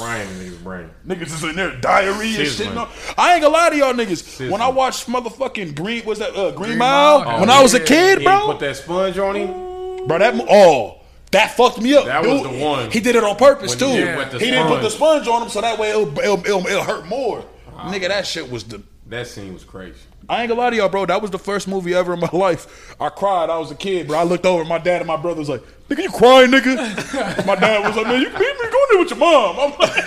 frying 0.03 0.29
in 0.29 0.35
his 0.37 0.55
brain. 0.57 0.89
niggas 1.07 1.27
is 1.33 1.43
in 1.43 1.55
there 1.55 1.75
diarrhea 1.79 2.27
and 2.39 2.47
shit. 2.47 2.47
Sizzling. 2.49 2.75
No, 2.75 2.87
I 3.17 3.33
ain't 3.33 3.41
gonna 3.41 3.53
lie 3.53 3.69
to 3.71 3.77
y'all 3.77 3.93
niggas. 3.93 4.23
Sizzling. 4.23 4.51
When 4.51 4.61
I 4.61 4.69
watched 4.69 5.07
motherfucking 5.07 5.75
Green, 5.75 6.05
was 6.05 6.19
that 6.19 6.35
uh, 6.35 6.51
Green, 6.51 6.69
Green 6.69 6.77
Mile? 6.79 7.23
Mile. 7.25 7.39
when 7.39 7.49
Oh, 7.49 7.53
I 7.53 7.61
was 7.63 7.73
a 7.73 7.79
yeah. 7.79 7.85
kid, 7.85 8.19
He 8.19 8.25
bro. 8.25 8.45
put 8.47 8.59
that 8.59 8.75
sponge 8.75 9.17
on 9.17 9.35
him. 9.35 10.07
Bro, 10.07 10.19
that 10.19 10.35
oh, 10.49 10.99
that 11.31 11.55
fucked 11.57 11.81
me 11.81 11.95
up. 11.95 12.05
That 12.05 12.23
was 12.25 12.43
the 12.43 12.49
one. 12.49 12.91
He 12.91 12.99
did 12.99 13.15
it 13.15 13.23
on 13.23 13.35
purpose 13.37 13.71
When 13.71 13.79
too. 13.79 13.85
he 13.87 13.91
He, 13.93 13.99
did 14.05 14.29
the 14.31 14.39
didn't 14.39 14.67
put 14.67 14.81
the 14.81 14.89
sponge. 14.89 15.23
sponge 15.23 15.27
on 15.27 15.43
him, 15.43 15.49
so 15.49 15.61
that 15.61 15.79
way 15.79 15.89
it'll, 15.91 16.19
it'll, 16.19 16.39
it'll, 16.45 16.67
it'll 16.67 16.83
hurt 16.83 17.05
more. 17.07 17.43
Nigga, 17.73 18.09
that 18.09 18.27
shit 18.27 18.49
was 18.51 18.63
the 18.65 18.81
That 19.07 19.27
scene 19.27 19.53
was 19.53 19.63
crazy. 19.63 19.95
I 20.29 20.41
ain't 20.41 20.49
gonna 20.49 20.61
lie 20.61 20.69
to 20.69 20.75
y'all, 20.75 20.89
bro. 20.89 21.05
That 21.05 21.21
was 21.21 21.31
the 21.31 21.39
first 21.39 21.67
movie 21.67 21.93
ever 21.93 22.13
in 22.13 22.19
my 22.19 22.29
life. 22.33 22.95
I 22.99 23.09
cried. 23.09 23.49
I 23.49 23.57
was 23.57 23.71
a 23.71 23.75
kid, 23.75 24.07
bro. 24.07 24.17
I 24.19 24.23
looked 24.23 24.45
over. 24.45 24.63
My 24.65 24.77
dad 24.77 25.01
and 25.01 25.07
my 25.07 25.17
brother 25.17 25.39
was 25.39 25.49
like, 25.49 25.61
"Nigga, 25.89 26.03
you 26.03 26.11
crying, 26.11 26.51
nigga?" 26.51 27.45
my 27.45 27.55
dad 27.55 27.85
was 27.85 27.95
like, 27.95 28.07
"Man, 28.07 28.21
you 28.21 28.29
beat 28.29 28.37
me. 28.39 28.39
Go 28.39 28.67
in 28.67 28.87
there 28.91 28.99
with 28.99 29.09
your 29.09 29.19
mom." 29.19 29.55
I'm 29.59 29.71
like, 29.79 29.91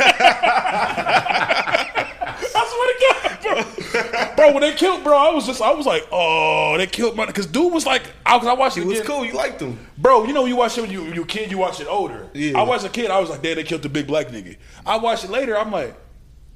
I 2.55 2.67
swear 2.69 2.87
to 2.93 2.99
God, 3.12 3.43
bro. 3.43 4.35
Bro, 4.37 4.53
when 4.53 4.61
they 4.62 4.73
killed, 4.75 5.03
bro, 5.05 5.17
I 5.17 5.31
was 5.33 5.47
just, 5.47 5.61
I 5.62 5.73
was 5.73 5.87
like, 5.87 6.07
"Oh, 6.11 6.75
they 6.79 6.87
killed 6.87 7.17
my." 7.17 7.27
Because 7.27 7.47
dude 7.47 7.73
was 7.73 7.87
like, 7.87 8.03
I, 8.25 8.39
cause 8.39 8.47
I 8.47 8.53
watched 8.55 8.77
it. 8.79 8.83
It 8.83 8.87
was 8.87 9.01
again. 9.01 9.11
cool. 9.11 9.25
You 9.25 9.33
liked 9.35 9.59
them. 9.59 9.79
Bro, 9.99 10.27
you 10.27 10.33
know 10.33 10.43
when 10.43 10.51
you 10.51 10.57
watch 10.57 10.77
it 10.79 10.83
when 10.83 10.91
you 10.91 11.05
you 11.12 11.23
a 11.23 11.27
kid, 11.27 11.51
you 11.51 11.59
watch 11.59 11.81
it 11.81 11.87
older. 11.89 12.29
Yeah. 12.35 12.59
I 12.59 12.62
watched 12.62 12.85
a 12.85 12.89
kid, 12.91 13.11
I 13.11 13.19
was 13.21 13.31
like, 13.31 13.43
damn, 13.43 13.57
they 13.57 13.64
killed 13.64 13.83
the 13.83 13.89
big 13.89 14.07
black 14.07 14.29
nigga. 14.29 14.57
I 14.85 14.97
watched 14.99 15.25
it 15.25 15.31
later, 15.31 15.57
I'm 15.59 15.71
like, 15.71 15.95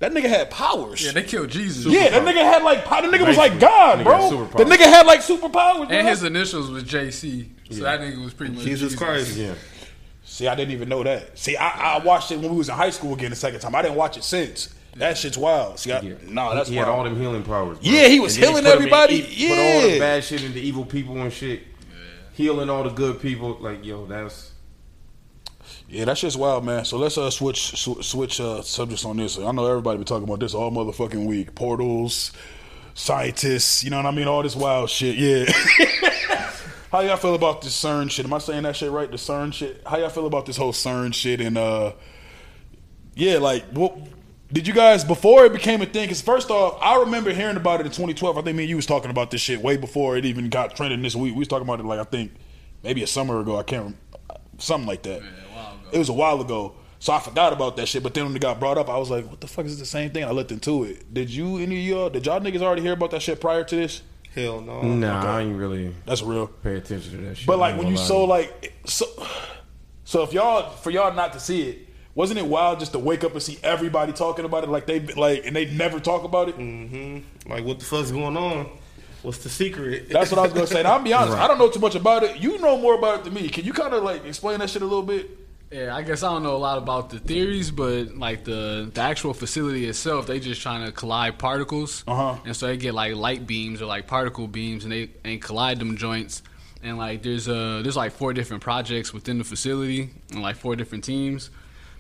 that 0.00 0.12
nigga 0.12 0.28
had 0.28 0.50
powers. 0.50 1.04
Yeah, 1.04 1.12
they 1.12 1.22
killed 1.22 1.50
Jesus. 1.50 1.86
Yeah, 1.86 2.08
that 2.10 2.22
nigga 2.22 2.42
had 2.42 2.62
like 2.64 2.84
pow- 2.84 3.00
the 3.00 3.08
nigga 3.08 3.26
was 3.26 3.36
like 3.36 3.58
God, 3.60 4.00
nigga 4.00 4.04
bro. 4.04 4.18
had 4.20 4.30
The 4.32 4.36
superpowers. 4.64 4.70
nigga 4.76 4.84
had 4.90 5.06
like 5.06 5.20
superpowers. 5.20 5.88
bro. 5.88 5.96
And 5.96 6.08
his 6.08 6.22
initials 6.24 6.70
was 6.70 6.82
JC. 6.84 7.48
So 7.70 7.82
that 7.84 8.00
nigga 8.00 8.22
was 8.24 8.34
pretty 8.34 8.54
much 8.54 8.64
Jesus 8.64 8.96
Christ. 8.96 9.36
Yeah. 9.36 9.54
See, 10.24 10.48
I 10.48 10.54
didn't 10.54 10.72
even 10.72 10.88
know 10.88 11.02
that. 11.04 11.38
See, 11.38 11.56
I, 11.56 11.96
I 11.96 11.98
watched 12.04 12.30
it 12.32 12.38
when 12.40 12.50
we 12.50 12.56
was 12.56 12.68
in 12.68 12.74
high 12.74 12.90
school 12.90 13.14
again 13.14 13.30
the 13.30 13.36
second 13.36 13.60
time. 13.60 13.74
I 13.74 13.82
didn't 13.82 13.96
watch 13.96 14.16
it 14.16 14.24
since. 14.24 14.74
That 14.96 15.16
shit's 15.18 15.38
wild. 15.38 15.78
See, 15.78 15.92
I, 15.92 16.00
Yeah. 16.00 16.14
nah, 16.26 16.54
that's 16.54 16.68
he 16.68 16.76
had 16.76 16.86
wild. 16.86 16.98
all 16.98 17.04
them 17.04 17.20
healing 17.20 17.42
powers. 17.42 17.78
Bro. 17.78 17.88
Yeah, 17.90 18.08
he 18.08 18.18
was 18.20 18.34
And 18.36 18.42
then 18.44 18.50
healing 18.50 18.64
put 18.64 18.70
'em 18.72 18.76
in 18.78 18.84
everybody. 18.92 19.14
e- 19.16 19.48
Put 19.48 19.58
all 19.58 19.80
the 19.82 19.88
Yeah. 19.92 19.98
bad 19.98 20.24
shit 20.24 20.42
into 20.42 20.58
evil 20.58 20.84
people 20.84 21.16
and 21.20 21.32
shit. 21.32 21.62
Healing 22.34 22.70
all 22.70 22.82
the 22.84 22.90
good 22.90 23.20
people. 23.20 23.58
Like, 23.60 23.84
yo, 23.84 24.06
that's 24.06 24.49
Yeah, 25.90 26.04
that 26.04 26.18
shit's 26.18 26.36
wild, 26.36 26.64
man. 26.64 26.84
So 26.84 26.98
let's 26.98 27.18
uh, 27.18 27.30
switch 27.30 27.76
sw- 27.76 28.06
switch 28.06 28.40
uh, 28.40 28.62
subjects 28.62 29.04
on 29.04 29.16
this. 29.16 29.36
I 29.40 29.50
know 29.50 29.66
everybody 29.66 29.96
been 29.98 30.06
talking 30.06 30.22
about 30.22 30.38
this 30.38 30.54
all 30.54 30.70
motherfucking 30.70 31.26
week. 31.26 31.56
Portals, 31.56 32.30
scientists, 32.94 33.82
you 33.82 33.90
know 33.90 33.96
what 33.96 34.06
I 34.06 34.12
mean? 34.12 34.28
All 34.28 34.40
this 34.44 34.54
wild 34.54 34.88
shit. 34.88 35.16
Yeah. 35.16 35.52
How 36.92 37.00
y'all 37.00 37.16
feel 37.16 37.34
about 37.34 37.62
this 37.62 37.80
CERN 37.80 38.08
shit? 38.08 38.24
Am 38.24 38.32
I 38.32 38.38
saying 38.38 38.62
that 38.62 38.76
shit 38.76 38.90
right? 38.92 39.10
The 39.10 39.16
CERN 39.16 39.52
shit. 39.52 39.82
How 39.84 39.98
y'all 39.98 40.10
feel 40.10 40.26
about 40.26 40.46
this 40.46 40.56
whole 40.56 40.72
CERN 40.72 41.12
shit? 41.12 41.40
And 41.40 41.58
uh, 41.58 41.92
yeah, 43.16 43.38
like 43.38 43.64
what? 43.70 43.96
Did 44.52 44.68
you 44.68 44.74
guys 44.74 45.04
before 45.04 45.44
it 45.44 45.52
became 45.52 45.82
a 45.82 45.86
thing? 45.86 46.04
Because 46.04 46.20
first 46.22 46.50
off, 46.50 46.78
I 46.80 47.00
remember 47.00 47.32
hearing 47.32 47.56
about 47.56 47.80
it 47.80 47.86
in 47.86 47.92
2012. 47.92 48.38
I 48.38 48.42
think 48.42 48.56
me 48.56 48.64
and 48.64 48.70
you 48.70 48.76
was 48.76 48.86
talking 48.86 49.10
about 49.10 49.32
this 49.32 49.40
shit 49.40 49.60
way 49.60 49.76
before 49.76 50.16
it 50.16 50.24
even 50.24 50.50
got 50.50 50.76
trending 50.76 51.02
this 51.02 51.16
week. 51.16 51.32
We 51.34 51.40
was 51.40 51.48
talking 51.48 51.66
about 51.66 51.80
it 51.80 51.86
like 51.86 51.98
I 51.98 52.04
think 52.04 52.32
maybe 52.84 53.02
a 53.02 53.08
summer 53.08 53.40
ago. 53.40 53.56
I 53.56 53.64
can't 53.64 53.96
something 54.58 54.86
like 54.86 55.02
that. 55.02 55.22
It 55.92 55.98
was 55.98 56.08
a 56.08 56.14
while 56.14 56.40
ago. 56.40 56.74
So 56.98 57.14
I 57.14 57.18
forgot 57.18 57.54
about 57.54 57.76
that 57.78 57.86
shit. 57.86 58.02
But 58.02 58.12
then 58.12 58.26
when 58.26 58.36
it 58.36 58.42
got 58.42 58.60
brought 58.60 58.76
up, 58.76 58.88
I 58.90 58.98
was 58.98 59.10
like, 59.10 59.28
"What 59.28 59.40
the 59.40 59.46
fuck 59.46 59.64
is 59.64 59.78
the 59.78 59.86
same 59.86 60.10
thing?" 60.10 60.24
I 60.24 60.30
looked 60.30 60.52
into 60.52 60.84
it. 60.84 61.12
Did 61.12 61.30
you 61.30 61.58
any 61.58 61.80
of 61.80 61.86
y'all? 61.86 62.10
Did 62.10 62.26
y'all 62.26 62.40
niggas 62.40 62.60
already 62.60 62.82
hear 62.82 62.92
about 62.92 63.10
that 63.12 63.22
shit 63.22 63.40
prior 63.40 63.64
to 63.64 63.76
this? 63.76 64.02
Hell 64.34 64.60
no. 64.60 64.82
nah. 64.82 65.38
I 65.38 65.42
ain't 65.42 65.56
really 65.56 65.94
That's 66.06 66.22
real. 66.22 66.46
pay 66.46 66.76
attention 66.76 67.10
to 67.12 67.16
that 67.28 67.38
shit. 67.38 67.46
But 67.46 67.58
like 67.58 67.76
when 67.76 67.88
you 67.88 67.96
so 67.96 68.04
saw 68.04 68.24
like 68.24 68.74
so, 68.84 69.06
so 70.04 70.22
if 70.22 70.32
y'all 70.32 70.70
for 70.70 70.90
y'all 70.90 71.14
not 71.14 71.32
to 71.32 71.40
see 71.40 71.68
it, 71.68 71.88
wasn't 72.14 72.38
it 72.38 72.46
wild 72.46 72.78
just 72.78 72.92
to 72.92 72.98
wake 72.98 73.24
up 73.24 73.32
and 73.32 73.42
see 73.42 73.58
everybody 73.62 74.12
talking 74.12 74.44
about 74.44 74.62
it 74.62 74.70
like 74.70 74.86
they 74.86 75.00
like 75.00 75.46
and 75.46 75.56
they 75.56 75.66
never 75.66 75.98
talk 75.98 76.22
about 76.22 76.48
it? 76.48 76.58
Mm-hmm. 76.58 77.50
Like, 77.50 77.64
what 77.64 77.78
the 77.78 77.84
fuck's 77.84 78.10
going 78.10 78.36
on? 78.36 78.68
What's 79.22 79.38
the 79.38 79.48
secret? 79.48 80.08
That's 80.08 80.30
what 80.30 80.38
I 80.38 80.42
was 80.42 80.52
gonna 80.52 80.66
say. 80.66 80.78
And 80.78 80.88
I'll 80.88 81.02
be 81.02 81.12
honest, 81.12 81.36
I 81.36 81.48
don't 81.48 81.58
know 81.58 81.70
too 81.70 81.80
much 81.80 81.94
about 81.94 82.22
it. 82.22 82.36
You 82.36 82.58
know 82.58 82.78
more 82.78 82.94
about 82.94 83.20
it 83.20 83.24
than 83.24 83.34
me. 83.34 83.48
Can 83.48 83.64
you 83.64 83.72
kind 83.72 83.92
of 83.94 84.02
like 84.02 84.24
explain 84.24 84.60
that 84.60 84.70
shit 84.70 84.82
a 84.82 84.86
little 84.86 85.02
bit? 85.02 85.39
Yeah, 85.70 85.94
I 85.94 86.02
guess 86.02 86.24
I 86.24 86.32
don't 86.32 86.42
know 86.42 86.56
a 86.56 86.58
lot 86.58 86.78
about 86.78 87.10
the 87.10 87.20
theories, 87.20 87.70
but 87.70 88.16
like 88.16 88.42
the 88.44 88.90
the 88.92 89.00
actual 89.00 89.32
facility 89.34 89.86
itself, 89.86 90.26
they 90.26 90.40
just 90.40 90.60
trying 90.62 90.84
to 90.84 90.90
collide 90.90 91.38
particles, 91.38 92.02
Uh-huh. 92.08 92.38
and 92.44 92.56
so 92.56 92.66
they 92.66 92.76
get 92.76 92.92
like 92.92 93.14
light 93.14 93.46
beams 93.46 93.80
or 93.80 93.86
like 93.86 94.08
particle 94.08 94.48
beams, 94.48 94.82
and 94.84 94.92
they 94.92 95.10
and 95.24 95.40
collide 95.40 95.78
them 95.78 95.96
joints. 95.96 96.42
And 96.82 96.98
like 96.98 97.22
there's 97.22 97.46
uh 97.48 97.80
there's 97.82 97.96
like 97.96 98.10
four 98.12 98.32
different 98.32 98.62
projects 98.64 99.12
within 99.12 99.38
the 99.38 99.44
facility, 99.44 100.10
and 100.32 100.42
like 100.42 100.56
four 100.56 100.74
different 100.74 101.04
teams. 101.04 101.50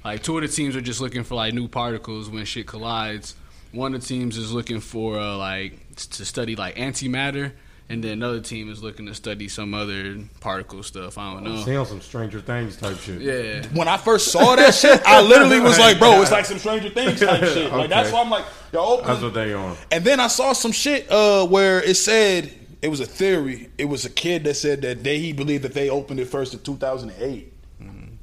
Like 0.04 0.22
two 0.24 0.36
of 0.36 0.42
the 0.42 0.48
teams 0.48 0.74
are 0.74 0.80
just 0.80 1.00
looking 1.00 1.22
for 1.22 1.36
like 1.36 1.54
new 1.54 1.68
particles 1.68 2.28
when 2.28 2.44
shit 2.46 2.66
collides. 2.66 3.36
One 3.72 3.94
of 3.94 4.00
the 4.00 4.06
teams 4.06 4.36
is 4.36 4.50
looking 4.52 4.80
for 4.80 5.16
uh, 5.16 5.36
like 5.36 5.94
to 5.94 6.24
study 6.24 6.56
like 6.56 6.74
antimatter, 6.74 7.52
and 7.90 8.04
then 8.04 8.12
another 8.12 8.40
team 8.40 8.70
is 8.70 8.84
looking 8.84 9.06
to 9.06 9.14
study 9.16 9.48
some 9.48 9.74
other 9.74 10.16
particle 10.38 10.80
stuff. 10.84 11.18
I 11.18 11.34
don't 11.34 11.42
know. 11.42 11.56
Say 11.64 11.74
on 11.74 11.84
some 11.84 12.00
Stranger 12.00 12.40
Things 12.40 12.76
type 12.76 12.96
shit. 12.98 13.20
Yeah. 13.20 13.66
When 13.74 13.88
I 13.88 13.96
first 13.96 14.30
saw 14.30 14.54
that 14.54 14.76
shit, 14.76 15.02
I 15.04 15.20
literally 15.20 15.58
was 15.58 15.76
like, 15.76 15.98
bro, 15.98 16.22
it's 16.22 16.30
like 16.30 16.46
some 16.46 16.60
Stranger 16.60 16.88
Things 16.88 17.18
type 17.18 17.42
shit. 17.42 17.70
Like 17.72 17.90
that's 17.90 18.12
why 18.12 18.20
I'm 18.20 18.30
like, 18.30 18.44
yo, 18.72 18.80
open. 18.80 19.06
That's 19.08 19.22
what 19.22 19.34
they 19.34 19.52
on. 19.52 19.76
And 19.90 20.04
then 20.04 20.20
I 20.20 20.28
saw 20.28 20.52
some 20.52 20.70
shit 20.70 21.10
uh, 21.10 21.44
where 21.48 21.82
it 21.82 21.96
said 21.96 22.54
it 22.80 22.88
was 22.88 23.00
a 23.00 23.06
theory. 23.06 23.70
It 23.76 23.86
was 23.86 24.04
a 24.04 24.10
kid 24.10 24.44
that 24.44 24.54
said 24.54 24.82
that 24.82 25.02
they 25.02 25.18
he 25.18 25.32
believed 25.32 25.64
that 25.64 25.74
they 25.74 25.90
opened 25.90 26.20
it 26.20 26.26
first 26.26 26.54
in 26.54 26.60
2008, 26.60 27.52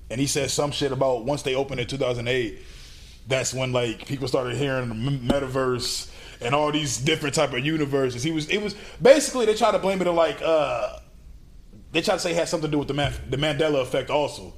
and 0.10 0.22
he 0.22 0.28
said 0.28 0.50
some 0.50 0.72
shit 0.72 0.94
about 0.94 1.26
once 1.26 1.42
they 1.42 1.56
opened 1.56 1.82
in 1.82 1.88
2008, 1.88 2.60
that's 3.28 3.54
when 3.54 3.74
like 3.74 4.08
people 4.08 4.30
started 4.30 4.56
hearing 4.56 4.88
the 4.88 4.96
metaverse 4.96 6.10
and 6.42 6.54
all 6.56 6.72
these 6.72 6.98
different 6.98 7.36
type 7.36 7.54
of 7.54 7.66
universes. 7.66 8.24
He 8.24 8.32
was 8.32 8.50
it 8.50 8.62
was 8.62 8.76
basically 9.02 9.46
they 9.46 9.54
tried 9.56 9.72
to 9.72 9.80
blame 9.80 10.02
it 10.02 10.08
on 10.08 10.16
like 10.16 10.42
uh 10.42 11.00
they 11.92 12.02
tried 12.02 12.16
to 12.16 12.20
say 12.20 12.32
it 12.32 12.36
had 12.38 12.50
something 12.50 12.70
to 12.70 12.72
do 12.72 12.80
with 12.80 12.88
the 12.90 12.94
Man- 12.94 13.14
the 13.30 13.38
Mandela 13.38 13.82
effect 13.82 14.10
also, 14.10 14.54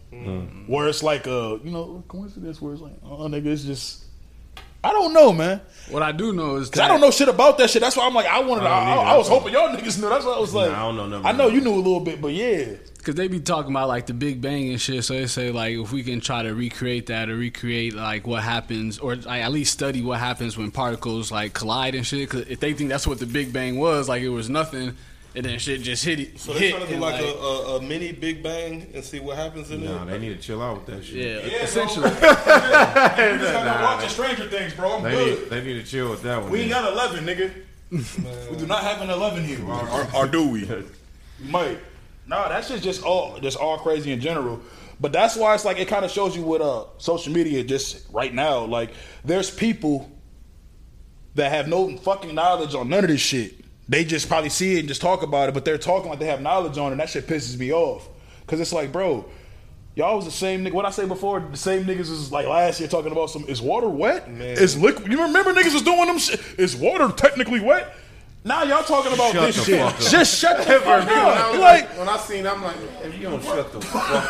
where 0.68 0.88
it's 0.88 1.04
like 1.04 1.28
a 1.28 1.60
you 1.64 1.72
know 1.72 2.04
coincidence 2.08 2.62
where 2.62 2.74
it's 2.74 2.82
like 2.82 2.94
oh 3.04 3.28
nigga 3.28 3.46
it's 3.48 3.64
just 3.64 4.06
I 4.84 4.92
don't 4.92 5.14
know 5.14 5.34
man. 5.34 5.62
What 5.90 6.04
I 6.04 6.12
do 6.12 6.32
know 6.34 6.58
is 6.58 6.70
Cause 6.70 6.82
I 6.82 6.88
don't 6.88 7.02
know 7.02 7.12
shit 7.12 7.28
about 7.28 7.58
that 7.58 7.70
shit. 7.70 7.82
That's 7.82 7.98
why 7.98 8.06
I'm 8.06 8.14
like, 8.14 8.28
I 8.28 8.40
wanted. 8.42 8.66
I, 8.66 8.68
I 8.68 8.96
I. 8.96 9.14
I 9.14 9.18
was 9.18 9.28
hoping 9.28 9.54
y'all 9.54 9.70
niggas 9.76 10.00
knew. 10.00 10.08
That's 10.08 10.24
why 10.24 10.34
I 10.34 10.40
was 10.40 10.54
like, 10.54 10.72
Nah, 10.72 10.78
I 10.78 10.82
don't 10.82 10.96
know 10.98 11.08
nothing 11.08 11.26
I 11.26 11.32
know 11.32 11.48
you 11.48 11.62
knew 11.62 11.74
a 11.74 11.76
little 11.76 12.00
bit, 12.00 12.22
but 12.22 12.32
yeah, 12.34 12.74
Because 12.98 13.16
they 13.16 13.28
be 13.28 13.40
talking 13.40 13.72
about 13.72 13.88
like 13.88 14.06
the 14.06 14.14
Big 14.14 14.40
Bang 14.40 14.70
and 14.70 14.80
shit. 14.80 15.04
So 15.04 15.16
they 15.16 15.26
say 15.28 15.52
like 15.52 15.76
if 15.76 15.92
we 15.92 16.04
can 16.04 16.22
try 16.22 16.44
to 16.44 16.54
recreate 16.54 17.08
that 17.08 17.30
or 17.30 17.36
recreate 17.36 17.96
like 17.96 18.28
what 18.28 18.44
happens 18.44 19.00
or 19.00 19.16
like, 19.16 19.42
at 19.44 19.52
least 19.52 19.74
study 19.74 20.02
what 20.02 20.20
happens 20.20 20.58
when 20.58 20.70
particles 20.72 21.32
like 21.32 21.54
collide 21.54 21.96
and 21.96 22.06
shit. 22.06 22.30
Because 22.30 22.48
if 22.48 22.60
they 22.60 22.74
think 22.74 22.90
that's 22.90 23.08
what 23.08 23.20
the 23.20 23.26
Big 23.26 23.52
Bang 23.52 23.78
was, 23.78 24.08
like 24.08 24.22
it 24.22 24.30
was 24.30 24.50
nothing, 24.50 24.96
and 25.36 25.46
then 25.46 25.60
shit 25.60 25.82
just 25.82 26.04
hit 26.04 26.20
it. 26.20 26.40
So 26.40 26.54
they 26.54 26.60
hit 26.60 26.72
trying 26.72 26.82
to 26.84 26.88
do 26.88 26.94
and, 26.94 27.02
like, 27.02 27.22
a, 27.22 27.26
a, 27.26 27.76
a 27.78 27.82
mini 27.82 28.12
Big 28.12 28.42
Bang 28.42 28.90
and 28.94 29.04
see 29.04 29.20
what 29.20 29.38
happens 29.38 29.70
in 29.72 29.84
Nah, 29.84 30.04
it. 30.04 30.06
they 30.08 30.18
need 30.20 30.30
to 30.36 30.42
chill 30.42 30.62
out 30.62 30.78
with 30.78 30.86
that 30.88 31.04
shit. 31.06 31.16
yeah, 31.46 31.52
essentially. 31.64 32.10
you 32.10 32.16
just 32.20 32.26
gotta 33.54 33.84
watch 34.04 34.10
Stranger 34.12 34.48
Things, 34.50 34.74
bro. 34.74 34.98
I'm 34.98 35.04
They 35.04 35.12
good. 35.12 35.40
need, 35.42 35.50
they 35.50 35.64
need 35.64 35.74
to 35.74 35.84
chill 35.84 36.10
with 36.10 36.24
that 36.24 36.42
one. 36.42 36.52
We 36.52 36.62
ain't 36.62 36.72
then. 36.72 36.84
got 36.84 36.94
eleven, 36.94 37.26
nigga. 37.26 38.50
we 38.52 38.58
do 38.58 38.68
not 38.68 38.84
have 38.84 39.02
an 39.02 39.10
eleven 39.10 39.44
here, 39.44 39.64
or, 39.66 39.88
or, 39.90 40.08
or 40.16 40.28
do 40.28 40.48
we? 40.48 40.66
We 41.42 41.50
might. 41.50 41.80
Nah, 42.28 42.50
that 42.50 42.66
shit's 42.66 42.84
just 42.84 43.02
all 43.04 43.40
just 43.40 43.58
all 43.58 43.78
crazy 43.78 44.12
in 44.12 44.20
general. 44.20 44.60
But 45.00 45.14
that's 45.14 45.38
why 45.38 45.56
it's 45.56 45.64
like 45.64 45.80
it 45.80 45.88
kind 45.88 46.04
of 46.04 46.12
shows 46.12 46.36
you 46.36 46.44
what 46.44 46.60
uh 46.62 46.84
social 46.98 47.32
media 47.32 47.64
just 47.64 48.06
right 48.12 48.34
now. 48.34 48.66
Like 48.66 48.92
there's 49.24 49.50
people 49.50 50.12
that 51.36 51.50
have 51.52 51.68
no 51.70 51.96
fucking 51.98 52.36
knowledge 52.36 52.76
on 52.76 52.90
none 52.90 53.06
of 53.06 53.10
this 53.10 53.22
shit. 53.22 53.54
They 53.90 54.06
just 54.06 54.28
probably 54.28 54.50
see 54.50 54.76
it 54.76 54.80
and 54.82 54.88
just 54.88 55.02
talk 55.02 55.24
about 55.24 55.50
it, 55.50 55.54
but 55.54 55.66
they're 55.66 55.80
talking 55.80 56.12
like 56.12 56.20
they 56.20 56.28
have 56.28 56.42
knowledge 56.42 56.78
on 56.78 56.90
it, 56.90 56.92
and 56.92 57.00
that 57.02 57.10
shit 57.10 57.26
pisses 57.26 57.58
me 57.58 57.74
off. 57.74 58.08
Cause 58.46 58.60
it's 58.60 58.72
like, 58.72 58.92
bro, 58.92 59.26
y'all 59.96 60.16
was 60.16 60.26
the 60.26 60.32
same 60.32 60.64
nigga. 60.64 60.74
What 60.74 60.86
I 60.86 60.92
say 60.92 61.08
before, 61.08 61.40
the 61.40 61.58
same 61.58 61.86
niggas 61.86 62.10
was 62.10 62.32
like 62.32 62.48
last 62.48 62.80
year 62.80 62.88
talking 62.88 63.12
about 63.12 63.32
some. 63.32 63.46
Is 63.46 63.62
water 63.62 63.90
wet? 63.90 64.32
Man. 64.32 64.58
Is 64.58 64.78
liquid? 64.78 65.12
You 65.12 65.24
remember 65.24 65.54
niggas 65.54 65.74
was 65.74 65.82
doing 65.82 66.06
them 66.06 66.20
shit? 66.20 66.40
Is 66.58 66.76
water 66.76 67.12
technically 67.12 67.60
wet? 67.60 67.94
Now 68.50 68.64
y'all 68.64 68.84
talking 68.84 69.14
about 69.14 69.32
Shut 69.32 69.45
this 69.45 69.58
the 69.58 69.64
shit. 69.64 69.80
fuck 69.80 69.93
up. 69.93 70.00
Just 70.10 70.39
shut 70.39 70.58
the 70.58 70.64
fuck 70.80 71.06
me, 71.08 71.14
when 71.14 71.20
I 71.20 71.30
up. 71.39 71.52
was 71.52 71.60
Like, 71.62 71.89
like, 71.89 71.97
when 72.00 72.10
I 72.10 72.18
seen, 72.18 72.45
it, 72.47 72.52
I'm 72.52 72.64
like, 72.64 72.76
if 73.04 73.16
you 73.16 73.22
don't 73.30 73.43
shut 73.43 73.72
the 73.72 73.80
fuck 73.80 74.10
up, 74.10 74.26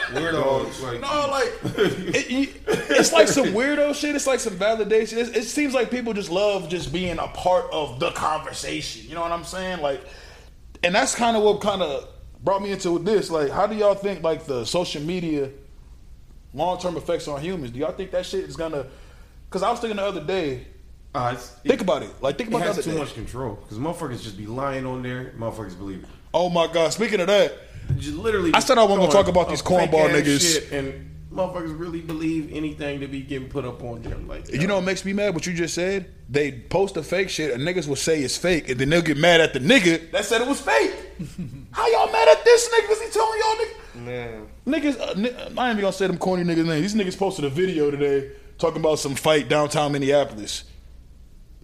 weirdo. 0.14 0.82
Like, 0.82 1.00
no, 1.02 1.28
like 1.30 2.14
it, 2.16 2.30
you- 2.30 2.48
it's 2.66 3.12
like 3.12 3.28
some 3.28 3.48
weirdo 3.48 3.94
shit. 3.94 4.16
It's 4.16 4.26
like 4.26 4.40
some 4.40 4.54
validation. 4.54 5.18
It, 5.18 5.36
it 5.36 5.42
seems 5.44 5.74
like 5.74 5.90
people 5.90 6.14
just 6.14 6.30
love 6.30 6.70
just 6.70 6.94
being 6.94 7.18
a 7.18 7.28
part 7.28 7.66
of 7.72 8.00
the 8.00 8.10
conversation. 8.12 9.06
You 9.06 9.14
know 9.16 9.20
what 9.20 9.32
I'm 9.32 9.44
saying? 9.44 9.82
Like, 9.82 10.00
and 10.82 10.94
that's 10.94 11.14
kind 11.14 11.36
of 11.36 11.42
what 11.42 11.60
kind 11.60 11.82
of 11.82 12.08
brought 12.42 12.62
me 12.62 12.70
into 12.70 12.98
this. 13.00 13.28
Like, 13.28 13.50
how 13.50 13.66
do 13.66 13.74
y'all 13.76 13.94
think 13.94 14.22
like 14.22 14.46
the 14.46 14.64
social 14.64 15.02
media 15.02 15.50
long 16.54 16.78
term 16.78 16.96
effects 16.96 17.28
on 17.28 17.42
humans? 17.42 17.72
Do 17.72 17.80
y'all 17.80 17.92
think 17.92 18.12
that 18.12 18.24
shit 18.24 18.44
is 18.44 18.56
gonna? 18.56 18.86
Because 19.48 19.62
I 19.62 19.70
was 19.70 19.78
thinking 19.80 19.98
the 19.98 20.04
other 20.06 20.24
day. 20.24 20.68
Uh, 21.16 21.34
Think 21.34 21.80
about 21.80 22.02
it. 22.02 22.10
Like, 22.20 22.36
think 22.38 22.50
about 22.50 22.62
has 22.62 22.70
other 22.78 22.82
too 22.82 22.92
day. 22.92 22.98
much 22.98 23.14
control 23.14 23.56
because 23.56 23.78
motherfuckers 23.78 24.22
just 24.22 24.36
be 24.38 24.46
lying 24.46 24.86
on 24.86 25.02
there. 25.02 25.32
Motherfuckers 25.38 25.76
believe 25.76 26.02
it. 26.02 26.08
Oh 26.34 26.48
my 26.50 26.66
god! 26.72 26.92
Speaking 26.92 27.20
of 27.20 27.26
that, 27.28 27.52
Just 27.98 28.16
literally. 28.16 28.52
I 28.54 28.60
said 28.60 28.78
I 28.78 28.82
wasn't 28.82 29.00
gonna 29.00 29.12
talk 29.12 29.28
about 29.28 29.48
these 29.48 29.62
cornball 29.62 30.10
niggas. 30.10 30.54
shit, 30.54 30.72
and 30.72 31.10
motherfuckers 31.32 31.78
really 31.78 32.00
believe 32.00 32.52
anything 32.52 33.00
to 33.00 33.06
be 33.08 33.20
getting 33.22 33.48
put 33.48 33.64
up 33.64 33.82
on 33.82 34.02
them. 34.02 34.26
Like, 34.28 34.52
You 34.52 34.66
know 34.66 34.76
what 34.76 34.84
makes 34.84 35.04
me 35.04 35.12
mad? 35.12 35.34
What 35.34 35.46
you 35.46 35.52
just 35.54 35.74
said? 35.74 36.06
They 36.28 36.52
post 36.52 36.96
a 36.96 37.02
fake 37.02 37.28
shit 37.30 37.52
and 37.54 37.62
niggas 37.62 37.86
will 37.86 37.96
say 37.96 38.20
it's 38.22 38.36
fake, 38.36 38.68
and 38.68 38.78
then 38.80 38.90
they'll 38.90 39.02
get 39.02 39.16
mad 39.16 39.40
at 39.40 39.52
the 39.52 39.60
nigga 39.60 40.10
that 40.12 40.24
said 40.24 40.40
it 40.42 40.48
was 40.48 40.60
fake. 40.60 40.92
How 41.70 41.86
y'all 41.90 42.10
mad 42.12 42.28
at 42.28 42.44
this 42.44 42.68
nigga? 42.68 42.86
Cause 42.88 43.00
he 43.02 43.10
telling 43.10 43.38
y'all 43.40 43.54
nigga. 43.56 43.72
Man, 44.04 44.46
Niggas, 44.66 45.00
uh, 45.00 45.14
ni- 45.14 45.30
I 45.30 45.40
ain't 45.42 45.58
even 45.58 45.80
gonna 45.80 45.92
say 45.92 46.06
them 46.06 46.18
corny 46.18 46.42
niggas' 46.44 46.66
names. 46.66 46.92
These 46.92 46.94
niggas 47.02 47.18
posted 47.18 47.44
a 47.46 47.48
video 47.48 47.90
today 47.90 48.30
talking 48.58 48.80
about 48.80 48.98
some 48.98 49.14
fight 49.14 49.48
downtown 49.48 49.92
Minneapolis. 49.92 50.64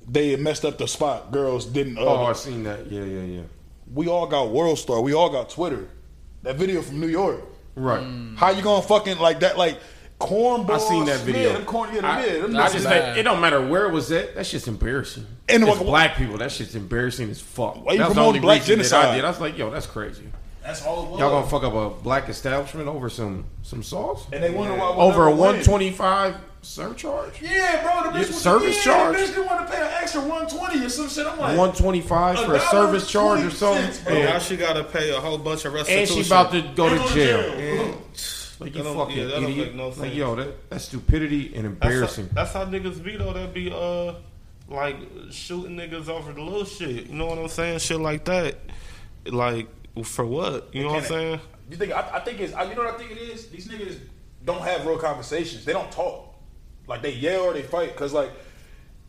They 0.08 0.36
messed 0.36 0.64
up 0.64 0.78
the 0.78 0.86
spot. 0.88 1.30
Girls 1.32 1.66
didn't. 1.66 1.98
Uh, 1.98 2.02
Oh, 2.02 2.24
I 2.26 2.32
seen 2.32 2.64
that. 2.64 2.90
Yeah, 2.90 3.04
yeah, 3.04 3.22
yeah. 3.22 3.40
we 3.92 4.08
all 4.08 4.26
got 4.26 4.50
World 4.50 4.78
Star. 4.78 5.00
We 5.00 5.12
all 5.14 5.30
got 5.30 5.50
Twitter. 5.50 5.88
That 6.42 6.56
video 6.56 6.82
from 6.82 7.00
New 7.00 7.08
York. 7.08 7.40
Right. 7.74 8.04
How 8.36 8.50
you 8.50 8.62
gonna 8.62 8.82
fucking 8.82 9.18
like 9.18 9.40
that? 9.40 9.56
Like 9.56 9.78
cornball. 10.20 10.70
I 10.72 10.78
seen 10.78 11.04
that 11.06 11.20
video. 11.20 11.48
Yeah, 11.50 11.52
them 11.54 11.64
corn, 11.64 11.88
yeah, 11.90 12.00
them, 12.00 12.04
I, 12.04 12.26
yeah, 12.26 12.32
them 12.42 12.56
I 12.56 12.68
just 12.70 12.84
bad. 12.84 13.04
think 13.04 13.18
it 13.18 13.22
don't 13.24 13.40
matter 13.40 13.66
where 13.66 13.86
it 13.86 13.92
was 13.92 14.10
at. 14.12 14.34
That 14.34 14.46
shit's 14.46 14.68
embarrassing. 14.68 15.26
And 15.48 15.62
And 15.64 15.70
what- 15.70 15.80
black 15.84 16.16
people, 16.16 16.38
that 16.38 16.52
shit's 16.52 16.74
embarrassing 16.74 17.30
as 17.30 17.40
fuck. 17.40 17.84
Why 17.84 17.92
you 17.94 17.98
That's 17.98 18.10
the 18.10 18.14
promoting 18.14 18.28
only 18.28 18.40
black 18.40 18.60
reason 18.60 18.78
that 18.78 18.84
genocide? 18.84 19.06
I 19.06 19.14
did. 19.16 19.24
I 19.24 19.28
was 19.30 19.40
like, 19.40 19.58
yo, 19.58 19.70
that's 19.70 19.86
crazy. 19.86 20.24
That's 20.62 20.84
all 20.86 21.04
it 21.04 21.10
was. 21.10 21.20
Y'all 21.20 21.30
gonna 21.30 21.46
fuck 21.46 21.64
up 21.64 21.74
a 21.74 21.90
black 22.02 22.28
establishment 22.28 22.88
over 22.88 23.08
some 23.10 23.44
some 23.62 23.82
sauce? 23.82 24.26
and 24.32 24.42
they 24.42 24.50
wonder 24.50 24.74
why 24.74 24.90
we'll 24.90 25.00
Over 25.00 25.22
a 25.26 25.30
never 25.30 25.30
win. 25.30 25.38
one 25.56 25.62
twenty 25.62 25.90
five 25.90 26.36
surcharge? 26.62 27.42
Yeah, 27.42 27.82
bro. 27.82 28.12
The 28.12 28.18
bitch 28.18 28.22
Yeah, 28.22 28.26
was, 28.28 28.40
service 28.40 28.76
yeah, 28.86 28.92
charge. 28.92 29.16
The 29.16 29.22
bitch 29.22 29.26
didn't 29.34 29.46
want 29.46 29.66
to 29.66 29.72
pay 29.74 29.80
an 29.82 29.88
extra 30.00 30.20
one 30.20 30.46
twenty 30.48 30.84
or 30.84 30.88
some 30.88 31.08
shit. 31.08 31.26
I'm 31.26 31.38
like, 31.38 31.58
One 31.58 31.72
twenty 31.72 32.00
five 32.00 32.38
for 32.38 32.54
a 32.54 32.60
service 32.60 33.10
charge 33.10 33.42
or 33.44 33.50
something. 33.50 34.04
bro. 34.04 34.12
And 34.14 34.18
Yeah. 34.24 34.32
now 34.34 34.38
she 34.38 34.56
got 34.56 34.74
to 34.74 34.84
pay 34.84 35.10
a 35.10 35.20
whole 35.20 35.38
bunch 35.38 35.64
of 35.64 35.72
restitution. 35.72 36.18
And 36.18 36.26
restitution. 36.28 36.54
she 36.54 36.60
about 36.60 36.76
to 36.76 36.76
go 36.76 36.88
to 37.08 37.14
jail. 37.14 37.42
jail. 37.56 37.98
Like 38.60 38.76
you 38.76 38.82
don't- 38.84 38.96
fucking 38.96 39.16
yeah, 39.16 39.38
idiot. 39.40 39.74
no 39.74 39.88
like 39.88 40.14
yo, 40.14 40.36
that 40.36 40.70
that's 40.70 40.84
stupidity 40.84 41.52
and 41.56 41.64
That's 41.64 41.82
how, 41.82 41.88
embarrassing. 41.90 42.28
that's 42.32 42.52
how 42.52 42.64
niggas 42.66 43.02
be 43.02 43.16
though. 43.16 43.32
That 43.32 43.52
be 43.52 43.72
uh 43.72 44.14
like 44.68 44.96
shooting 45.32 45.76
niggas 45.76 46.08
over 46.08 46.32
the 46.32 46.40
little 46.40 46.64
shit. 46.64 47.06
You 47.08 47.14
know 47.16 47.26
what 47.26 47.38
I'm 47.38 47.48
saying? 47.48 47.80
Shit 47.80 47.98
like 47.98 48.24
that. 48.26 48.58
Like 49.26 49.66
for 50.04 50.24
what? 50.24 50.74
You 50.74 50.82
know 50.82 50.88
what 50.90 51.02
I'm 51.02 51.08
saying? 51.08 51.40
You 51.70 51.76
think? 51.76 51.92
I, 51.92 52.10
I 52.14 52.20
think 52.20 52.40
it's. 52.40 52.54
I- 52.54 52.64
You 52.64 52.74
know 52.74 52.84
what 52.84 52.94
I 52.94 52.98
think 52.98 53.10
it 53.12 53.18
is? 53.18 53.48
These 53.48 53.68
niggas 53.68 53.98
don't 54.44 54.62
have 54.62 54.86
real 54.86 54.98
conversations. 54.98 55.64
They 55.64 55.72
don't 55.72 55.90
talk. 55.92 56.34
Like 56.86 57.02
they 57.02 57.12
yell 57.12 57.42
or 57.42 57.52
they 57.52 57.62
fight. 57.62 57.94
Cause 57.96 58.12
like, 58.12 58.30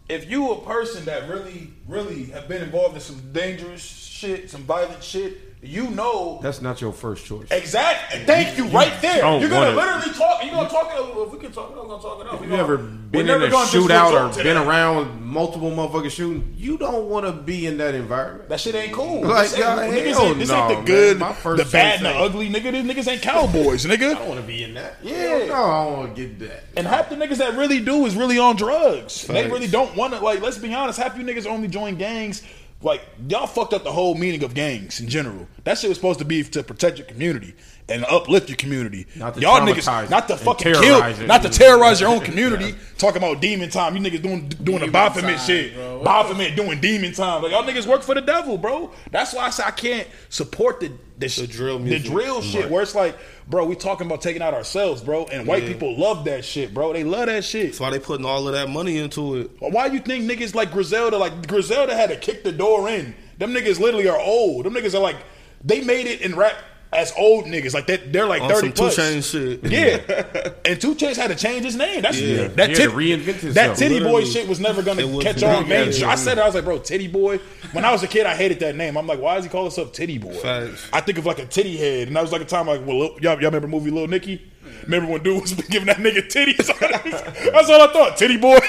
if 0.09 0.29
you 0.29 0.51
a 0.51 0.61
person 0.61 1.05
that 1.05 1.27
really, 1.29 1.73
really 1.87 2.25
have 2.25 2.47
been 2.47 2.61
involved 2.61 2.95
in 2.95 3.01
some 3.01 3.31
dangerous 3.33 3.81
shit, 3.83 4.49
some 4.49 4.61
violent 4.63 5.03
shit, 5.03 5.52
you 5.63 5.89
know 5.91 6.39
That's 6.41 6.61
not 6.61 6.81
your 6.81 6.91
first 6.93 7.25
choice. 7.25 7.47
exactly. 7.51 8.19
Thank 8.25 8.57
you, 8.57 8.65
right 8.67 8.93
there. 9.01 9.21
don't 9.21 9.41
You're 9.41 9.49
gonna 9.49 9.75
wanna- 9.75 9.93
literally 9.95 10.17
talk. 10.17 10.43
You're 10.43 10.53
gonna 10.53 10.69
talk 10.69 10.91
it. 10.93 10.99
If 10.99 11.31
we 11.31 11.39
can 11.39 11.51
talk 11.51 11.71
it, 11.71 11.79
I'm 11.79 11.87
gonna 11.87 12.01
talk 12.01 12.21
it 12.21 12.27
out. 12.27 12.41
We 12.41 12.47
You 12.47 12.55
ever 12.55 12.77
been 12.77 13.29
in 13.29 13.41
a 13.41 13.47
shootout 13.47 14.11
or 14.11 14.43
been 14.43 14.55
that. 14.55 14.67
around 14.67 15.21
multiple 15.23 15.71
motherfuckers 15.71 16.11
shooting? 16.11 16.53
You 16.57 16.77
don't 16.77 17.07
want 17.09 17.25
to 17.25 17.31
be 17.31 17.65
in 17.65 17.77
that 17.77 17.95
environment. 17.95 18.49
That 18.49 18.59
shit 18.59 18.75
ain't 18.75 18.91
cool. 18.93 19.21
Like, 19.21 19.43
this 19.49 19.53
ain't, 19.53 19.59
yeah, 19.63 19.75
niggas 19.77 20.11
hell 20.13 20.21
ain't, 20.25 20.39
this 20.39 20.49
no, 20.49 20.55
ain't 20.57 20.67
the 20.69 20.75
man. 20.75 20.85
good, 20.85 21.19
My 21.19 21.33
first 21.33 21.63
the 21.65 21.71
bad, 21.71 21.97
and 21.97 22.05
the 22.05 22.09
ugly, 22.11 22.49
nigga. 22.49 22.71
These 22.71 22.83
niggas 22.83 23.11
ain't 23.11 23.21
cowboys, 23.21 23.85
nigga. 23.85 24.11
I 24.11 24.13
don't 24.15 24.27
want 24.27 24.41
to 24.41 24.45
be 24.47 24.63
in 24.63 24.73
that. 24.75 24.97
Yeah. 25.01 25.45
no, 25.47 25.53
I 25.55 25.83
don't 25.85 25.97
want 25.97 26.15
to 26.15 26.21
get 26.27 26.39
that. 26.39 26.63
And 26.75 26.85
half 26.85 27.09
the 27.09 27.15
niggas 27.15 27.37
that 27.37 27.55
really 27.55 27.79
do 27.79 28.05
is 28.05 28.15
really 28.15 28.37
on 28.37 28.55
drugs. 28.57 29.25
They 29.27 29.49
really 29.49 29.67
don't 29.67 29.95
want 29.95 30.13
to. 30.13 30.19
Like, 30.19 30.41
let's 30.41 30.57
be 30.57 30.73
honest. 30.73 30.99
Half 30.99 31.17
you 31.17 31.23
niggas 31.23 31.45
only 31.47 31.67
join 31.67 31.95
gangs. 31.95 32.43
Like, 32.83 33.01
y'all 33.29 33.47
fucked 33.47 33.73
up 33.73 33.83
the 33.83 33.91
whole 33.91 34.13
meaning 34.13 34.43
of 34.43 34.53
gangs 34.53 34.99
in 34.99 35.07
general. 35.07 35.47
That 35.63 35.77
shit 35.77 35.87
was 35.89 35.97
supposed 35.97 36.19
to 36.19 36.25
be 36.25 36.43
to 36.43 36.63
protect 36.63 36.97
your 36.97 37.07
community 37.07 37.55
and 37.87 38.03
uplift 38.05 38.49
your 38.49 38.57
community. 38.57 39.07
Not 39.15 39.35
to 39.35 39.41
y'all 39.41 39.61
niggas, 39.61 40.09
not 40.09 40.27
to 40.27 40.37
fucking 40.37 40.73
kill, 40.73 41.01
it. 41.01 41.27
not 41.27 41.41
to 41.43 41.49
terrorize 41.49 42.01
your 42.01 42.09
own 42.09 42.21
community. 42.21 42.75
Talking 42.97 43.17
about 43.17 43.41
demon 43.41 43.69
time. 43.69 43.95
You 43.95 44.01
niggas 44.01 44.21
doing 44.21 44.49
doing 44.49 44.79
the 44.79 44.85
Demon 44.85 44.91
Baphomet 44.91 45.39
shit. 45.39 45.75
Baphomet 46.03 46.55
doing 46.55 46.79
demon 46.79 47.13
time. 47.13 47.43
Like 47.43 47.51
y'all 47.51 47.63
niggas 47.63 47.87
work 47.87 48.01
for 48.03 48.15
the 48.15 48.21
devil, 48.21 48.57
bro. 48.57 48.91
That's 49.11 49.33
why 49.33 49.45
I 49.45 49.49
say 49.49 49.63
I 49.63 49.71
can't 49.71 50.07
support 50.29 50.79
the 50.79 50.91
the, 51.23 51.47
sh- 51.47 51.49
drill 51.49 51.79
the 51.79 51.99
drill 51.99 52.41
shit. 52.41 52.69
Where 52.69 52.81
it's 52.83 52.95
like, 52.95 53.17
bro, 53.47 53.65
we 53.65 53.75
talking 53.75 54.07
about 54.07 54.21
taking 54.21 54.41
out 54.41 54.53
ourselves, 54.53 55.01
bro. 55.01 55.25
And 55.25 55.47
white 55.47 55.63
Yeah. 55.63 55.69
people 55.73 55.97
love 55.97 56.25
that 56.25 56.45
shit, 56.45 56.73
bro. 56.73 56.93
They 56.93 57.03
love 57.03 57.25
that 57.27 57.43
shit. 57.43 57.67
That's 57.67 57.79
why 57.79 57.89
they 57.91 57.99
putting 57.99 58.25
all 58.25 58.47
of 58.47 58.53
that 58.53 58.69
money 58.69 58.97
into 58.97 59.37
it. 59.37 59.51
Why 59.59 59.87
you 59.87 59.99
think 59.99 60.29
niggas 60.29 60.53
like 60.55 60.71
Griselda, 60.71 61.17
like 61.17 61.47
Griselda 61.47 61.95
had 61.95 62.09
to 62.09 62.15
kick 62.17 62.43
the 62.43 62.51
door 62.51 62.89
in? 62.89 63.15
Them 63.37 63.51
niggas 63.53 63.79
literally 63.79 64.07
are 64.07 64.19
old. 64.19 64.65
Them 64.65 64.73
niggas 64.73 64.93
are 64.93 64.99
like, 65.01 65.17
they 65.63 65.81
made 65.81 66.07
it 66.07 66.21
in 66.21 66.35
rap 66.35 66.55
as 66.95 67.13
old 67.17 67.45
niggas. 67.45 67.73
Like 67.73 67.87
that, 67.87 68.11
they're 68.13 68.25
like 68.25 68.41
On 68.41 68.49
thirty 68.49 68.67
some 68.67 68.73
plus. 68.73 68.95
two 68.95 69.01
chain 69.01 69.21
shit. 69.21 69.63
Yeah, 69.63 70.51
and 70.65 70.79
Two 70.81 70.95
Chainz 70.95 71.15
had 71.15 71.29
to 71.29 71.35
change 71.35 71.63
his 71.65 71.75
name. 71.75 72.01
That's 72.01 72.19
Yeah. 72.19 72.47
that 72.49 72.69
He 72.71 72.81
had 72.81 72.91
reinvent 72.91 73.23
himself. 73.41 73.53
That 73.55 73.77
titty 73.77 73.99
boy 73.99 74.23
shit 74.25 74.47
was 74.47 74.59
never 74.59 74.81
gonna 74.81 75.05
was 75.07 75.23
catch 75.23 75.41
not 75.41 75.63
on 75.63 75.69
mainstream. 75.69 76.01
gonna- 76.01 76.11
I 76.13 76.15
said 76.15 76.37
it, 76.37 76.41
I 76.41 76.45
was 76.45 76.55
like, 76.55 76.63
bro, 76.65 76.79
titty 76.79 77.07
boy. 77.07 77.39
When 77.73 77.85
I 77.85 77.91
was 77.91 78.03
a 78.03 78.07
kid, 78.07 78.25
I 78.25 78.35
hated 78.35 78.59
that 78.59 78.75
name. 78.75 78.97
I'm 78.97 79.07
like, 79.07 79.19
why 79.19 79.35
does 79.35 79.45
he 79.45 79.49
call 79.49 79.63
himself 79.63 79.93
Titty 79.93 80.19
Boy? 80.19 80.33
Facts. 80.35 80.87
I 80.93 81.01
think 81.01 81.17
of 81.17 81.25
like 81.25 81.39
a 81.39 81.45
titty 81.47 81.75
head, 81.75 82.07
and 82.07 82.15
that 82.15 82.21
was 82.21 82.31
like 82.31 82.41
a 82.41 82.45
time 82.45 82.67
like, 82.67 82.85
well, 82.85 82.97
y'all, 82.97 83.17
y'all 83.21 83.35
remember 83.37 83.61
the 83.61 83.67
movie 83.67 83.89
Little 83.89 84.07
Nicky? 84.07 84.41
Remember 84.83 85.11
when 85.11 85.23
dude 85.23 85.41
was 85.41 85.53
giving 85.69 85.87
that 85.87 85.97
nigga 85.97 86.27
titties? 86.27 86.67
That's 87.51 87.69
all 87.69 87.81
I 87.81 87.91
thought, 87.91 88.17
Titty 88.17 88.37
Boy. 88.37 88.59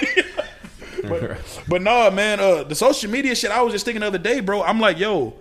but, 1.03 1.37
but 1.69 1.83
no, 1.83 2.11
man, 2.11 2.41
uh, 2.41 2.65
the 2.65 2.75
social 2.75 3.11
media 3.11 3.35
shit. 3.35 3.51
I 3.51 3.61
was 3.63 3.73
just 3.73 3.85
thinking 3.85 4.01
the 4.01 4.07
other 4.07 4.19
day, 4.19 4.41
bro. 4.41 4.63
I'm 4.63 4.81
like, 4.81 4.99
yo, 4.99 5.35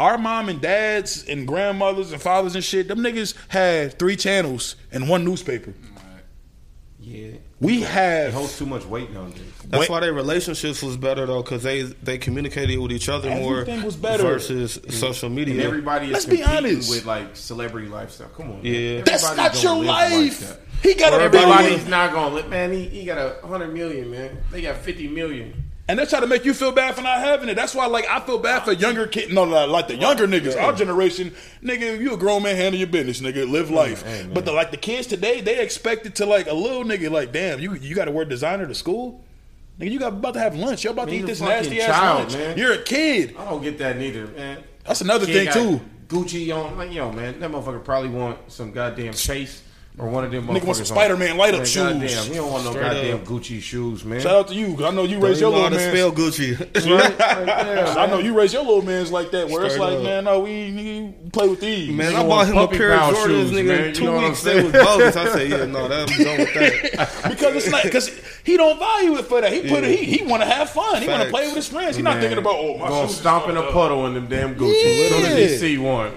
our 0.00 0.16
mom 0.18 0.48
and 0.48 0.60
dads 0.60 1.24
and 1.28 1.46
grandmothers 1.46 2.12
and 2.12 2.20
fathers 2.22 2.54
and 2.54 2.64
shit. 2.64 2.88
Them 2.88 3.00
niggas 3.00 3.34
had 3.48 3.98
three 3.98 4.16
channels 4.16 4.76
and 4.90 5.08
one 5.08 5.24
newspaper. 5.24 5.74
Yeah, 7.02 7.30
We 7.60 7.82
it 7.82 8.32
holds 8.32 8.58
too 8.58 8.66
much 8.66 8.84
weight 8.84 9.10
nowadays. 9.10 9.40
That's 9.66 9.88
why 9.88 10.00
their 10.00 10.12
relationships 10.12 10.82
was 10.82 10.96
better 10.98 11.24
though, 11.26 11.42
because 11.42 11.62
they 11.62 11.82
they 11.82 12.18
communicated 12.18 12.78
with 12.78 12.92
each 12.92 13.08
other 13.08 13.30
Everything 13.30 13.76
more 13.78 13.84
was 13.86 13.96
better. 13.96 14.22
versus 14.22 14.78
social 14.90 15.26
And 15.28 15.34
media. 15.36 15.64
everybody 15.64 16.06
is 16.06 16.12
Let's 16.12 16.26
be 16.26 16.36
competing 16.38 16.56
honest. 16.74 16.90
with 16.90 17.06
like 17.06 17.34
celebrity 17.36 17.88
lifestyle. 17.88 18.28
Come 18.28 18.52
on, 18.52 18.60
Yeah. 18.62 18.96
man. 18.96 19.04
That's 19.04 19.24
Everybody 19.24 19.48
not 19.54 19.62
your 19.62 19.74
live 19.76 19.86
like 19.86 20.12
life. 20.12 20.58
he 20.82 20.94
got 20.94 21.12
a 21.14 21.16
Everybody's 21.16 21.68
billion. 21.70 21.90
not 21.90 22.12
gonna 22.12 22.34
live. 22.34 22.48
Man, 22.50 22.72
he, 22.72 22.84
he 22.88 23.04
got 23.06 23.18
a 23.42 23.46
hundred 23.46 23.72
million. 23.72 24.10
Man, 24.10 24.36
they 24.52 24.60
got 24.60 24.76
fifty 24.76 25.08
million. 25.08 25.69
And 25.90 25.98
they're 25.98 26.06
trying 26.06 26.22
to 26.22 26.28
make 26.28 26.44
you 26.44 26.54
feel 26.54 26.70
bad 26.70 26.94
for 26.94 27.02
not 27.02 27.18
having 27.18 27.48
it. 27.48 27.56
That's 27.56 27.74
why, 27.74 27.86
like, 27.86 28.06
I 28.08 28.20
feel 28.20 28.38
bad 28.38 28.62
for 28.62 28.70
younger 28.70 29.08
kids. 29.08 29.32
No, 29.32 29.42
like, 29.42 29.68
like 29.68 29.88
the 29.88 29.96
younger 29.96 30.28
niggas, 30.28 30.56
our 30.56 30.72
generation, 30.72 31.34
nigga. 31.64 32.00
You 32.00 32.14
a 32.14 32.16
grown 32.16 32.44
man, 32.44 32.54
handle 32.54 32.78
your 32.78 32.86
business, 32.86 33.20
nigga. 33.20 33.50
Live 33.50 33.70
life. 33.70 34.04
man. 34.04 34.32
but 34.32 34.44
the 34.44 34.52
like 34.52 34.70
the 34.70 34.76
kids 34.76 35.08
today, 35.08 35.40
they 35.40 35.58
expect 35.60 36.06
it 36.06 36.14
to 36.14 36.26
like 36.26 36.46
a 36.46 36.54
little 36.54 36.84
nigga. 36.84 37.10
Like, 37.10 37.32
damn, 37.32 37.58
you 37.58 37.74
you 37.74 37.96
got 37.96 38.04
to 38.04 38.12
wear 38.12 38.24
designer 38.24 38.68
to 38.68 38.74
school. 38.74 39.24
Nigga, 39.80 39.90
you 39.90 39.98
got 39.98 40.12
about 40.12 40.34
to 40.34 40.40
have 40.40 40.54
lunch. 40.54 40.84
You're 40.84 40.92
about 40.92 41.08
to 41.08 41.14
eat 41.16 41.26
this 41.26 41.40
nasty 41.40 41.80
ass 41.80 42.20
lunch. 42.20 42.34
man. 42.34 42.56
You're 42.56 42.74
a 42.74 42.82
kid. 42.82 43.34
I 43.36 43.46
don't 43.46 43.60
get 43.60 43.78
that 43.78 43.96
neither, 43.96 44.28
man. 44.28 44.62
That's 44.84 45.00
another 45.00 45.26
Kid 45.26 45.52
thing 45.52 45.80
too. 45.80 45.84
Gucci 46.06 46.54
on, 46.54 46.78
like 46.78 46.92
yo, 46.92 47.10
man, 47.10 47.40
that 47.40 47.50
motherfucker 47.50 47.82
probably 47.82 48.10
want 48.10 48.52
some 48.52 48.70
goddamn 48.70 49.12
Chase 49.14 49.64
or 49.98 50.08
one 50.08 50.24
of 50.24 50.30
them. 50.30 50.46
Nigga 50.46 50.48
want 50.48 50.62
some 50.62 50.68
motherfuckers 50.68 50.78
on- 50.80 50.84
Spider-Man 50.86 51.36
light-up 51.36 51.66
shoes. 51.66 51.76
Goddamn, 51.82 52.24
he 52.26 52.34
don't 52.34 52.50
want 52.50 52.64
no 52.64 52.70
Straight 52.70 52.82
goddamn 52.84 53.14
up. 53.16 53.24
Gucci 53.24 53.60
shoes, 53.60 54.04
man. 54.04 54.20
Shout 54.20 54.34
out 54.34 54.48
to 54.48 54.54
you, 54.54 54.74
'cause 54.74 54.84
I 54.84 54.90
know 54.92 55.02
you 55.04 55.16
Don't 55.18 55.24
raised 55.28 55.40
your 55.40 55.50
little 55.50 55.68
man. 55.70 55.90
spell 55.92 56.12
Gucci. 56.12 56.58
Right? 56.58 57.18
Like, 57.18 57.18
yeah, 57.18 57.94
I 57.98 58.06
know 58.06 58.16
man. 58.16 58.24
you 58.24 58.34
raised 58.34 58.54
your 58.54 58.62
little 58.64 58.82
man's 58.82 59.10
like 59.12 59.30
that, 59.32 59.48
where 59.50 59.64
it's 59.64 59.74
Straight 59.74 59.86
like, 59.88 59.98
up. 59.98 60.02
man, 60.04 60.24
no, 60.24 60.40
we 60.40 60.50
nigga, 60.70 61.32
play 61.32 61.48
with 61.48 61.60
these. 61.60 61.90
Man, 61.90 62.12
Nigga 62.12 62.16
I 62.16 62.26
bought 62.26 62.46
him 62.46 62.56
a 62.56 62.66
puppy 62.66 62.78
pair 62.78 62.92
of 62.94 63.00
pound 63.00 63.16
Jordans, 63.16 63.26
shoes, 63.26 63.50
nigga, 63.52 63.66
man. 63.66 63.80
in 63.80 63.84
You 63.88 63.92
two 63.94 64.04
know 64.04 64.12
what 64.12 64.24
I'm 64.24 64.30
weeks. 64.30 64.42
They 64.42 64.62
was 64.62 64.72
bogus. 64.72 65.16
I 65.16 65.28
said, 65.32 65.50
yeah, 65.50 65.64
no, 65.66 65.88
that, 65.88 66.10
I'm 66.10 66.24
done 66.24 66.38
with 66.38 66.54
that. 66.54 67.22
because 67.30 67.56
it's 67.56 67.70
not 67.70 67.82
because 67.82 68.10
he 68.44 68.56
don't 68.56 68.78
value 68.78 69.16
it 69.18 69.26
for 69.26 69.40
that. 69.42 69.52
He 69.52 69.60
put 69.62 69.82
Yeah. 69.82 69.90
it. 69.90 69.98
He, 69.98 70.18
he 70.18 70.24
want 70.24 70.42
to 70.42 70.48
have 70.48 70.70
fun. 70.70 71.02
He 71.02 71.08
want 71.08 71.18
to 71.22 71.28
Facts. 71.28 71.30
play 71.30 71.46
with 71.46 71.56
his 71.56 71.68
friends. 71.68 71.96
He's 71.96 72.04
not 72.04 72.14
Man, 72.14 72.20
thinking 72.22 72.38
about 72.38 72.54
oh 72.56 72.78
my 72.78 72.88
Gonna 72.88 73.06
shoes 73.08 73.18
stomp 73.18 73.48
in 73.48 73.56
a 73.58 73.70
puddle 73.70 74.06
in 74.06 74.14
them 74.14 74.28
damn 74.28 74.54
Gucci. 74.54 74.70
As 75.04 75.08
soon 75.10 75.24
as 75.24 75.38
Yeah. 75.38 75.46
he 75.46 75.56
see 75.58 75.78
one. 75.78 76.12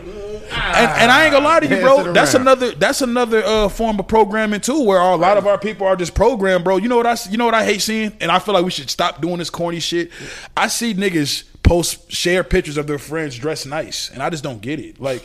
And, 0.53 0.91
and 0.91 1.11
I 1.11 1.25
ain't 1.25 1.33
gonna 1.33 1.45
lie 1.45 1.59
to 1.59 1.67
you, 1.67 1.81
bro. 1.81 2.09
it 2.09 2.13
That's 2.13 2.33
another. 2.33 2.71
That's 2.71 3.01
another 3.01 3.43
uh, 3.43 3.69
form 3.69 3.99
of 3.99 4.07
programming 4.07 4.61
too, 4.61 4.83
where 4.83 4.99
a 4.99 5.15
lot 5.15 5.37
of 5.37 5.47
our 5.47 5.57
people 5.57 5.87
are 5.87 5.95
just 5.95 6.15
programmed, 6.15 6.63
bro. 6.63 6.77
You 6.77 6.89
know 6.89 6.97
what 6.97 7.07
I? 7.07 7.15
You 7.29 7.37
know 7.37 7.45
what 7.45 7.53
I 7.53 7.65
hate 7.65 7.81
seeing, 7.81 8.15
and 8.19 8.31
I 8.31 8.39
feel 8.39 8.53
like 8.53 8.65
we 8.65 8.71
should 8.71 8.89
stop 8.89 9.21
doing 9.21 9.37
this 9.37 9.49
corny 9.49 9.79
shit. 9.79 10.11
I 10.55 10.67
see 10.67 10.93
niggas 10.93 11.43
post 11.63 12.11
share 12.11 12.43
pictures 12.43 12.77
of 12.77 12.87
their 12.87 12.99
friends 12.99 13.37
dressed 13.37 13.67
nice, 13.67 14.09
and 14.09 14.21
I 14.21 14.29
just 14.29 14.43
don't 14.43 14.61
get 14.61 14.79
it. 14.79 14.99
Like. 14.99 15.23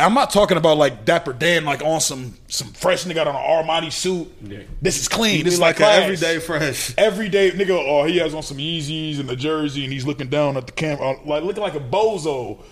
I'm 0.00 0.14
not 0.14 0.30
talking 0.30 0.56
about 0.56 0.76
like 0.76 1.04
Dapper 1.04 1.32
Dan, 1.32 1.64
like 1.64 1.82
on 1.82 2.00
some 2.00 2.36
some 2.46 2.68
fresh 2.68 3.04
nigga 3.04 3.26
on 3.26 3.28
an 3.28 3.34
Armani 3.34 3.90
suit. 3.90 4.32
Yeah. 4.40 4.60
This 4.80 5.00
is 5.00 5.08
clean. 5.08 5.44
This 5.44 5.54
is 5.54 5.60
like 5.60 5.80
like 5.80 5.88
an 5.88 6.08
class. 6.08 6.22
everyday 6.22 6.38
fresh. 6.38 6.94
Every 6.96 7.28
day, 7.28 7.50
nigga, 7.50 7.70
oh, 7.70 8.04
he 8.04 8.18
has 8.18 8.32
on 8.32 8.44
some 8.44 8.58
Yeezys 8.58 9.18
and 9.18 9.28
a 9.28 9.34
jersey, 9.34 9.82
and 9.82 9.92
he's 9.92 10.06
looking 10.06 10.28
down 10.28 10.56
at 10.56 10.66
the 10.66 10.72
camera, 10.72 11.10
uh, 11.10 11.16
like 11.24 11.42
looking 11.42 11.64
like 11.64 11.74
a 11.74 11.80
bozo. 11.80 12.62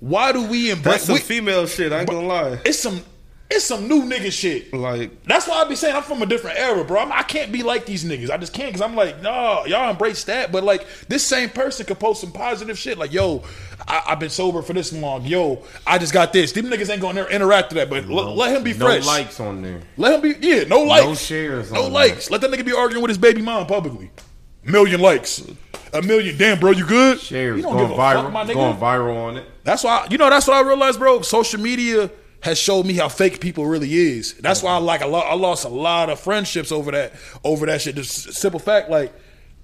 Why 0.00 0.32
do 0.32 0.46
we 0.46 0.68
That's 0.68 0.78
embrace? 0.78 1.02
some 1.04 1.14
we- 1.14 1.20
female 1.20 1.66
shit. 1.66 1.92
I 1.92 2.00
ain't 2.00 2.08
gonna 2.10 2.26
lie. 2.26 2.58
it's 2.64 2.78
some, 2.80 3.02
it's 3.50 3.64
some 3.64 3.86
new 3.88 4.02
nigga 4.04 4.32
shit. 4.32 4.72
Like, 4.72 5.24
That's 5.24 5.46
why 5.48 5.56
I 5.60 5.64
be 5.68 5.74
saying 5.76 5.94
I'm 5.94 6.02
from 6.02 6.22
a 6.22 6.26
different 6.26 6.56
era, 6.58 6.84
bro. 6.84 7.00
I'm, 7.00 7.12
I 7.12 7.22
can't 7.22 7.50
be 7.52 7.62
like 7.62 7.84
these 7.84 8.04
niggas. 8.04 8.30
I 8.30 8.36
just 8.38 8.52
can't 8.54 8.68
because 8.68 8.80
I'm 8.80 8.94
like, 8.94 9.20
no, 9.22 9.64
y'all 9.66 9.90
embrace 9.90 10.24
that. 10.24 10.52
But 10.52 10.64
like, 10.64 10.86
this 11.08 11.26
same 11.26 11.50
person 11.50 11.84
could 11.84 11.98
post 11.98 12.20
some 12.20 12.32
positive 12.32 12.78
shit, 12.78 12.96
like, 12.96 13.12
yo, 13.12 13.42
I, 13.88 14.02
I've 14.08 14.20
been 14.20 14.30
sober 14.30 14.62
for 14.62 14.72
this 14.72 14.92
long. 14.92 15.24
Yo, 15.24 15.64
I 15.86 15.98
just 15.98 16.12
got 16.12 16.32
this. 16.32 16.52
Them 16.52 16.66
niggas 16.66 16.88
ain't 16.90 17.02
gonna 17.02 17.24
interact 17.26 17.72
with 17.74 17.76
that, 17.76 17.90
but 17.90 18.04
l- 18.08 18.34
let 18.36 18.54
him 18.56 18.62
be 18.62 18.72
no 18.72 18.86
fresh. 18.86 19.04
likes 19.06 19.40
on 19.40 19.62
there. 19.62 19.80
Let 19.96 20.14
him 20.14 20.20
be, 20.40 20.46
yeah, 20.46 20.64
no 20.64 20.82
likes, 20.82 21.04
No 21.06 21.14
shares 21.14 21.72
no 21.72 21.84
on 21.86 21.92
likes. 21.92 22.30
Let 22.30 22.40
that 22.42 22.50
nigga 22.50 22.64
be 22.64 22.72
arguing 22.72 23.02
with 23.02 23.10
his 23.10 23.18
baby 23.18 23.42
mom 23.42 23.66
publicly. 23.66 24.10
Million 24.70 25.00
likes, 25.00 25.42
a 25.92 26.02
million. 26.02 26.36
Damn, 26.36 26.58
bro, 26.58 26.70
you 26.70 26.86
good? 26.86 27.20
Shares 27.20 27.56
You 27.56 27.62
don't 27.62 27.76
going 27.76 27.90
viral. 27.98 28.32
fuck, 28.32 28.54
going 28.54 28.76
viral 28.76 29.16
on 29.16 29.36
it. 29.38 29.46
That's 29.64 29.84
why 29.84 30.06
you 30.10 30.18
know 30.18 30.30
that's 30.30 30.46
what 30.46 30.56
I 30.56 30.66
realized, 30.66 30.98
bro. 30.98 31.22
Social 31.22 31.60
media 31.60 32.10
has 32.42 32.58
showed 32.58 32.86
me 32.86 32.94
how 32.94 33.08
fake 33.08 33.40
people 33.40 33.66
really 33.66 33.92
is. 33.92 34.34
That's 34.34 34.62
why 34.62 34.72
I 34.72 34.78
like 34.78 35.02
a 35.02 35.06
lot. 35.06 35.26
I 35.26 35.34
lost 35.34 35.64
a 35.64 35.68
lot 35.68 36.08
of 36.08 36.18
friendships 36.18 36.72
over 36.72 36.90
that 36.92 37.12
over 37.44 37.66
that 37.66 37.82
shit. 37.82 37.96
Just 37.96 38.32
simple 38.32 38.60
fact, 38.60 38.90
like 38.90 39.12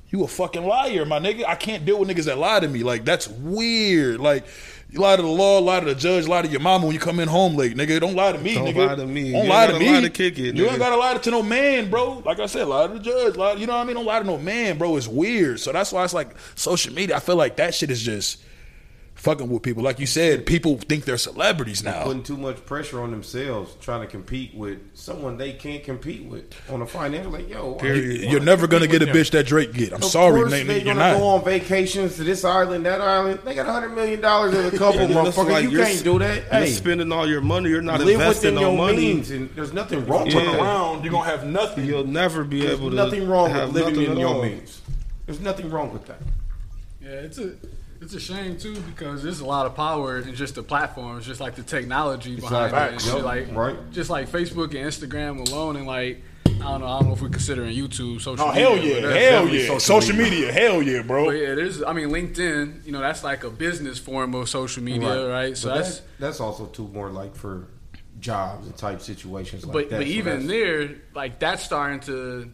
you 0.09 0.19
You 0.19 0.25
a 0.25 0.29
fucking 0.29 0.65
liar, 0.65 1.05
my 1.05 1.19
nigga. 1.19 1.45
I 1.47 1.55
can't 1.55 1.85
deal 1.85 1.99
with 1.99 2.09
niggas 2.09 2.27
that 2.27 2.39
lie 2.39 2.61
to 2.61 2.69
me. 2.69 2.83
Like 2.83 3.05
that's 3.05 3.29
weird. 3.29 4.21
Like 4.21 4.45
you 4.91 5.01
lie 5.01 5.17
to 5.17 5.23
the 5.23 5.29
law, 5.29 5.59
lie 5.59 5.81
to 5.81 5.87
the 5.87 5.95
judge, 5.95 6.29
lie 6.29 6.43
to 6.43 6.49
your 6.49 6.61
mama 6.61 6.87
when 6.87 6.95
you 6.95 7.01
come 7.01 7.19
in 7.21 7.29
home 7.29 7.57
late, 7.57 7.77
nigga. 7.77 8.01
Don't 8.01 8.15
lie 8.15 8.33
to 8.33 8.39
me, 8.39 8.55
nigga. 8.55 8.75
Don't 8.75 8.87
lie 8.87 8.95
to 8.97 9.07
me. 9.07 9.33
Don't 9.33 9.45
You 9.45 9.51
lie 9.51 9.65
ain't 9.65 9.75
to 9.75 9.79
me. 9.81 9.93
lie 9.93 10.01
to 10.01 10.11
kick 10.11 10.39
it, 10.39 10.55
You 10.55 10.67
ain't 10.69 10.79
gotta 10.79 10.97
lie 10.97 11.15
to 11.19 11.31
no 11.31 11.43
man, 11.43 11.91
bro. 11.91 12.23
Like 12.25 12.39
I 12.41 12.47
said, 12.47 12.67
lie 12.69 12.87
to 12.87 12.95
the 12.95 13.01
judge. 13.01 13.37
Lie, 13.37 13.55
you 13.55 13.67
know 13.67 13.75
what 13.75 13.81
I 13.81 13.85
mean? 13.85 13.97
Don't 13.97 14.07
lie 14.07 14.21
to 14.21 14.25
no 14.25 14.39
man, 14.39 14.79
bro. 14.79 14.97
It's 14.97 15.09
weird. 15.09 15.61
So 15.61 15.73
that's 15.73 15.93
why 15.93 16.05
it's 16.05 16.15
like 16.15 16.35
social 16.55 16.95
media. 16.95 17.17
I 17.17 17.21
feel 17.21 17.37
like 17.37 17.57
that 17.57 17.75
shit 17.75 17.91
is 17.91 18.03
just 18.03 18.43
fucking 19.27 19.49
with 19.51 19.63
people. 19.63 19.83
Like 19.83 19.99
you 19.99 20.07
said, 20.07 20.47
people 20.47 20.79
think 20.79 21.05
they're 21.05 21.19
celebrities 21.19 21.83
now. 21.83 22.05
putting 22.05 22.23
too 22.23 22.37
much 22.37 22.65
pressure 22.65 23.01
on 23.03 23.11
themselves, 23.11 23.75
trying 23.81 24.01
to 24.03 24.07
compete 24.07 24.55
with 24.55 24.79
someone 24.95 25.37
they 25.37 25.53
can't 25.53 25.83
compete 25.83 26.25
with 26.25 26.45
on 26.71 26.81
a 26.81 26.87
financial. 26.87 27.33
Like, 27.33 27.49
yo, 27.51 27.73
why- 27.73 27.79
Period. 27.81 28.31
You're 28.31 28.41
never 28.41 28.67
gonna 28.69 28.87
get 28.87 29.03
a 29.03 29.07
with 29.07 29.15
bitch 29.17 29.31
that 29.33 29.47
Drake 29.47 29.73
get. 29.73 29.93
I'm 29.93 30.03
Of 30.03 30.05
sorry, 30.05 30.41
course 30.43 30.53
nigga. 30.53 30.67
they 30.69 30.75
You're 30.77 30.95
gonna 30.95 31.13
not. 31.13 31.19
go 31.19 31.25
on 31.27 31.45
vacations 31.45 32.17
to 32.17 32.25
this 32.25 32.45
island, 32.45 32.87
that 32.87 33.01
island. 33.01 33.41
They 33.45 33.55
got 33.55 33.67
hundred 33.67 33.91
million 33.97 34.21
dollars 34.21 34.55
in 34.55 34.65
a 34.65 34.71
couple, 34.79 35.01
motherfucker. 35.09 35.51
like 35.51 35.71
you 35.71 35.79
can't 35.79 36.05
do 36.05 36.19
that. 36.21 36.37
You're 36.53 36.61
Hey, 36.61 36.71
spending 36.71 37.11
all 37.13 37.29
your 37.29 37.41
money. 37.41 37.69
You're 37.71 37.83
not 37.83 37.99
live 38.01 38.09
investing 38.21 38.55
no 38.55 38.61
your 38.61 38.77
money. 38.77 38.97
means, 39.15 39.31
and 39.33 39.51
there's 39.57 39.73
nothing 39.73 40.07
wrong. 40.07 40.29
Turn 40.31 40.37
with 40.37 40.55
Yeah. 40.55 40.55
it. 40.55 40.61
around, 40.63 41.03
you're 41.05 41.13
gonna 41.13 41.29
have 41.29 41.45
nothing. 41.45 41.85
You'll 41.85 42.07
never 42.07 42.45
be 42.45 42.61
There's 42.61 42.79
able 42.79 42.91
to. 42.91 42.97
nothing 42.97 43.29
wrong 43.29 43.51
have 43.51 43.73
with 43.75 43.83
living 43.85 43.95
nothing 44.01 44.13
in 44.13 44.19
your 44.21 44.43
means. 44.43 44.81
There's 45.27 45.41
nothing 45.41 45.69
wrong 45.71 45.93
with 45.93 46.07
that. 46.07 46.21
Yeah, 47.03 47.11
it's 47.11 47.39
a 47.39 47.51
it's 48.07 48.15
a 48.15 48.21
shame 48.21 48.57
too 48.57 48.81
because 48.83 49.23
there's 49.25 49.41
a 49.41 49.45
lot 49.45 49.67
of 49.67 49.75
power 49.75 50.19
in 50.21 50.33
just 50.37 50.55
the 50.55 50.63
platforms, 50.63 51.27
just 51.27 51.41
like 51.41 51.57
the 51.57 51.63
technology 51.65 52.37
behind 52.37 52.67
Exactly. 52.67 52.87
it 52.89 52.93
and 52.93 53.03
shit. 53.03 53.15
Yep. 53.15 53.25
Like 53.25 53.57
Right. 53.57 53.91
just 53.91 54.11
like 54.11 54.29
Facebook 54.29 54.67
and 54.67 54.77
Instagram 54.91 55.49
alone, 55.49 55.75
and 55.77 55.87
like 55.89 56.23
I 56.47 56.51
don't 56.71 56.81
know, 56.81 56.87
I 56.87 56.99
don't 57.01 57.09
know 57.09 57.15
if 57.15 57.21
we're 57.21 57.29
considering 57.29 57.75
YouTube 57.77 58.21
social. 58.21 58.47
Oh 58.47 58.53
media, 58.53 58.65
hell 58.65 58.79
yeah, 58.79 59.31
hell 59.31 59.49
yeah, 59.49 59.61
social, 59.67 59.81
social 59.81 60.17
media. 60.17 60.53
hell 60.53 60.81
yeah, 60.83 61.03
bro. 61.03 61.25
But 61.27 61.31
yeah, 61.33 61.55
there's. 61.57 61.83
I 61.83 61.93
mean, 61.93 62.09
LinkedIn. 62.11 62.87
You 62.87 62.93
know, 62.93 63.01
that's 63.01 63.25
like 63.25 63.43
a 63.43 63.51
business 63.51 63.99
form 63.99 64.35
of 64.37 64.49
social 64.49 64.83
media, 64.85 65.29
right? 65.29 65.57
So 65.57 65.69
But 65.69 65.75
that's. 65.79 66.03
that's 66.21 66.41
also 66.41 66.67
too 66.67 66.87
more 66.89 67.11
like 67.11 67.35
for 67.35 67.67
jobs 68.21 68.67
and 68.67 68.77
type 68.77 69.01
situations 69.03 69.67
like 69.67 69.73
but 69.73 69.91
that. 69.91 69.97
but 69.99 70.07
So 70.07 70.13
even 70.13 70.47
there, 70.47 70.95
like 71.15 71.41
that's 71.41 71.63
starting 71.65 72.01
to 72.01 72.51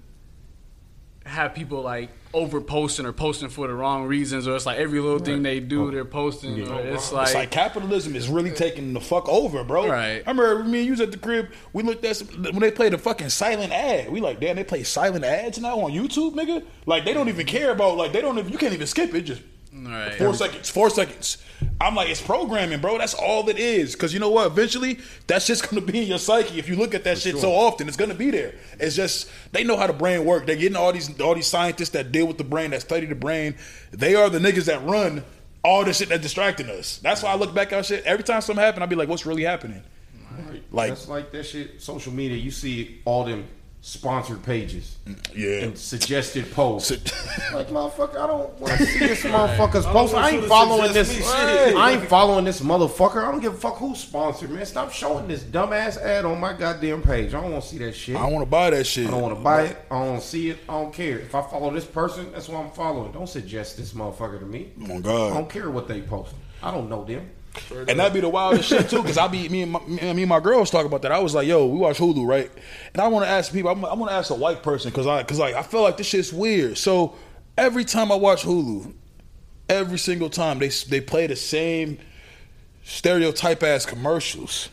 have 1.27 1.55
people 1.55 1.83
like 1.83 2.11
over 2.35 2.61
posting 2.61 3.07
or 3.07 3.13
posting 3.13 3.49
for 3.49 3.67
the 3.67 3.75
wrong 3.75 4.07
reasons, 4.07 4.49
or 4.49 4.57
it's 4.57 4.67
like 4.67 4.79
every 4.79 5.01
little 5.01 5.19
thing 5.19 5.43
they 5.43 5.61
do, 5.61 5.91
they're 5.91 6.05
posting. 6.05 6.57
Yeah. 6.57 6.75
It's 6.77 7.13
It's 7.13 7.35
like 7.35 7.51
capitalism 7.51 8.17
is 8.17 8.29
really 8.29 8.51
taking 8.51 8.93
the 8.93 9.01
fuck 9.01 9.29
over, 9.29 9.65
bro. 9.65 9.89
Right. 9.89 10.23
I 10.27 10.31
remember 10.31 10.65
me 10.65 10.79
and 10.79 10.87
you 10.87 10.93
was 10.93 11.01
at 11.01 11.13
the 11.13 11.19
crib. 11.19 11.51
We 11.73 11.83
looked 11.83 12.05
at 12.05 12.17
some, 12.17 12.29
when 12.45 12.61
they 12.61 12.71
played 12.71 12.95
a 12.95 12.99
fucking 12.99 13.29
silent 13.29 13.73
ad. 13.73 14.11
We 14.11 14.21
like, 14.21 14.41
damn, 14.41 14.57
they 14.57 14.65
play 14.65 14.83
silent 14.83 15.25
ads 15.25 15.59
now 15.59 15.81
on 15.81 15.93
YouTube, 15.93 16.35
nigga. 16.35 16.65
Like 16.87 17.05
they 17.05 17.13
don't 17.13 17.29
even 17.29 17.47
care 17.47 17.71
about. 17.71 17.97
Like 17.97 18.13
they 18.13 18.21
don't. 18.21 18.39
Even, 18.39 18.51
you 18.51 18.59
can't 18.59 18.73
even 18.73 18.87
skip 18.87 19.15
it. 19.15 19.23
Just 19.23 19.43
right. 19.73 20.15
four 20.15 20.35
seconds. 20.35 20.71
Four 20.71 20.91
seconds. 20.91 21.39
I'm 21.81 21.95
like, 21.95 22.09
it's 22.09 22.21
programming, 22.21 22.81
bro. 22.81 22.99
That's 22.99 23.15
all 23.15 23.49
it 23.49 23.59
is. 23.59 23.95
Because 23.95 24.13
you 24.13 24.21
know 24.21 24.31
what? 24.31 24.47
Eventually, 24.47 24.99
that's 25.27 25.47
just 25.47 25.69
gonna 25.69 25.81
be 25.83 26.03
in 26.03 26.09
your 26.09 26.19
psyche. 26.19 26.59
If 26.59 26.69
you 26.69 26.77
look 26.77 26.95
at 26.95 27.05
that 27.05 27.19
shit 27.19 27.39
so 27.39 27.53
often, 27.53 27.89
it's 27.89 27.97
gonna 27.97 28.15
be 28.15 28.31
there. 28.31 28.55
It's 28.79 28.97
just 28.97 29.31
they 29.53 29.65
know 29.65 29.77
how 29.77 29.87
the 29.87 29.93
brain 29.93 30.25
work. 30.25 30.47
They're 30.47 30.57
getting 30.57 30.77
all 30.77 30.93
these 30.93 31.21
all 31.21 31.35
these 31.35 31.47
scientists 31.47 31.91
that 31.91 32.13
deal 32.13 32.27
with 32.27 32.39
the 32.39 32.45
brain, 32.45 32.71
that 32.71 32.83
study 32.83 33.07
the 33.07 33.15
brain. 33.15 33.55
They 33.93 34.15
are 34.15 34.29
the 34.29 34.39
niggas 34.39 34.65
that 34.67 34.85
run 34.85 35.25
all 35.65 35.85
the 35.85 35.93
shit 35.93 36.09
that's 36.09 36.23
distracting 36.23 36.69
us. 36.69 36.99
That's 36.99 37.23
why 37.23 37.31
I 37.31 37.37
look 37.37 37.55
back 37.55 37.73
at 37.73 37.87
shit. 37.87 38.05
Every 38.05 38.25
time 38.25 38.41
something 38.41 38.63
happen, 38.63 38.83
I 38.83 38.87
be 38.87 38.97
like, 38.97 39.09
what's 39.09 39.27
really 39.27 39.45
happening? 39.45 39.83
Right. 40.49 40.63
Like- 40.73 40.89
that's 40.91 41.09
like 41.09 41.31
that 41.33 41.45
shit. 41.45 41.81
Social 41.81 42.13
media, 42.13 42.37
you 42.37 42.51
see 42.51 43.01
all 43.05 43.25
them 43.25 43.47
sponsored 43.85 44.41
pages 44.45 44.97
Yeah. 45.35 45.65
and 45.65 45.77
suggested 45.77 46.51
posts. 46.53 46.93
Like 47.53 47.69
motherfucker, 47.69 48.17
I 48.17 48.27
don't 48.27 48.59
want 48.61 48.79
to 48.79 48.87
see 48.87 48.99
this 49.01 49.23
motherfucker's 49.25 49.85
post. 49.87 50.15
I 50.15 50.31
ain't 50.31 50.45
following 50.47 50.93
this. 50.93 51.13
shit. 51.15 51.25
I 51.27 51.93
ain't 51.93 52.07
following 52.09 52.45
this 52.45 52.61
motherfucker. 52.61 53.23
I 53.27 53.31
don't 53.31 53.41
give 53.41 53.55
a 53.55 53.57
fuck 53.57 53.77
who's 53.77 53.99
sponsored, 54.01 54.51
man. 54.51 54.65
Stop 54.65 54.93
showing 54.93 55.27
this 55.29 55.43
dumbass 55.43 56.01
ad 56.01 56.25
on 56.25 56.39
my 56.41 56.53
goddamn 56.53 57.03
page. 57.03 57.35
I 57.35 57.41
don't 57.41 57.51
want 57.53 57.65
to 57.65 57.69
see 57.69 57.79
that 57.79 57.95
shit. 57.95 58.17
I 58.17 58.21
don't 58.21 58.33
want 58.33 58.43
to 58.47 58.51
buy 58.51 58.71
that 58.71 58.85
shit. 58.87 59.09
I 59.09 59.11
don't 59.11 59.23
want 59.23 59.37
to 59.37 59.41
buy 59.43 59.63
it. 59.65 59.77
I 59.91 59.99
don't 59.99 60.09
want 60.11 60.23
to 60.23 60.27
see 60.29 60.51
it. 60.51 60.59
I 60.69 60.73
don't 60.81 60.93
care. 60.95 61.19
If 61.19 61.35
I 61.35 61.43
follow 61.43 61.71
this 61.73 61.85
person, 61.85 62.31
that's 62.33 62.49
what 62.49 62.63
I'm 62.65 62.71
following. 62.71 63.13
Don't 63.13 63.29
suggest 63.29 63.77
this 63.77 63.93
motherfucker 63.93 64.39
to 64.39 64.47
me. 64.47 64.73
Oh, 64.89 64.97
I 64.97 65.01
God. 65.01 65.35
don't 65.35 65.51
care 65.51 65.71
what 65.71 65.89
they 65.89 66.01
post. 66.03 66.35
I 66.63 66.71
don't 66.71 66.89
know 66.89 67.05
them. 67.05 67.29
And 67.71 68.01
that'd 68.01 68.15
be 68.15 68.21
the 68.21 68.29
wildest 68.29 68.69
shit 68.69 68.89
too, 68.89 69.03
because 69.03 69.19
I 69.19 69.29
be 69.29 69.49
me 69.49 69.63
and 69.63 69.73
my, 69.73 69.81
me 69.81 70.23
and 70.23 70.29
my 70.29 70.41
girls 70.41 70.71
talk 70.71 70.87
about 70.87 71.03
that. 71.03 71.13
I 71.13 71.19
was 71.19 71.35
like, 71.35 71.47
"Yo, 71.47 71.67
we 71.67 71.79
watch 71.79 71.99
Hulu, 71.99 72.27
right?" 72.27 72.51
And 72.93 73.03
I 73.03 73.09
want 73.09 73.27
to 73.27 73.31
ask 73.31 73.53
people. 73.53 73.71
I'm, 73.71 73.85
I'm 73.85 73.99
going 73.99 74.09
to 74.09 74.15
ask 74.15 74.31
a 74.31 74.35
white 74.35 74.63
person 74.63 74.91
because 74.91 75.07
I, 75.07 75.23
because 75.23 75.39
like 75.39 75.55
I 75.55 75.63
feel 75.63 75.83
like 75.83 75.97
this 75.97 76.07
shit's 76.07 76.33
weird. 76.33 76.79
So 76.79 77.15
every 77.59 77.85
time 77.85 78.11
I 78.11 78.15
watch 78.15 78.45
Hulu, 78.45 78.95
every 79.69 79.99
single 79.99 80.31
time 80.31 80.59
they 80.59 80.69
they 80.69 81.01
play 81.01 81.27
the 81.27 81.37
same 81.37 81.99
stereotype 82.85 83.63
ass 83.63 83.87
commercials. 83.87 84.69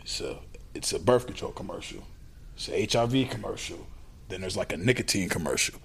It's 0.00 0.20
a 0.20 0.38
it's 0.74 0.92
a 0.92 0.98
birth 0.98 1.26
control 1.26 1.52
commercial. 1.52 2.04
It's 2.56 2.68
a 2.68 2.86
HIV 2.86 3.30
commercial. 3.30 3.86
Then 4.28 4.40
there's 4.40 4.56
like 4.56 4.72
a 4.72 4.76
nicotine 4.76 5.28
commercial. 5.28 5.78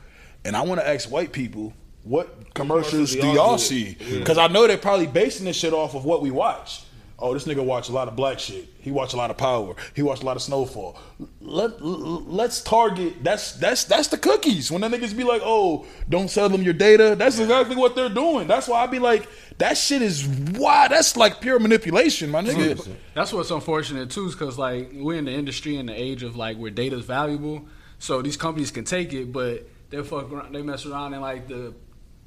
And 0.46 0.56
I 0.56 0.62
want 0.62 0.80
to 0.80 0.88
ask 0.88 1.12
white 1.12 1.32
people 1.32 1.74
what 2.08 2.54
commercials 2.54 3.14
do 3.14 3.28
y'all 3.28 3.58
see? 3.58 3.96
Because 3.96 4.38
I 4.38 4.48
know 4.48 4.68
they're 4.68 4.78
probably 4.78 5.08
basing 5.08 5.46
this 5.46 5.56
shit 5.56 5.74
off 5.74 5.96
of 5.96 6.06
what 6.06 6.22
we 6.22 6.32
watch. 6.32 6.84
Oh, 7.20 7.34
this 7.34 7.46
nigga 7.46 7.66
watch 7.66 7.90
a 7.90 7.92
lot 7.92 8.08
of 8.08 8.16
black 8.16 8.38
shit. 8.38 8.70
He 8.80 8.92
watch 8.92 9.14
a 9.14 9.18
lot 9.18 9.32
of 9.32 9.38
Power. 9.38 9.76
He 9.96 10.04
watch 10.04 10.22
a 10.22 10.26
lot 10.26 10.36
of 10.36 10.44
Snowfall. 10.44 11.00
Let 11.42 11.82
let's 11.82 12.62
target. 12.62 13.24
That's 13.24 13.54
that's 13.54 13.86
that's 13.86 14.10
the 14.10 14.20
cookies. 14.20 14.72
When 14.72 14.82
the 14.82 14.88
niggas 14.88 15.18
be 15.18 15.24
like, 15.24 15.42
oh, 15.44 15.88
don't 16.08 16.30
sell 16.30 16.48
them 16.48 16.62
your 16.62 16.76
data. 16.76 17.16
That's 17.18 17.40
exactly 17.40 17.76
what 17.76 17.96
they're 17.96 18.08
doing. 18.10 18.48
That's 18.48 18.68
why 18.68 18.84
I 18.84 18.86
be 18.86 19.00
like, 19.00 19.28
that 19.58 19.78
shit 19.78 20.04
is 20.04 20.28
why. 20.28 20.90
That's 20.90 21.18
like 21.18 21.42
pure 21.42 21.58
manipulation, 21.58 22.30
my 22.30 22.44
nigga. 22.44 22.88
That's 23.16 23.34
what's 23.34 23.50
unfortunate 23.50 24.12
too, 24.12 24.28
is 24.28 24.36
because 24.36 24.60
like 24.60 24.92
we're 24.94 25.18
in 25.18 25.26
the 25.26 25.34
industry 25.34 25.78
in 25.78 25.88
the 25.88 26.00
age 26.00 26.22
of 26.22 26.36
like 26.36 26.58
where 26.58 26.70
data's 26.70 27.04
valuable, 27.04 27.66
so 27.98 28.22
these 28.22 28.38
companies 28.38 28.70
can 28.70 28.84
take 28.84 29.12
it, 29.14 29.34
but 29.34 29.68
they 29.90 30.04
fuck 30.04 30.32
around, 30.32 30.54
they 30.54 30.62
mess 30.62 30.86
around 30.86 31.14
and 31.14 31.24
like 31.24 31.48
the 31.48 31.74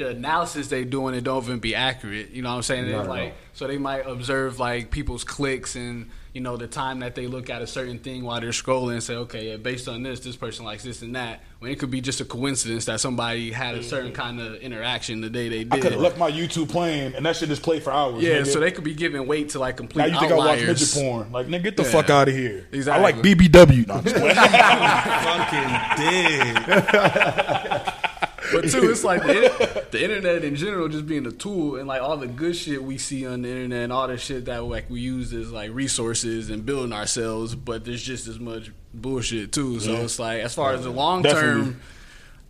the 0.00 0.08
analysis 0.08 0.68
they 0.68 0.84
doing 0.84 1.14
it 1.14 1.22
don't 1.22 1.44
even 1.44 1.58
be 1.58 1.74
accurate. 1.74 2.30
You 2.30 2.42
know 2.42 2.50
what 2.50 2.56
I'm 2.56 2.62
saying? 2.62 2.90
Not 2.90 3.06
like 3.06 3.32
all. 3.32 3.38
so 3.52 3.66
they 3.66 3.78
might 3.78 4.06
observe 4.06 4.58
like 4.58 4.90
people's 4.90 5.24
clicks 5.24 5.76
and 5.76 6.10
you 6.32 6.40
know 6.40 6.56
the 6.56 6.66
time 6.66 7.00
that 7.00 7.14
they 7.14 7.26
look 7.26 7.50
at 7.50 7.60
a 7.60 7.66
certain 7.66 7.98
thing 7.98 8.22
while 8.22 8.40
they're 8.40 8.50
scrolling 8.50 8.92
and 8.92 9.02
say, 9.02 9.14
okay, 9.14 9.50
yeah, 9.50 9.56
based 9.56 9.88
on 9.88 10.02
this, 10.02 10.20
this 10.20 10.36
person 10.36 10.64
likes 10.64 10.82
this 10.84 11.02
and 11.02 11.16
that. 11.16 11.42
When 11.58 11.70
it 11.70 11.78
could 11.78 11.90
be 11.90 12.00
just 12.00 12.22
a 12.22 12.24
coincidence 12.24 12.86
that 12.86 13.00
somebody 13.00 13.52
had 13.52 13.74
a 13.74 13.82
certain 13.82 14.12
mm-hmm. 14.12 14.22
kind 14.22 14.40
of 14.40 14.54
interaction 14.56 15.20
the 15.20 15.28
day 15.28 15.50
they 15.50 15.60
I 15.60 15.64
could 15.78 15.82
did. 15.82 15.92
have 15.92 16.00
left 16.00 16.16
my 16.16 16.30
YouTube 16.30 16.70
playing 16.70 17.14
and 17.14 17.26
that 17.26 17.36
shit 17.36 17.50
just 17.50 17.62
played 17.62 17.82
for 17.82 17.92
hours. 17.92 18.22
yeah, 18.22 18.38
nigga. 18.38 18.46
so 18.46 18.60
they 18.60 18.70
could 18.70 18.84
be 18.84 18.94
giving 18.94 19.26
weight 19.26 19.50
to 19.50 19.58
like 19.58 19.76
complete 19.76 20.06
now 20.06 20.14
you 20.14 20.18
think 20.18 20.32
I 20.32 20.36
watch 20.36 20.60
outliers. 20.60 20.80
midget 20.80 20.94
porn? 20.94 21.30
Like, 21.32 21.48
nigga, 21.48 21.64
get 21.64 21.76
the 21.76 21.82
Yeah. 21.82 21.90
fuck 21.90 22.08
out 22.08 22.28
of 22.28 22.34
here. 22.34 22.66
Exactly. 22.72 22.98
I 22.98 23.02
like 23.02 23.16
BBW. 23.16 23.86
No, 23.86 23.94
I'm 23.94 24.04
just. 24.04 24.16
Fucking 25.50 25.70
dead. 26.96 27.94
But 28.52 28.68
too, 28.70 28.90
it's 28.90 29.04
like 29.04 29.22
the, 29.22 29.86
the 29.90 30.02
internet 30.02 30.44
in 30.44 30.56
general 30.56 30.88
just 30.88 31.06
being 31.06 31.26
a 31.26 31.32
tool, 31.32 31.76
and 31.76 31.86
like 31.86 32.02
all 32.02 32.16
the 32.16 32.26
good 32.26 32.56
shit 32.56 32.82
we 32.82 32.98
see 32.98 33.26
on 33.26 33.42
the 33.42 33.48
internet, 33.48 33.84
and 33.84 33.92
all 33.92 34.08
the 34.08 34.18
shit 34.18 34.46
that 34.46 34.64
like 34.64 34.88
we 34.90 35.00
use 35.00 35.32
as 35.32 35.50
like 35.52 35.72
resources 35.72 36.50
and 36.50 36.64
building 36.64 36.92
ourselves. 36.92 37.54
But 37.54 37.84
there's 37.84 38.02
just 38.02 38.26
as 38.26 38.38
much 38.38 38.70
bullshit 38.94 39.52
too. 39.52 39.80
So 39.80 39.92
it's 39.92 40.18
like 40.18 40.42
as 40.42 40.54
far 40.54 40.72
as 40.72 40.84
the 40.84 40.90
long 40.90 41.22
term 41.22 41.80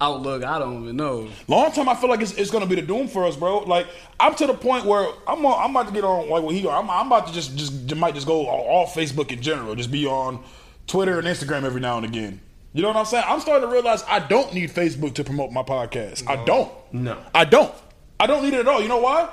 outlook, 0.01 0.45
I 0.45 0.59
don't 0.59 0.83
even 0.83 0.97
know. 0.97 1.29
Long 1.47 1.73
term, 1.73 1.89
I 1.89 1.95
feel 1.95 2.09
like 2.09 2.21
it's, 2.21 2.33
it's 2.33 2.51
gonna 2.51 2.67
be 2.67 2.77
the 2.77 2.83
doom 2.83 3.09
for 3.09 3.27
us, 3.27 3.37
bro. 3.37 3.59
Like 3.59 3.87
I'm 4.19 4.35
to 4.37 4.47
the 4.47 4.55
point 4.55 4.87
where 4.87 5.07
I'm 5.27 5.45
on, 5.45 5.65
I'm 5.65 5.71
about 5.71 5.89
to 5.89 5.93
get 5.93 6.05
on 6.05 6.29
like 6.29 6.43
what 6.43 6.55
he. 6.55 6.67
I'm, 6.69 6.91
I'm 6.91 7.07
about 7.07 7.27
to 7.29 7.33
just 7.33 7.57
just 7.57 7.95
might 7.97 8.15
just 8.15 8.27
go 8.27 8.47
all, 8.47 8.61
all 8.63 8.87
Facebook 8.87 9.31
in 9.31 9.43
general, 9.43 9.75
just 9.75 9.91
be 9.91 10.07
on 10.07 10.43
Twitter 10.87 11.19
and 11.19 11.27
Instagram 11.29 11.65
every 11.65 11.81
now 11.81 11.97
and 11.97 12.07
again. 12.07 12.41
You 12.73 12.83
know 12.83 12.89
what 12.89 12.97
I'm 12.97 13.05
saying? 13.05 13.25
I'm 13.27 13.41
starting 13.41 13.69
to 13.69 13.73
realize 13.73 14.05
I 14.07 14.21
don't 14.21 14.55
need 14.55 14.71
Facebook 14.71 15.15
to 15.15 15.25
promote 15.25 15.51
my 15.51 15.63
podcast. 15.63 16.29
I 16.29 16.45
don't. 16.45 16.71
No. 16.93 17.19
I 17.35 17.45
don't. 17.45 17.75
I 18.21 18.27
don't 18.27 18.43
need 18.45 18.55
it 18.55 18.61
at 18.61 18.69
all. 18.69 18.81
You 18.81 18.89
know 18.89 19.01
why? 19.01 19.29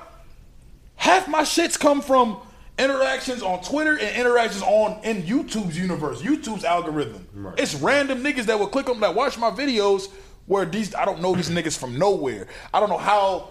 Half 0.95 1.27
my 1.27 1.41
shits 1.41 1.79
come 1.79 2.01
from 2.01 2.39
interactions 2.79 3.43
on 3.43 3.61
Twitter 3.61 3.91
and 3.91 4.15
interactions 4.15 4.63
on 4.63 5.03
in 5.03 5.23
YouTube's 5.23 5.77
universe, 5.77 6.21
YouTube's 6.21 6.63
algorithm. 6.63 7.27
Right. 7.33 7.59
It's 7.59 7.75
random 7.75 8.23
niggas 8.23 8.45
that 8.45 8.57
will 8.57 8.67
click 8.67 8.89
on 8.89 8.99
that 9.01 9.13
watch 9.13 9.37
my 9.37 9.51
videos 9.51 10.09
where 10.47 10.65
these 10.65 10.95
I 10.95 11.05
don't 11.05 11.21
know 11.21 11.35
these 11.35 11.49
niggas 11.49 11.77
from 11.77 11.97
nowhere. 11.99 12.47
I 12.73 12.79
don't 12.79 12.89
know 12.89 12.97
how 12.97 13.49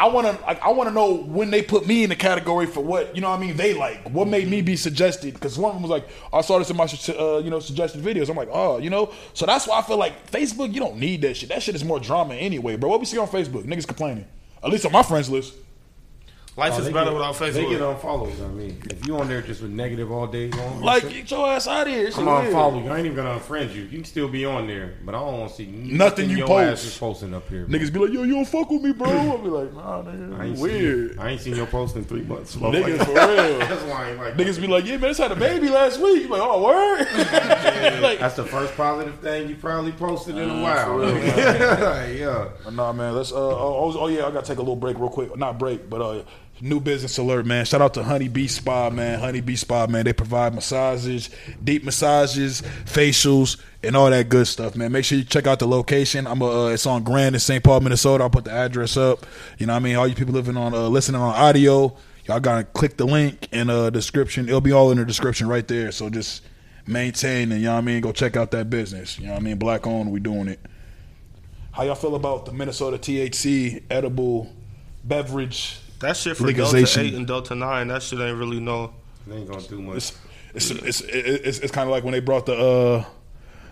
I 0.00 0.08
want 0.08 0.26
to 0.26 0.42
like 0.46 0.62
I 0.62 0.70
want 0.70 0.88
to 0.88 0.94
know 0.94 1.14
when 1.14 1.50
they 1.50 1.60
put 1.60 1.86
me 1.86 2.04
in 2.04 2.08
the 2.08 2.16
category 2.16 2.64
for 2.64 2.82
what 2.82 3.14
you 3.14 3.20
know 3.20 3.28
what 3.28 3.38
I 3.38 3.42
mean? 3.42 3.54
They 3.54 3.74
like 3.74 4.08
what 4.10 4.28
made 4.28 4.48
me 4.48 4.62
be 4.62 4.74
suggested? 4.74 5.34
Because 5.34 5.58
one 5.58 5.72
of 5.72 5.76
them 5.76 5.82
was 5.82 5.90
like 5.90 6.08
I 6.32 6.40
saw 6.40 6.58
this 6.58 6.70
in 6.70 6.76
my 6.78 6.84
uh, 7.18 7.38
you 7.44 7.50
know 7.50 7.60
suggested 7.60 8.02
videos. 8.02 8.30
I'm 8.30 8.36
like 8.36 8.48
oh 8.50 8.78
you 8.78 8.88
know? 8.88 9.12
So 9.34 9.44
that's 9.44 9.66
why 9.66 9.78
I 9.78 9.82
feel 9.82 9.98
like 9.98 10.30
Facebook 10.30 10.72
you 10.72 10.80
don't 10.80 10.96
need 10.96 11.20
that 11.20 11.36
shit. 11.36 11.50
That 11.50 11.62
shit 11.62 11.74
is 11.74 11.84
more 11.84 12.00
drama 12.00 12.34
anyway 12.34 12.76
bro. 12.76 12.88
What 12.88 13.00
we 13.00 13.04
see 13.04 13.18
on 13.18 13.28
Facebook? 13.28 13.64
Niggas 13.64 13.86
complaining. 13.86 14.26
At 14.64 14.70
least 14.70 14.86
on 14.86 14.92
my 14.92 15.02
friends 15.02 15.28
list 15.28 15.52
Life 16.60 16.74
Oh, 16.76 16.80
is 16.82 16.88
better 16.90 17.04
get- 17.06 17.14
without 17.14 17.34
Facebook. 17.34 17.52
They 17.54 17.68
get 17.70 17.80
unfollowed. 17.80 18.32
I 18.42 18.48
mean, 18.48 18.82
if 18.90 19.06
you 19.06 19.16
on 19.18 19.28
there 19.28 19.40
just 19.40 19.62
with 19.62 19.70
negative 19.70 20.12
all 20.12 20.26
day 20.26 20.50
long, 20.50 20.82
Like, 20.82 21.02
shit, 21.04 21.12
get 21.12 21.30
your 21.30 21.48
ass 21.48 21.66
out 21.66 21.86
of 21.86 21.92
here. 21.92 22.10
I'm 22.16 22.26
weird. 22.26 22.52
follow 22.52 22.82
you. 22.82 22.90
I 22.90 22.98
ain't 22.98 23.06
even 23.06 23.16
gonna 23.16 23.40
unfriend 23.40 23.74
you. 23.74 23.82
You 23.84 23.88
can 23.98 24.04
still 24.04 24.28
be 24.28 24.44
on 24.44 24.66
there, 24.66 24.92
but 25.04 25.14
I 25.14 25.18
don't 25.20 25.38
want 25.38 25.50
to 25.50 25.56
see 25.56 25.66
Nothing 25.66 26.28
you 26.28 26.36
your 26.38 26.46
post. 26.46 26.72
ass 26.72 26.84
is 26.84 26.98
posting 26.98 27.32
up 27.34 27.48
here. 27.48 27.64
Niggas 27.66 27.90
be 27.92 27.98
like, 27.98 28.12
yo, 28.12 28.24
you 28.24 28.34
don't 28.34 28.44
fuck 28.44 28.70
with 28.70 28.82
me, 28.82 28.92
bro. 28.92 29.08
I'll 29.10 29.38
be 29.38 29.48
like, 29.48 29.72
nah, 29.74 30.02
I 30.38 30.44
ain't 30.46 30.58
weird. 30.58 31.10
Seen, 31.12 31.18
I 31.18 31.30
ain't 31.30 31.40
seen 31.40 31.56
your 31.56 31.66
post 31.66 31.96
in 31.96 32.04
three 32.04 32.22
months. 32.22 32.54
Niggas 32.56 32.98
motherfucker. 32.98 33.04
for 33.06 33.12
real. 33.12 33.58
That's 33.60 33.82
why 33.84 34.04
I 34.06 34.10
ain't 34.10 34.18
like. 34.20 34.34
Niggas 34.34 34.60
be 34.60 34.66
like, 34.66 34.84
yeah, 34.84 34.92
man, 34.98 35.08
this 35.10 35.18
had 35.18 35.32
a 35.32 35.36
baby 35.36 35.70
last 35.70 35.98
week. 35.98 36.24
You 36.24 36.28
like, 36.28 36.42
oh, 36.42 36.62
word? 36.62 36.98
like, 38.02 38.18
That's 38.18 38.36
the 38.36 38.44
first 38.44 38.76
positive 38.76 39.18
thing 39.20 39.48
you 39.48 39.56
probably 39.56 39.92
posted 39.92 40.36
in 40.36 40.50
a 40.50 40.62
while. 40.62 40.96
real, 40.98 41.16
yeah. 41.16 42.48
Nah, 42.70 42.92
man. 42.92 43.14
Let's. 43.14 43.32
Uh, 43.32 43.36
oh, 43.36 43.96
oh, 43.98 44.08
yeah. 44.08 44.26
I 44.26 44.30
gotta 44.30 44.46
take 44.46 44.58
a 44.58 44.62
little 44.62 44.76
break, 44.76 44.98
real 44.98 45.08
quick. 45.08 45.34
Not 45.36 45.58
break, 45.58 45.88
but 45.88 46.00
uh, 46.02 46.22
new 46.60 46.80
business 46.80 47.18
alert, 47.18 47.46
man. 47.46 47.64
Shout 47.64 47.80
out 47.80 47.94
to 47.94 48.02
Honey 48.02 48.28
Bee 48.28 48.48
Spa, 48.48 48.90
man. 48.90 49.18
Honey 49.18 49.40
Bee 49.40 49.56
Spa, 49.56 49.86
man. 49.86 50.04
They 50.04 50.12
provide 50.12 50.54
massages, 50.54 51.30
deep 51.62 51.84
massages, 51.84 52.62
facials, 52.84 53.60
and 53.82 53.96
all 53.96 54.10
that 54.10 54.28
good 54.28 54.46
stuff, 54.46 54.76
man. 54.76 54.92
Make 54.92 55.04
sure 55.04 55.18
you 55.18 55.24
check 55.24 55.46
out 55.46 55.58
the 55.58 55.68
location. 55.68 56.26
I'm. 56.26 56.42
Uh, 56.42 56.68
it's 56.68 56.86
on 56.86 57.02
Grand 57.02 57.34
in 57.34 57.40
St. 57.40 57.62
Paul, 57.62 57.80
Minnesota. 57.80 58.24
I'll 58.24 58.30
put 58.30 58.44
the 58.44 58.52
address 58.52 58.96
up. 58.96 59.26
You 59.58 59.66
know, 59.66 59.72
what 59.72 59.78
I 59.78 59.80
mean, 59.80 59.96
all 59.96 60.06
you 60.06 60.14
people 60.14 60.34
living 60.34 60.56
on, 60.56 60.74
uh, 60.74 60.88
listening 60.88 61.20
on 61.20 61.34
audio, 61.34 61.96
y'all 62.26 62.40
gotta 62.40 62.64
click 62.64 62.96
the 62.96 63.06
link 63.06 63.48
in 63.52 63.68
the 63.68 63.84
uh, 63.84 63.90
description. 63.90 64.48
It'll 64.48 64.60
be 64.60 64.72
all 64.72 64.90
in 64.90 64.98
the 64.98 65.04
description 65.04 65.48
right 65.48 65.66
there. 65.66 65.92
So 65.92 66.10
just 66.10 66.42
maintain 66.86 67.52
and 67.52 67.60
you 67.60 67.66
know 67.66 67.74
what 67.74 67.78
I 67.78 67.82
mean. 67.82 68.00
Go 68.00 68.12
check 68.12 68.36
out 68.36 68.50
that 68.52 68.70
business. 68.70 69.18
You 69.18 69.26
know 69.26 69.32
what 69.32 69.40
I 69.40 69.44
mean. 69.44 69.58
Black 69.58 69.86
owned. 69.86 70.10
We 70.10 70.20
doing 70.20 70.48
it. 70.48 70.60
How 71.72 71.84
y'all 71.84 71.94
feel 71.94 72.16
about 72.16 72.46
the 72.46 72.52
Minnesota 72.52 72.98
THC 72.98 73.84
edible 73.90 74.52
beverage? 75.04 75.78
That 76.00 76.16
shit 76.16 76.36
for 76.36 76.44
Legalization. 76.44 77.02
Delta 77.02 77.14
8 77.14 77.18
and 77.18 77.26
Delta 77.26 77.54
9, 77.54 77.88
that 77.88 78.02
shit 78.02 78.20
ain't 78.20 78.38
really 78.38 78.60
no. 78.60 78.92
They 79.26 79.36
ain't 79.36 79.50
gonna 79.50 79.62
do 79.62 79.80
much. 79.80 79.96
It's 79.96 80.12
it's 80.54 80.70
it's 80.70 81.00
it's, 81.02 81.58
it's 81.60 81.72
kind 81.72 81.88
of 81.88 81.92
like 81.92 82.02
when 82.04 82.12
they 82.12 82.20
brought 82.20 82.46
the 82.46 82.54
uh 82.54 83.04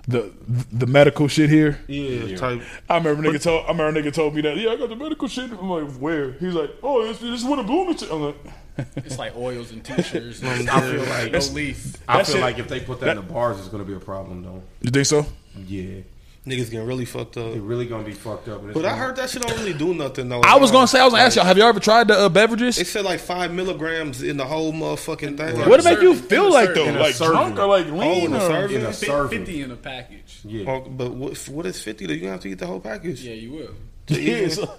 the 0.07 0.33
the 0.70 0.87
medical 0.87 1.26
shit 1.29 1.51
here. 1.51 1.81
Yeah, 1.87 2.37
type. 2.37 2.62
I 2.89 2.99
remember 2.99 3.22
nigga 3.22 3.43
told 3.43 3.64
I 3.66 3.68
remember 3.70 4.01
nigga 4.01 4.12
told 4.12 4.35
me 4.35 4.43
that 4.43 4.57
yeah 4.57 4.70
I 4.70 4.76
got 4.76 4.89
the 4.89 4.97
medical 4.97 5.26
shit. 5.29 5.51
I'm 5.51 5.68
like 5.68 5.91
where? 5.95 6.33
He's 6.33 6.55
like 6.55 6.70
oh 6.83 7.07
this, 7.07 7.18
this 7.18 7.41
is 7.41 7.45
what 7.45 7.59
a 7.59 7.62
bloom 7.62 7.89
is. 7.89 8.03
I'm 8.03 8.22
like 8.22 8.37
It's 8.97 9.18
like 9.18 9.37
oils 9.37 9.72
and 9.72 9.85
tinctures. 9.85 10.43
I 10.45 10.57
feel 10.81 11.05
like 11.05 11.33
no 11.33 11.39
leaf. 11.53 11.97
I 12.07 12.22
feel 12.22 12.35
shit- 12.35 12.43
like 12.43 12.59
if 12.59 12.68
they 12.68 12.81
put 12.81 13.01
that, 13.01 13.11
in 13.11 13.16
the 13.16 13.22
bars, 13.22 13.59
it's 13.59 13.68
gonna 13.68 13.85
be 13.85 13.95
a 13.95 14.01
problem 14.01 14.43
though. 14.43 14.62
you 14.81 14.91
think 14.91 15.07
so? 15.07 15.26
Yeah, 15.66 16.03
Niggas 16.49 16.71
getting 16.71 16.87
really 16.87 17.05
fucked 17.05 17.37
up. 17.37 17.55
it 17.55 17.61
really 17.61 17.87
gonna 17.87 18.05
be 18.05 18.13
fucked 18.13 18.49
up. 18.49 18.63
But 18.73 18.85
I 18.85 18.91
gonna- 18.91 18.97
heard 18.97 19.17
that 19.17 19.31
shit 19.31 19.43
don't 19.43 19.57
really 19.59 19.75
do 19.75 19.93
nothing 19.95 20.29
though. 20.29 20.41
I 20.41 20.57
was 20.57 20.71
gonna 20.71 20.87
say 20.89 20.99
I 21.01 21.05
was 21.05 21.13
gonna 21.13 21.25
ask 21.25 21.37
y'all 21.37 21.45
have 21.45 21.59
y'all 21.59 21.69
ever 21.69 21.81
tried 21.81 22.09
the 22.09 22.19
uh, 22.19 22.29
beverages? 22.29 22.77
They 22.77 22.85
said 22.85 23.05
like 23.05 23.21
five 23.21 23.53
milligrams 23.53 24.23
in 24.23 24.37
the 24.37 24.45
whole 24.45 24.73
motherfucking 24.73 25.37
thing. 25.37 25.69
What 25.69 25.81
it 25.81 25.85
make 25.85 26.01
you 26.01 26.15
feel 26.15 26.51
like 26.53 26.75
though? 26.75 26.87
In 26.87 26.97
a 26.97 27.01
Like 27.01 27.15
serving. 27.15 27.33
drunk 27.37 27.59
or 27.59 27.67
like 27.67 27.87
Oh, 27.87 27.97
lean 27.97 28.27
in 28.27 28.33
a 28.33 28.37
or? 28.37 28.41
serving? 28.41 28.77
in 28.81 28.87
a 28.87 28.93
Fi- 28.93 29.07
serving. 29.07 29.39
Fifty 29.45 29.63
in 29.63 29.71
a 29.71 29.77
package. 29.77 30.41
Yeah, 30.45 30.71
Oh, 30.71 30.81
but 30.89 31.11
what, 31.13 31.37
what 31.49 31.67
is 31.67 31.81
fifty? 31.83 32.07
Though 32.07 32.15
you 32.15 32.21
gonna 32.21 32.33
have 32.33 32.41
to 32.41 32.49
eat 32.49 32.59
the 32.59 32.67
whole 32.67 32.81
package. 32.81 33.21
Yeah, 33.23 33.35
you 33.35 33.53
will. 33.53 33.75
Yeah, 34.09 34.49
so- 34.59 34.71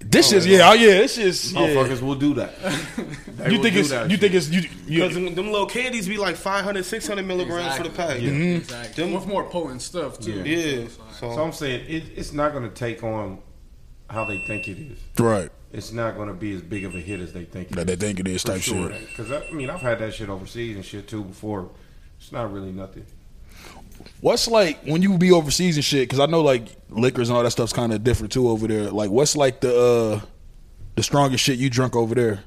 this 0.00 0.32
oh, 0.32 0.36
is 0.36 0.46
yeah, 0.46 0.70
oh 0.70 0.72
yeah, 0.72 0.94
this 0.94 1.18
is 1.18 1.52
yeah. 1.52 1.60
motherfuckers 1.60 2.00
will 2.02 2.14
do 2.14 2.34
that. 2.34 2.54
They 3.40 3.52
You 3.52 3.62
think 3.62 3.76
it's 3.76 3.90
you 3.90 4.08
shit. 4.10 4.20
think 4.20 4.34
it's 4.34 4.48
you, 4.50 4.62
Because 4.62 5.16
you 5.16 5.24
them, 5.26 5.34
them 5.34 5.50
little 5.50 5.66
candies 5.66 6.06
be 6.08 6.16
like 6.18 6.36
500, 6.36 6.84
600 6.84 7.24
milligrams 7.24 7.76
for 7.76 7.84
the 7.84 7.90
pack. 7.90 8.16
Exactly. 8.16 8.26
Yeah. 8.26 8.32
Mm-hmm. 8.32 8.56
Exactly. 8.56 9.04
Them- 9.04 9.12
With 9.14 9.26
more 9.26 9.44
potent 9.44 9.82
stuff 9.82 10.18
too. 10.18 10.42
Yeah. 10.42 10.56
Yeah. 10.82 10.88
So 11.18 11.32
So, 11.34 11.42
I'm 11.42 11.52
saying 11.52 11.86
it, 11.88 12.04
it's 12.16 12.32
not 12.32 12.52
gonna 12.52 12.68
take 12.70 13.02
on 13.02 13.38
how 14.08 14.24
they 14.24 14.38
think 14.46 14.68
it 14.68 14.78
is. 14.78 14.98
right 15.18 15.50
It's 15.72 15.92
not 15.92 16.16
gonna 16.16 16.34
be 16.34 16.54
as 16.54 16.62
big 16.62 16.84
of 16.84 16.94
a 16.94 17.00
hit 17.00 17.20
as 17.20 17.32
they 17.32 17.44
think. 17.44 17.70
it 17.70 17.76
that 17.76 17.86
they 17.86 17.96
think 17.96 18.20
it 18.20 18.28
is 18.28 18.42
type 18.42 18.60
shit. 18.62 18.92
Because 19.08 19.30
I 19.30 19.50
mean, 19.52 19.70
I've 19.70 19.80
had 19.82 19.98
that 20.00 20.14
shit 20.14 20.28
overseas 20.28 20.76
and 20.76 20.84
shit 20.84 21.08
too 21.08 21.24
before. 21.24 21.70
It's 22.18 22.32
not 22.32 22.52
really 22.52 22.72
nothing. 22.72 23.06
What's 24.20 24.48
like 24.48 24.82
when 24.84 25.02
you 25.02 25.16
be 25.18 25.32
overseas 25.32 25.76
and 25.76 25.84
shit? 25.84 26.08
Because 26.08 26.20
I 26.20 26.26
know 26.26 26.42
like 26.42 26.68
liquors 26.88 27.28
and 27.28 27.36
all 27.36 27.42
that 27.44 27.50
stuff's 27.50 27.72
kind 27.72 27.92
of 27.92 28.02
different 28.04 28.32
too 28.32 28.48
over 28.48 28.66
there. 28.66 28.90
Like, 28.90 29.10
what's 29.10 29.36
like 29.36 29.60
the 29.60 29.78
uh 29.78 30.26
the 30.96 31.02
strongest 31.02 31.42
shit 31.44 31.58
you 31.58 31.70
drunk 31.70 31.96
over 31.96 32.14
there? 32.14 32.40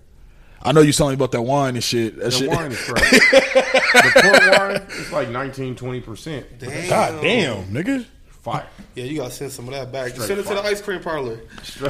I 0.61 0.71
know 0.71 0.81
you 0.81 0.93
telling 0.93 1.11
me 1.11 1.15
about 1.15 1.31
that 1.33 1.41
wine 1.41 1.75
and 1.75 1.83
shit. 1.83 2.15
That 2.17 2.25
The 2.25 2.31
shit. 2.31 2.49
wine 2.49 2.71
is 2.71 2.77
crazy. 2.85 3.19
the 3.19 4.11
port 4.23 4.59
wine 4.59 4.81
is 4.91 5.11
like 5.11 5.29
19, 5.29 5.75
20 5.75 6.01
percent. 6.01 6.59
God 6.89 7.21
damn, 7.21 7.65
nigga. 7.65 8.05
Fire. 8.43 8.65
yeah, 8.95 9.05
you 9.05 9.17
gotta 9.19 9.31
send 9.31 9.51
some 9.53 9.69
of 9.69 9.73
that 9.73 9.89
back. 9.91 10.09
Straight 10.11 10.27
send 10.27 10.39
it 10.41 10.43
to 10.47 10.53
the 10.53 10.61
ice 10.63 10.81
cream 10.81 10.99
parlor. 11.01 11.39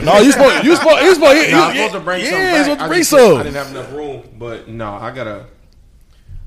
No, 0.03 0.19
you 0.19 0.31
supposed 0.31 0.63
you 0.65 0.75
supposed 0.75 1.01
you 1.03 1.13
supposed 1.15 1.51
No, 1.51 1.57
I 1.63 1.73
you- 1.73 1.75
supposed 1.77 1.93
to 1.93 1.99
bring 2.01 2.21
yeah, 2.23 2.29
some 2.29 2.39
you 2.39 2.45
back. 2.45 2.63
supposed 2.63 2.79
to 2.79 2.83
I 2.83 2.87
bring 2.87 2.99
just- 2.99 3.09
some. 3.09 3.37
I 3.37 3.43
didn't 3.43 3.55
have 3.55 3.71
enough 3.71 3.91
room, 3.93 4.23
but 4.37 4.67
no, 4.67 4.93
I 4.93 5.09
got 5.11 5.25
a, 5.27 5.45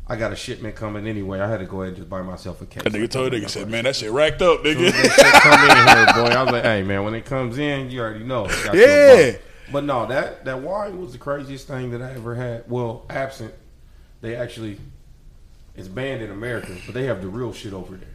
I 0.09 0.15
got 0.15 0.33
a 0.33 0.37
shipment 0.37 0.77
coming 0.77 1.07
anyway. 1.07 1.41
I 1.41 1.49
had 1.49 1.59
to 1.59 1.67
go 1.67 1.83
ahead 1.83 1.89
and 1.89 1.97
just 1.97 2.09
buy 2.09 2.23
myself 2.23 2.63
a 2.63 2.67
case. 2.67 2.85
That 2.85 2.93
nigga 2.93 3.11
told 3.11 3.33
nigga 3.33 3.49
said, 3.49 3.69
man, 3.69 3.85
that 3.85 3.97
shit 3.97 4.13
racked 4.13 4.41
up, 4.41 4.63
nigga. 4.63 4.93
shit 4.93 5.33
come 5.33 5.69
in 5.69 5.77
here, 5.77 6.07
boy. 6.15 6.31
I 6.31 6.43
was 6.43 6.53
like, 6.53 6.63
hey 6.63 6.83
man, 6.83 7.03
when 7.03 7.15
it 7.15 7.25
comes 7.25 7.59
in, 7.59 7.91
you 7.91 8.01
already 8.01 8.25
know. 8.25 8.49
Yeah. 8.73 9.33
But 9.73 9.83
no, 9.83 10.07
that 10.07 10.45
that 10.45 10.63
wine 10.63 11.01
was 11.01 11.13
the 11.13 11.19
craziest 11.19 11.67
thing 11.67 11.91
that 11.91 12.03
I 12.03 12.13
ever 12.13 12.37
had. 12.37 12.71
Well, 12.71 13.05
absinthe, 13.11 13.55
they 14.21 14.37
actually, 14.37 14.79
it's 15.75 15.89
banned 15.89 16.23
in 16.23 16.31
America, 16.31 16.77
but 16.87 16.95
they 16.95 17.05
have 17.07 17.21
the 17.21 17.29
real 17.29 17.53
shit 17.53 17.73
over 17.73 17.97
there, 17.97 18.09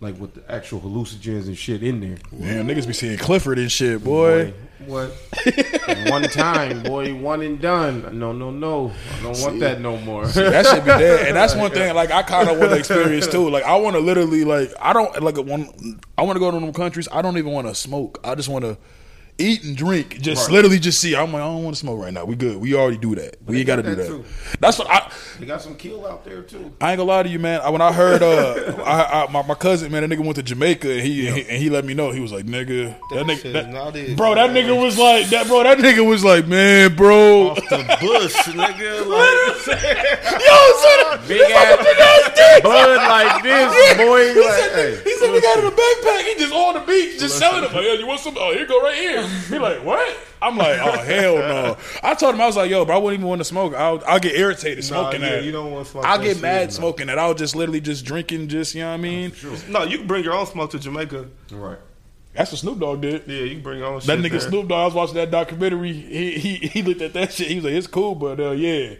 like 0.00 0.16
with 0.20 0.34
the 0.34 0.52
actual 0.52 0.80
hallucinogens 0.80 1.46
and 1.46 1.58
shit 1.58 1.82
in 1.82 2.00
there. 2.00 2.18
Man, 2.30 2.68
niggas 2.68 2.86
be 2.86 2.92
seeing 2.92 3.18
Clifford 3.18 3.58
and 3.58 3.70
shit, 3.72 4.04
boy. 4.04 4.54
What? 4.84 5.10
one 6.08 6.24
time, 6.24 6.82
boy, 6.82 7.14
one 7.14 7.40
and 7.40 7.60
done. 7.60 8.18
No, 8.18 8.32
no, 8.32 8.50
no. 8.50 8.92
I 9.18 9.22
don't 9.22 9.40
want 9.40 9.60
that 9.60 9.80
no 9.80 9.96
more. 9.98 10.26
that 10.26 10.66
should 10.66 10.84
be 10.84 10.90
dead. 10.90 11.28
And 11.28 11.36
that's 11.36 11.54
one 11.56 11.70
thing 11.70 11.94
like 11.94 12.10
I 12.10 12.22
kind 12.22 12.48
of 12.48 12.58
want 12.58 12.72
to 12.72 12.78
experience 12.78 13.26
too. 13.26 13.48
Like 13.48 13.64
I 13.64 13.76
want 13.76 13.96
to 13.96 14.00
literally 14.00 14.44
like 14.44 14.72
I 14.80 14.92
don't 14.92 15.22
like 15.22 15.38
one. 15.38 16.00
I 16.18 16.22
want 16.22 16.36
to 16.36 16.40
go 16.40 16.50
to 16.50 16.60
them 16.60 16.72
countries. 16.74 17.08
I 17.10 17.22
don't 17.22 17.38
even 17.38 17.52
want 17.52 17.66
to 17.68 17.74
smoke. 17.74 18.20
I 18.22 18.34
just 18.34 18.50
want 18.50 18.64
to 18.64 18.76
eat 19.38 19.64
and 19.64 19.76
drink. 19.76 20.20
Just 20.20 20.46
Right. 20.48 20.54
literally 20.54 20.78
just 20.78 21.00
see. 21.00 21.14
I'm 21.16 21.32
like 21.32 21.42
I 21.42 21.46
don't 21.46 21.62
want 21.64 21.76
to 21.76 21.80
smoke 21.80 22.00
right 22.00 22.12
now. 22.12 22.24
We 22.24 22.36
good. 22.36 22.56
We 22.58 22.74
already 22.74 22.96
do 22.98 23.14
that. 23.16 23.36
We 23.46 23.58
ain't 23.58 23.66
got 23.66 23.76
to 23.76 23.82
do 23.82 23.94
that. 23.94 24.06
too. 24.06 24.24
That's 24.60 24.78
what 24.78 24.88
I. 24.90 25.10
They 25.38 25.46
got 25.46 25.60
some 25.62 25.74
kill 25.76 26.06
out 26.06 26.24
there 26.24 26.42
too. 26.42 26.72
I 26.80 26.92
ain't 26.92 26.98
gonna 26.98 27.04
lie 27.04 27.22
to 27.24 27.28
you, 27.28 27.38
man. 27.38 27.60
I- 27.60 27.70
When 27.70 27.82
I 27.82 27.92
heard 27.92 28.22
uh, 28.22 28.82
I, 28.86 29.24
I, 29.26 29.30
my, 29.32 29.42
my 29.42 29.54
cousin, 29.54 29.92
man, 29.92 30.08
that 30.08 30.16
nigga 30.16 30.24
went 30.24 30.36
to 30.36 30.42
Jamaica 30.42 30.90
and 30.90 31.00
he, 31.02 31.26
and 31.28 31.36
he 31.36 31.42
and 31.48 31.62
he 31.62 31.68
let 31.70 31.84
me 31.84 31.92
know 31.94 32.10
he 32.10 32.20
was 32.20 32.32
like, 32.32 32.46
nigga, 32.46 32.96
that, 33.10 33.26
That 33.26 33.26
nigga, 33.26 33.52
that- 33.52 33.96
it. 33.96 34.16
bro, 34.16 34.34
that 34.34 34.50
nigga 34.50 34.80
was 34.80 34.98
like, 34.98 35.28
that 35.30 35.46
bro, 35.46 35.62
that 35.62 35.78
nigga 35.78 36.06
was 36.08 36.24
like, 36.24 36.46
man, 36.46 36.94
bro, 36.96 37.50
Off 37.50 37.56
the 37.56 37.96
bush, 38.00 38.34
nigga. 38.48 39.06
Like, 39.06 39.66
yo, 40.46 40.72
son, 40.82 41.20
Big 41.28 41.40
ass 41.50 42.62
bud 42.62 42.96
like 42.96 43.42
this, 43.42 43.96
boy. 43.96 44.32
He 44.34 44.40
Like, 44.40 44.54
said, 44.54 44.72
hey, 44.74 45.00
he 45.04 45.16
said 45.18 45.34
he 45.34 45.40
got 45.40 45.58
in 45.58 45.66
a 45.66 45.70
backpack. 45.70 46.24
He 46.24 46.34
just 46.38 46.52
on 46.54 46.74
the 46.74 46.80
beach, 46.80 47.18
just 47.18 47.38
selling 47.38 47.62
them. 47.62 47.72
Like, 47.74 47.84
yeah, 47.84 47.92
you 47.94 48.06
want 48.06 48.20
some? 48.20 48.36
Oh, 48.38 48.52
here 48.52 48.62
you 48.62 48.66
go 48.68 48.80
right 48.80 48.94
here. 48.94 49.25
He 49.48 49.58
like, 49.58 49.84
what? 49.84 50.16
I'm 50.40 50.56
like, 50.56 50.78
oh 50.80 50.98
hell 50.98 51.36
no. 51.36 51.76
I 52.02 52.14
told 52.14 52.34
him 52.34 52.40
I 52.40 52.46
was 52.46 52.56
like, 52.56 52.70
yo, 52.70 52.84
bro, 52.84 52.96
I 52.96 52.98
wouldn't 52.98 53.20
even 53.20 53.28
want 53.28 53.40
to 53.40 53.44
smoke. 53.44 53.74
I'll, 53.74 54.02
I'll 54.06 54.20
get 54.20 54.36
irritated 54.36 54.84
nah, 54.90 55.02
smoking 55.02 55.22
yeah, 55.22 55.36
that. 55.36 55.44
you 55.44 55.52
don't 55.52 55.70
want 55.70 55.86
to 55.86 55.90
smoke. 55.92 56.04
I'll 56.04 56.18
that 56.18 56.24
get 56.24 56.34
shit. 56.34 56.42
mad 56.42 56.72
smoking 56.72 57.06
that. 57.08 57.18
I'll 57.18 57.34
just 57.34 57.56
literally 57.56 57.80
just 57.80 58.04
drinking, 58.04 58.48
just 58.48 58.74
you 58.74 58.82
know 58.82 58.88
what 58.88 58.94
I 58.94 58.98
mean. 58.98 59.32
No, 59.68 59.82
you 59.84 59.98
can 59.98 60.06
bring 60.06 60.24
your 60.24 60.34
own 60.34 60.46
smoke 60.46 60.70
to 60.72 60.78
Jamaica. 60.78 61.26
right. 61.52 61.78
That's 62.36 62.52
what 62.52 62.58
Snoop 62.60 62.78
Dogg 62.78 63.00
did. 63.00 63.22
Yeah, 63.26 63.40
you 63.44 63.50
can 63.54 63.62
bring 63.62 63.82
own 63.82 64.00
That 64.00 64.18
nigga 64.18 64.30
there. 64.32 64.40
Snoop 64.40 64.68
Dogg, 64.68 64.78
I 64.78 64.84
was 64.84 64.94
watching 64.94 65.14
that 65.16 65.30
documentary. 65.30 65.92
He 65.92 66.32
he 66.38 66.56
he 66.56 66.82
looked 66.82 67.00
at 67.00 67.14
that 67.14 67.32
shit. 67.32 67.48
He 67.48 67.54
was 67.56 67.64
like, 67.64 67.72
"It's 67.74 67.86
cool, 67.86 68.14
but 68.14 68.38
uh, 68.38 68.50
yeah, 68.50 68.94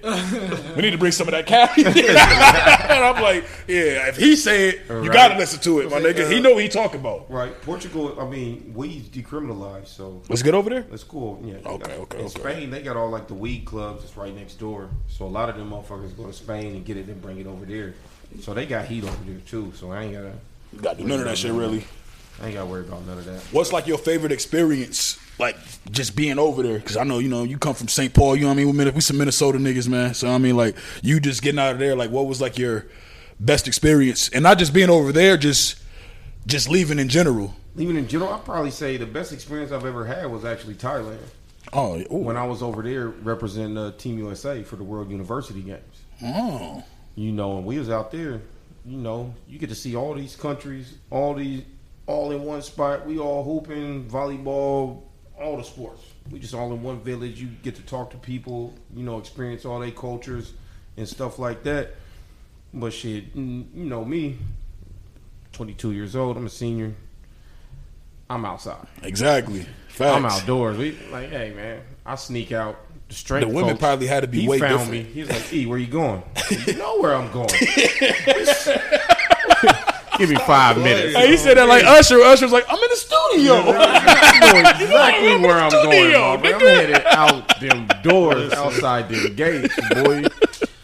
we 0.74 0.82
need 0.82 0.92
to 0.92 0.98
bring 0.98 1.12
some 1.12 1.28
of 1.28 1.32
that 1.32 1.46
Cali." 1.46 1.84
and 1.84 3.04
I'm 3.04 3.22
like, 3.22 3.44
"Yeah, 3.68 4.08
if 4.08 4.16
he 4.16 4.36
say 4.36 4.68
it, 4.70 4.80
you 4.88 5.10
gotta 5.12 5.36
listen 5.36 5.60
to 5.60 5.80
it, 5.80 5.90
my 5.90 6.00
nigga. 6.00 6.30
He 6.30 6.40
know 6.40 6.54
what 6.54 6.62
he 6.62 6.68
talking 6.68 7.00
about." 7.00 7.30
Right. 7.30 7.60
Portugal, 7.62 8.18
I 8.20 8.26
mean, 8.28 8.72
weed's 8.74 9.08
decriminalized, 9.08 9.88
so 9.88 10.22
Let's 10.28 10.42
get 10.42 10.54
over 10.54 10.70
there. 10.70 10.82
that's 10.82 11.04
cool. 11.04 11.40
Yeah. 11.44 11.56
Okay, 11.66 11.78
got- 11.78 11.90
okay, 11.90 12.18
In 12.20 12.24
okay. 12.26 12.40
Spain, 12.40 12.70
they 12.70 12.82
got 12.82 12.96
all 12.96 13.10
like 13.10 13.28
the 13.28 13.34
weed 13.34 13.64
clubs 13.64 14.04
It's 14.04 14.16
right 14.16 14.34
next 14.34 14.54
door. 14.54 14.88
So 15.08 15.26
a 15.26 15.28
lot 15.28 15.48
of 15.48 15.56
them 15.56 15.70
motherfuckers 15.70 16.16
go 16.16 16.26
to 16.26 16.32
Spain 16.32 16.74
and 16.74 16.84
get 16.84 16.96
it 16.96 17.06
and 17.08 17.20
bring 17.20 17.38
it 17.38 17.46
over 17.46 17.64
there. 17.66 17.94
So 18.40 18.54
they 18.54 18.66
got 18.66 18.86
heat 18.86 19.04
over 19.04 19.16
there 19.24 19.40
too. 19.46 19.72
So 19.76 19.92
I 19.92 20.04
ain't 20.04 20.14
gotta, 20.14 20.32
Got 20.82 20.96
to 20.96 21.02
do 21.02 21.08
none 21.08 21.20
of 21.20 21.24
that 21.26 21.38
shit 21.38 21.52
really. 21.52 21.84
I 22.40 22.46
ain't 22.46 22.54
gotta 22.54 22.66
worry 22.66 22.82
about 22.82 23.06
none 23.06 23.18
of 23.18 23.24
that. 23.24 23.40
What's 23.52 23.72
like 23.72 23.86
your 23.86 23.98
favorite 23.98 24.32
experience, 24.32 25.18
like 25.38 25.56
just 25.90 26.14
being 26.14 26.38
over 26.38 26.62
there? 26.62 26.78
Because 26.78 26.96
I 26.96 27.04
know 27.04 27.18
you 27.18 27.28
know 27.28 27.44
you 27.44 27.56
come 27.58 27.74
from 27.74 27.88
St. 27.88 28.12
Paul. 28.12 28.36
You 28.36 28.42
know 28.42 28.48
what 28.48 28.60
I 28.60 28.64
mean? 28.64 28.94
We 28.94 29.00
some 29.00 29.18
Minnesota 29.18 29.58
niggas, 29.58 29.88
man. 29.88 30.14
So 30.14 30.28
I 30.28 30.38
mean, 30.38 30.56
like 30.56 30.76
you 31.02 31.18
just 31.20 31.42
getting 31.42 31.58
out 31.58 31.72
of 31.72 31.78
there. 31.78 31.96
Like, 31.96 32.10
what 32.10 32.26
was 32.26 32.40
like 32.40 32.58
your 32.58 32.86
best 33.40 33.66
experience, 33.66 34.28
and 34.30 34.42
not 34.42 34.58
just 34.58 34.72
being 34.74 34.90
over 34.90 35.12
there, 35.12 35.36
just 35.36 35.80
just 36.46 36.68
leaving 36.68 36.98
in 36.98 37.08
general. 37.08 37.54
Leaving 37.74 37.96
in 37.96 38.08
general, 38.08 38.32
I'd 38.32 38.44
probably 38.44 38.70
say 38.70 38.96
the 38.96 39.06
best 39.06 39.32
experience 39.32 39.72
I've 39.72 39.84
ever 39.84 40.04
had 40.06 40.26
was 40.30 40.44
actually 40.44 40.74
Thailand. 40.74 41.18
Oh, 41.72 41.96
ooh. 42.12 42.18
When 42.18 42.36
I 42.36 42.46
was 42.46 42.62
over 42.62 42.82
there 42.82 43.08
representing 43.08 43.76
uh, 43.76 43.92
Team 43.92 44.18
USA 44.18 44.62
for 44.62 44.76
the 44.76 44.84
World 44.84 45.10
University 45.10 45.60
Games. 45.62 46.02
oh, 46.22 46.84
You 47.16 47.32
know, 47.32 47.58
and 47.58 47.66
we 47.66 47.78
was 47.78 47.90
out 47.90 48.12
there, 48.12 48.40
you 48.86 48.96
know, 48.96 49.34
you 49.48 49.58
get 49.58 49.68
to 49.70 49.74
see 49.74 49.96
all 49.96 50.14
these 50.14 50.36
countries, 50.36 50.94
all 51.10 51.34
these, 51.34 51.64
all 52.06 52.32
in 52.32 52.42
one 52.42 52.62
spot. 52.62 53.06
We 53.06 53.18
all 53.18 53.44
hooping, 53.44 54.08
volleyball, 54.08 55.02
all 55.40 55.56
the 55.56 55.64
sports. 55.64 56.02
We 56.30 56.38
just 56.38 56.54
all 56.54 56.72
in 56.72 56.82
one 56.82 57.00
village. 57.00 57.40
You 57.40 57.48
get 57.62 57.74
to 57.76 57.82
talk 57.82 58.10
to 58.10 58.16
people, 58.16 58.74
you 58.94 59.02
know, 59.02 59.18
experience 59.18 59.64
all 59.64 59.78
their 59.80 59.90
cultures 59.90 60.52
and 60.96 61.08
stuff 61.08 61.38
like 61.38 61.62
that. 61.64 61.94
But 62.72 62.92
shit, 62.92 63.34
you 63.34 63.66
know 63.74 64.04
me, 64.04 64.38
22 65.52 65.92
years 65.92 66.16
old. 66.16 66.36
I'm 66.36 66.46
a 66.46 66.50
senior. 66.50 66.94
I'm 68.28 68.44
outside. 68.44 68.86
Exactly. 69.02 69.66
Facts. 69.88 70.16
I'm 70.16 70.26
outdoors. 70.26 70.76
We 70.76 70.98
like, 71.10 71.30
hey 71.30 71.52
man, 71.54 71.80
I 72.04 72.16
sneak 72.16 72.52
out. 72.52 72.80
The 73.08 73.14
strength. 73.14 73.46
The 73.46 73.54
women 73.54 73.70
folks, 73.70 73.80
probably 73.80 74.06
had 74.08 74.22
to 74.22 74.26
be 74.26 74.40
he 74.40 74.48
way 74.48 74.58
found 74.58 74.90
different. 74.90 75.06
me. 75.06 75.12
He's 75.12 75.30
like, 75.30 75.52
E, 75.52 75.64
where 75.64 75.78
you 75.78 75.86
going? 75.86 76.24
you 76.66 76.74
know 76.74 76.98
where 76.98 77.14
I'm 77.14 77.30
going. 77.30 77.48
Give 80.18 80.30
me 80.30 80.36
five 80.36 80.78
minutes. 80.78 81.14
Hey, 81.16 81.28
he 81.28 81.36
said 81.36 81.56
that 81.56 81.68
like 81.68 81.84
Usher. 81.84 82.20
Usher's 82.20 82.52
like, 82.52 82.64
I'm 82.68 82.78
in 82.82 82.90
the 82.90 82.96
studio. 82.96 83.56
You 84.36 84.52
know 84.52 84.68
exactly 84.70 85.36
where 85.38 85.58
I'm 85.58 85.70
going. 85.70 85.90
Studio, 85.92 86.36
motherfucker. 86.36 86.54
I'm 86.54 86.60
headed 86.60 87.06
out 87.06 87.60
them 87.60 87.88
doors, 88.02 88.52
outside 88.52 89.08
them 89.08 89.34
gates, 89.34 89.74
boy. 89.94 90.24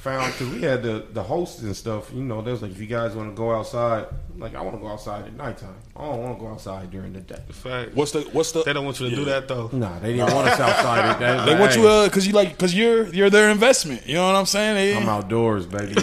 Found 0.01 0.33
because 0.33 0.49
we 0.49 0.63
had 0.63 0.83
the 0.83 1.07
the 1.13 1.23
hosts 1.23 1.61
and 1.63 1.77
stuff. 1.77 2.11
You 2.13 2.23
know, 2.25 2.41
there's 2.43 2.61
like 2.63 2.73
if 2.73 2.81
you 2.81 2.87
guys 2.87 3.15
want 3.15 3.31
to 3.31 3.37
go 3.37 3.53
outside, 3.55 4.07
like 4.37 4.57
I 4.57 4.61
want 4.63 4.75
to 4.77 4.81
go 4.81 4.89
outside 4.89 5.27
at 5.27 5.35
nighttime. 5.35 5.77
I 5.95 6.01
don't 6.07 6.19
want 6.23 6.37
to 6.39 6.45
go 6.45 6.51
outside 6.51 6.91
during 6.91 7.13
the 7.13 7.21
day. 7.21 7.39
Fact. 7.51 7.95
What's 7.95 8.11
the 8.11 8.23
what's 8.33 8.51
the 8.51 8.65
They 8.65 8.73
don't 8.73 8.85
want 8.85 8.99
you 8.99 9.11
to 9.11 9.15
do 9.15 9.25
that 9.27 9.47
though. 9.47 9.69
Nah, 9.73 10.01
they 10.01 10.15
didn't 10.17 10.35
want 10.35 10.49
us 10.49 10.59
outside 10.59 11.05
at 11.09 11.21
that. 11.21 11.47
They 11.47 11.55
want 11.55 11.77
you 11.77 11.87
uh 11.87 12.09
cause 12.09 12.27
you 12.27 12.33
like 12.33 12.59
cause 12.59 12.75
you're 12.75 13.07
you're 13.15 13.31
their 13.31 13.51
investment. 13.51 14.05
You 14.07 14.15
know 14.15 14.27
what 14.27 14.35
I'm 14.35 14.47
saying? 14.47 14.75
They- 14.75 14.97
I'm 14.97 15.09
outdoors, 15.09 15.67
baby. 15.67 15.95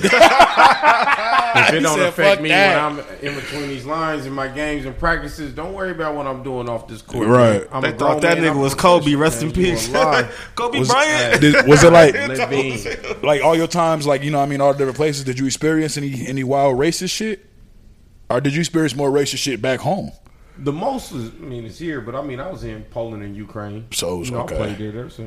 if 0.60 1.73
it 1.73 1.80
don't 1.81 1.98
said, 1.98 2.07
affect 2.10 2.41
me 2.41 2.49
that." 2.49 2.76
when 2.94 2.99
I'm 2.99 3.06
in 3.22 3.36
between 3.36 3.68
these 3.69 3.86
lines 3.86 4.26
in 4.26 4.34
my 4.34 4.48
games 4.48 4.86
and 4.86 4.98
practices, 4.98 5.53
don't 5.53 5.73
worry 5.73 5.91
about 5.91 6.15
what 6.15 6.27
I'm 6.27 6.44
doing 6.44 6.69
off 6.69 6.88
this 6.88 7.02
court. 7.02 7.27
Right. 7.27 7.68
I'm 7.72 7.81
They 7.81 7.90
a 7.90 7.91
grown 7.94 7.98
thought 7.98 8.22
that 8.22 8.38
man, 8.38 8.45
nigga 8.48 8.52
I'm 8.56 8.60
was 8.60 8.76
Kobe. 8.76 9.15
professional, 9.15 9.22
Rest 9.22 9.41
in 9.41 9.48
man. 9.49 9.57
You 9.57 9.72
peace. 9.72 9.88
Kobe 10.56 10.80
Was- 10.80 10.88
Bryant. 10.90 11.41
Did- 11.41 11.68
was 11.68 11.84
it 11.84 11.91
like 11.94 13.23
like 13.23 13.44
all 13.44 13.56
your 13.56 13.68
times 13.68 14.06
like 14.07 14.23
you 14.23 14.31
know 14.31 14.40
what 14.40 14.45
I 14.45 14.49
mean 14.49 14.61
all 14.61 14.72
the 14.73 14.77
different 14.77 14.98
places 14.98 15.23
did 15.23 15.40
you 15.40 15.45
experience 15.45 15.98
any 15.98 16.26
any 16.27 16.44
wild 16.44 16.77
racist 16.77 17.11
shit 17.11 17.45
or 18.30 18.40
did 18.41 18.53
you 18.53 18.60
experience 18.60 18.95
more 18.95 19.10
racist 19.11 19.38
shit 19.40 19.61
back 19.61 19.80
home 19.80 20.11
The 20.57 20.72
most 20.73 21.11
is, 21.14 21.30
I 21.30 21.45
mean, 21.45 21.65
it's 21.65 21.80
here, 21.80 22.02
but 22.02 22.15
I 22.15 22.22
mean, 22.22 22.40
I 22.40 22.49
was 22.52 22.64
in 22.64 22.84
Poland 22.91 23.23
and 23.23 23.36
Ukraine. 23.36 23.88
So, 23.91 24.22
you 24.23 24.31
know, 24.31 24.41
okay. 24.41 24.56
I 24.56 24.57
played 24.57 24.77
there. 24.77 24.91
There's 24.91 25.19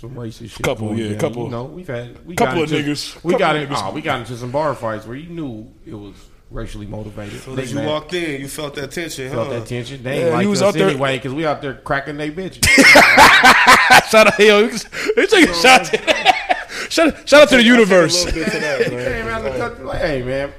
some 0.00 0.10
some 0.14 0.22
racist 0.22 0.50
shit. 0.50 0.62
Couple, 0.62 0.88
going 0.88 0.98
yeah, 0.98 1.08
down. 1.10 1.18
couple- 1.18 1.44
You 1.44 1.50
know, 1.50 1.64
we've 1.64 1.86
had 1.86 2.26
we 2.26 2.34
couple 2.34 2.54
got 2.56 2.64
of 2.64 2.72
into, 2.72 2.90
niggas, 2.90 3.14
We 3.22 3.32
couple 3.34 3.38
got 3.38 3.56
of 3.56 3.62
it. 3.62 3.68
niggas. 3.68 3.82
Oh, 3.88 3.92
we 3.92 4.00
got 4.00 4.20
into 4.20 4.36
some 4.36 4.50
bar 4.50 4.74
fights 4.74 5.06
where 5.06 5.16
you 5.16 5.28
knew 5.30 5.70
it 5.86 5.94
was 5.94 6.14
racially 6.50 6.86
motivated. 6.86 7.34
As 7.36 7.44
They 7.56 7.64
you 7.66 7.74
mad. 7.76 7.86
walked 7.86 8.12
in, 8.14 8.40
you 8.40 8.48
felt 8.48 8.74
that 8.74 8.90
tension. 8.90 9.30
felt 9.30 9.48
huh? 9.48 9.60
that 9.60 9.66
tension. 9.66 10.02
They 10.02 10.18
Yeah, 10.18 10.24
ain't 10.26 10.34
like 10.34 10.42
you 10.44 10.50
was 10.50 10.62
us 10.62 10.68
out 10.68 10.74
there- 10.74 10.88
anyway 10.88 11.16
because 11.18 11.32
we 11.32 11.46
out 11.46 11.62
there 11.62 11.74
cracking 11.74 12.16
they 12.16 12.30
bitches. 12.30 12.64
shout 14.10 14.26
out 14.26 14.38
yo 14.38 14.60
you 14.60 15.26
take 15.26 15.48
a 15.48 15.54
shot 15.54 15.86
shout, 16.90 17.28
shout 17.28 17.42
out 17.42 17.48
to 17.50 17.56
the 17.56 17.62
universe 17.62 18.22
A 18.24 18.26
little 18.26 18.42
bit 18.44 18.52
to 18.52 18.58
that, 18.60 18.80
man. 18.92 19.22
Came 19.22 19.26
out 19.28 19.42
the 19.44 19.50
country 19.58 19.84
like, 19.84 20.00
hey 20.00 20.22
man, 20.22 20.52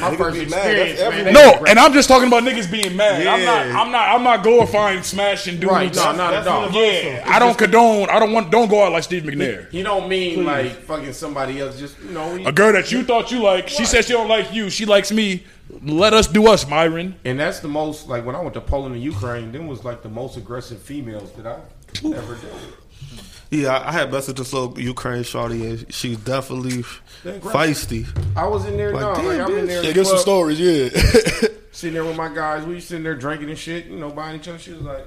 my 0.00 0.10
Niggas 0.10 0.16
first 0.16 0.38
be 0.40 0.46
mad. 0.46 0.66
Experience, 0.66 1.00
every- 1.00 1.24
man. 1.24 1.32
no 1.34 1.64
and 1.66 1.78
I'm 1.78 1.92
just 1.92 2.08
talking 2.08 2.28
about 2.28 2.42
niggas 2.44 2.70
being 2.70 2.96
mad 2.96 3.26
I'm 3.26 3.44
not 3.44 3.66
I'm 3.66 3.92
not 3.92 4.08
I'm 4.16 4.22
not 4.24 4.42
glorifying 4.42 5.02
smashing 5.02 5.60
dudes 5.60 5.72
Right, 5.72 5.94
no, 5.94 6.12
not 6.12 6.34
at 6.34 6.44
That's 6.44 6.48
all. 6.48 6.82
yeah 6.82 7.24
I 7.26 7.38
don't 7.38 7.56
condone 7.58 8.08
I 8.10 8.18
don't 8.18 8.32
want 8.32 8.50
don't 8.50 8.68
go 8.68 8.84
out 8.84 8.92
like 8.92 9.04
Steve 9.04 9.22
McNair 9.24 9.72
You 9.72 9.82
don't 9.82 10.08
mean 10.08 10.44
like 10.44 10.72
fucking 10.82 11.12
somebody 11.12 11.60
else. 11.60 11.78
Just 11.78 11.98
you 12.00 12.10
know, 12.10 12.36
a 12.46 12.52
girl 12.52 12.72
that 12.72 12.90
you 12.92 13.02
thought 13.04 13.30
you 13.30 13.42
like 13.42 13.68
she 13.68 13.84
said 13.84 14.04
she 14.04 14.12
don't 14.12 14.28
like 14.28 14.52
you 14.52 14.70
she 14.70 14.84
likes 14.86 15.10
me 15.12 15.44
let 15.84 16.14
us 16.14 16.26
do 16.26 16.48
us 16.48 16.66
Myron 16.68 17.14
And 17.24 17.38
that's 17.38 17.60
the 17.60 17.68
most 17.68 18.08
like 18.08 18.24
when 18.24 18.34
I 18.34 18.40
went 18.40 18.54
to 18.54 18.60
Poland 18.60 18.94
and 18.94 19.04
Ukraine, 19.04 19.52
them 19.52 19.66
was 19.66 19.84
like 19.84 20.02
the 20.02 20.08
most 20.08 20.36
aggressive 20.36 20.80
females 20.80 21.30
that 21.32 21.46
I've 21.46 22.04
ever 22.14 22.34
dealt 22.36 22.42
with. 22.54 23.37
Yeah, 23.50 23.76
I 23.78 23.88
I 23.88 23.92
had 23.92 24.10
messaged 24.10 24.36
this 24.36 24.52
little 24.52 24.78
Ukraine 24.78 25.22
shorty, 25.22 25.66
and 25.70 25.92
she's 25.94 26.18
definitely 26.18 26.82
feisty. 27.24 28.06
I 28.36 28.46
was 28.46 28.66
in 28.66 28.76
there, 28.76 28.92
Like, 28.92 29.02
no, 29.02 29.14
damn, 29.14 29.24
like 29.26 29.40
I'm 29.40 29.58
in 29.58 29.66
there, 29.66 29.82
yeah 29.82 29.88
in 29.88 29.94
give 29.94 30.04
the 30.04 30.10
some 30.10 30.18
stories 30.18 30.60
yeah 30.60 31.48
sitting 31.72 31.94
there 31.94 32.04
with 32.04 32.16
my 32.16 32.28
guys. 32.32 32.66
We 32.66 32.80
sitting 32.80 33.04
there 33.04 33.14
drinking 33.14 33.48
and 33.48 33.58
shit, 33.58 33.86
you 33.86 33.96
know, 33.98 34.10
buying 34.10 34.38
each 34.38 34.48
other. 34.48 34.58
She 34.58 34.72
was 34.72 34.82
like, 34.82 35.06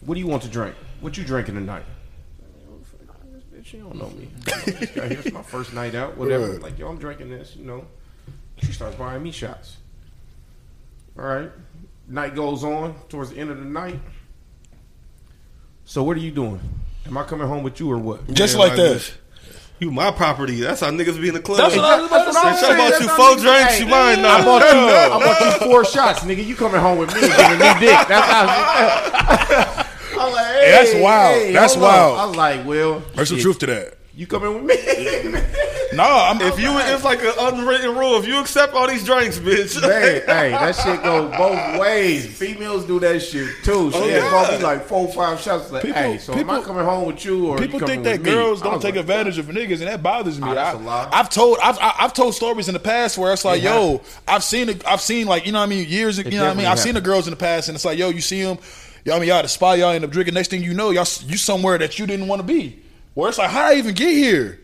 "What 0.00 0.14
do 0.14 0.20
you 0.20 0.26
want 0.26 0.42
to 0.44 0.48
drink? 0.48 0.74
What 1.00 1.16
you 1.18 1.24
drinking 1.24 1.56
tonight?" 1.56 1.84
This 3.32 3.42
bitch, 3.54 3.66
she 3.66 3.76
don't 3.78 3.96
know 3.96 4.10
me. 4.10 4.28
You 4.66 4.72
this 4.72 4.90
guy 4.90 5.08
here, 5.08 5.18
It's 5.24 5.32
my 5.32 5.42
first 5.42 5.74
night 5.74 5.94
out, 5.94 6.16
whatever. 6.16 6.52
Right. 6.52 6.62
Like, 6.62 6.78
yo, 6.78 6.88
I'm 6.88 6.98
drinking 6.98 7.30
this, 7.30 7.54
you 7.54 7.64
know. 7.64 7.84
She 8.62 8.72
starts 8.72 8.96
buying 8.96 9.22
me 9.22 9.30
shots. 9.30 9.76
All 11.18 11.24
right. 11.24 11.50
Night 12.08 12.34
goes 12.34 12.64
on 12.64 12.94
towards 13.08 13.30
the 13.30 13.38
end 13.38 13.50
of 13.50 13.58
the 13.58 13.64
night. 13.64 14.00
So 15.84 16.02
what 16.02 16.16
are 16.16 16.20
you 16.20 16.30
doing? 16.30 16.60
Am 17.08 17.16
I 17.18 17.24
coming 17.24 17.48
home 17.48 17.62
with 17.62 17.80
you 17.80 17.90
or 17.90 17.98
what? 17.98 18.26
just 18.32 18.54
Yeah, 18.54 18.60
like 18.60 18.68
like 18.70 18.76
that 18.78 18.82
this. 18.94 19.12
You 19.80 19.90
my 19.92 20.10
property. 20.10 20.60
That's 20.60 20.80
how 20.80 20.90
niggas 20.90 21.20
be 21.20 21.28
in 21.28 21.34
the 21.34 21.40
club. 21.40 21.58
That's 21.58 21.76
what 21.76 21.84
I 21.84 22.00
was 22.00 22.06
about 22.10 22.18
to 22.18 22.24
That's 22.32 22.36
what 22.36 22.46
I'm 22.46 22.54
Say 22.56 22.60
saying. 22.62 22.74
about 22.74 22.90
That's 22.90 23.02
you 23.02 23.08
four 23.10 23.36
drinks, 23.36 23.74
Hey, 23.74 23.84
you 23.84 23.86
mine 23.86 24.18
I 24.24 24.44
bought 24.44 24.62
you, 24.62 24.78
I 24.78 25.08
bought 25.24 25.40
you 25.62 25.66
four 25.70 25.84
shots, 25.84 26.20
nigga. 26.20 26.44
You 26.44 26.56
coming 26.56 26.80
home 26.80 26.98
with 26.98 27.14
me 27.14 27.20
giving 27.20 27.58
me 27.58 27.80
dick. 27.80 28.08
That's 28.08 28.26
how. 28.26 29.84
I'm 30.20 30.32
like, 30.32 30.46
hey, 30.46 30.70
That's 30.72 30.94
wild. 30.96 31.34
hey, 31.36 31.52
That's 31.52 31.74
hold 31.74 31.84
on. 31.86 31.90
wild. 31.92 32.18
I 32.18 32.24
was 32.26 32.36
like, 32.36 32.66
well, 32.66 33.02
there's 33.14 33.28
some 33.28 33.38
truth 33.38 33.60
to 33.60 33.66
that 33.66 33.97
You 34.18 34.26
coming 34.26 34.52
with 34.52 34.64
me? 34.64 34.74
no 35.96 36.02
I'm 36.02 36.40
If 36.40 36.58
you, 36.58 36.76
it's 36.76 37.04
like 37.04 37.22
an 37.22 37.34
unwritten 37.38 37.96
rule. 37.96 38.16
If 38.18 38.26
you 38.26 38.40
accept 38.40 38.74
all 38.74 38.88
these 38.88 39.04
drinks, 39.04 39.38
bitch. 39.38 39.80
hey, 39.80 40.22
hey, 40.26 40.50
that 40.50 40.74
shit 40.74 41.04
go 41.04 41.28
both 41.30 41.78
ways. 41.78 42.26
Females 42.36 42.84
do 42.84 42.98
that 42.98 43.20
shit 43.20 43.48
too. 43.62 43.92
She 43.92 43.96
Oh, 43.96 44.06
yeah. 44.08 44.58
me 44.58 44.64
like 44.64 44.86
four, 44.86 45.06
five 45.12 45.38
shots. 45.40 45.70
Like, 45.70 45.84
People- 45.84 46.02
hey, 46.02 46.18
so 46.18 46.34
am 46.34 46.50
I 46.50 46.60
coming 46.62 46.84
home 46.84 47.06
with 47.06 47.24
you 47.24 47.46
or 47.46 47.58
People 47.58 47.78
coming 47.78 48.02
think 48.02 48.04
that 48.06 48.18
with 48.18 48.26
me? 48.26 48.32
girls 48.32 48.60
don't 48.60 48.82
take 48.82 48.96
like, 48.96 49.02
advantage 49.02 49.38
of 49.38 49.46
niggas, 49.46 49.78
and 49.78 49.82
that 49.82 50.02
bothers 50.02 50.40
me. 50.40 50.48
Ah, 50.48 50.54
that's 50.54 50.76
I, 50.76 50.80
a 50.80 50.82
lie. 50.82 51.08
I've 51.12 51.30
told, 51.30 51.58
I've, 51.62 51.78
I- 51.78 51.94
I've 52.00 52.12
told 52.12 52.34
stories 52.34 52.66
in 52.66 52.74
the 52.74 52.80
past 52.80 53.18
where 53.18 53.32
it's 53.32 53.44
like, 53.44 53.60
It 53.60 53.66
yo, 53.66 54.02
I've 54.26 54.42
seen, 54.42 54.68
it, 54.68 54.84
I've 54.84 55.00
seen 55.00 55.28
like, 55.28 55.46
you 55.46 55.52
know 55.52 55.60
what 55.60 55.66
I 55.66 55.68
mean, 55.68 55.88
years, 55.88 56.18
you 56.18 56.24
know 56.24 56.42
what 56.42 56.50
I 56.50 56.54
mean. 56.54 56.66
I've 56.66 56.80
seen 56.80 56.94
the 56.94 57.00
girls 57.00 57.28
in 57.28 57.30
the 57.30 57.36
past, 57.36 57.68
and 57.68 57.76
it's 57.76 57.84
like, 57.84 57.96
yo, 58.00 58.08
you 58.08 58.20
see 58.20 58.42
them, 58.42 58.58
y'all, 59.04 59.14
I 59.14 59.18
mean, 59.20 59.28
y'all 59.28 59.38
at 59.38 59.42
the 59.42 59.48
spot, 59.48 59.78
y'all 59.78 59.90
end 59.90 60.04
up 60.04 60.10
drinking. 60.10 60.34
Next 60.34 60.48
thing 60.48 60.64
you 60.64 60.74
know, 60.74 60.90
y'all, 60.90 61.06
you 61.24 61.36
somewhere 61.36 61.78
that 61.78 62.00
you 62.00 62.06
didn't 62.08 62.26
want 62.26 62.40
to 62.40 62.46
be. 62.48 62.82
Where 63.18 63.28
it's 63.30 63.38
like, 63.38 63.50
how 63.50 63.68
did 63.68 63.74
I 63.74 63.78
even 63.80 63.96
get 63.96 64.14
here? 64.14 64.60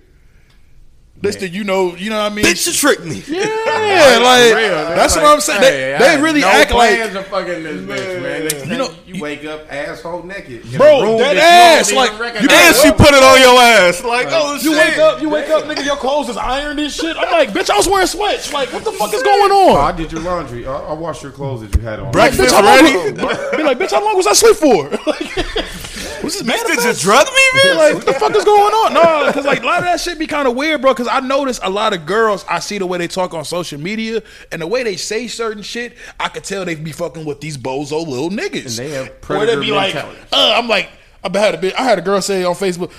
This 1.21 1.35
thing, 1.35 1.53
you 1.53 1.65
know, 1.65 1.97
you 1.97 2.09
know 2.09 2.23
what 2.23 2.31
I 2.31 2.35
mean. 2.37 2.45
bitch, 2.45 2.69
you 2.69 2.73
tricked 2.73 3.03
me. 3.03 3.17
Yeah, 3.27 3.43
For 4.15 4.23
like 4.23 4.55
real, 4.55 4.95
that's 4.95 5.17
Like, 5.17 5.25
what 5.25 5.35
I'm 5.35 5.41
saying. 5.41 5.61
hey, 5.63 5.97
they 5.99 6.17
they 6.17 6.23
really 6.23 6.41
no 6.43 6.47
act 6.47 6.71
like 6.71 6.95
plans 6.95 7.17
of 7.17 7.27
fucking 7.27 7.63
this 7.65 7.81
bitch, 7.83 8.23
man. 8.23 8.43
Next 8.45 8.67
You 8.69 8.79
know- 8.79 8.95
you 9.09 9.21
wake 9.21 9.45
up 9.45 9.67
asshole 9.73 10.23
naked, 10.23 10.71
Bro, 10.77 11.03
room 11.03 11.19
that 11.19 11.37
ass, 11.37 11.89
don't 11.89 11.97
like, 11.97 12.13
you 12.13 12.19
recognize. 12.21 12.53
And 12.53 12.77
she 12.77 12.93
put 12.93 13.09
it 13.13 13.23
on 13.25 13.41
your 13.41 13.61
ass. 13.61 14.05
Like, 14.05 14.29
oh 14.31 14.55
shit. 14.57 14.65
You 14.71 14.73
wake 14.79 14.99
up, 14.99 15.21
you 15.21 15.29
wake 15.31 15.51
up, 15.51 15.65
nigga, 15.65 15.85
your 15.85 15.97
clothes 15.97 16.29
is 16.29 16.37
ironed 16.37 16.79
and 16.79 16.93
shit. 16.93 17.17
I'm 17.17 17.33
like, 17.33 17.51
bitch, 17.51 17.71
I 17.71 17.77
was 17.77 17.89
wearing 17.89 18.07
sweats. 18.07 18.53
Like, 18.53 18.73
what 18.73 18.85
the 18.85 18.93
fuck 18.93 19.13
is 19.13 19.23
going 19.25 19.51
Oh, 19.53 19.75
I 19.75 19.91
did 19.91 20.13
your 20.13 20.21
laundry. 20.21 20.65
I, 20.65 20.77
I 20.79 20.93
washed 20.93 21.25
your 21.25 21.33
clothes 21.33 21.63
that 21.63 21.75
you 21.75 21.83
had 21.83 21.99
on. 21.99 22.13
Like, 22.13 22.35
bitch, 22.35 22.53
how 22.53 22.63
long? 22.63 23.15
Be 23.57 23.63
like, 23.65 23.79
bitch, 23.79 23.91
how 23.91 24.05
long 24.05 24.17
was 24.17 24.29
I 24.29 24.31
asleep 24.31 24.57
for? 24.57 24.91
Like, 26.25 26.33
was 26.33 26.43
this 26.43 26.43
Did 26.43 26.69
you 26.69 26.77
manifest? 26.77 27.03
drug 27.03 27.27
me, 27.27 27.63
man. 27.65 27.77
Like, 27.77 27.95
what 27.95 28.07
the 28.07 28.13
fuck 28.15 28.35
is 28.37 28.45
going 28.45 28.73
on? 28.75 28.95
No, 28.95 29.27
because 29.27 29.45
like 29.45 29.63
a 29.63 29.67
lot 29.67 29.79
of 29.79 29.85
that 29.85 30.01
shit 30.01 30.19
be 30.19 30.27
kind 30.27 30.49
of 30.49 30.55
weird, 30.57 30.81
bro. 30.81 30.93
Because 30.93 31.09
I 31.09 31.21
notice 31.21 31.61
a 31.63 31.71
lot 31.71 31.93
of 31.93 32.07
girls, 32.07 32.45
I 32.49 32.59
see 32.59 32.79
the 32.79 32.87
way 32.87 32.99
they 32.99 33.09
talk 33.09 33.35
on 33.35 33.45
social 33.45 33.81
media 33.81 34.23
and 34.53 34.61
the 34.63 34.67
way 34.67 34.83
they 34.83 34.97
say 34.97 35.27
certain 35.29 35.63
shit. 35.63 35.97
I 36.19 36.29
could 36.29 36.45
tell 36.45 36.65
they 36.65 36.75
be 36.75 36.93
fucking 36.93 37.25
with 37.25 37.41
these 37.41 37.57
bozo 37.59 38.07
little 38.07 38.31
niggas. 38.31 38.79
And 38.79 38.89
they 38.89 38.91
have 38.91 39.07
Or 39.09 39.11
they 39.11 39.19
predator 39.21 39.61
be 39.61 39.71
like, 39.73 39.95
mentality. 39.95 40.21
uh, 40.33 40.55
I'm 40.57 40.69
like, 40.69 40.91
I 41.23 41.39
had 41.39 41.55
a 41.55 41.59
bit. 41.59 41.75
I 41.79 41.83
had 41.85 41.99
a 41.99 42.03
girl 42.03 42.21
say 42.21 42.45
on 42.45 42.55
Facebook, 42.55 42.93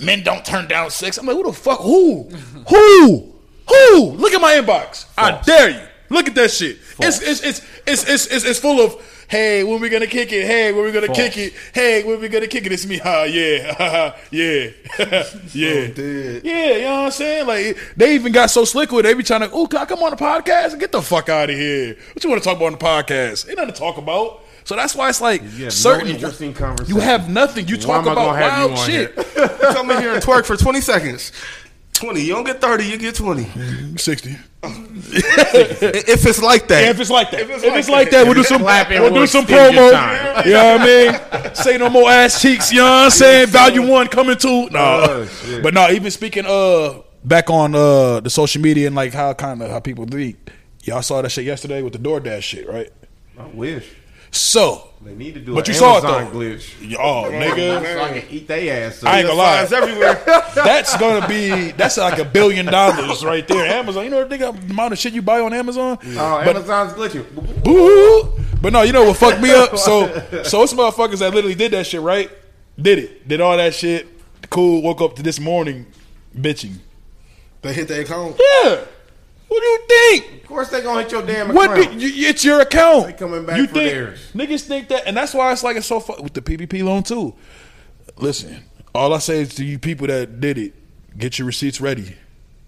"Men 0.00 0.22
don't 0.22 0.44
turn 0.44 0.68
down 0.68 0.90
sex." 0.90 1.18
I'm 1.18 1.26
like, 1.26 1.36
who 1.36 1.44
the 1.44 1.52
fuck? 1.52 1.80
Who? 1.80 2.22
Who? 2.68 3.32
Who? 3.68 4.10
Look 4.12 4.32
at 4.32 4.40
my 4.40 4.54
inbox. 4.54 5.06
I 5.18 5.40
dare 5.42 5.70
you. 5.70 5.80
Look 6.08 6.28
at 6.28 6.36
that 6.36 6.52
shit. 6.52 6.78
It's 7.00 7.20
it's, 7.20 7.42
it's 7.42 7.60
it's 7.86 8.08
it's 8.08 8.26
it's 8.28 8.44
it's 8.44 8.58
full 8.60 8.80
of. 8.80 9.02
Hey, 9.28 9.64
when 9.64 9.80
we 9.80 9.88
gonna 9.88 10.06
kick 10.06 10.32
it? 10.32 10.46
Hey, 10.46 10.72
when 10.72 10.84
we 10.84 10.92
gonna 10.92 11.06
False. 11.06 11.18
kick 11.18 11.36
it? 11.36 11.52
Hey, 11.74 12.04
when 12.04 12.20
we 12.20 12.28
gonna 12.28 12.46
kick 12.46 12.64
it? 12.66 12.72
It's 12.72 12.86
me. 12.86 12.98
Ha, 12.98 13.24
yeah, 13.24 13.72
ha, 13.78 13.90
ha, 13.90 14.16
yeah, 14.30 14.70
yeah, 15.52 15.86
dead. 15.88 16.42
yeah. 16.44 16.72
You 16.72 16.80
know 16.82 16.90
what 16.92 17.04
I'm 17.06 17.10
saying? 17.10 17.46
Like 17.46 17.78
they 17.96 18.14
even 18.14 18.32
got 18.32 18.50
so 18.50 18.64
slick 18.64 18.92
with 18.92 19.04
it. 19.04 19.08
They 19.08 19.14
be 19.14 19.22
trying 19.24 19.40
to, 19.40 19.50
oh, 19.50 19.66
can 19.66 19.80
I 19.80 19.84
come 19.84 20.00
on 20.02 20.10
the 20.10 20.16
podcast? 20.16 20.78
Get 20.78 20.92
the 20.92 21.02
fuck 21.02 21.28
out 21.28 21.50
of 21.50 21.56
here. 21.56 21.96
What 22.12 22.22
you 22.22 22.30
want 22.30 22.42
to 22.42 22.48
talk 22.48 22.56
about 22.56 22.66
on 22.66 22.72
the 22.72 22.78
podcast? 22.78 23.48
Ain't 23.48 23.56
nothing 23.58 23.72
to 23.74 23.78
talk 23.78 23.96
about. 23.98 24.42
So 24.64 24.74
that's 24.74 24.94
why 24.96 25.08
it's 25.08 25.20
like 25.20 25.42
You 25.42 25.64
have 25.64 25.72
certain 25.72 26.08
no 26.08 26.14
interesting 26.14 26.52
conversation. 26.52 26.94
You 26.96 27.00
have 27.00 27.30
nothing. 27.30 27.68
You 27.68 27.76
talk 27.76 28.02
about 28.02 28.16
gonna 28.16 28.62
you 28.62 28.68
wild 28.74 28.78
shit. 28.78 29.14
Come 29.14 29.90
in 29.92 30.00
here 30.00 30.12
and 30.14 30.22
twerk 30.22 30.44
for 30.44 30.56
20 30.56 30.80
seconds. 30.80 31.30
20. 31.94 32.20
You 32.20 32.34
don't 32.34 32.44
get 32.44 32.60
30, 32.60 32.84
you 32.84 32.98
get 32.98 33.14
20. 33.14 33.96
Sixty. 33.96 34.36
if 35.08 36.26
it's 36.26 36.42
like 36.42 36.68
that. 36.68 36.88
if 36.88 37.00
it's 37.00 37.10
like 37.10 37.30
that, 37.30 37.40
if 37.40 37.50
it's 37.50 37.64
it's, 37.64 37.88
like 37.88 37.88
like 37.88 38.10
that. 38.10 38.24
that, 38.24 38.26
we'll 38.26 38.34
do 38.34 38.42
some. 38.44 38.62
We'll 38.62 39.14
do 39.14 39.26
some 39.26 39.46
promo. 39.46 40.44
You 40.44 40.52
know 40.52 40.76
what 40.76 40.80
I 40.80 41.44
mean? 41.44 41.54
Say 41.54 41.78
no 41.78 41.88
more 41.88 42.10
ass 42.10 42.40
cheeks. 42.42 42.72
You 42.72 42.78
know 42.78 42.84
what 42.84 43.04
I'm 43.04 43.10
saying? 43.10 43.48
Value 43.48 43.86
one 43.86 44.08
coming 44.08 44.36
to. 44.38 44.68
No, 44.70 44.80
Oh, 44.80 45.60
but 45.62 45.74
no. 45.74 45.88
Even 45.90 46.10
speaking, 46.10 46.44
uh, 46.46 47.02
back 47.24 47.50
on 47.50 47.74
uh 47.74 48.20
the 48.20 48.30
social 48.30 48.62
media 48.62 48.86
and 48.86 48.96
like 48.96 49.12
how 49.12 49.32
kind 49.34 49.62
of 49.62 49.70
how 49.70 49.80
people 49.80 50.06
be. 50.06 50.36
Y'all 50.84 51.02
saw 51.02 51.20
that 51.22 51.30
shit 51.30 51.44
yesterday 51.44 51.82
with 51.82 51.92
the 51.92 51.98
DoorDash 51.98 52.42
shit, 52.42 52.68
right? 52.68 52.90
I 53.38 53.46
wish. 53.48 53.86
So, 54.30 54.88
They 55.02 55.14
need 55.14 55.34
to 55.34 55.40
do 55.40 55.54
But 55.54 55.68
an 55.68 55.72
you 55.74 55.78
saw 55.78 55.98
it, 55.98 56.00
though. 56.02 56.26
glitch. 56.38 56.96
oh 56.98 57.30
nigga, 57.30 57.82
So 57.82 58.00
I 58.02 58.20
can 58.20 58.28
eat 58.30 58.48
their 58.48 58.86
ass. 58.88 59.02
I 59.04 59.18
ain't 59.20 59.28
gonna 59.28 59.38
lie. 59.38 59.62
Everywhere. 59.62 60.22
That's 60.54 60.96
gonna 60.98 61.26
be 61.28 61.70
that's 61.72 61.96
like 61.96 62.18
a 62.18 62.24
billion 62.24 62.66
dollars 62.66 63.24
right 63.24 63.46
there. 63.46 63.66
Amazon, 63.66 64.04
you 64.04 64.10
know 64.10 64.18
what 64.18 64.28
they 64.30 64.38
got? 64.38 64.54
the 64.54 64.60
nigga 64.60 64.70
amount 64.70 64.92
of 64.92 64.98
shit 64.98 65.12
you 65.14 65.22
buy 65.22 65.40
on 65.40 65.52
Amazon. 65.54 65.98
Oh, 66.02 66.42
But- 66.44 66.56
Amazon's 66.56 66.92
glitching. 66.92 67.62
Boo! 67.62 68.32
But 68.60 68.72
no, 68.72 68.82
you 68.82 68.92
know 68.92 69.04
what 69.04 69.16
fucked 69.16 69.40
me 69.40 69.52
up? 69.52 69.76
So, 69.78 70.06
so 70.42 70.62
it's 70.62 70.72
motherfuckers 70.74 71.18
that 71.20 71.32
literally 71.34 71.54
did 71.54 71.72
that 71.72 71.86
shit, 71.86 72.00
right? 72.00 72.30
Did 72.80 72.98
it? 72.98 73.28
Did 73.28 73.40
all 73.40 73.56
that 73.56 73.74
shit? 73.74 74.08
Cool. 74.50 74.82
Woke 74.82 75.00
up 75.02 75.16
to 75.16 75.22
this 75.22 75.38
morning, 75.40 75.86
bitching. 76.36 76.74
They 77.62 77.72
hit 77.72 77.88
the 77.88 78.00
account. 78.00 78.36
Yeah. 78.64 78.84
What 79.48 79.60
do 79.60 79.66
you 79.66 79.80
think? 79.88 80.42
Of 80.42 80.48
course, 80.48 80.70
they 80.70 80.82
gonna 80.82 81.02
hit 81.02 81.12
your 81.12 81.22
damn 81.22 81.54
What? 81.54 81.78
account. 81.78 81.98
Do, 82.00 82.08
you, 82.08 82.28
it's 82.28 82.44
your 82.44 82.60
account. 82.60 83.06
They 83.06 83.12
coming 83.12 83.46
back 83.46 83.58
you 83.58 83.66
for 83.66 83.74
think, 83.74 83.92
theirs. 83.92 84.32
Niggas 84.34 84.62
think 84.62 84.88
that, 84.88 85.06
and 85.06 85.16
that's 85.16 85.34
why 85.34 85.52
it's 85.52 85.62
like 85.62 85.76
it's 85.76 85.86
so 85.86 86.00
fu- 86.00 86.20
with 86.22 86.34
the 86.34 86.42
PPP 86.42 86.82
loan 86.82 87.02
too. 87.02 87.34
Listen, 88.18 88.64
all 88.94 89.12
I 89.14 89.18
say 89.18 89.40
is 89.40 89.54
to 89.56 89.64
you 89.64 89.78
people 89.78 90.06
that 90.08 90.40
did 90.40 90.58
it, 90.58 90.74
get 91.18 91.38
your 91.38 91.46
receipts 91.46 91.80
ready. 91.80 92.16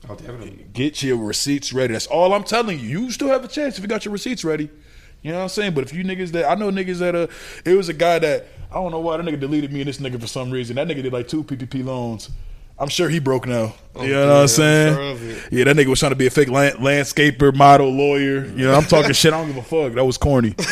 Oh, 0.08 0.14
definitely. 0.14 0.66
Get 0.72 1.02
your 1.02 1.16
receipts 1.18 1.72
ready. 1.72 1.92
That's 1.92 2.06
all 2.06 2.32
I'm 2.32 2.44
telling 2.44 2.78
you. 2.78 2.86
You 3.02 3.10
still 3.10 3.28
have 3.28 3.44
a 3.44 3.48
chance 3.48 3.76
if 3.76 3.82
you 3.82 3.88
got 3.88 4.04
your 4.04 4.12
receipts 4.12 4.44
ready. 4.44 4.70
You 5.22 5.32
know 5.32 5.38
what 5.38 5.42
I'm 5.44 5.48
saying? 5.48 5.74
But 5.74 5.84
if 5.84 5.92
you 5.92 6.04
niggas 6.04 6.30
that 6.32 6.48
I 6.48 6.54
know 6.54 6.70
niggas 6.70 6.98
that 6.98 7.14
uh 7.14 7.26
it 7.64 7.74
was 7.74 7.88
a 7.88 7.92
guy 7.92 8.18
that 8.20 8.46
I 8.70 8.74
don't 8.74 8.92
know 8.92 9.00
why 9.00 9.16
that 9.16 9.26
nigga 9.26 9.40
deleted 9.40 9.72
me 9.72 9.80
and 9.80 9.88
this 9.88 9.98
nigga 9.98 10.20
for 10.20 10.26
some 10.28 10.50
reason. 10.50 10.76
That 10.76 10.86
nigga 10.86 11.02
did 11.02 11.12
like 11.12 11.28
two 11.28 11.42
PPP 11.42 11.84
loans. 11.84 12.30
I'm 12.80 12.88
sure 12.88 13.08
he 13.08 13.18
broke 13.18 13.46
now. 13.46 13.74
you 14.00 14.08
know 14.08 14.26
what 14.28 14.42
I'm 14.42 14.48
saying? 14.48 14.94
sure 14.94 15.36
yeah, 15.50 15.64
that 15.64 15.76
nigga 15.76 15.86
was 15.86 15.98
trying 15.98 16.12
to 16.12 16.16
be 16.16 16.26
a 16.28 16.30
fake 16.30 16.48
land, 16.48 16.76
landscaper, 16.76 17.54
model, 17.54 17.90
lawyer. 17.90 18.44
You 18.44 18.66
know, 18.66 18.74
I'm 18.74 18.84
talking 18.84 19.12
shit. 19.14 19.32
I 19.32 19.38
don't 19.38 19.48
give 19.48 19.56
a 19.56 19.62
fuck. 19.62 19.94
That 19.94 20.04
was 20.04 20.16
corny. 20.16 20.54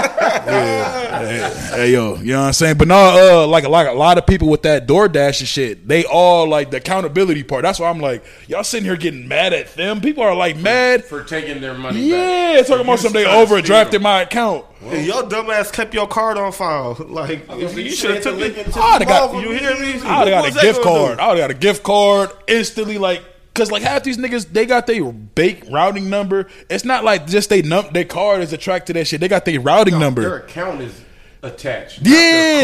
yeah. 0.00 1.18
Hey, 1.18 1.76
hey, 1.76 1.92
yo, 1.92 2.16
you 2.16 2.32
know 2.32 2.40
what 2.40 2.46
I'm 2.48 2.52
saying? 2.52 2.76
But 2.78 2.88
no, 2.88 3.42
uh, 3.44 3.46
like 3.46 3.64
like 3.66 3.88
a 3.88 3.92
lot 3.92 4.18
of 4.18 4.26
people 4.26 4.48
with 4.48 4.62
that 4.62 4.86
DoorDash 4.86 5.40
and 5.40 5.48
shit, 5.48 5.86
they 5.88 6.04
all 6.04 6.48
like 6.48 6.70
the 6.70 6.76
accountability 6.78 7.42
part. 7.42 7.62
That's 7.62 7.78
why 7.78 7.88
I'm 7.88 8.00
like, 8.00 8.24
y'all 8.48 8.64
sitting 8.64 8.84
here 8.86 8.96
getting 8.96 9.26
mad 9.28 9.52
at 9.52 9.74
them. 9.74 10.00
People 10.00 10.22
are 10.22 10.34
like 10.34 10.56
mad. 10.56 11.04
For 11.04 11.22
taking 11.24 11.60
their 11.60 11.74
money 11.74 12.00
Yeah, 12.00 12.56
back. 12.58 12.66
talking 12.66 12.82
about 12.84 12.92
You 12.92 12.98
something 12.98 13.12
they 13.22 13.24
trying 13.24 13.46
to 13.46 13.62
steal 13.62 13.76
overdrafted 13.76 14.02
my 14.02 14.22
account. 14.22 14.64
And 14.82 15.06
your 15.06 15.22
dumbass 15.24 15.72
kept 15.72 15.94
your 15.94 16.06
card 16.06 16.36
on 16.38 16.52
file. 16.52 16.94
Like 17.08 17.48
You 17.50 17.68
you 17.68 17.90
should 17.90 17.98
should 17.98 18.14
have 18.16 18.24
have 18.24 18.38
took 18.38 18.40
it. 18.56 18.66
into 18.66 18.78
I'd 18.80 19.02
have 19.02 19.08
got- 19.08 19.42
You 19.42 19.50
hear 19.52 19.74
me? 19.80 20.00
I 20.02 20.22
would 20.24 20.32
have 20.32 20.44
got 20.44 20.48
a 20.48 20.60
gift 20.66 20.82
card. 20.82 21.16
do? 21.18 21.22
I 21.22 21.28
would 21.28 21.38
have 21.38 21.48
got 21.48 21.56
a 21.56 21.58
gift 21.58 21.82
card 21.82 22.30
instantly. 22.46 22.98
Like, 22.98 23.22
cause 23.56 23.70
like 23.70 23.82
half 23.82 24.02
these 24.04 24.18
niggas, 24.18 24.46
they 24.52 24.66
got 24.66 24.86
their 24.86 25.10
bake 25.12 25.64
routing 25.70 26.08
number. 26.10 26.48
It's 26.70 26.84
not 26.84 27.04
like 27.04 27.26
just 27.26 27.48
they 27.50 27.62
num 27.62 27.86
their 27.92 28.04
card 28.04 28.42
is 28.42 28.52
attracted 28.52 28.94
to 28.94 29.00
that 29.00 29.06
shit. 29.06 29.20
They 29.20 29.28
got 29.28 29.44
their 29.44 29.60
routing 29.60 29.92
Their 29.92 30.00
number. 30.00 30.22
Their 30.22 30.36
account 30.38 30.80
is 30.82 31.02
attached. 31.42 32.00
Yeah. 32.02 32.12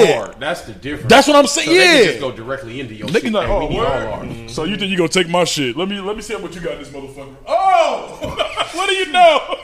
Their 0.04 0.24
card. 0.24 0.36
That's 0.40 0.62
the 0.62 0.72
difference. 0.72 1.08
That's 1.08 1.26
what 1.28 1.36
I'm 1.36 1.46
saying, 1.46 1.66
So 1.68 1.72
they 1.74 1.78
can 1.86 1.96
yeah. 1.98 2.04
just 2.06 2.20
go 2.20 2.32
directly 2.32 2.80
into 2.80 2.94
your 2.94 3.08
Niggas 3.08 3.22
shit. 3.22 3.32
like, 3.32 3.48
oh, 3.48 3.60
we 3.66 3.68
need 3.74 3.78
word? 3.78 3.86
all 3.86 4.12
ours. 4.14 4.54
So 4.54 4.64
you 4.64 4.76
think 4.76 4.90
you 4.90 4.96
gonna 4.96 5.08
take 5.08 5.28
my 5.28 5.44
shit? 5.44 5.76
Let 5.76 5.88
me 5.88 6.00
let 6.00 6.16
me 6.16 6.22
see 6.22 6.34
what 6.36 6.54
you 6.54 6.60
got, 6.60 6.78
this 6.78 6.88
motherfucker. 6.90 7.36
Oh, 7.46 8.68
what 8.74 8.88
do 8.88 8.94
you 8.94 9.12
know? 9.12 9.56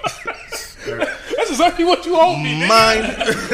That's 1.39 1.51
exactly 1.51 1.85
what 1.85 2.05
you 2.05 2.17
owe 2.17 2.37
me. 2.37 2.61
nigga. 2.63 2.69
Mine. 2.69 3.05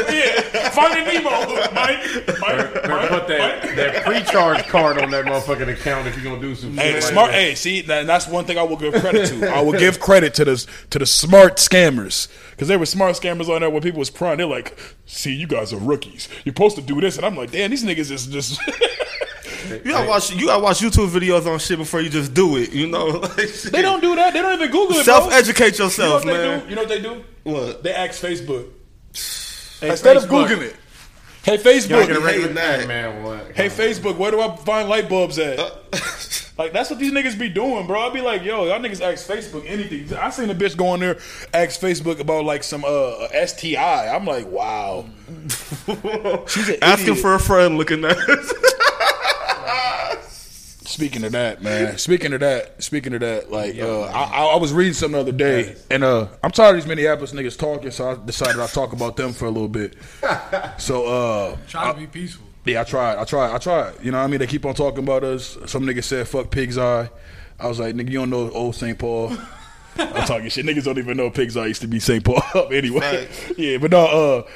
Yeah, 0.15 0.71
Finding 0.71 1.05
Nemo, 1.05 1.31
Mike. 1.31 1.75
Mike, 1.75 2.27
Better 2.27 2.89
Mike, 2.89 3.09
put 3.09 3.29
that, 3.29 3.63
Mike. 3.65 3.77
that 3.77 4.05
pre-charge 4.05 4.67
card 4.69 4.99
on 4.99 5.11
that 5.11 5.25
motherfucking 5.25 5.69
account 5.73 6.07
if 6.09 6.17
you're 6.17 6.25
gonna 6.25 6.41
do 6.41 6.55
some 6.55 6.77
Hey, 6.77 6.93
shit 6.93 6.95
like 6.95 7.13
smart. 7.13 7.31
that. 7.31 7.35
Hey, 7.41 7.55
see, 7.55 7.81
that, 7.83 8.07
that's 8.07 8.27
one 8.27 8.45
thing 8.45 8.59
I 8.59 8.63
will 8.63 8.77
give 8.77 8.95
credit 8.95 9.29
to. 9.29 9.49
I 9.55 9.61
will 9.61 9.73
give 9.79 10.01
credit 10.01 10.35
to 10.35 10.45
the 10.45 10.67
to 10.91 10.99
the 10.99 11.07
smart 11.07 11.57
scammers 11.59 12.29
because 12.53 12.69
there 12.69 12.79
were 12.79 12.87
smart 12.87 13.17
scammers 13.17 13.49
on 13.49 13.61
there 13.61 13.71
when 13.71 13.83
people 13.83 13.99
was 13.99 14.11
prying. 14.11 14.39
They're 14.39 14.47
like, 14.47 14.77
"See, 15.07 15.35
you 15.35 15.47
guys 15.47 15.73
are 15.73 15.79
rookies. 15.79 16.29
You're 16.45 16.55
supposed 16.55 16.77
to 16.77 16.83
do 16.83 17.01
this," 17.01 17.17
and 17.17 17.27
I'm 17.27 17.37
like, 17.37 17.51
"Damn, 17.53 17.71
these 17.71 17.85
niggas 17.85 18.11
is 18.11 18.27
just." 18.27 18.61
You 19.69 19.93
gotta 19.93 20.09
watch. 20.09 20.31
You 20.35 20.47
gotta 20.47 20.63
watch 20.63 20.81
YouTube 20.81 21.09
videos 21.09 21.47
on 21.47 21.59
shit 21.59 21.79
before 21.79 22.01
you 22.01 22.11
just 22.11 22.35
do 22.35 22.57
it. 22.57 22.73
You 22.73 22.87
know, 22.87 23.07
like, 23.07 23.37
they 23.73 23.83
don't 23.83 24.01
do 24.01 24.15
that. 24.17 24.33
They 24.35 24.43
don't 24.43 24.55
even 24.55 24.71
Google 24.71 24.97
it. 24.97 25.05
self 25.05 25.33
educate 25.33 25.73
You 25.75 25.79
know 25.81 25.85
yourself, 25.87 26.25
man. 26.25 26.61
do? 26.65 26.69
You 26.69 26.77
know 26.77 26.83
what 26.83 26.89
they 26.89 27.01
do? 27.01 27.25
What? 27.45 27.83
They 27.83 27.93
ask 27.93 28.21
Facebook 28.23 28.69
Hey, 29.81 29.91
instead 29.91 30.17
of 30.17 30.25
Facebook. 30.25 30.49
googling 30.49 30.63
it. 30.63 30.77
Hey 31.45 31.53
You 31.53 31.59
gotta 31.59 31.69
Facebook. 31.79 32.07
get 32.07 32.17
a 32.17 32.21
regular 32.21 32.33
hating 32.49 32.55
that. 32.55 32.89
man. 32.89 33.23
What? 33.23 33.53
Hey 33.55 33.67
Facebook, 33.69 34.17
where 34.17 34.31
do 34.31 34.41
I 34.41 34.57
find 34.57 34.89
light 34.89 35.09
bulbs 35.11 35.39
at? 35.39 35.59
like 36.59 36.73
that's 36.73 36.89
what 36.89 36.99
these 36.99 37.13
niggas 37.13 37.39
be 37.39 37.51
doing, 37.51 37.87
bro. 37.87 38.01
I'd 38.07 38.15
be 38.15 38.23
like, 38.23 38.43
yo, 38.45 38.65
y'all 38.65 38.79
niggas 38.81 39.03
ask 39.03 39.29
Facebook 39.29 39.65
anything. 39.69 40.17
I 40.17 40.31
seen 40.31 40.49
a 40.49 40.55
bitch 40.55 40.75
go 40.77 40.87
on 40.89 41.01
there 41.01 41.19
ask 41.53 41.79
Facebook 41.81 42.19
about 42.19 42.45
like 42.47 42.63
some 42.65 42.83
uh 42.87 43.29
STI. 43.47 44.09
I'm 44.09 44.25
like, 44.25 44.47
wow. 44.47 45.05
She's 46.49 46.71
an 46.71 46.77
Asking 46.81 47.09
idiot. 47.11 47.19
for 47.19 47.35
a 47.35 47.39
friend, 47.41 47.77
looking 47.77 48.05
at. 48.07 48.17
Speaking 50.95 51.25
of 51.25 51.33
that, 51.33 51.61
man. 51.61 51.99
Speaking 51.99 52.33
of 52.35 52.41
that. 52.41 52.81
Speaking 52.81 53.15
of 53.15 53.21
that, 53.21 53.51
like 53.51 53.77
uh, 53.81 54.03
I, 54.03 54.45
I 54.45 54.57
was 54.59 54.73
reading 54.73 54.93
something 54.93 55.15
the 55.15 55.19
other 55.23 55.33
day, 55.33 55.75
and 55.91 56.05
uh, 56.05 56.29
I'm 56.41 56.53
tired 56.53 56.77
of 56.77 56.83
these 56.83 56.87
Minneapolis 56.87 57.33
niggas 57.33 57.59
talking, 57.59 57.91
so 57.91 58.13
I 58.13 58.25
decided 58.25 58.61
I'd 58.61 58.69
talk 58.69 58.93
about 58.93 59.17
them 59.17 59.33
for 59.33 59.47
a 59.47 59.51
little 59.51 59.69
bit. 59.69 59.97
So 60.79 61.07
uh, 61.07 61.57
Try 61.67 61.93
to 61.93 61.99
be 61.99 62.07
peaceful. 62.07 62.47
Yeah, 62.65 62.83
I 62.83 62.85
tried. 62.85 63.19
I 63.19 63.25
tried. 63.25 63.53
I 63.53 63.59
tried. 63.59 63.95
You 64.05 64.13
know 64.13 64.19
what 64.19 64.25
I 64.25 64.27
mean? 64.29 64.39
They 64.39 64.47
keep 64.47 64.65
on 64.65 64.75
talking 64.75 65.03
about 65.03 65.25
us. 65.25 65.59
Some 65.67 65.83
nigga 65.85 66.03
said, 66.03 66.29
fuck 66.29 66.51
Pig's 66.51 66.79
Eye. 66.79 67.11
I 67.59 67.67
was 67.67 67.81
like, 67.81 67.97
nigga, 67.97 68.11
you 68.11 68.21
don't 68.21 68.31
know 68.31 68.51
old 68.51 68.77
St. 68.77 68.97
Paul. 68.97 69.37
I'm 69.99 70.27
talking 70.27 70.49
shit. 70.49 70.65
Niggas 70.65 70.85
don't 70.85 70.99
even 70.99 71.17
know 71.17 71.29
Pig's 71.31 71.57
Eye 71.57 71.67
used 71.67 71.81
to 71.83 71.89
be 71.89 71.99
St. 71.99 72.25
Paul 72.25 72.43
up 72.55 72.71
anyway. 72.71 73.29
Yeah, 73.57 73.79
but 73.79 73.91
no, 73.91 74.05
uh, 74.47 74.51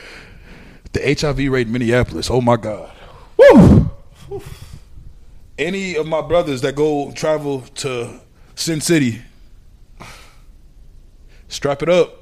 the 0.92 1.16
HIV 1.20 1.50
rate 1.50 1.66
in 1.66 1.72
Minneapolis, 1.72 2.30
oh 2.30 2.40
my 2.40 2.56
God. 2.56 2.92
Woo! 3.36 3.90
Any 5.58 5.96
of 5.96 6.06
my 6.06 6.22
brothers 6.22 6.60
that 6.62 6.76
go 6.76 7.10
travel 7.12 7.62
to 7.76 8.20
Sin 8.54 8.80
City, 8.80 9.22
strap 11.48 11.82
it 11.82 11.88
up. 11.88 12.14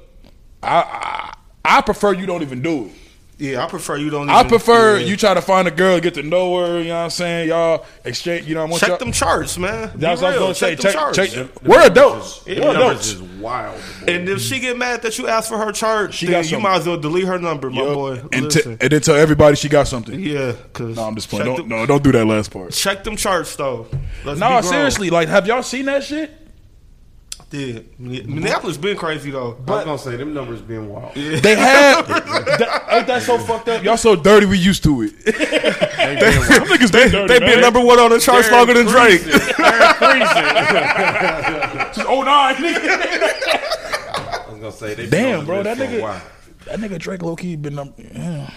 I, 0.63 1.33
I 1.65 1.77
I 1.77 1.81
prefer 1.81 2.13
you 2.13 2.25
don't 2.25 2.41
even 2.41 2.61
do 2.61 2.85
it. 2.85 2.91
Yeah, 3.39 3.63
I 3.63 3.67
prefer 3.69 3.97
you 3.97 4.09
don't. 4.09 4.29
I 4.29 4.39
even- 4.39 4.49
prefer 4.49 4.97
yeah. 4.97 5.05
you 5.05 5.15
try 5.17 5.33
to 5.33 5.41
find 5.41 5.67
a 5.67 5.71
girl, 5.71 5.99
get 5.99 6.15
to 6.15 6.23
know 6.23 6.57
her. 6.57 6.79
You 6.79 6.89
know 6.89 6.95
what 6.97 7.03
I'm 7.03 7.09
saying? 7.11 7.49
Y'all 7.49 7.85
exchange. 8.03 8.47
You 8.47 8.55
know, 8.55 8.61
I 8.61 8.65
want 8.65 8.79
check 8.79 8.89
y'all, 8.89 8.97
them 8.97 9.11
charts, 9.11 9.57
man. 9.57 9.91
Be 9.93 9.99
That's 9.99 10.21
what 10.21 10.31
I 10.33 10.37
real. 10.37 10.47
was 10.47 10.59
gonna 10.59 10.75
say. 10.75 10.75
Check 10.75 10.93
them 10.93 11.13
Check, 11.13 11.29
charts. 11.31 11.33
check, 11.33 11.63
we're 11.63 11.85
adults. 11.85 12.39
The 12.43 12.55
We're 12.55 12.73
numbers 12.73 12.81
adults. 12.81 13.07
is 13.13 13.21
wild. 13.39 13.75
boy. 14.05 14.11
And 14.13 14.29
if 14.29 14.41
she 14.41 14.59
get 14.59 14.77
mad 14.77 15.01
that 15.03 15.17
you 15.19 15.27
asked 15.27 15.49
for 15.49 15.57
her 15.57 15.71
chart, 15.71 16.13
She 16.13 16.25
got 16.27 16.39
you 16.39 16.43
something. 16.45 16.63
might 16.63 16.77
as 16.77 16.87
well 16.87 16.97
delete 16.97 17.25
her 17.25 17.37
number, 17.37 17.69
my 17.69 17.81
Yup. 17.83 17.93
boy. 17.93 18.21
and, 18.33 18.49
t- 18.49 18.61
and 18.65 18.79
then 18.79 19.01
tell 19.01 19.15
everybody 19.15 19.55
she 19.55 19.69
got 19.69 19.87
something. 19.87 20.19
yeah, 20.19 20.53
cause 20.73 20.95
No, 20.95 21.03
I'm 21.03 21.15
just 21.15 21.29
playing. 21.29 21.45
Don't, 21.45 21.57
them, 21.57 21.67
no, 21.69 21.85
don't 21.85 22.03
do 22.03 22.11
that 22.13 22.25
last 22.25 22.51
part. 22.51 22.71
check 22.71 23.03
them 23.03 23.15
charts 23.15 23.55
though. 23.55 23.87
Let's 24.25 24.39
No, 24.39 24.61
be 24.61 24.67
seriously. 24.67 25.09
Like, 25.09 25.27
have 25.29 25.45
y'all 25.45 25.63
seen 25.63 25.85
that 25.85 26.03
shit? 26.03 26.31
Yeah, 27.49 27.79
Minneapolis 27.97 28.75
been 28.75 28.97
crazy 28.97 29.31
though. 29.31 29.55
I 29.67 29.71
was 29.71 29.85
gonna 29.85 29.97
say 29.97 30.17
them 30.17 30.33
numbers 30.33 30.61
being 30.61 30.89
wild. 30.89 31.15
They 31.15 31.55
have. 31.55 32.05
that, 32.07 32.85
ain't 32.91 33.07
that 33.07 33.23
so 33.23 33.37
fucked 33.37 33.69
up? 33.69 33.81
Y'all 33.83 33.95
so 33.95 34.17
dirty. 34.17 34.45
We 34.45 34.57
used 34.57 34.83
to 34.83 35.03
it. 35.03 35.13
They 36.07 36.15
being 36.19 36.39
Them 36.41 36.61
wild. 36.61 36.69
niggas 36.69 36.91
been 36.91 37.11
dirty. 37.11 37.27
They 37.33 37.39
been 37.39 37.59
number 37.61 37.79
one 37.81 37.99
on 37.99 38.09
the 38.11 38.19
charts 38.19 38.49
longer 38.51 38.73
than 38.73 38.85
Drake. 38.85 39.21
Since 39.21 39.33
09, 41.97 42.55
nigga. 42.55 42.81
I 44.37 44.45
was 44.49 44.59
gonna 44.59 44.71
say 44.71 44.93
they 44.93 45.07
Damn, 45.09 45.45
bro, 45.45 45.63
that 45.63 45.77
list 45.77 45.89
for 45.89 45.95
a 45.95 45.99
nigga- 45.99 46.01
while. 46.01 46.21
That 46.65 46.79
nigga 46.79 46.97
Drake 46.99 47.21
low 47.21 47.35
key 47.35 47.55
been 47.55 47.75
number. 47.75 47.93
Yeah. 48.01 48.49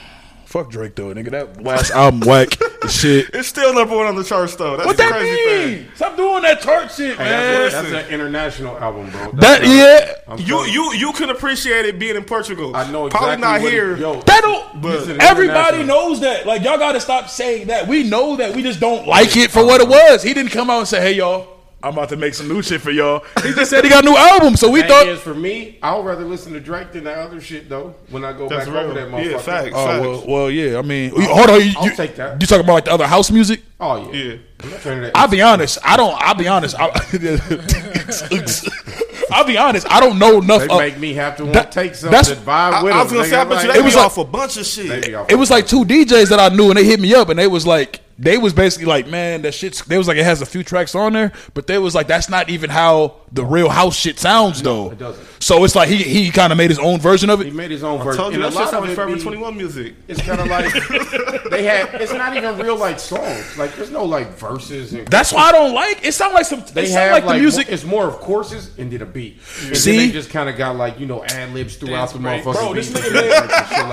Fuck 0.51 0.69
Drake 0.69 0.97
though, 0.97 1.15
nigga. 1.15 1.31
That 1.31 1.63
last 1.63 1.93
album 1.93 2.29
whack 2.29 2.49
shit. 2.89 3.31
It's 3.33 3.47
still 3.47 3.73
number 3.73 3.97
one 3.97 4.07
on 4.07 4.17
the 4.17 4.25
charts 4.25 4.57
though. 4.57 4.77
That's 4.77 4.85
What 4.85 4.97
that 4.97 5.13
crazy 5.13 5.31
mean? 5.31 5.85
thing. 5.85 5.89
Stop 5.95 6.17
doing 6.17 6.43
that 6.43 6.61
tart 6.61 6.91
shit, 6.91 7.17
Hey, 7.17 7.23
man. 7.23 7.61
that's, 7.71 7.75
that's 7.89 8.09
an 8.09 8.13
international 8.13 8.77
album, 8.79 9.09
bro. 9.11 9.31
That 9.31 9.37
That's 9.37 9.65
not- 9.65 9.73
yeah. 9.77 10.13
I'm 10.27 10.39
You 10.41 10.65
you 10.67 10.93
you 10.95 11.13
can 11.13 11.31
appreciate 11.31 11.85
it 11.87 12.01
being 12.01 12.17
in 12.17 12.25
Portugal. 12.25 12.75
I 12.75 12.91
know 12.91 13.07
exactly 13.07 13.27
Probably 13.29 13.41
not 13.41 13.61
what 13.61 13.71
he- 13.71 13.77
here. 13.77 13.97
Yo, 13.97 14.21
That 14.23 14.41
don't. 14.41 14.83
But- 14.83 15.09
everybody 15.21 15.85
knows 15.85 16.19
that. 16.23 16.47
Like 16.47 16.65
y'all 16.65 16.79
got 16.79 16.93
to 16.93 17.01
stop 17.01 17.29
saying 17.29 17.69
that. 17.69 17.87
We 17.87 18.03
know 18.03 18.35
that. 18.35 18.53
We 18.57 18.65
just 18.65 18.81
don't 18.81 19.07
like 19.07 19.37
it 19.37 19.53
for 19.53 19.65
what 19.65 19.81
it 19.81 19.85
um, 19.85 19.91
was. 19.91 20.25
He 20.25 20.35
didn't 20.35 20.51
come 20.51 20.69
out 20.69 20.81
and 20.81 20.89
say, 20.89 21.01
"Hey 21.01 21.13
y'all, 21.13 21.47
I'm 21.83 21.95
about 21.95 22.11
to 22.11 22.17
make 22.17 22.35
some 22.35 22.49
new 22.49 22.63
shit 22.63 22.81
for 22.81 22.91
y'all." 22.91 23.25
He 23.43 23.53
just 23.53 23.71
said 23.71 23.85
he 23.85 23.91
got 23.91 24.05
a 24.05 24.09
new 24.11 24.17
album. 24.17 24.57
So 24.57 24.71
we 24.71 24.81
Thing 24.81 24.89
thought. 24.91 25.07
is, 25.09 25.21
for 25.21 25.35
me, 25.35 25.79
I 25.83 25.97
would 25.97 26.05
rather 26.05 26.25
listen 26.25 26.53
to 26.53 26.61
Drake 26.61 26.93
than 26.93 27.05
that 27.05 27.19
other 27.19 27.41
shit 27.41 27.69
though. 27.69 27.95
When 28.11 28.25
I 28.25 28.33
go 28.33 28.49
That's 28.49 28.67
back 28.67 28.75
real. 28.75 28.85
over 28.85 28.95
that 28.95 29.09
motherfucker. 29.09 29.31
Yeah, 29.31 29.39
facts. 29.39 29.71
Oh 29.75 29.87
facts. 29.87 30.01
well, 30.07 30.25
well, 30.27 30.51
yeah. 30.51 30.79
I 30.79 30.83
mean, 30.83 31.15
you- 31.15 31.23
hold 31.29 31.51
on. 31.51 31.61
You, 31.65 31.73
I'll 31.79 31.85
you, 31.87 31.97
take 31.97 32.17
that. 32.17 32.41
You 32.41 32.47
talking 32.47 32.65
about 32.65 32.75
like 32.75 32.85
the 32.85 32.93
other 32.93 33.07
house 33.07 33.31
music? 33.31 33.63
Oh 33.81 34.11
yeah. 34.13 34.23
Yeah. 34.23 34.35
I'm 34.63 34.71
not 34.71 34.81
turning 34.83 35.03
that. 35.05 35.13
I'll 35.17 35.29
be 35.29 35.41
honest. 35.41 35.79
I 35.83 35.97
don't. 35.97 36.15
I'll 36.21 36.35
be 36.35 36.49
honest. 36.49 36.77
I, 36.79 36.89
I'll 39.33 39.45
be 39.45 39.57
honest. 39.57 39.87
I 39.91 40.01
don't 40.01 40.19
know 40.19 40.39
enough. 40.39 40.63
they 40.63 40.69
of- 40.69 40.79
make 40.79 40.99
me 40.99 41.15
have 41.15 41.37
to 41.39 41.45
that- 41.47 41.73
take 41.73 41.95
something 41.95 42.11
that's- 42.11 42.29
that 42.29 42.39
vibe 42.45 42.73
I, 42.75 42.83
with 42.83 42.93
I 42.93 43.03
was 43.03 43.13
gonna 43.13 43.25
say, 43.27 43.41
I 43.41 43.45
Nigga, 43.45 43.49
bet 43.51 43.65
you 43.65 43.73
they 43.73 43.79
It 43.79 43.85
was 43.85 43.95
be 43.95 43.99
like- 43.99 44.07
off 44.07 44.19
a 44.19 44.25
bunch 44.25 44.57
of 44.57 44.67
shit. 44.67 44.89
they 44.89 45.01
be 45.09 45.15
off 45.15 45.31
it 45.31 45.37
was 45.37 45.51
like 45.51 45.67
two 45.67 45.85
DJs 45.85 46.29
that 46.31 46.41
I 46.41 46.55
knew, 46.55 46.69
and 46.69 46.77
they 46.77 46.85
hit 46.85 47.01
me 47.01 47.15
up, 47.15 47.29
and 47.29 47.39
they 47.39 47.47
was 47.47 47.67
like, 47.67 48.01
they 48.23 48.37
was 48.37 48.53
basically 48.53 48.87
like, 48.87 49.07
man, 49.09 49.41
that 49.43 49.55
shit's. 49.55 49.83
They 49.83 49.97
was 49.97 50.07
like, 50.07 50.19
it 50.19 50.25
has 50.25 50.43
a 50.43 50.47
few 50.47 50.63
tracks 50.63 50.95
on 50.95 51.15
there, 51.15 51.33
but 51.55 51.67
they 51.67 51.79
was 51.79 51.95
like, 51.95 52.07
that's 52.07 52.29
not 52.29 52.51
even 52.51 52.69
how 52.69 53.17
the 53.33 53.45
real 53.45 53.71
house 53.71 53.97
shit 53.97 54.19
sounds, 54.19 54.61
though. 54.61 54.91
it 54.91 54.99
doesn't. 54.99 55.27
So 55.43 55.65
it's 55.65 55.75
like 55.75 55.89
he 55.89 55.97
he 56.03 56.31
kind 56.31 56.53
of 56.53 56.59
made 56.59 56.69
his 56.69 56.79
own 56.79 57.01
version 57.01 57.31
of 57.31 57.41
it. 57.41 57.47
He 57.47 57.51
made 57.51 57.71
his 57.71 57.83
own 57.83 57.99
I 58.01 58.05
version. 58.05 58.21
told 58.21 58.35
you 58.35 58.45
And 58.45 58.45
that 58.45 58.49
a 58.49 58.53
shit 58.53 58.61
lot 58.61 58.71
sound 58.71 58.85
of 58.85 58.91
it 58.91 58.95
Forever 58.95 59.17
21 59.19 59.57
music. 59.57 59.95
It's 60.07 60.21
kind 60.21 60.39
of 60.39 60.49
like 60.49 60.71
they 61.51 61.63
had. 61.65 61.95
It's 62.01 62.13
not 62.13 62.37
even 62.37 62.59
real 62.59 62.77
like 62.77 62.99
songs. 63.01 63.57
Like 63.57 63.75
there's 63.75 63.91
no 63.91 64.05
like 64.05 64.29
verses. 64.35 64.93
And 64.93 65.09
That's 65.09 65.33
why 65.33 65.45
I 65.49 65.53
don't 65.53 65.73
like. 65.75 66.05
It 66.05 66.13
sound 66.13 66.35
like 66.35 66.45
some. 66.45 66.61
they 66.61 66.83
They 66.83 66.87
sound 66.89 66.99
have 67.05 67.13
like, 67.13 67.25
like, 67.25 67.37
the 67.37 67.41
music. 67.41 67.69
It's 67.71 67.85
more 67.85 68.07
of 68.07 68.17
courses 68.17 68.77
and 68.79 68.93
then 68.93 69.01
a 69.01 69.07
beat. 69.07 69.39
And 69.65 69.75
See? 69.77 69.97
then 69.97 70.07
they 70.09 70.13
just 70.13 70.29
kind 70.29 70.51
of 70.51 70.59
got 70.59 70.77
like 70.77 71.01
you 71.01 71.07
know 71.07 71.25
ad 71.25 71.55
libs 71.55 71.77
throughout 71.77 72.11
Dance 72.11 72.13
the 72.13 72.19
breaks. 72.19 72.45
motherfucking 72.47 72.53
Bro, 72.61 72.75
this 72.75 72.91
nigga 72.91 73.13
made- 73.15 73.31
like 73.31 73.49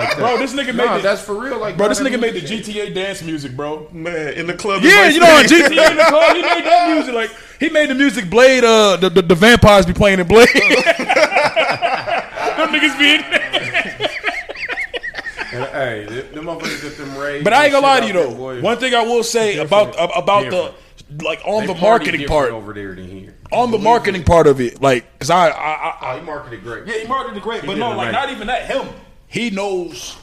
that. 0.10 0.16
Bro, 0.18 0.38
this 0.40 0.54
nigga 0.54 0.76
made 0.76 0.86
Nah, 0.86 0.98
the- 0.98 1.04
that's 1.04 1.22
for 1.22 1.36
real. 1.42 1.60
Like 1.60 1.78
Bro, 1.78 1.88
this 1.90 2.02
nigga 2.02 2.20
made 2.20 2.34
the. 2.34 2.42
GTA 2.42 2.94
dance 2.94 3.22
music, 3.24 3.56
bro. 3.56 3.88
Man, 3.92 4.17
in 4.36 4.48
the 4.48 4.54
club. 4.54 4.82
Yeah, 4.84 5.08
in 5.08 5.14
you 5.14 5.20
know, 5.20 5.28
on 5.28 5.44
Vice 5.44 5.52
GTA 5.52 5.92
in 5.92 5.98
the 5.98 6.04
car, 6.04 6.36
he 6.36 6.42
made 6.42 6.66
that 6.66 6.90
music. 6.94 7.14
Like 7.16 7.32
he 7.60 7.70
made 7.70 7.90
the 7.90 7.96
music 7.96 8.30
Blade. 8.30 8.64
Uh, 8.64 8.98
the 8.98 9.10
the, 9.10 9.22
the 9.22 9.36
vampires 9.36 9.86
be 9.86 9.94
playing 9.94 10.20
in 10.20 10.28
Blade. 10.28 10.48
Them 10.54 10.64
niggas 12.70 12.98
be. 12.98 13.16
In 13.16 13.24
And, 15.54 15.64
hey, 15.72 16.06
them 16.06 16.36
them 16.36 16.46
motherfuckers 16.46 16.82
get 16.82 16.98
them 16.98 17.18
raised. 17.18 17.44
But 17.44 17.54
I 17.54 17.66
ain't 17.66 17.72
gonna 17.72 17.86
lie 17.86 18.00
to 18.02 18.08
you 18.08 18.14
though. 18.14 18.34
boy. 18.36 18.62
One 18.62 18.78
thing 18.78 18.94
I 18.94 19.04
will 19.04 19.24
say 19.24 19.58
about 19.58 19.94
Different. 19.94 20.12
about 20.16 20.44
Different. 20.44 20.76
the 21.10 21.24
like 21.24 21.42
on 21.46 21.66
They 21.66 21.74
the 21.74 21.80
marketing 21.80 22.28
part, 22.28 22.52
over 22.52 22.74
there 22.74 22.94
than 22.94 23.08
here. 23.08 23.36
on 23.52 23.72
the 23.72 23.78
marketing 23.78 24.24
part 24.26 24.46
of 24.48 24.60
it, 24.60 24.82
like 24.82 25.10
because 25.14 25.30
I, 25.30 25.48
I, 25.50 25.74
I, 25.74 25.98
Oh, 26.16 26.20
he 26.20 26.26
marketed 26.26 26.64
great. 26.64 26.86
yeah, 26.86 26.98
he 27.02 27.08
marketed 27.08 27.42
great, 27.42 27.66
but 27.66 27.78
no, 27.78 27.90
like 27.92 28.08
right. 28.08 28.12
not 28.12 28.30
even 28.30 28.48
that. 28.48 28.66
Him, 28.66 28.90
he 29.28 29.50
knows. 29.50 30.18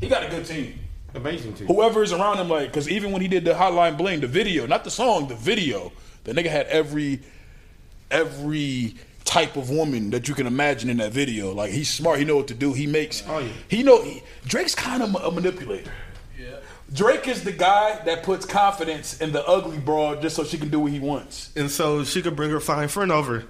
He 0.00 0.08
got 0.08 0.24
a 0.24 0.28
good 0.30 0.46
team. 0.46 0.78
Amazing 1.14 1.54
team. 1.54 1.66
Whoever 1.66 2.02
is 2.02 2.12
around 2.12 2.38
him, 2.38 2.48
like, 2.48 2.68
because 2.68 2.88
even 2.88 3.12
when 3.12 3.22
he 3.22 3.28
did 3.28 3.44
the 3.44 3.54
Hotline 3.54 3.96
Bling, 3.96 4.20
the 4.20 4.26
video, 4.26 4.66
not 4.66 4.84
the 4.84 4.90
song, 4.90 5.28
the 5.28 5.34
video, 5.34 5.92
the 6.24 6.32
nigga 6.32 6.50
had 6.50 6.66
every 6.66 7.20
every 8.10 8.94
type 9.24 9.56
of 9.56 9.68
woman 9.68 10.10
that 10.10 10.26
you 10.26 10.34
can 10.34 10.46
imagine 10.46 10.88
in 10.88 10.96
that 10.98 11.12
video. 11.12 11.52
Like 11.52 11.70
he's 11.70 11.90
smart, 11.90 12.18
he 12.18 12.24
know 12.24 12.36
what 12.36 12.48
to 12.48 12.54
do. 12.54 12.72
He 12.72 12.86
makes. 12.86 13.22
Oh, 13.26 13.38
yeah. 13.38 13.52
He 13.68 13.82
know 13.82 14.02
he, 14.02 14.22
Drake's 14.46 14.74
kind 14.74 15.02
of 15.02 15.14
a 15.14 15.30
manipulator. 15.30 15.92
Yeah. 16.38 16.56
Drake 16.92 17.28
is 17.28 17.44
the 17.44 17.52
guy 17.52 18.02
that 18.04 18.22
puts 18.22 18.46
confidence 18.46 19.20
in 19.20 19.32
the 19.32 19.44
ugly 19.46 19.78
broad 19.78 20.22
just 20.22 20.36
so 20.36 20.44
she 20.44 20.56
can 20.56 20.70
do 20.70 20.80
what 20.80 20.92
he 20.92 21.00
wants. 21.00 21.52
And 21.56 21.70
so 21.70 22.04
she 22.04 22.22
could 22.22 22.36
bring 22.36 22.50
her 22.50 22.60
fine 22.60 22.88
friend 22.88 23.12
over. 23.12 23.44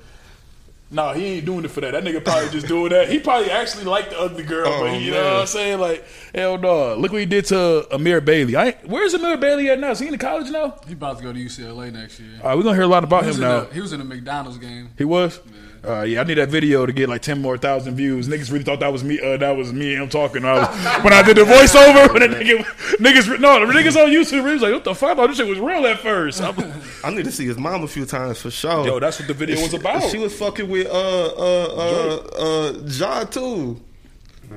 No, 0.91 1.13
he 1.13 1.25
ain't 1.27 1.45
doing 1.45 1.65
it 1.67 1.71
for 1.71 1.83
that. 1.83 1.91
That 1.93 2.03
nigga 2.03 2.25
probably 2.25 2.49
just 2.49 2.67
doing 2.67 2.91
that. 2.93 3.11
He 3.11 3.19
probably 3.19 3.51
actually 3.51 3.85
liked 3.85 4.11
the 4.11 4.19
ugly 4.19 4.43
girl, 4.43 4.69
Oh, 4.69 4.85
but 4.85 4.95
he, 4.95 5.05
you 5.07 5.11
know 5.11 5.23
what 5.35 5.41
I'm 5.43 5.47
saying? 5.47 5.79
Like, 5.81 6.03
hell 6.35 6.57
no. 6.57 6.95
Look 6.95 7.13
what 7.13 7.21
he 7.21 7.27
did 7.27 7.45
to 7.47 7.87
Amari 7.93 8.23
Bailey. 8.23 8.57
I 8.57 8.71
where's 8.87 9.15
Amari 9.15 9.37
Bailey 9.37 9.69
at 9.69 9.79
now? 9.79 9.91
Is 9.91 9.99
he 9.99 10.09
in 10.09 10.17
college 10.17 10.51
now? 10.51 10.79
He 10.87 10.95
about 10.95 11.19
to 11.19 11.23
go 11.25 11.33
to 11.33 11.39
UCLA 11.39 11.93
next 11.93 12.19
year. 12.21 12.31
All 12.43 12.49
right, 12.49 12.57
we're 12.57 12.63
gonna 12.63 12.75
hear 12.77 12.85
a 12.85 12.89
lot 12.89 13.05
about 13.05 13.25
He 13.25 13.31
him 13.31 13.37
in 13.37 13.41
now. 13.43 13.57
a, 13.71 13.75
he 13.75 13.81
was 13.83 13.93
in 13.93 14.01
a 14.01 14.05
McDonald's 14.05 14.57
game. 14.59 14.89
He 14.97 15.05
was. 15.05 15.41
Uh, 15.87 16.03
yeah, 16.03 16.21
I 16.21 16.25
need 16.25 16.35
that 16.35 16.49
video 16.49 16.85
to 16.87 16.93
get 16.93 17.09
like 17.09 17.23
ten 17.23 17.41
more 17.41 17.57
thousand 17.57 17.95
views. 17.95 18.29
Niggas 18.29 18.51
really 18.51 18.65
thought 18.65 18.81
that 18.81 18.93
was 18.93 19.05
me. 19.05 19.21
Uh, 19.21 19.37
that 19.37 19.57
was 19.57 19.73
me 19.73 19.95
and 19.95 20.03
him 20.03 20.09
talking. 20.09 20.45
I 20.45 20.55
was, 20.55 20.69
when 21.05 21.13
I 21.13 21.23
did 21.23 21.37
the 21.37 21.43
voiceover, 21.43 22.13
when 22.13 22.29
that 22.31 22.39
nigga, 22.41 22.65
niggas, 22.97 23.39
no, 23.41 23.65
the 23.65 23.73
niggas 23.73 23.95
on 23.97 24.11
YouTube, 24.11 24.47
he 24.47 24.53
was 24.55 24.63
like, 24.63 24.73
"What 24.73 24.85
the 24.85 24.95
fuck? 24.95 25.11
I 25.11 25.15
thought 25.15 25.29
this 25.29 25.37
shit 25.37 25.47
was 25.47 25.59
real 25.61 25.87
at 25.87 26.01
first. 26.01 26.43
I'm- 26.43 26.73
I 27.05 27.11
need 27.11 27.25
to 27.27 27.33
see 27.33 27.47
his 27.47 27.59
mom 27.59 27.85
a 27.85 27.89
few 27.89 28.05
times 28.07 28.41
for 28.41 28.51
sure. 28.51 28.87
Yo, 28.87 28.99
that's 28.99 29.19
what 29.21 29.29
the 29.29 29.35
video 29.35 29.61
was 29.63 29.73
about. 29.73 30.03
She 30.11 30.19
was 30.19 30.37
fucking 30.37 30.69
with 30.69 30.89
uh 30.89 30.91
uh 30.91 31.67
uh 31.77 32.17
uh 32.39 32.73
Ja 32.87 33.25
too. 33.25 33.81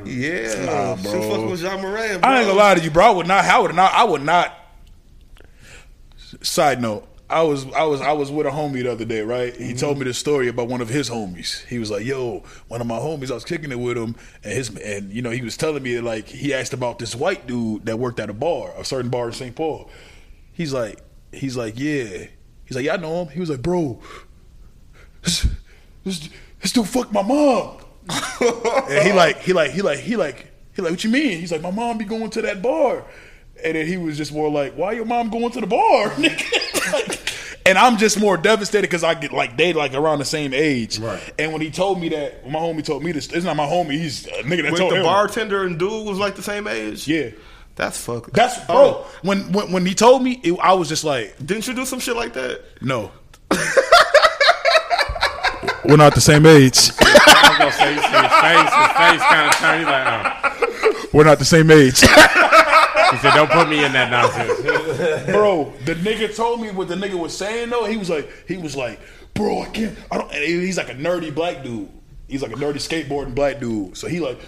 Yeah, 0.06 0.66
Nah, 0.66 0.96
she 0.96 1.04
bro. 1.04 1.18
was 1.20 1.28
fucking 1.28 1.50
with 1.52 1.62
Ja 1.62 1.78
Morant. 1.78 2.22
Bro. 2.22 2.30
I 2.32 2.40
ain't 2.40 2.48
gonna 2.48 2.58
lie 2.60 2.76
to 2.76 2.82
you, 2.82 2.90
bro. 2.90 3.06
I 3.06 3.12
would 3.12 3.28
not. 3.28 3.46
I 3.46 3.60
would 3.60 3.76
not. 3.76 3.94
I 3.94 4.04
would 4.06 4.22
not. 4.24 4.54
Side 6.42 6.82
note. 6.82 7.08
I 7.32 7.44
was 7.44 7.66
I 7.74 7.84
was 7.84 8.02
I 8.02 8.12
was 8.12 8.30
with 8.30 8.46
a 8.46 8.50
homie 8.50 8.84
the 8.84 8.92
other 8.92 9.06
day, 9.06 9.22
right? 9.22 9.56
He 9.56 9.74
told 9.74 9.98
me 9.98 10.02
mm-hmm. 10.02 10.10
this 10.10 10.18
story 10.18 10.50
about 10.50 10.68
one 10.68 10.82
of 10.82 10.90
his 10.90 11.10
homies. 11.10 11.66
He 11.66 11.80
was 11.80 11.90
like, 11.90 12.06
"Yo, 12.06 12.44
one 12.68 12.82
of 12.82 12.88
my 12.88 13.00
homies, 13.00 13.32
I 13.32 13.36
was 13.36 13.46
kicking 13.46 13.72
it 13.72 13.80
with 13.80 13.98
him, 13.98 14.16
and 14.44 14.54
his 14.54 14.70
and 14.78 15.12
you 15.12 15.22
know 15.22 15.30
he 15.30 15.42
was 15.42 15.56
telling 15.56 15.82
me 15.82 16.00
like 16.02 16.28
he 16.28 16.54
asked 16.54 16.74
about 16.74 17.00
this 17.00 17.16
white 17.16 17.48
dude 17.48 17.86
that 17.86 17.98
worked 17.98 18.20
at 18.20 18.30
a 18.30 18.34
bar, 18.34 18.74
a 18.78 18.84
certain 18.84 19.10
bar 19.10 19.28
in 19.28 19.34
St. 19.34 19.56
Paul. 19.56 19.90
He's 20.52 20.74
like, 20.74 21.00
he's 21.32 21.56
like, 21.56 21.80
yeah, 21.80 22.26
he's 22.66 22.76
like, 22.76 22.86
yeah, 22.86 22.94
I 22.94 22.98
know 22.98 23.24
him. 23.24 23.30
He 23.30 23.40
was 23.40 23.50
like, 23.50 23.62
bro, 23.62 24.02
this 25.22 25.48
this, 26.04 26.30
this 26.62 26.74
dude 26.74 26.88
fucked 26.88 27.14
my 27.14 27.24
mom. 27.24 27.78
And 28.90 29.08
he 29.08 29.14
like 29.14 29.38
he 29.40 29.54
like 29.54 29.72
he 29.72 29.82
like 29.82 30.00
he 30.00 30.16
like 30.18 30.52
he 30.74 30.82
like 30.82 30.92
what 30.92 31.04
you 31.04 31.10
mean? 31.10 31.40
He's 31.40 31.52
like 31.52 31.62
my 31.62 31.72
mom 31.72 31.98
be 31.98 32.06
going 32.06 32.30
to 32.32 32.42
that 32.42 32.62
bar, 32.62 33.06
and 33.64 33.76
then 33.76 33.86
he 33.88 33.98
was 33.98 34.18
just 34.18 34.34
more 34.34 34.50
like 34.50 34.74
why 34.74 34.92
your 34.94 35.06
mom 35.06 35.30
going 35.30 35.52
to 35.52 35.62
the 35.62 35.68
bar? 35.68 36.10
nigga? 36.12 36.94
Like, 36.94 37.20
and 37.66 37.78
I'm 37.78 37.98
just 37.98 38.20
more 38.20 38.38
devastated 38.38 38.84
because 38.84 39.04
I 39.04 39.14
get 39.14 39.32
like 39.32 39.56
they 39.58 39.72
like 39.74 39.94
around 39.94 40.20
the 40.20 40.26
same 40.26 40.54
age. 40.54 40.98
Right. 41.00 41.22
And 41.38 41.54
when 41.54 41.62
he 41.62 41.70
told 41.72 42.00
me 42.02 42.10
that, 42.10 42.50
my 42.50 42.60
homie 42.60 42.84
told 42.84 43.04
me 43.04 43.12
this. 43.12 43.32
It's 43.32 43.46
not 43.46 43.56
my 43.56 43.66
homie. 43.68 43.92
He's 43.92 44.26
a 44.28 44.32
nigga 44.44 44.64
that 44.64 44.72
With 44.72 44.80
told 44.82 44.92
the 44.94 44.98
him. 44.98 45.04
bartender 45.04 45.64
and 45.64 45.78
dude 45.78 46.06
was 46.08 46.18
like 46.18 46.36
the 46.36 46.42
same 46.44 46.68
age. 46.68 47.08
Yeah. 47.08 47.30
that's 47.76 48.04
fuck. 48.04 48.32
That's 48.32 48.58
oh. 48.62 48.66
bro. 48.66 48.76
Oh, 48.78 49.08
When, 49.22 49.52
when 49.52 49.72
when 49.72 49.86
he 49.86 49.94
told 49.94 50.24
me, 50.24 50.40
it, 50.44 50.58
I 50.60 50.74
was 50.74 50.90
just 50.90 51.04
like, 51.04 51.36
didn't 51.46 51.68
you 51.68 51.74
do 51.76 51.86
some 51.86 52.00
shit 52.00 52.16
like 52.16 52.34
that? 52.34 52.62
no. 52.82 53.12
We're 55.84 55.98
not 55.98 56.14
the 56.14 56.22
same 56.22 56.46
age. 56.46 56.92
I 57.00 57.48
was 57.50 57.58
gonna 57.58 57.72
say, 57.72 57.96
see 57.96 58.18
his 58.22 58.32
face, 58.42 58.74
his 58.74 58.92
face 59.02 59.22
kind 59.28 59.48
of 59.50 59.56
turned. 59.56 59.80
He's 59.80 59.88
like, 59.88 60.06
oh. 60.08 61.10
We're 61.12 61.24
not 61.26 61.40
the 61.40 61.46
same 61.46 61.72
age. 61.72 62.02
He 63.12 63.18
said, 63.18 63.34
"Don't 63.34 63.52
put 63.52 63.70
me 63.70 63.84
in 63.84 63.92
that 63.94 64.10
nonsense." 64.10 65.26
bro. 65.32 65.74
The 65.86 65.96
nigga 65.96 66.36
told 66.36 66.62
me 66.62 66.72
what 66.72 66.88
the 66.88 66.96
nigga 66.96 67.20
was 67.20 67.38
saying 67.38 67.70
though. 67.70 67.86
He 67.86 67.98
was 67.98 68.10
like, 68.10 68.30
he 68.48 68.58
was 68.58 68.76
like, 68.76 69.00
bro, 69.34 69.62
I 69.62 69.66
can't. 69.68 69.98
I 70.12 70.18
don't. 70.18 70.32
And 70.32 70.44
he's 70.44 70.78
like 70.78 70.90
a 70.90 70.96
nerdy 70.96 71.34
black 71.34 71.64
dude. 71.64 71.90
He's 72.28 72.42
like 72.42 72.52
a 72.52 72.56
nerdy 72.56 72.76
skateboarding 72.76 73.36
black 73.36 73.60
dude. 73.60 73.98
So 73.98 74.08
he 74.08 74.20
like, 74.20 74.40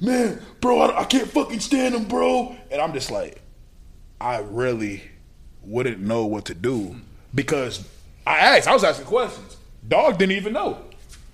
man, 0.00 0.40
bro, 0.60 0.80
I, 0.80 1.02
I 1.02 1.04
can't 1.04 1.28
fucking 1.28 1.60
stand 1.60 1.94
him, 1.94 2.04
bro. 2.04 2.54
And 2.70 2.80
I'm 2.80 2.92
just 2.92 3.10
like, 3.10 3.40
I 4.20 4.38
really 4.38 5.02
wouldn't 5.62 6.00
know 6.00 6.26
what 6.26 6.46
to 6.46 6.54
do 6.54 6.96
because 7.34 7.88
I 8.26 8.38
asked. 8.38 8.68
I 8.68 8.74
was 8.74 8.84
asking 8.84 9.06
questions. 9.06 9.56
Dog 9.86 10.18
didn't 10.18 10.36
even 10.36 10.52
know. 10.52 10.78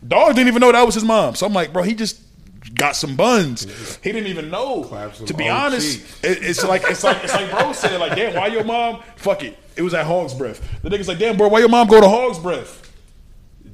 Dog 0.06 0.34
didn't 0.34 0.48
even 0.48 0.60
know 0.60 0.72
that 0.72 0.86
was 0.86 0.94
his 0.94 1.04
mom. 1.04 1.34
So 1.34 1.46
I'm 1.46 1.52
like, 1.52 1.72
bro, 1.72 1.82
he 1.82 1.94
just 1.94 2.20
got 2.74 2.96
some 2.96 3.16
buns. 3.16 3.96
He 4.02 4.12
didn't 4.12 4.28
even 4.28 4.50
know. 4.50 4.84
To 5.26 5.34
be 5.34 5.48
honest, 5.48 6.00
it, 6.24 6.42
it's 6.42 6.64
like 6.64 6.82
it's 6.86 7.04
like 7.04 7.22
it's 7.24 7.32
like 7.34 7.50
bro 7.50 7.72
said, 7.72 7.98
like, 8.00 8.14
damn, 8.16 8.34
why 8.34 8.46
your 8.48 8.64
mom? 8.64 9.02
Fuck 9.16 9.44
it. 9.44 9.58
It 9.76 9.82
was 9.82 9.94
at 9.94 10.06
Hog's 10.06 10.34
Breath. 10.34 10.60
The 10.82 10.90
nigga's 10.90 11.08
like, 11.08 11.18
damn, 11.18 11.36
bro, 11.36 11.48
why 11.48 11.60
your 11.60 11.68
mom 11.68 11.86
go 11.88 12.00
to 12.00 12.08
Hog's 12.08 12.38
Breath? 12.38 12.84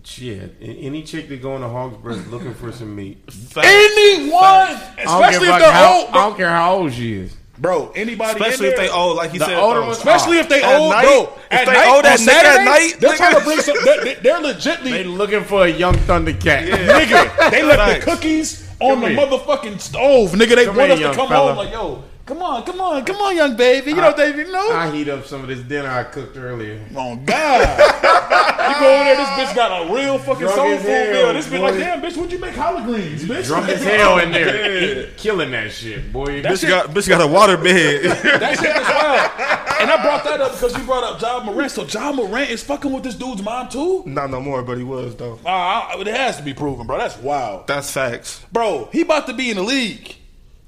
Shit, 0.06 0.56
any 0.60 1.02
chick 1.02 1.28
that 1.30 1.40
go 1.40 1.54
in 1.56 1.62
the 1.62 1.68
hog's 1.68 1.96
breath 1.96 2.26
looking 2.26 2.52
for 2.52 2.70
some 2.72 2.94
meat, 2.94 3.16
Anyone, 3.56 4.38
I 4.44 4.92
don't 4.98 5.06
especially 5.22 5.48
if 5.48 5.58
they're 5.58 5.72
how, 5.72 5.94
old, 6.00 6.08
I 6.08 6.12
bro. 6.12 6.20
don't 6.28 6.36
care 6.36 6.50
how 6.50 6.74
old 6.74 6.92
she 6.92 7.14
is. 7.14 7.36
Bro, 7.56 7.92
anybody, 7.94 8.32
in 8.32 8.42
Especially 8.42 8.66
if 8.68 8.76
there- 8.76 8.86
they 8.88 8.92
old, 8.92 9.16
like 9.16 9.30
he 9.30 9.38
The 9.38 9.46
said. 9.46 9.56
older 9.56 9.78
oh, 9.80 9.86
ones- 9.86 9.96
Especially 9.96 10.38
if 10.38 10.48
they 10.50 10.62
At 10.62 10.78
old, 10.78 10.90
night? 10.92 11.04
bro. 11.04 11.22
If 11.22 11.52
At 11.52 11.66
they 11.66 11.72
night, 11.72 11.86
old 11.88 12.04
on 12.04 12.12
at 12.12 12.18
Saturday, 12.20 12.48
at 12.58 12.64
night, 12.64 12.96
they're 13.00 13.10
nigga. 13.12 13.16
trying 13.16 13.34
to 13.36 13.40
bring 13.44 13.60
some. 13.60 13.76
They're, 13.84 14.14
they're 14.16 14.40
legitly 14.42 14.90
They 14.90 15.04
looking 15.04 15.44
for 15.44 15.64
a 15.64 15.68
young 15.70 15.94
Thundercat. 15.94 16.68
nigga. 16.68 17.50
They 17.50 17.62
left 17.62 17.78
Facts. 17.78 18.04
the 18.04 18.10
cookies 18.10 18.63
on 18.92 19.00
the 19.00 19.08
motherfucking 19.08 19.80
stove, 19.80 20.30
nigga. 20.32 20.54
They 20.56 20.64
Come 20.66 20.76
want 20.76 20.92
us 20.92 20.98
to 21.00 21.14
come 21.14 21.28
fella. 21.28 21.54
home 21.54 21.64
like, 21.64 21.72
yo, 21.72 22.02
come 22.26 22.42
on, 22.42 22.62
come 22.64 22.80
on, 22.80 23.04
come 23.04 23.16
on, 23.16 23.36
young 23.36 23.56
baby. 23.56 23.90
You 23.90 23.96
know 23.96 24.02
what 24.08 24.16
they 24.16 24.34
you 24.34 24.50
know? 24.50 24.70
I 24.72 24.90
heat 24.90 25.08
up 25.08 25.24
some 25.26 25.42
of 25.42 25.48
this 25.48 25.60
dinner 25.60 25.88
I 25.88 26.04
cooked 26.04 26.36
earlier. 26.36 26.80
Oh 26.96 27.16
God! 27.16 27.60
you 28.74 28.80
go 28.80 28.94
over 28.94 29.04
there, 29.04 29.16
this 29.16 29.28
bitch 29.28 29.54
got 29.54 29.86
a 29.88 29.94
real 29.94 30.18
fucking 30.18 30.40
Drunk 30.40 30.54
soul 30.56 30.76
food 30.78 30.86
meal. 31.12 31.32
This 31.34 31.46
bitch 31.48 31.60
like, 31.60 31.74
damn, 31.74 32.00
bitch, 32.02 32.16
what'd 32.16 32.32
you 32.32 32.38
make 32.38 32.54
collard 32.54 32.84
greens, 32.84 33.24
bitch? 33.24 33.46
Drunk 33.46 33.68
as 33.68 33.82
hell 33.82 34.18
in 34.18 34.32
there, 34.32 35.04
eat- 35.08 35.16
killing 35.16 35.50
that 35.52 35.70
shit, 35.72 36.12
boy. 36.12 36.42
That 36.42 36.52
Bitch 36.52 36.60
shit- 36.60 36.68
got 36.70 36.90
bitch 36.90 37.08
got 37.08 37.20
a 37.20 37.26
water 37.26 37.56
bed. 37.56 38.04
That 38.44 38.58
shit 38.58 38.76
is 38.76 38.88
wild. 38.88 39.80
And 39.80 39.90
I 39.90 40.02
brought 40.02 40.24
that 40.24 40.40
up 40.40 40.52
because 40.52 40.76
you 40.78 40.84
brought 40.84 41.04
up 41.04 41.20
John 41.20 41.44
Morant. 41.46 41.70
So 41.70 41.84
John 41.84 42.16
Morant 42.16 42.48
is 42.50 42.62
fucking 42.62 42.90
with 42.90 43.02
this 43.04 43.14
dude's 43.16 43.42
mom 43.42 43.68
too. 43.68 44.02
Not 44.06 44.30
no 44.30 44.40
more, 44.40 44.62
but 44.62 44.78
he 44.78 44.84
was 44.84 45.14
though. 45.16 45.38
Uh, 45.44 45.48
I- 45.48 45.96
it 46.00 46.06
has 46.06 46.36
to 46.38 46.42
be 46.42 46.54
proven, 46.54 46.86
bro. 46.86 46.98
That's 46.98 47.18
wild, 47.18 47.66
That's 47.66 47.90
facts. 47.90 48.44
bro. 48.52 48.88
He 48.92 49.02
about 49.02 49.26
to 49.26 49.34
be 49.34 49.50
in 49.50 49.56
the 49.56 49.62
league. 49.62 50.16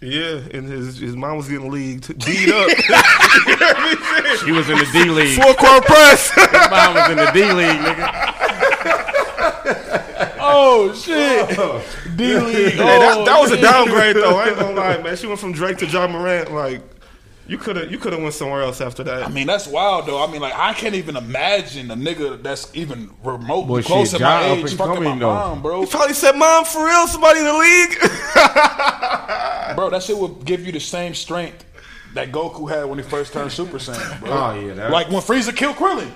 Yeah, 0.00 0.40
and 0.52 0.66
his 0.68 0.98
his 0.98 1.16
mom 1.16 1.38
was 1.38 1.48
getting 1.48 1.70
leagued, 1.70 2.08
beat 2.26 2.48
up. 2.52 2.68
she 4.44 4.52
was 4.52 4.68
in 4.68 4.76
the 4.78 4.88
D 4.92 5.04
league. 5.08 5.40
Four 5.40 5.54
court 5.54 5.84
press. 5.86 6.30
His 6.34 6.70
mom 6.70 6.94
was 6.94 7.10
in 7.10 7.16
the 7.16 7.30
D 7.32 7.50
league, 7.52 7.80
nigga. 7.80 8.34
Oh 10.38 10.92
shit, 10.94 11.58
oh. 11.58 11.82
D 12.14 12.38
League. 12.38 12.72
Hey, 12.72 12.76
that, 12.76 13.16
oh, 13.18 13.24
that 13.24 13.40
was 13.40 13.50
a 13.52 13.60
downgrade 13.60 14.16
though. 14.16 14.36
I 14.38 14.48
ain't 14.48 14.58
gonna 14.58 14.74
lie, 14.74 15.02
man. 15.02 15.16
She 15.16 15.26
went 15.26 15.40
from 15.40 15.52
Drake 15.52 15.78
to 15.78 15.86
John 15.86 16.12
Morant. 16.12 16.52
Like 16.52 16.82
you 17.48 17.58
could 17.58 17.76
have 17.76 17.90
you 17.90 17.98
could 17.98 18.12
have 18.12 18.22
went 18.22 18.34
somewhere 18.34 18.62
else 18.62 18.80
after 18.80 19.02
that. 19.04 19.24
I 19.24 19.28
mean, 19.28 19.46
that's 19.46 19.66
wild 19.66 20.06
though. 20.06 20.22
I 20.22 20.30
mean, 20.30 20.40
like 20.40 20.54
I 20.54 20.72
can't 20.74 20.94
even 20.94 21.16
imagine 21.16 21.90
a 21.90 21.96
nigga 21.96 22.42
that's 22.42 22.70
even 22.74 23.10
remotely 23.24 23.82
Boy, 23.82 23.82
close 23.82 24.10
shit, 24.10 24.18
to 24.18 24.24
my 24.24 24.42
John 24.42 24.50
up 24.50 24.58
age 24.58 24.70
and 24.70 24.78
fucking 24.78 24.88
my 24.94 24.94
coming, 25.04 25.18
though. 25.18 25.34
mom, 25.34 25.62
bro. 25.62 25.80
he 25.82 25.86
probably 25.90 26.14
said, 26.14 26.36
"Mom, 26.36 26.64
for 26.64 26.84
real, 26.84 27.06
somebody 27.08 27.40
in 27.40 27.46
the 27.46 27.52
league." 27.54 27.98
Bro, 29.74 29.90
that 29.90 30.02
shit 30.02 30.16
would 30.16 30.44
give 30.44 30.64
you 30.64 30.72
the 30.72 30.80
same 30.80 31.14
strength 31.14 31.64
that 32.14 32.30
Goku 32.32 32.68
had 32.70 32.84
when 32.84 32.98
he 32.98 33.04
first 33.04 33.32
turned 33.32 33.50
Super 33.52 33.78
Saiyan, 33.78 34.20
bro. 34.20 34.30
Oh, 34.32 34.54
yeah, 34.60 34.74
that- 34.74 34.90
like 34.90 35.08
when 35.10 35.20
Frieza 35.22 35.54
killed 35.54 35.76
Krillin. 35.76 36.10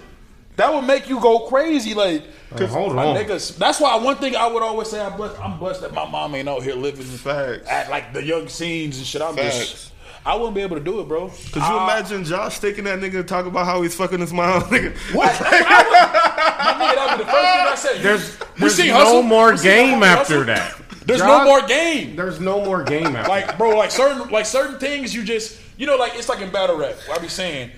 That 0.57 0.75
would 0.75 0.83
make 0.83 1.09
you 1.09 1.19
go 1.21 1.41
crazy, 1.49 1.95
like. 1.95 2.23
Oh, 2.53 2.57
'cause 2.59 2.71
hold 2.71 2.97
on. 2.99 3.17
niggas- 3.17 3.57
that's 3.57 3.81
why 3.81 3.97
one 3.97 4.17
thing 4.17 4.37
I 4.37 4.47
would 4.47 4.63
always 4.63 4.89
say, 4.91 5.01
I'm 5.01 5.17
blessed. 5.17 5.41
I'm 5.41 5.59
blessed 5.59 5.81
that 5.83 5.95
my 5.95 6.05
mom 6.09 6.35
ain't 6.35 6.49
out 6.49 6.63
here 6.63 6.75
living 6.75 7.07
Facts. 7.07 7.67
at 7.69 7.89
like 7.89 8.13
the 8.13 8.23
young 8.23 8.47
scenes 8.49 8.99
and 8.99 9.07
shit. 9.07 9.23
I'm 9.23 9.37
Facts. 9.37 9.59
just, 9.59 9.93
I 10.27 10.35
wouldn't 10.35 10.55
be 10.55 10.61
able 10.61 10.77
to 10.77 10.83
do 10.83 11.01
it, 11.01 11.09
bro. 11.09 11.29
Could 11.29 11.57
you 11.57 11.63
I- 11.63 11.85
imagine 11.85 12.25
Josh 12.25 12.59
taking 12.59 12.85
that 12.85 12.99
nigga 12.99 13.21
and 13.21 13.29
talk 13.29 13.47
about 13.47 13.65
how 13.65 13.81
he's 13.81 13.95
fucking 13.95 14.19
his 14.21 14.33
mom? 14.35 14.61
Nigga, 14.65 14.95
What? 15.15 15.41
my 15.41 15.47
nigga, 15.47 16.95
that 16.95 17.17
was 17.17 17.27
the 17.27 17.33
first 17.33 17.53
thing 17.55 17.67
I 17.67 17.75
said. 17.77 18.03
There's, 18.03 18.37
there's 18.59 18.79
no 18.89 18.95
Hustle. 18.95 19.23
more 19.23 19.53
We 19.53 19.63
game 19.63 20.01
Hustle. 20.03 20.41
after 20.41 20.45
that. 20.45 20.75
There's 21.11 21.21
Josh- 21.21 21.45
no 21.45 21.45
more 21.45 21.67
game. 21.67 22.17
There's 22.17 22.41
no 22.41 22.65
more 22.65 22.83
game 22.83 23.15
after 23.17 23.29
Like, 23.29 23.59
bro, 23.59 23.77
like 23.77 23.91
certain 23.91 24.29
like 24.31 24.47
certain 24.47 24.79
things 24.79 25.15
you 25.15 25.23
just 25.25 25.61
you 25.77 25.87
know, 25.87 25.97
like 25.97 26.15
it's 26.15 26.29
like 26.29 26.41
in 26.41 26.51
battle 26.51 26.77
rap. 26.77 26.95
I 27.13 27.19
be 27.19 27.29
saying 27.29 27.71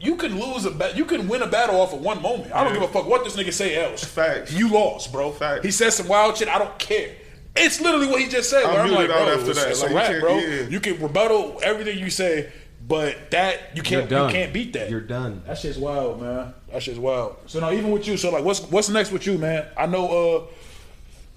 you 0.00 0.16
can 0.16 0.38
lose 0.40 0.64
a 0.64 0.70
bat, 0.70 0.96
you 0.96 1.04
can 1.04 1.28
win 1.28 1.42
a 1.42 1.46
battle 1.46 1.80
off 1.80 1.92
of 1.92 2.00
one 2.00 2.20
moment. 2.22 2.52
I 2.52 2.64
don't 2.64 2.72
give 2.72 2.82
a 2.82 2.88
fuck 2.88 3.06
what 3.06 3.22
this 3.24 3.36
nigga 3.36 3.52
say 3.52 3.76
else. 3.84 4.02
Facts. 4.02 4.52
You 4.52 4.68
lost, 4.68 5.12
bro. 5.12 5.30
Facts. 5.30 5.64
He 5.64 5.70
said 5.70 5.90
some 5.90 6.08
wild 6.08 6.36
shit. 6.36 6.48
I 6.48 6.58
don't 6.58 6.76
care. 6.78 7.14
It's 7.54 7.80
literally 7.80 8.06
what 8.08 8.20
he 8.20 8.28
just 8.28 8.48
said. 8.50 8.64
I'm 8.64 8.72
where 8.72 8.80
I'm 8.82 8.90
like, 8.92 9.06
bro, 9.08 9.16
after 9.16 9.50
it's, 9.50 9.62
that. 9.62 9.70
it's 9.70 9.82
Like, 9.82 9.90
a 9.90 9.92
you 9.92 9.96
rap, 9.98 10.06
can't- 10.08 10.20
bro. 10.22 10.38
yeah. 10.38 10.62
You 10.68 10.80
can 10.80 11.00
rebuttal 11.02 11.60
everything 11.62 11.98
you 11.98 12.10
say, 12.10 12.50
but 12.88 13.30
that 13.30 13.76
you 13.76 13.82
can't 13.82 14.04
you 14.04 14.08
done. 14.10 14.32
can't 14.32 14.52
beat 14.52 14.72
that. 14.72 14.90
You're 14.90 15.00
done. 15.02 15.42
That 15.46 15.58
shit's 15.58 15.78
wild, 15.78 16.20
man. 16.22 16.54
That 16.72 16.82
shit's 16.82 16.98
wild. 16.98 17.36
So 17.46 17.60
now, 17.60 17.70
even 17.70 17.90
with 17.90 18.08
you, 18.08 18.16
so 18.16 18.30
like, 18.32 18.42
what's 18.44 18.60
what's 18.70 18.88
next 18.88 19.12
with 19.12 19.26
you, 19.26 19.36
man? 19.38 19.66
I 19.76 19.86
know, 19.86 20.08
uh, 20.08 20.46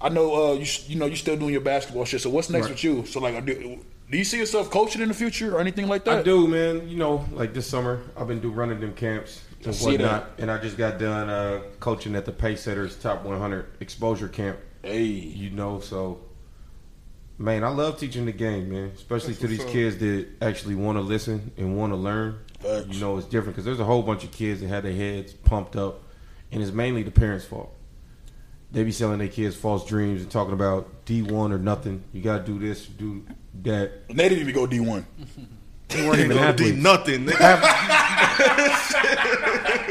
I 0.00 0.08
know, 0.10 0.50
uh, 0.50 0.52
you 0.54 0.66
you 0.88 0.96
know, 0.96 1.06
you're 1.06 1.16
still 1.16 1.36
doing 1.36 1.52
your 1.52 1.62
basketball 1.62 2.04
shit. 2.04 2.20
So 2.20 2.30
what's 2.30 2.50
next 2.50 2.64
Right. 2.66 2.70
with 2.72 2.84
you? 2.84 3.06
So 3.06 3.20
like, 3.20 3.44
do, 3.46 3.78
do 4.10 4.18
you 4.18 4.24
see 4.24 4.38
yourself 4.38 4.70
coaching 4.70 5.00
in 5.02 5.08
the 5.08 5.14
future 5.14 5.56
or 5.56 5.60
anything 5.60 5.88
like 5.88 6.04
that? 6.04 6.18
I 6.18 6.22
do, 6.22 6.46
man. 6.46 6.88
You 6.88 6.96
know, 6.96 7.24
like 7.32 7.54
this 7.54 7.66
summer, 7.66 8.02
I've 8.16 8.28
been 8.28 8.40
do 8.40 8.50
running 8.50 8.80
them 8.80 8.92
camps 8.94 9.42
and 9.64 9.74
whatnot, 9.76 10.32
and 10.38 10.50
I 10.50 10.58
just 10.58 10.76
got 10.76 10.98
done 10.98 11.28
uh, 11.30 11.62
coaching 11.80 12.14
at 12.14 12.24
the 12.26 12.32
Pacesetters 12.32 13.00
Top 13.00 13.24
100 13.24 13.66
Exposure 13.80 14.28
Camp. 14.28 14.58
Hey, 14.82 15.02
You 15.04 15.50
know, 15.50 15.80
so 15.80 16.20
man, 17.38 17.64
I 17.64 17.68
love 17.68 17.98
teaching 17.98 18.26
the 18.26 18.32
game, 18.32 18.70
man. 18.70 18.92
Especially 18.94 19.34
to 19.34 19.46
these 19.46 19.64
kids 19.64 19.96
that 19.98 20.26
actually 20.42 20.74
want 20.74 20.98
to 20.98 21.02
listen 21.02 21.52
and 21.56 21.76
want 21.76 21.92
to 21.92 21.96
learn. 21.96 22.38
Facts. 22.60 22.86
You 22.88 23.00
know, 23.00 23.16
it's 23.18 23.26
different 23.26 23.54
because 23.56 23.64
there's 23.64 23.80
a 23.80 23.84
whole 23.84 24.02
bunch 24.02 24.24
of 24.24 24.30
kids 24.30 24.60
that 24.60 24.68
had 24.68 24.84
their 24.84 24.92
heads 24.94 25.32
pumped 25.32 25.74
up, 25.74 26.02
and 26.52 26.62
it's 26.62 26.72
mainly 26.72 27.02
the 27.02 27.10
parents' 27.10 27.44
fault. 27.44 27.72
They 28.72 28.84
be 28.84 28.92
selling 28.92 29.18
their 29.18 29.28
kids 29.28 29.54
false 29.56 29.86
dreams 29.86 30.22
and 30.22 30.30
talking 30.30 30.52
about 30.52 31.04
D 31.06 31.22
one 31.22 31.52
or 31.52 31.58
nothing. 31.58 32.02
You 32.12 32.20
got 32.22 32.44
to 32.44 32.52
do 32.52 32.58
this, 32.58 32.84
do 32.86 33.24
that. 33.62 34.08
they 34.08 34.28
didn't 34.28 34.40
even 34.40 34.54
go 34.54 34.66
D 34.66 34.80
one. 34.80 35.06
They 35.88 36.04
weren't 36.04 36.18
even 36.18 36.36
gonna 36.36 36.52
do 36.52 36.64
athletes. 36.64 36.82
nothing. 36.82 37.28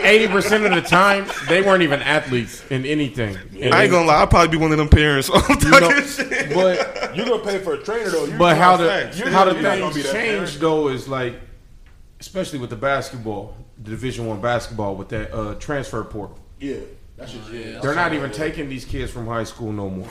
Eighty 0.04 0.28
percent 0.28 0.66
of 0.66 0.72
the 0.76 0.82
time, 0.82 1.26
they 1.48 1.62
weren't 1.62 1.84
even 1.84 2.02
athletes 2.02 2.64
in 2.70 2.86
anything. 2.86 3.38
And 3.60 3.74
I 3.74 3.84
ain't 3.84 3.92
gonna 3.92 4.06
lie, 4.06 4.16
I'll 4.18 4.28
probably 4.28 4.50
be 4.50 4.58
one 4.62 4.72
of 4.74 4.78
them 4.78 4.90
parents. 4.90 5.30
You 5.66 5.70
know, 5.72 5.90
but 6.54 7.16
You're 7.16 7.26
gonna 7.26 7.44
pay 7.44 7.60
for 7.60 7.74
a 7.76 7.78
trainer 7.84 8.10
though. 8.10 8.26
You 8.26 8.38
but 8.38 8.58
how 8.58 8.76
the. 8.78 9.14
You're 9.16 9.30
how 9.30 9.46
the 9.46 9.54
not- 9.54 9.62
you're 9.78 9.80
gonna 9.90 9.96
be 9.96 10.02
things 10.02 10.12
change 10.52 10.60
though 10.60 10.90
is 10.90 11.08
like, 11.08 11.40
especially 12.20 12.60
with 12.60 12.70
the 12.72 12.76
basketball, 12.76 13.56
the 13.82 13.92
Division 13.92 14.26
One 14.28 14.42
basketball 14.42 14.96
with 14.96 15.08
that 15.10 15.34
uh, 15.34 15.56
transfer 15.56 16.04
portal. 16.04 16.38
yeah, 16.60 16.76
that's 17.18 17.32
just 17.34 17.52
yeah. 17.52 17.80
They're 17.80 17.96
not 17.96 18.14
even 18.14 18.32
taking 18.32 18.70
these 18.70 18.86
kids 18.86 19.12
from 19.12 19.28
high 19.28 19.44
school 19.46 19.72
no 19.72 19.90
more. 19.90 20.08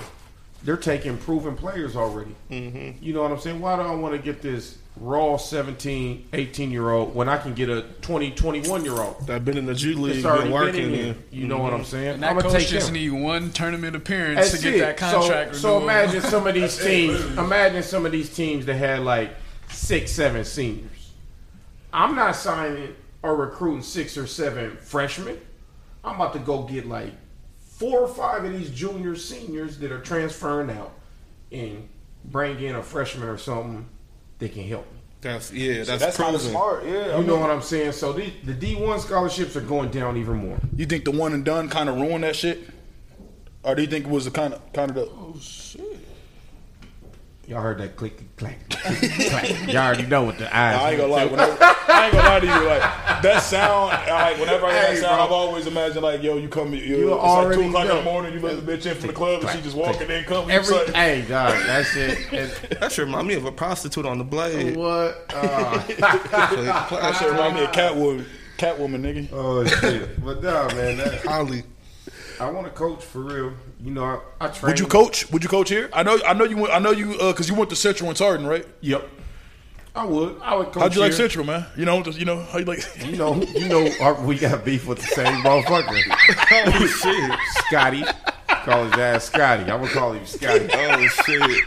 They're 0.62 0.76
taking 0.78 1.18
proven 1.18 1.56
players 1.56 1.94
already. 1.94 2.35
Mm-hmm. 2.51 3.05
You 3.05 3.12
know 3.12 3.22
what 3.22 3.32
I'm 3.32 3.39
saying? 3.39 3.60
Why 3.60 3.76
do 3.76 3.82
I 3.82 3.94
want 3.94 4.14
to 4.14 4.18
get 4.18 4.40
this 4.40 4.78
raw 4.97 5.36
17, 5.36 6.28
18 6.32 6.70
year 6.70 6.89
old 6.90 7.14
when 7.14 7.28
I 7.28 7.36
can 7.36 7.52
get 7.52 7.68
a 7.68 7.82
20, 8.01 8.31
21 8.31 8.82
year 8.85 8.94
old? 8.94 9.31
I've 9.31 9.44
been 9.44 9.59
in 9.59 9.66
the 9.66 9.74
G 9.74 9.93
League, 9.93 10.16
It's 10.16 10.24
already 10.24 10.44
been 10.44 10.52
been 10.52 10.60
working. 10.62 10.85
in 10.85 10.94
in. 10.94 11.05
here. 11.05 11.16
You 11.32 11.47
know 11.48 11.59
what 11.59 11.74
I'm 11.74 11.85
saying? 11.85 12.14
And 12.14 12.22
that 12.22 12.31
I'm 12.31 12.36
gonna 12.39 12.48
coach 12.48 12.62
take 12.62 12.68
just 12.70 12.89
him. 12.89 12.94
need 12.94 13.10
one 13.10 13.51
tournament 13.51 13.94
appearance 13.94 14.39
That's 14.52 14.62
to 14.62 14.62
get 14.62 14.74
it. 14.76 14.78
that 14.78 14.97
contract 14.97 15.55
So, 15.56 15.60
so 15.60 15.82
imagine 15.82 16.22
some 16.22 16.47
of 16.47 16.55
these 16.55 16.78
teams. 16.82 17.22
Imagine 17.36 17.82
some 17.82 18.06
of 18.06 18.12
these 18.12 18.35
teams 18.35 18.64
that 18.64 18.76
had 18.76 19.01
like 19.01 19.35
six, 19.68 20.12
seven 20.12 20.47
seniors. 20.47 21.10
I'm 21.93 22.14
not 22.16 22.36
signing 22.36 22.94
or 23.22 23.36
recruiting 23.36 23.82
six 23.82 24.16
or 24.16 24.26
seven 24.26 24.78
freshmen. 24.81 25.39
I'm 26.05 26.16
about 26.16 26.32
to 26.35 26.39
go 26.39 26.62
get 26.62 26.86
like 26.86 27.12
four 27.59 28.01
or 28.01 28.09
five 28.09 28.44
of 28.44 28.52
these 28.52 28.70
juniors, 28.70 29.24
seniors 29.24 29.78
that 29.78 29.90
are 29.90 30.01
transferring 30.01 30.70
out, 30.70 30.93
and 31.51 31.89
bring 32.24 32.60
in 32.60 32.74
a 32.76 32.82
freshman 32.82 33.28
or 33.28 33.39
something 33.39 33.86
that 34.39 34.52
can 34.52 34.64
help 34.64 34.90
me. 34.93 34.98
That's 35.20 35.51
yeah, 35.52 35.85
that's, 35.85 36.02
That's 36.02 36.16
kind 36.18 36.35
of 36.35 36.43
proven. 36.43 36.51
smart. 36.51 36.85
Yeah, 36.85 37.18
You 37.18 37.24
know 37.24 37.36
what 37.39 37.51
I'm 37.51 37.62
saying? 37.62 37.93
So 37.93 38.12
the, 38.12 38.31
the 38.44 38.52
D1 38.52 39.01
scholarships 39.01 39.56
are 39.56 39.62
going 39.62 39.90
down 39.90 40.18
even 40.18 40.36
more. 40.36 40.59
You 40.76 40.85
think 40.85 41.06
the 41.06 41.12
one 41.12 41.32
and 41.32 41.43
done 41.44 41.70
kind 41.70 41.89
of 41.89 41.97
ruined 41.97 42.24
that 42.24 42.36
shit, 42.36 42.68
or 43.62 43.74
do 43.74 43.81
you 43.81 43.89
think 43.89 44.05
it 44.05 44.10
was 44.10 44.26
the 44.26 44.31
kind 44.31 44.52
of 44.52 44.72
kind 44.74 44.90
of 44.90 44.97
the? 44.97 45.02
Oh 45.06 45.35
shit! 45.40 45.94
Y'all 47.47 47.61
heard 47.61 47.77
that 47.79 47.95
click, 47.97 48.37
clack, 48.37 48.59
click, 48.71 49.12
clack. 49.31 49.66
Y'all 49.69 49.77
already 49.79 50.07
know 50.07 50.23
what 50.25 50.39
the 50.39 50.47
eyes. 50.47 50.77
I 50.81 50.91
ain't 50.93 51.01
gonna 51.01 51.12
lie. 51.12 51.25
to. 51.25 51.31
Whenever, 51.31 51.57
I 51.62 52.05
ain't 52.07 52.12
gonna 52.15 52.29
lie 52.29 52.41
to 52.41 52.47
you. 52.47 52.53
Like 52.69 53.23
that 53.23 53.39
sound. 53.43 53.89
Like 53.91 54.39
whenever 54.39 54.66
I 54.66 54.73
hear 54.73 54.83
that 54.95 54.97
sound, 54.99 55.16
bro. 55.16 55.25
I've 55.27 55.31
always 55.33 55.66
imagined 55.66 56.03
like, 56.03 56.23
yo, 56.23 56.39
you 56.39 56.49
come, 56.49 56.73
you, 56.73 56.81
You 56.81 57.15
it's 57.15 57.23
like 57.23 57.55
two 57.55 57.69
o'clock 57.69 57.89
in 57.91 57.97
the 57.97 58.03
morning. 58.03 58.33
You 58.33 58.41
let 58.41 58.65
the 58.65 58.73
bitch 58.73 58.87
in 58.87 58.97
from 58.97 59.09
the 59.09 59.12
club, 59.12 59.43
and 59.43 59.51
she 59.51 59.61
just 59.62 59.77
walking 59.77 60.11
in, 60.11 60.25
come. 60.25 60.51
Every 60.51 60.75
say- 60.75 60.93
hey, 60.93 61.21
dog, 61.29 61.55
that's 61.66 61.95
it. 61.97 62.33
And- 62.33 62.81
That 62.81 62.91
shit 62.93 63.05
remind 63.05 63.29
me 63.29 63.35
of 63.35 63.45
a 63.45 63.53
prostitute 63.53 64.07
on 64.07 64.19
the 64.19 64.25
blade. 64.25 64.77
What? 64.77 65.21
Uh, 65.35 65.79
that 65.87 67.16
shit 67.19 67.31
remind 67.31 67.55
me 67.57 67.65
of 67.65 67.73
Catwoman. 67.73 68.25
Catwoman, 68.57 69.01
nigga. 69.03 69.29
oh 69.33 69.65
shit! 69.66 70.25
But 70.25 70.43
nah, 70.43 70.69
man, 70.75 70.97
that, 70.99 71.25
Holly. 71.27 71.65
I 72.40 72.51
want 72.51 72.66
to 72.66 72.73
coach 72.73 73.05
for 73.05 73.20
real. 73.20 73.52
You 73.81 73.90
know, 73.93 74.23
I, 74.40 74.47
I 74.47 74.48
train. 74.48 74.70
Would 74.70 74.81
you 74.81 74.86
coach? 74.86 75.31
Would 75.31 75.43
you 75.43 75.48
coach 75.48 75.69
here? 75.69 75.89
I 75.93 76.02
know. 76.02 76.19
I 76.27 76.32
know 76.35 76.44
you. 76.44 76.56
Went, 76.56 76.73
I 76.73 76.78
know 76.78 76.90
you. 76.90 77.12
Uh, 77.19 77.32
because 77.32 77.48
you 77.48 77.55
went 77.55 77.70
to 77.70 77.77
Central 77.77 78.09
and 78.09 78.16
Tartan, 78.19 78.47
right? 78.47 78.66
Yep. 78.81 79.09
I 79.97 80.05
would. 80.05 80.40
I 80.43 80.56
would 80.56 80.73
coach. 80.73 80.82
How'd 80.82 80.94
you 80.94 81.01
like. 81.01 81.12
Central, 81.12 81.44
man? 81.47 81.66
You 81.77 81.85
know, 81.85 82.02
just, 82.02 82.19
you 82.19 82.24
know 82.24 82.40
how 82.40 82.59
you 82.59 82.65
like. 82.65 82.85
You 83.06 83.16
know, 83.16 83.40
you 83.43 83.69
know, 83.69 83.89
our, 84.01 84.15
we 84.24 84.36
got 84.39 84.65
beef 84.65 84.86
with 84.86 84.98
the 84.98 85.06
same 85.06 85.43
motherfucker. 85.43 86.01
Oh 86.51 86.86
shit. 86.86 87.39
Scotty. 87.66 88.05
Call 88.48 88.85
his 88.85 88.94
ass 88.94 89.24
Scotty. 89.27 89.62
I'm 89.65 89.81
gonna 89.81 89.89
call 89.89 90.12
him 90.12 90.27
Scotty. 90.27 90.69
Oh 90.74 91.06
shit. 91.06 91.61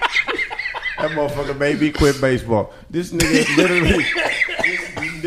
That 0.97 1.11
motherfucker 1.11 1.57
made 1.57 1.79
me 1.79 1.91
quit 1.91 2.19
baseball. 2.19 2.73
This 2.89 3.11
nigga 3.11 3.55
literally, 3.55 4.03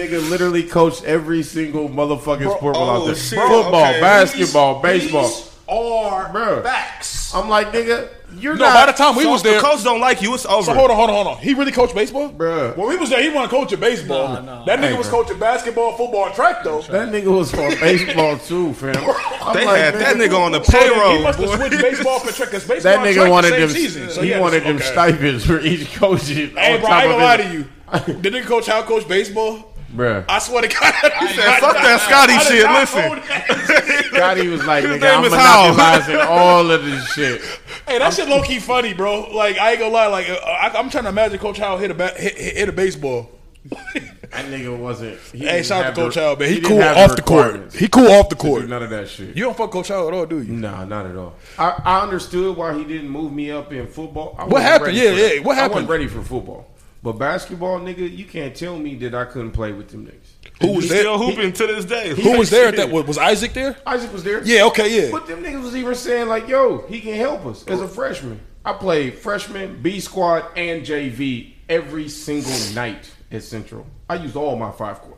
nigga 0.00 0.30
literally 0.30 0.62
coached 0.62 1.04
every 1.04 1.42
single 1.42 1.88
motherfucking 1.88 2.56
sport 2.56 2.76
while 2.76 2.90
out 2.90 3.02
oh, 3.02 3.06
there. 3.06 3.14
shit, 3.14 3.38
Football, 3.38 3.84
okay. 3.90 4.00
basketball, 4.00 4.80
baseball. 4.82 5.28
These 5.28 5.46
are 5.68 6.28
Bruh. 6.32 6.62
facts. 6.64 7.32
I'm 7.34 7.48
like, 7.48 7.68
nigga, 7.72 8.08
you're 8.36 8.56
No, 8.56 8.64
not. 8.64 8.74
by 8.74 8.86
the 8.92 8.98
time 8.98 9.14
we 9.14 9.22
So 9.22 9.30
was 9.30 9.42
there, 9.44 9.54
the 9.60 9.60
coach 9.60 9.84
don't 9.84 10.00
like 10.00 10.20
you, 10.20 10.34
it's 10.34 10.44
over. 10.46 10.64
So 10.64 10.74
hold 10.74 10.90
on, 10.90 10.96
hold 10.96 11.10
on, 11.10 11.14
hold 11.14 11.26
on. 11.28 11.36
He 11.38 11.54
really 11.54 11.70
coached 11.70 11.94
baseball, 11.94 12.28
Bruh. 12.30 12.76
When 12.76 12.88
we 12.88 12.96
was 12.96 13.10
there, 13.10 13.22
he 13.22 13.28
wasn't 13.28 13.50
coaching 13.52 13.78
baseball. 13.78 14.28
Nah, 14.28 14.40
nah. 14.40 14.64
That 14.64 14.80
nigga 14.80 14.88
Hey, 14.90 14.98
was 14.98 15.08
bro. 15.08 15.22
coaching 15.22 15.38
basketball, 15.38 15.96
football, 15.96 16.26
and 16.26 16.34
track 16.34 16.64
though. 16.64 16.80
That 16.82 17.10
nigga 17.10 17.36
was 17.36 17.50
for 17.52 17.68
baseball 17.78 18.36
too, 18.48 18.72
fam. 18.74 18.96
I'm 18.96 19.54
They 19.54 19.64
like, 19.64 19.78
had 19.80 19.94
that 19.94 20.16
nigga 20.16 20.38
on 20.40 20.50
the 20.52 20.60
payroll. 20.60 21.16
he 21.18 21.22
must 21.22 21.38
have 21.38 21.50
switched 21.50 21.80
baseball 21.82 22.18
for 22.18 22.32
track 22.32 22.48
because 22.50 22.66
baseball 22.66 22.92
That 22.92 23.06
nigga 23.06 23.14
track 23.14 23.30
wanted 23.30 23.50
the 23.52 23.56
same 23.58 23.60
them. 23.60 23.68
season. 23.76 24.10
So 24.10 24.22
he 24.22 24.30
yeah, 24.30 24.40
wanted 24.40 24.62
okay. 24.62 24.72
them 24.72 24.80
stipends 24.80 25.46
for 25.46 25.60
each 25.60 25.92
coach. 25.94 26.26
Hey, 26.28 26.46
bro, 26.48 26.62
I 26.64 26.72
ain't 26.74 26.82
gonna 26.84 27.16
lie 27.16 27.36
to 27.36 27.52
you. 27.52 27.64
The 27.90 28.30
nigga 28.30 28.44
coach 28.46 28.66
how 28.66 28.82
coach 28.82 29.06
baseball. 29.06 29.69
Bruh. 29.94 30.24
I 30.28 30.38
swear 30.38 30.62
to 30.62 30.68
God, 30.68 30.94
he 31.20 31.28
said, 31.34 31.58
"Fuck 31.58 31.74
that 31.74 32.00
Scotty 32.00 32.38
shit, 32.38 32.64
listen." 32.70 34.10
Scotty 34.14 34.48
was 34.48 34.64
like, 34.64 34.84
His 34.84 34.92
nigga, 34.96 35.00
name 35.00 35.18
I'm 35.18 35.24
is 35.24 35.32
Hal. 35.32 35.62
monopolizing 35.74 36.16
all 36.16 36.70
of 36.70 36.84
this 36.84 37.12
shit. 37.12 37.40
Hey, 37.88 37.98
that 37.98 38.14
shit 38.14 38.28
low 38.28 38.40
key 38.40 38.60
funny, 38.60 38.94
bro. 38.94 39.32
Like 39.34 39.58
I 39.58 39.70
ain't 39.72 39.80
gonna 39.80 39.92
lie. 39.92 40.06
Like 40.06 40.28
uh, 40.30 40.34
I, 40.34 40.68
I'm 40.78 40.90
trying 40.90 41.02
to 41.04 41.08
imagine 41.10 41.40
Coach 41.40 41.58
Howell 41.58 41.78
hit 41.78 41.90
a 41.90 41.94
ba- 41.94 42.14
hit, 42.16 42.38
hit, 42.38 42.56
hit 42.56 42.68
a 42.68 42.72
baseball. 42.72 43.28
That 43.64 44.46
nigga 44.46 44.78
wasn't. 44.78 45.18
He 45.32 45.38
Hey, 45.40 45.64
shout 45.64 45.84
out 45.84 45.94
to 45.96 46.00
Coach 46.02 46.14
the- 46.14 46.20
Howell, 46.20 46.36
man. 46.36 46.48
He, 46.50 46.54
didn't 46.60 46.68
cool 46.68 46.82
off 46.82 47.16
the 47.16 47.22
court. 47.22 47.74
He 47.74 47.88
cool 47.88 48.06
off 48.12 48.28
the 48.28 48.36
court. 48.36 48.68
None 48.68 48.82
of 48.84 48.90
that 48.90 49.08
shit. 49.08 49.36
You 49.36 49.42
don't 49.42 49.56
fuck 49.56 49.72
Coach 49.72 49.88
Howell 49.88 50.06
at 50.08 50.14
all, 50.14 50.26
do 50.26 50.40
you? 50.40 50.52
Nah, 50.52 50.84
not 50.84 51.06
at 51.06 51.16
all. 51.16 51.34
I, 51.58 51.80
I 51.84 52.00
understood 52.02 52.56
why 52.56 52.78
he 52.78 52.84
didn't 52.84 53.08
move 53.08 53.32
me 53.32 53.50
up 53.50 53.72
in 53.72 53.88
football. 53.88 54.36
I 54.38 54.44
What 54.44 54.62
happened? 54.62 54.96
Yeah, 54.96 55.10
for 55.10 55.16
yeah, 55.18 55.28
that. 55.34 55.44
what 55.44 55.58
I 55.58 55.60
happened? 55.62 55.74
wasn't 55.74 55.90
ready 55.90 56.06
for 56.06 56.22
football. 56.22 56.68
But 57.02 57.12
basketball, 57.14 57.80
nigga, 57.80 58.14
you 58.14 58.26
can't 58.26 58.54
tell 58.54 58.78
me 58.78 58.94
that 58.96 59.14
I 59.14 59.24
couldn't 59.24 59.52
play 59.52 59.72
with 59.72 59.88
them 59.88 60.06
niggas. 60.06 60.60
Who 60.60 60.74
was 60.74 60.84
He's 60.84 60.90
there? 60.90 61.00
still 61.00 61.16
hooping 61.18 61.54
to 61.54 61.66
this 61.66 61.86
day. 61.86 62.14
Who 62.14 62.38
was 62.38 62.50
there 62.50 62.68
at 62.68 62.76
that? 62.76 62.90
Was 62.90 63.16
Isaac 63.16 63.54
there? 63.54 63.76
Isaac 63.86 64.12
was 64.12 64.22
there. 64.22 64.42
Yeah. 64.44 64.64
Okay. 64.66 65.04
Yeah. 65.04 65.10
But 65.10 65.26
them 65.26 65.42
niggas 65.42 65.62
was 65.62 65.74
even 65.74 65.94
saying 65.94 66.28
like, 66.28 66.46
"Yo, 66.48 66.84
he 66.88 67.00
can 67.00 67.14
help 67.14 67.46
us 67.46 67.66
as 67.66 67.80
a 67.80 67.88
freshman." 67.88 68.40
I 68.64 68.74
played 68.74 69.14
freshman, 69.14 69.80
B 69.80 70.00
squad, 70.00 70.44
and 70.54 70.84
JV 70.84 71.54
every 71.70 72.08
single 72.10 72.52
night 72.74 73.10
at 73.32 73.42
Central. 73.42 73.86
I 74.10 74.16
used 74.16 74.36
all 74.36 74.56
my 74.56 74.70
five 74.70 75.00
quarters. 75.00 75.16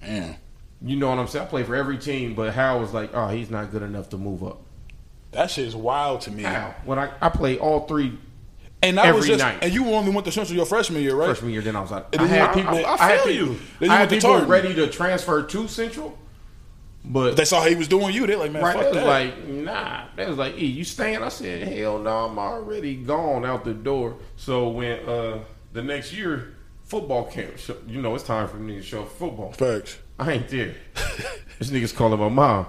Man, 0.00 0.36
You 0.84 0.96
know 0.96 1.10
what 1.10 1.20
I'm 1.20 1.28
saying? 1.28 1.46
I 1.46 1.48
played 1.48 1.66
for 1.66 1.76
every 1.76 1.98
team, 1.98 2.34
but 2.34 2.52
Hal 2.52 2.80
was 2.80 2.92
like, 2.92 3.10
"Oh, 3.14 3.28
he's 3.28 3.50
not 3.50 3.70
good 3.70 3.82
enough 3.82 4.08
to 4.10 4.18
move 4.18 4.42
up." 4.42 4.62
that 5.30 5.50
shit 5.50 5.66
is 5.66 5.74
wild 5.76 6.20
to 6.22 6.30
me. 6.32 6.42
How? 6.42 6.74
When 6.84 6.98
I 6.98 7.10
I 7.20 7.28
played 7.28 7.58
all 7.60 7.86
three 7.86 8.18
And 8.82 8.98
that 8.98 9.06
every 9.06 9.20
was 9.20 9.26
just, 9.28 9.38
night. 9.38 9.58
and 9.62 9.72
you 9.72 9.86
only 9.92 10.10
went 10.12 10.24
to 10.26 10.32
Central 10.32 10.56
your 10.56 10.66
freshman 10.66 11.02
year, 11.02 11.14
right? 11.14 11.26
freshman 11.26 11.52
year, 11.52 11.62
then 11.62 11.76
I 11.76 11.80
was 11.80 11.90
like, 11.92 12.06
And 12.12 12.22
I 12.22 12.26
had 12.26 12.52
people, 12.52 12.74
I- 12.74 12.80
I 12.82 12.92
I, 12.94 12.96
had 13.12 13.18
people, 13.24 13.32
you. 13.32 13.58
You 13.80 13.90
I 13.90 13.96
had 13.96 14.10
people 14.10 14.44
ready 14.44 14.74
to 14.74 14.88
transfer 14.88 15.42
to 15.44 15.68
Central, 15.68 16.18
but 17.04 17.36
They 17.36 17.44
saw 17.44 17.60
how 17.62 17.68
he 17.68 17.74
was 17.76 17.86
doing 17.88 18.12
you. 18.14 18.26
They 18.26 18.34
like, 18.36 18.50
man, 18.52 18.62
right, 18.62 18.76
fuck 18.76 18.92
that. 18.92 19.06
like, 19.06 19.46
nah. 19.46 20.04
They 20.16 20.26
was 20.26 20.36
like, 20.38 20.56
E, 20.58 20.66
you 20.66 20.82
staying? 20.84 21.22
I 21.22 21.28
said, 21.28 21.66
hell 21.68 21.98
no, 21.98 22.26
I'm 22.26 22.38
already 22.38 22.96
gone 22.96 23.44
out 23.44 23.64
the 23.64 23.74
door. 23.74 24.16
So 24.36 24.68
when 24.68 24.98
uh 25.08 25.38
the 25.72 25.82
next 25.82 26.12
year 26.12 26.54
football 26.84 27.24
camp, 27.24 27.54
you 27.86 28.02
know, 28.02 28.14
it's 28.16 28.24
time 28.24 28.48
for 28.48 28.56
me 28.56 28.74
to 28.76 28.82
show 28.82 29.04
football. 29.04 29.52
Facts. 29.52 29.98
I 30.18 30.32
ain't 30.32 30.48
there. 30.48 30.74
this 31.58 31.70
nigga's 31.70 31.92
calling 31.92 32.18
my 32.20 32.28
mom. 32.28 32.66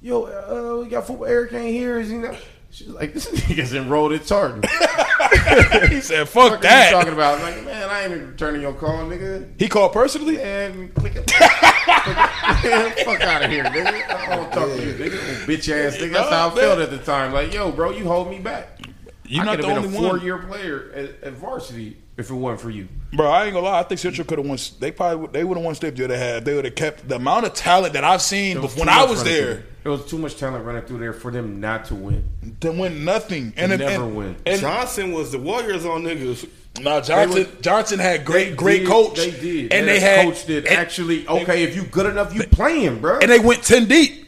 Yo, 0.00 0.24
uh, 0.24 0.82
we 0.82 0.88
got 0.88 1.06
football. 1.06 1.26
Eric 1.26 1.52
ain't 1.52 1.74
here. 1.74 1.98
Is 1.98 2.08
he 2.10 2.16
not? 2.18 2.36
She's 2.70 2.88
like, 2.88 3.14
this 3.14 3.26
nigga's 3.30 3.74
enrolled 3.74 4.12
at 4.12 4.26
Tartan. 4.26 4.62
he 5.90 6.00
said, 6.00 6.28
fuck 6.28 6.50
What 6.50 6.52
are 6.52 6.56
you 6.56 6.62
that. 6.62 6.90
talking 6.92 7.12
about? 7.12 7.38
I'm 7.38 7.42
like, 7.42 7.64
man, 7.64 7.88
I 7.88 8.02
ain't 8.04 8.12
even 8.12 8.28
returning 8.28 8.62
your 8.62 8.74
call, 8.74 8.98
nigga. 9.04 9.48
He 9.58 9.68
called 9.68 9.92
personally? 9.92 10.40
And 10.40 10.94
click 10.94 11.14
it. 11.16 11.30
Fuck 13.04 13.20
out 13.22 13.42
of 13.42 13.50
here, 13.50 13.64
nigga. 13.64 14.10
I 14.10 14.36
don't 14.36 14.52
talk 14.52 14.68
to 14.68 14.84
you, 14.84 14.92
nigga. 14.94 15.18
Bitch 15.46 15.68
ass 15.72 15.96
nigga. 15.96 16.12
That's 16.12 16.30
how 16.30 16.50
I 16.50 16.54
felt 16.54 16.78
at 16.80 16.90
the 16.90 16.98
time. 16.98 17.32
Like, 17.32 17.52
yo, 17.52 17.72
bro, 17.72 17.90
you 17.90 18.04
hold 18.04 18.28
me 18.30 18.38
back. 18.38 18.80
You're 19.24 19.42
I 19.42 19.46
not 19.46 19.60
the 19.60 19.66
have 19.68 19.82
been 19.82 19.84
only 19.86 19.98
a 19.98 20.00
one. 20.00 20.10
four 20.10 20.18
year 20.24 20.38
player 20.38 20.90
at, 20.94 21.22
at 21.22 21.32
varsity 21.34 21.98
if 22.18 22.30
it 22.30 22.34
wasn't 22.34 22.60
for 22.60 22.70
you. 22.70 22.88
Bro, 23.14 23.26
I 23.26 23.44
ain't 23.44 23.54
gonna 23.54 23.64
lie. 23.66 23.78
I 23.80 23.82
think 23.84 23.98
Central 24.00 24.26
could 24.26 24.38
have 24.38 24.46
won. 24.46 24.58
They 24.80 24.90
probably 24.90 25.28
they 25.28 25.44
would 25.44 25.56
have 25.56 25.64
won 25.64 25.74
state 25.74 25.98
if 25.98 26.08
they 26.08 26.18
had. 26.18 26.44
They 26.44 26.54
would 26.54 26.66
have 26.66 26.74
kept 26.74 27.08
the 27.08 27.16
amount 27.16 27.46
of 27.46 27.54
talent 27.54 27.94
that 27.94 28.04
I've 28.04 28.20
seen 28.20 28.54
There 28.54 28.62
before, 28.62 28.80
when 28.84 28.88
I 28.88 29.04
was 29.04 29.24
there 29.24 29.54
through 29.54 29.62
There 29.84 29.92
was 29.92 30.04
too 30.04 30.18
much 30.18 30.36
talent 30.36 30.64
running 30.66 30.82
through 30.82 30.98
there 30.98 31.14
for 31.14 31.30
them 31.30 31.60
not 31.60 31.86
to 31.86 31.94
win. 31.94 32.28
to 32.60 32.70
win 32.72 33.04
nothing. 33.04 33.54
And 33.56 33.70
Never 33.78 34.04
and, 34.04 34.16
win. 34.16 34.36
And 34.44 34.60
Johnson 34.60 35.12
was 35.12 35.32
the 35.32 35.38
Warriors 35.38 35.86
on 35.86 36.02
niggas. 36.02 36.46
no, 36.82 37.00
Johnson 37.00 37.44
They 37.44 37.60
Johnson 37.62 37.98
had 37.98 38.24
great 38.26 38.56
great 38.56 38.80
did- 38.80 38.88
coach. 38.88 39.16
They 39.16 39.30
did. 39.30 39.72
and 39.72 39.88
Their 39.88 39.94
they 39.94 40.00
had 40.00 40.26
coach 40.26 40.44
did 40.46 40.66
actually. 40.66 41.26
Okay, 41.26 41.62
if 41.62 41.74
you 41.76 41.84
good 41.84 42.06
enough, 42.06 42.34
you 42.34 42.42
playing, 42.44 43.00
bro. 43.00 43.18
and 43.20 43.30
they 43.30 43.38
went 43.38 43.62
ten 43.62 43.86
deep. 43.86 44.26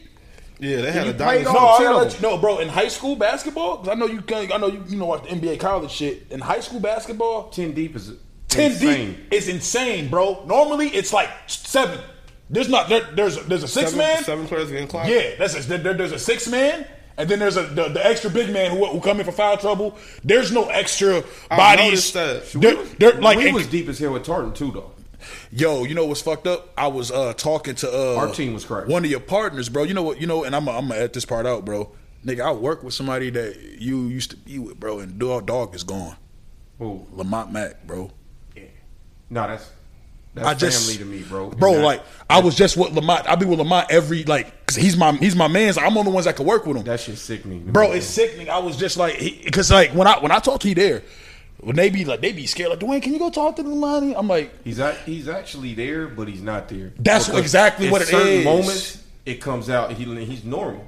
Yeah, 0.61 0.81
they 0.81 0.91
had 0.91 1.05
you 1.05 1.11
a 1.11 1.13
played 1.15 1.43
dynasty. 1.43 1.53
No, 1.53 1.59
I 1.59 1.83
gotta 1.83 1.97
let 1.97 2.15
you 2.15 2.21
know, 2.21 2.37
bro. 2.37 2.59
In 2.59 2.69
high 2.69 2.87
school 2.87 3.15
basketball, 3.15 3.77
'cause 3.77 3.87
I 3.89 3.95
know 3.95 4.05
you 4.05 4.21
can. 4.21 4.51
I 4.51 4.57
know 4.57 4.67
you 4.67 4.83
you 4.87 4.95
know 4.97 5.07
watch 5.07 5.23
the 5.23 5.29
NBA 5.31 5.59
college 5.59 5.89
shit. 5.91 6.27
In 6.29 6.39
high 6.39 6.59
school 6.59 6.79
basketball, 6.79 7.49
ten 7.49 7.73
deep 7.73 7.95
is 7.95 8.11
ten 8.47 8.71
insane. 8.71 9.13
deep 9.13 9.33
is 9.33 9.47
insane, 9.49 10.07
bro. 10.09 10.43
Normally 10.45 10.89
it's 10.89 11.11
like 11.11 11.29
seven. 11.47 11.99
There's 12.49 12.69
not 12.69 12.89
there, 12.89 13.01
there's 13.15 13.37
there's 13.45 13.63
a 13.63 13.67
six 13.67 13.91
seven, 13.91 13.97
man. 13.97 14.23
seven 14.23 14.47
players 14.47 14.69
getting 14.69 14.87
clocked. 14.87 15.09
Yeah, 15.09 15.31
that's 15.39 15.55
a, 15.55 15.61
there, 15.77 15.93
there's 15.95 16.11
a 16.11 16.19
six 16.19 16.47
man, 16.47 16.85
and 17.17 17.27
then 17.27 17.39
there's 17.39 17.57
a 17.57 17.63
the, 17.63 17.89
the 17.89 18.05
extra 18.05 18.29
big 18.29 18.51
man 18.53 18.69
who, 18.71 18.85
who 18.85 18.99
come 18.99 19.19
in 19.19 19.25
for 19.25 19.31
foul 19.31 19.57
trouble. 19.57 19.97
There's 20.23 20.51
no 20.51 20.65
extra 20.69 21.23
I 21.49 21.57
bodies. 21.57 21.85
noticed 21.85 22.13
that. 22.13 22.51
They're, 22.61 22.83
they're 22.99 23.21
like 23.21 23.37
we 23.39 23.51
was 23.51 23.65
deep 23.67 23.87
as 23.89 23.97
hell 23.97 24.13
with 24.13 24.25
Tartan 24.25 24.53
too, 24.53 24.69
though. 24.71 24.91
Yo, 25.51 25.83
you 25.83 25.95
know 25.95 26.05
what's 26.05 26.21
fucked 26.21 26.47
up? 26.47 26.73
I 26.77 26.87
was 26.87 27.11
uh 27.11 27.33
talking 27.33 27.75
to 27.75 27.91
uh 27.91 28.15
Our 28.15 28.31
team 28.33 28.53
was 28.53 28.65
cracked. 28.65 28.87
One 28.87 29.03
of 29.05 29.11
your 29.11 29.19
partners, 29.19 29.69
bro. 29.69 29.83
You 29.83 29.93
know 29.93 30.03
what? 30.03 30.19
You 30.21 30.27
know, 30.27 30.43
and 30.43 30.55
I'm 30.55 30.67
I'm 30.69 30.87
gonna 30.89 30.95
edit 30.99 31.13
this 31.13 31.25
part 31.25 31.45
out, 31.45 31.65
bro. 31.65 31.91
Nigga, 32.25 32.41
I 32.45 32.51
work 32.51 32.83
with 32.83 32.93
somebody 32.93 33.29
that 33.31 33.57
you 33.79 34.07
used 34.07 34.29
to 34.31 34.37
be 34.37 34.59
with, 34.59 34.79
bro, 34.79 34.99
and 34.99 35.17
dog 35.17 35.47
dog 35.47 35.73
is 35.73 35.83
gone. 35.83 36.15
Who? 36.77 37.05
Lamont 37.13 37.51
Mack, 37.51 37.85
bro. 37.87 38.11
Yeah. 38.55 38.63
No, 39.29 39.47
that's 39.47 39.69
that's 40.33 40.47
I 40.47 40.53
just 40.53 40.87
family 40.89 41.03
to 41.03 41.05
me, 41.05 41.27
bro. 41.27 41.49
Bro, 41.49 41.73
that- 41.73 41.83
like 41.83 42.03
I 42.29 42.39
was 42.39 42.55
just 42.55 42.77
with 42.77 42.93
Lamont. 42.93 43.27
I 43.27 43.35
be 43.35 43.45
with 43.45 43.59
Lamont 43.59 43.87
every 43.89 44.23
like, 44.23 44.65
cause 44.65 44.75
he's 44.77 44.95
my 44.95 45.11
he's 45.13 45.35
my 45.35 45.47
man. 45.47 45.73
So 45.73 45.81
I'm 45.81 45.97
on 45.97 46.05
the 46.05 46.11
ones 46.11 46.25
that 46.25 46.35
can 46.35 46.45
work 46.45 46.65
with 46.65 46.77
him. 46.77 46.83
that 46.83 46.99
shit 46.99 47.17
sickening, 47.17 47.65
Bro, 47.71 47.91
it's 47.93 48.05
sickening. 48.05 48.49
I 48.49 48.59
was 48.59 48.77
just 48.77 48.97
like, 48.97 49.19
because 49.43 49.71
like 49.71 49.91
when 49.91 50.07
I 50.07 50.19
when 50.19 50.31
I 50.31 50.39
talk 50.39 50.61
to 50.61 50.69
you 50.69 50.75
there, 50.75 51.03
when 51.61 51.75
they 51.75 51.89
be 51.89 52.05
like 52.05 52.21
they 52.21 52.31
be 52.33 52.45
scared, 52.47 52.69
like 52.69 52.79
Dwayne, 52.79 53.01
can 53.01 53.13
you 53.13 53.19
go 53.19 53.29
talk 53.29 53.55
to 53.57 53.63
Lamont? 53.63 54.15
I'm 54.17 54.27
like, 54.27 54.51
He's 54.63 54.79
a, 54.79 54.93
he's 55.05 55.27
actually 55.27 55.73
there, 55.73 56.07
but 56.07 56.27
he's 56.27 56.41
not 56.41 56.67
there. 56.69 56.91
That's 56.99 57.27
Because 57.27 57.41
exactly 57.41 57.89
what 57.89 58.01
it 58.01 58.07
certain 58.07 58.27
is. 58.27 58.45
Moments 58.45 59.03
it 59.25 59.35
comes 59.41 59.69
out. 59.69 59.91
He 59.93 60.03
he's 60.25 60.43
normal. 60.43 60.85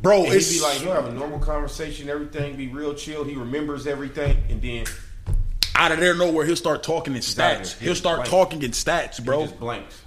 bro, 0.00 0.24
And 0.24 0.32
it's 0.34 0.52
be 0.52 0.60
like, 0.62 0.78
he'll 0.78 0.92
have 0.92 1.06
a 1.06 1.12
normal 1.12 1.38
conversation, 1.38 2.08
everything 2.08 2.56
be 2.56 2.68
real 2.68 2.94
chill. 2.94 3.24
He 3.24 3.34
remembers 3.34 3.86
everything, 3.86 4.36
and 4.48 4.60
then 4.62 4.86
out 5.76 5.92
of 5.92 5.98
there 5.98 6.14
nowhere, 6.14 6.46
he'll 6.46 6.56
start 6.56 6.82
talking 6.82 7.14
in 7.14 7.20
stats. 7.20 7.76
He 7.78 7.86
He'll 7.86 7.94
start 7.96 8.18
blanks. 8.18 8.30
talking 8.30 8.62
in 8.62 8.70
stats, 8.70 9.22
bro. 9.22 9.48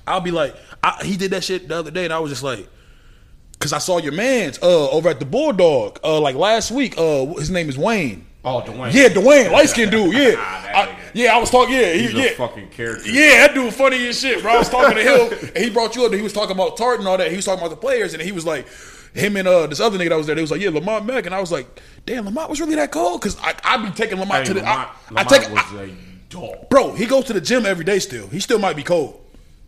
I'll 0.08 0.22
be 0.22 0.32
like, 0.32 0.56
I, 0.84 1.04
he 1.04 1.18
did 1.18 1.32
that 1.32 1.44
shit 1.44 1.68
the 1.68 1.76
other 1.76 1.92
day, 1.92 2.06
and 2.06 2.14
I 2.14 2.20
was 2.20 2.32
just 2.32 2.42
like, 2.44 2.68
because 3.52 3.74
I 3.74 3.80
saw 3.80 3.98
your 3.98 4.14
man's 4.14 4.58
uh 4.62 4.90
over 4.92 5.10
at 5.10 5.20
the 5.20 5.26
Bulldog 5.26 6.00
uh 6.04 6.20
like 6.22 6.36
last 6.36 6.72
week. 6.72 6.96
Uh, 6.98 7.26
his 7.36 7.50
name 7.50 7.70
is 7.70 7.78
Wayne. 7.78 8.26
Oh, 8.50 8.62
Dwayne. 8.66 8.94
Yeah, 8.94 9.10
Dwayne, 9.10 9.52
light 9.52 9.70
skinned 9.70 9.92
dude. 9.92 10.14
Yeah, 10.14 10.36
I- 10.38 10.96
yeah. 11.14 11.36
I 11.36 11.40
was 11.40 11.50
talking. 11.50 11.74
Yeah, 11.76 11.94
he, 11.94 12.02
He's 12.04 12.14
yeah. 12.14 12.24
a 12.26 12.36
fucking 12.36 12.70
character. 12.70 13.10
Yeah, 13.10 13.48
that 13.48 13.54
dude 13.56 13.74
funny 13.74 14.08
as 14.08 14.20
shit, 14.20 14.42
bro. 14.42 14.54
I 14.54 14.58
was 14.60 14.70
talking 14.70 14.96
to 14.96 15.04
him, 15.04 15.50
and 15.56 15.64
he 15.64 15.70
brought 15.70 15.96
you 15.96 16.04
up. 16.06 16.12
And 16.12 16.16
he 16.16 16.22
was 16.22 16.34
talking 16.34 16.52
about 16.56 16.78
Tartan 16.78 17.06
all 17.08 17.18
that. 17.18 17.30
He 17.30 17.36
was 17.36 17.46
talking 17.46 17.60
about 17.60 17.72
the 17.72 17.78
players, 17.82 18.14
and 18.14 18.22
he 18.22 18.32
was 18.32 18.46
like, 18.46 18.68
him 19.14 19.36
and 19.38 19.48
uh 19.48 19.66
this 19.68 19.80
other 19.80 19.98
nigga 19.98 20.10
that 20.10 20.18
was 20.18 20.28
there. 20.28 20.36
They 20.36 20.42
was 20.42 20.52
like, 20.52 20.62
yeah, 20.62 20.70
Lamont 20.70 21.06
Mack, 21.06 21.26
and 21.26 21.34
I 21.36 21.40
was 21.42 21.52
like, 21.52 21.82
damn, 22.06 22.26
Lamont 22.26 22.50
was 22.50 22.60
really 22.62 22.76
that 22.76 22.92
cold? 22.92 23.20
Because 23.22 23.38
I 23.42 23.54
I 23.64 23.78
be 23.84 23.90
taking 23.92 24.20
Lamont 24.20 24.40
Hey, 24.48 24.54
to 24.54 24.54
the. 24.54 24.62
Lamont, 24.62 24.90
I, 25.16 25.22
I 25.22 25.24
take 25.24 25.50
was 25.50 25.60
I- 25.74 25.84
a 25.84 25.90
dog. 26.30 26.70
bro. 26.70 26.94
He 26.94 27.06
goes 27.06 27.26
to 27.26 27.34
the 27.34 27.42
gym 27.42 27.66
every 27.66 27.84
day. 27.86 28.00
Still, 28.00 28.28
he 28.28 28.40
still 28.40 28.60
might 28.60 28.76
be 28.76 28.84
cold. 28.84 29.20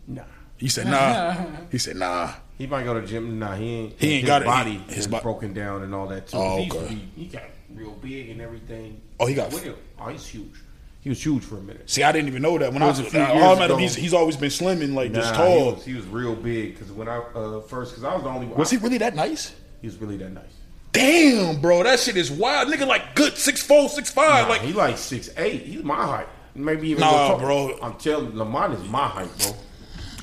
Nah. 0.08 0.24
He 0.58 0.68
said, 0.68 0.88
nah. 0.88 1.36
he 1.72 1.78
said, 1.78 1.96
nah. 1.96 2.32
He 2.58 2.68
might 2.68 2.84
go 2.84 2.94
to 2.94 3.00
the 3.02 3.08
gym. 3.08 3.40
Nah, 3.40 3.56
he 3.56 3.66
ain't. 3.76 3.94
He 4.00 4.12
ain't 4.12 4.22
his 4.22 4.28
got 4.28 4.42
it. 4.42 4.46
body. 4.46 4.72
He- 4.72 4.78
his 4.88 4.96
His 4.96 5.08
bo- 5.08 5.22
broken 5.22 5.54
down 5.54 5.82
and 5.84 5.96
all 5.96 6.08
that 6.08 6.28
too. 6.28 6.38
Oh, 6.38 6.58
he, 6.58 6.64
used 6.66 6.76
to 6.78 6.84
okay. 6.84 6.94
be, 6.96 7.10
he 7.16 7.26
got 7.28 7.44
real 7.74 7.92
big 7.92 8.30
and 8.30 8.42
everything. 8.42 9.02
Oh, 9.20 9.26
he 9.26 9.34
got- 9.36 9.52
With 9.54 9.64
him. 9.64 9.76
Oh, 10.00 10.08
he's 10.10 10.26
huge. 10.28 10.54
He 11.02 11.08
was 11.10 11.24
huge 11.26 11.44
for 11.44 11.58
a 11.58 11.62
minute. 11.62 11.90
See, 11.90 12.04
I 12.04 12.12
didn't 12.12 12.28
even 12.28 12.42
know 12.42 12.58
that 12.58 12.74
when 12.74 12.82
I 12.82 12.86
It 12.86 12.90
was. 12.90 12.98
was 13.00 13.08
a 13.08 13.12
few 13.12 13.20
I, 13.22 13.32
years 13.34 13.44
all 13.44 13.58
I 13.62 13.66
ago. 13.66 13.78
he's 13.78 13.96
he's 13.96 14.14
always 14.14 14.36
been 14.36 14.50
slimming, 14.50 14.84
and 14.84 14.96
like 14.96 15.14
just 15.14 15.34
tall. 15.34 15.70
He 15.70 15.72
was, 15.76 15.86
he 15.86 15.94
was 15.94 16.06
real 16.08 16.36
big 16.36 16.74
because 16.74 16.92
when 16.92 17.08
I 17.08 17.18
uh, 17.20 17.62
first, 17.62 17.92
because 17.92 18.04
I 18.04 18.14
was 18.16 18.24
the 18.24 18.30
only 18.30 18.48
one. 18.48 18.58
was 18.58 18.70
he 18.70 18.76
really 18.78 18.98
that 18.98 19.16
nice? 19.16 19.54
He 19.82 19.88
was 19.88 19.96
really 19.98 20.18
that 20.18 20.32
nice. 20.34 20.44
Damn, 20.92 21.62
bro, 21.62 21.84
that 21.84 22.00
shit 22.02 22.18
is 22.18 22.30
wild. 22.30 22.68
Nigga, 22.68 22.86
like 22.86 23.16
good 23.16 23.38
six 23.38 23.64
four, 23.64 23.88
six 23.88 24.12
five. 24.12 24.48
Nah, 24.48 24.54
like 24.54 24.62
he 24.62 24.74
like 24.74 24.98
six 24.98 25.30
eight. 25.38 25.62
He's 25.64 25.84
my 25.84 25.96
height. 26.06 26.28
Maybe 26.54 26.90
even 26.90 27.00
Nah, 27.02 27.08
a 27.08 27.28
taller. 27.30 27.40
bro. 27.44 27.80
I'm 27.82 27.94
telling 27.96 28.34
you, 28.34 28.38
Lamont 28.40 28.74
is 28.74 28.84
my 28.90 29.08
height, 29.08 29.30
bro. 29.38 29.56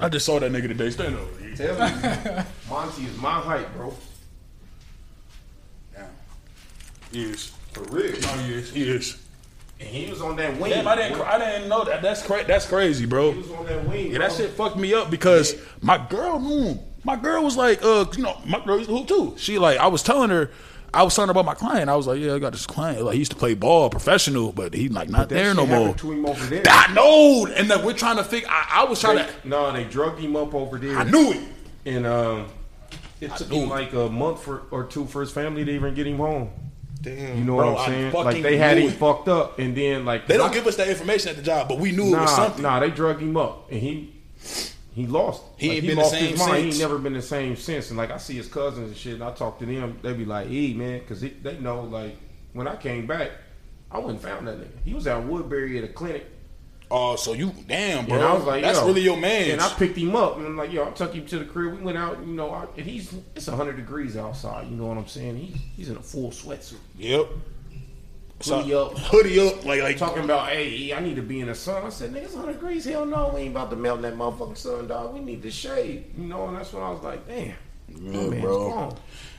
I 0.01 0.09
just 0.11 0.27
saw 0.27 0.39
that 0.41 0.53
nigga 0.53 0.69
today. 0.69 0.91
Stand 0.91 1.15
over. 1.17 1.57
Tell 1.57 1.75
you, 1.75 2.45
Monty 2.69 3.05
is 3.07 3.17
my 3.17 3.41
height, 3.41 3.73
bro. 3.75 3.95
He 7.13 7.23
is. 7.25 7.53
For 7.73 7.83
real. 7.85 8.13
No, 8.21 8.29
he 8.39 8.55
is. 8.55 8.73
He 8.73 8.83
is. 8.89 9.23
And 9.79 9.89
he 9.89 10.09
was 10.11 10.23
on 10.23 10.37
that 10.37 10.59
wing. 10.59 10.71
Damn, 10.71 10.89
I 10.89 10.97
didn't. 10.97 11.21
I 11.21 11.39
didn't 11.39 11.69
know 11.69 11.85
that. 11.85 12.01
That's 12.01 12.23
cra- 12.27 12.45
That's 12.47 12.67
crazy, 12.67 13.05
bro. 13.05 13.33
He 13.33 13.39
was 13.41 13.51
on 13.53 13.67
that 13.67 13.87
wing. 13.87 14.13
Yeah, 14.13 14.19
that 14.19 14.33
shit 14.33 14.51
fucked 14.51 14.77
me 14.77 14.95
up 14.95 15.11
because 15.11 15.55
my 15.83 15.99
girl 15.99 16.41
knew. 16.41 16.79
My 17.05 17.15
girl 17.17 17.45
was 17.45 17.57
like, 17.57 17.83
uh, 17.85 18.07
you 18.17 18.23
know, 18.23 18.41
my 18.47 18.59
girl 18.65 18.79
used 18.79 18.89
to 18.89 18.97
hoop 18.97 19.07
too. 19.07 19.35
She 19.39 19.59
like, 19.59 19.79
I 19.79 19.87
was 19.89 20.03
telling 20.03 20.31
her, 20.31 20.51
I 20.95 21.03
was 21.03 21.15
telling 21.15 21.29
her 21.29 21.33
about 21.33 21.45
my 21.45 21.55
client. 21.55 21.89
I 21.91 21.95
was 21.95 22.07
like, 22.07 22.19
yeah, 22.19 22.35
I 22.35 22.39
got 22.39 22.53
this 22.53 22.67
client. 22.67 23.03
Like, 23.05 23.13
he 23.13 23.19
used 23.21 23.31
to 23.33 23.37
play 23.37 23.55
ball, 23.55 23.91
professional, 23.91 24.51
but 24.51 24.73
he 24.75 24.89
like 24.89 25.09
not 25.11 25.29
there 25.29 25.55
no 25.55 25.67
more. 25.67 25.95
To 25.95 26.11
him 26.13 26.25
over 26.27 26.45
there. 26.47 26.63
I 26.67 26.93
know, 26.95 27.47
and 27.47 27.71
then 27.71 27.85
we're 27.85 27.93
trying 27.93 28.17
to 28.17 28.25
figure. 28.25 28.49
I, 28.51 28.81
I 28.81 28.85
was 28.85 28.99
trying 29.01 29.17
They- 29.17 29.27
to. 29.43 29.49
no, 29.49 29.73
they 29.73 29.85
drugged 29.85 30.19
him 30.21 30.35
up 30.37 30.55
over 30.55 30.79
there. 30.79 30.97
I 30.97 31.05
knew 31.05 31.33
it. 31.33 31.43
And 31.85 32.07
um, 32.07 32.47
it 33.21 33.37
took 33.37 33.53
him 33.53 33.65
it. 33.65 33.69
like 33.69 33.93
a 33.93 34.09
month 34.09 34.43
for, 34.43 34.63
or 34.71 34.85
two 34.85 35.05
for 35.07 35.21
his 35.21 35.31
family 35.31 35.65
to 35.67 35.71
even 35.71 35.95
get 35.95 36.07
him 36.07 36.17
home. 36.17 36.51
Damn. 37.03 37.39
You 37.39 37.45
know 37.45 37.57
Bro, 37.57 37.73
what 37.75 37.81
I 37.81 37.85
I'm 37.85 37.91
saying? 38.13 38.13
Like 38.25 38.43
they 38.43 38.57
had 38.57 38.77
knew 38.77 38.85
him 38.85 38.89
it. 38.93 38.97
fucked 38.97 39.29
up, 39.29 39.59
and 39.59 39.77
then 39.77 40.05
like 40.05 40.27
They 40.27 40.37
don't 40.37 40.53
give 40.53 40.67
us 40.67 40.77
that 40.77 40.89
information 40.89 41.31
at 41.31 41.37
the 41.37 41.43
job, 41.43 41.69
but 41.69 41.79
we 41.79 41.93
knew 41.93 42.15
it 42.17 42.19
was 42.21 42.35
something. 42.35 42.63
nah. 42.63 42.81
They 42.81 42.91
drug 42.91 43.21
him 43.21 43.37
up, 43.37 43.71
and 43.71 43.81
he 43.81 44.13
he 44.95 45.07
lost. 45.07 45.43
He 45.59 45.69
Like, 45.69 45.77
ain't 45.79 45.87
been 45.87 45.97
the 45.97 46.03
lost 46.03 46.15
same 46.15 46.31
his 46.31 46.39
mind. 46.39 46.57
He 46.65 46.69
ain't 46.71 46.79
never 46.79 46.99
been 46.99 47.13
the 47.13 47.23
same 47.23 47.57
since. 47.57 47.91
And 47.91 47.99
like 47.99 48.11
I 48.11 48.17
see 48.17 48.35
his 48.35 48.49
cousins 48.49 48.89
and 48.89 48.97
shit, 48.97 49.15
and 49.15 49.25
I 49.25 49.33
talk 49.33 49.59
to 49.59 49.67
them. 49.67 49.99
They 50.03 50.13
be 50.15 50.25
like, 50.25 50.49
"E 50.49 50.73
man," 50.75 51.01
because 51.01 51.21
they 51.21 51.59
know 51.61 51.83
like 51.83 52.17
when 52.55 52.67
I 52.67 52.77
came 52.77 53.07
back, 53.07 53.31
I 53.91 53.99
wouldn't 53.99 54.23
found 54.23 54.49
that 54.49 54.59
nigga. 54.59 54.69
He 54.85 54.95
was 54.95 55.07
out 55.07 55.23
in 55.23 55.29
Woodbury 55.29 55.79
at 55.79 55.85
a 55.85 55.89
clinic. 55.89 56.27
Oh, 56.89 57.17
so 57.17 57.33
you 57.33 57.53
damn, 57.67 58.07
bro. 58.07 58.15
And 58.17 58.25
I 58.25 58.33
was 58.33 58.45
like, 58.45 58.63
that's 58.63 58.79
yo. 58.79 58.87
really 58.87 59.01
your 59.01 59.17
man. 59.17 59.51
And 59.51 59.61
I 59.61 59.69
picked 59.75 59.97
him 59.99 60.15
up, 60.15 60.37
and 60.37 60.47
I'm 60.47 60.57
like, 60.57 60.73
yo, 60.73 60.87
I 60.87 60.91
took 60.93 61.13
him 61.15 61.27
to 61.27 61.39
the 61.41 61.45
crib. 61.45 61.75
We 61.75 61.83
went 61.83 61.99
out, 61.99 62.21
you 62.25 62.33
know, 62.33 62.51
I, 62.51 62.67
and 62.77 62.87
he's 62.87 63.13
it's 63.35 63.49
100 63.49 63.77
degrees 63.77 64.17
outside. 64.17 64.69
You 64.69 64.77
know 64.77 64.87
what 64.87 64.97
I'm 64.97 65.09
saying? 65.09 65.37
He's 65.37 65.57
he's 65.77 65.89
in 65.89 65.97
a 65.97 66.03
full 66.03 66.31
sweatsuit, 66.31 66.77
Yep. 66.97 67.27
hoodie 68.45 68.75
up, 68.75 68.97
Hoodie 68.99 69.41
up, 69.41 69.65
like 69.65 69.83
like 69.83 69.97
talking 69.97 70.23
about, 70.23 70.49
hey, 70.51 70.93
I 70.93 71.01
need 71.01 71.17
to 71.17 71.23
be 71.23 71.41
in 71.41 71.49
the 71.49 71.55
sun. 71.55 71.85
I 71.85 71.89
said, 71.89 72.13
nigga, 72.13 72.25
it's 72.25 72.35
100 72.35 72.53
degrees. 72.55 72.85
Hell 72.85 73.05
no, 73.07 73.33
we 73.35 73.41
ain't 73.43 73.51
about 73.51 73.71
to 73.71 73.77
melt 73.77 73.97
in 73.97 74.03
that 74.03 74.15
motherfucking 74.17 74.57
sun, 74.57 74.87
dog. 74.87 75.13
We 75.15 75.21
need 75.21 75.43
the 75.43 75.51
shade, 75.51 76.13
you 76.17 76.27
know. 76.27 76.47
And 76.49 76.57
that's 76.57 76.73
when 76.73 76.83
I 76.85 76.91
was 76.91 77.03
like, 77.03 77.27
damn, 77.27 77.47
Yeah, 77.89 78.21
my 78.21 78.29
man's 78.29 78.43
bro. 78.43 78.97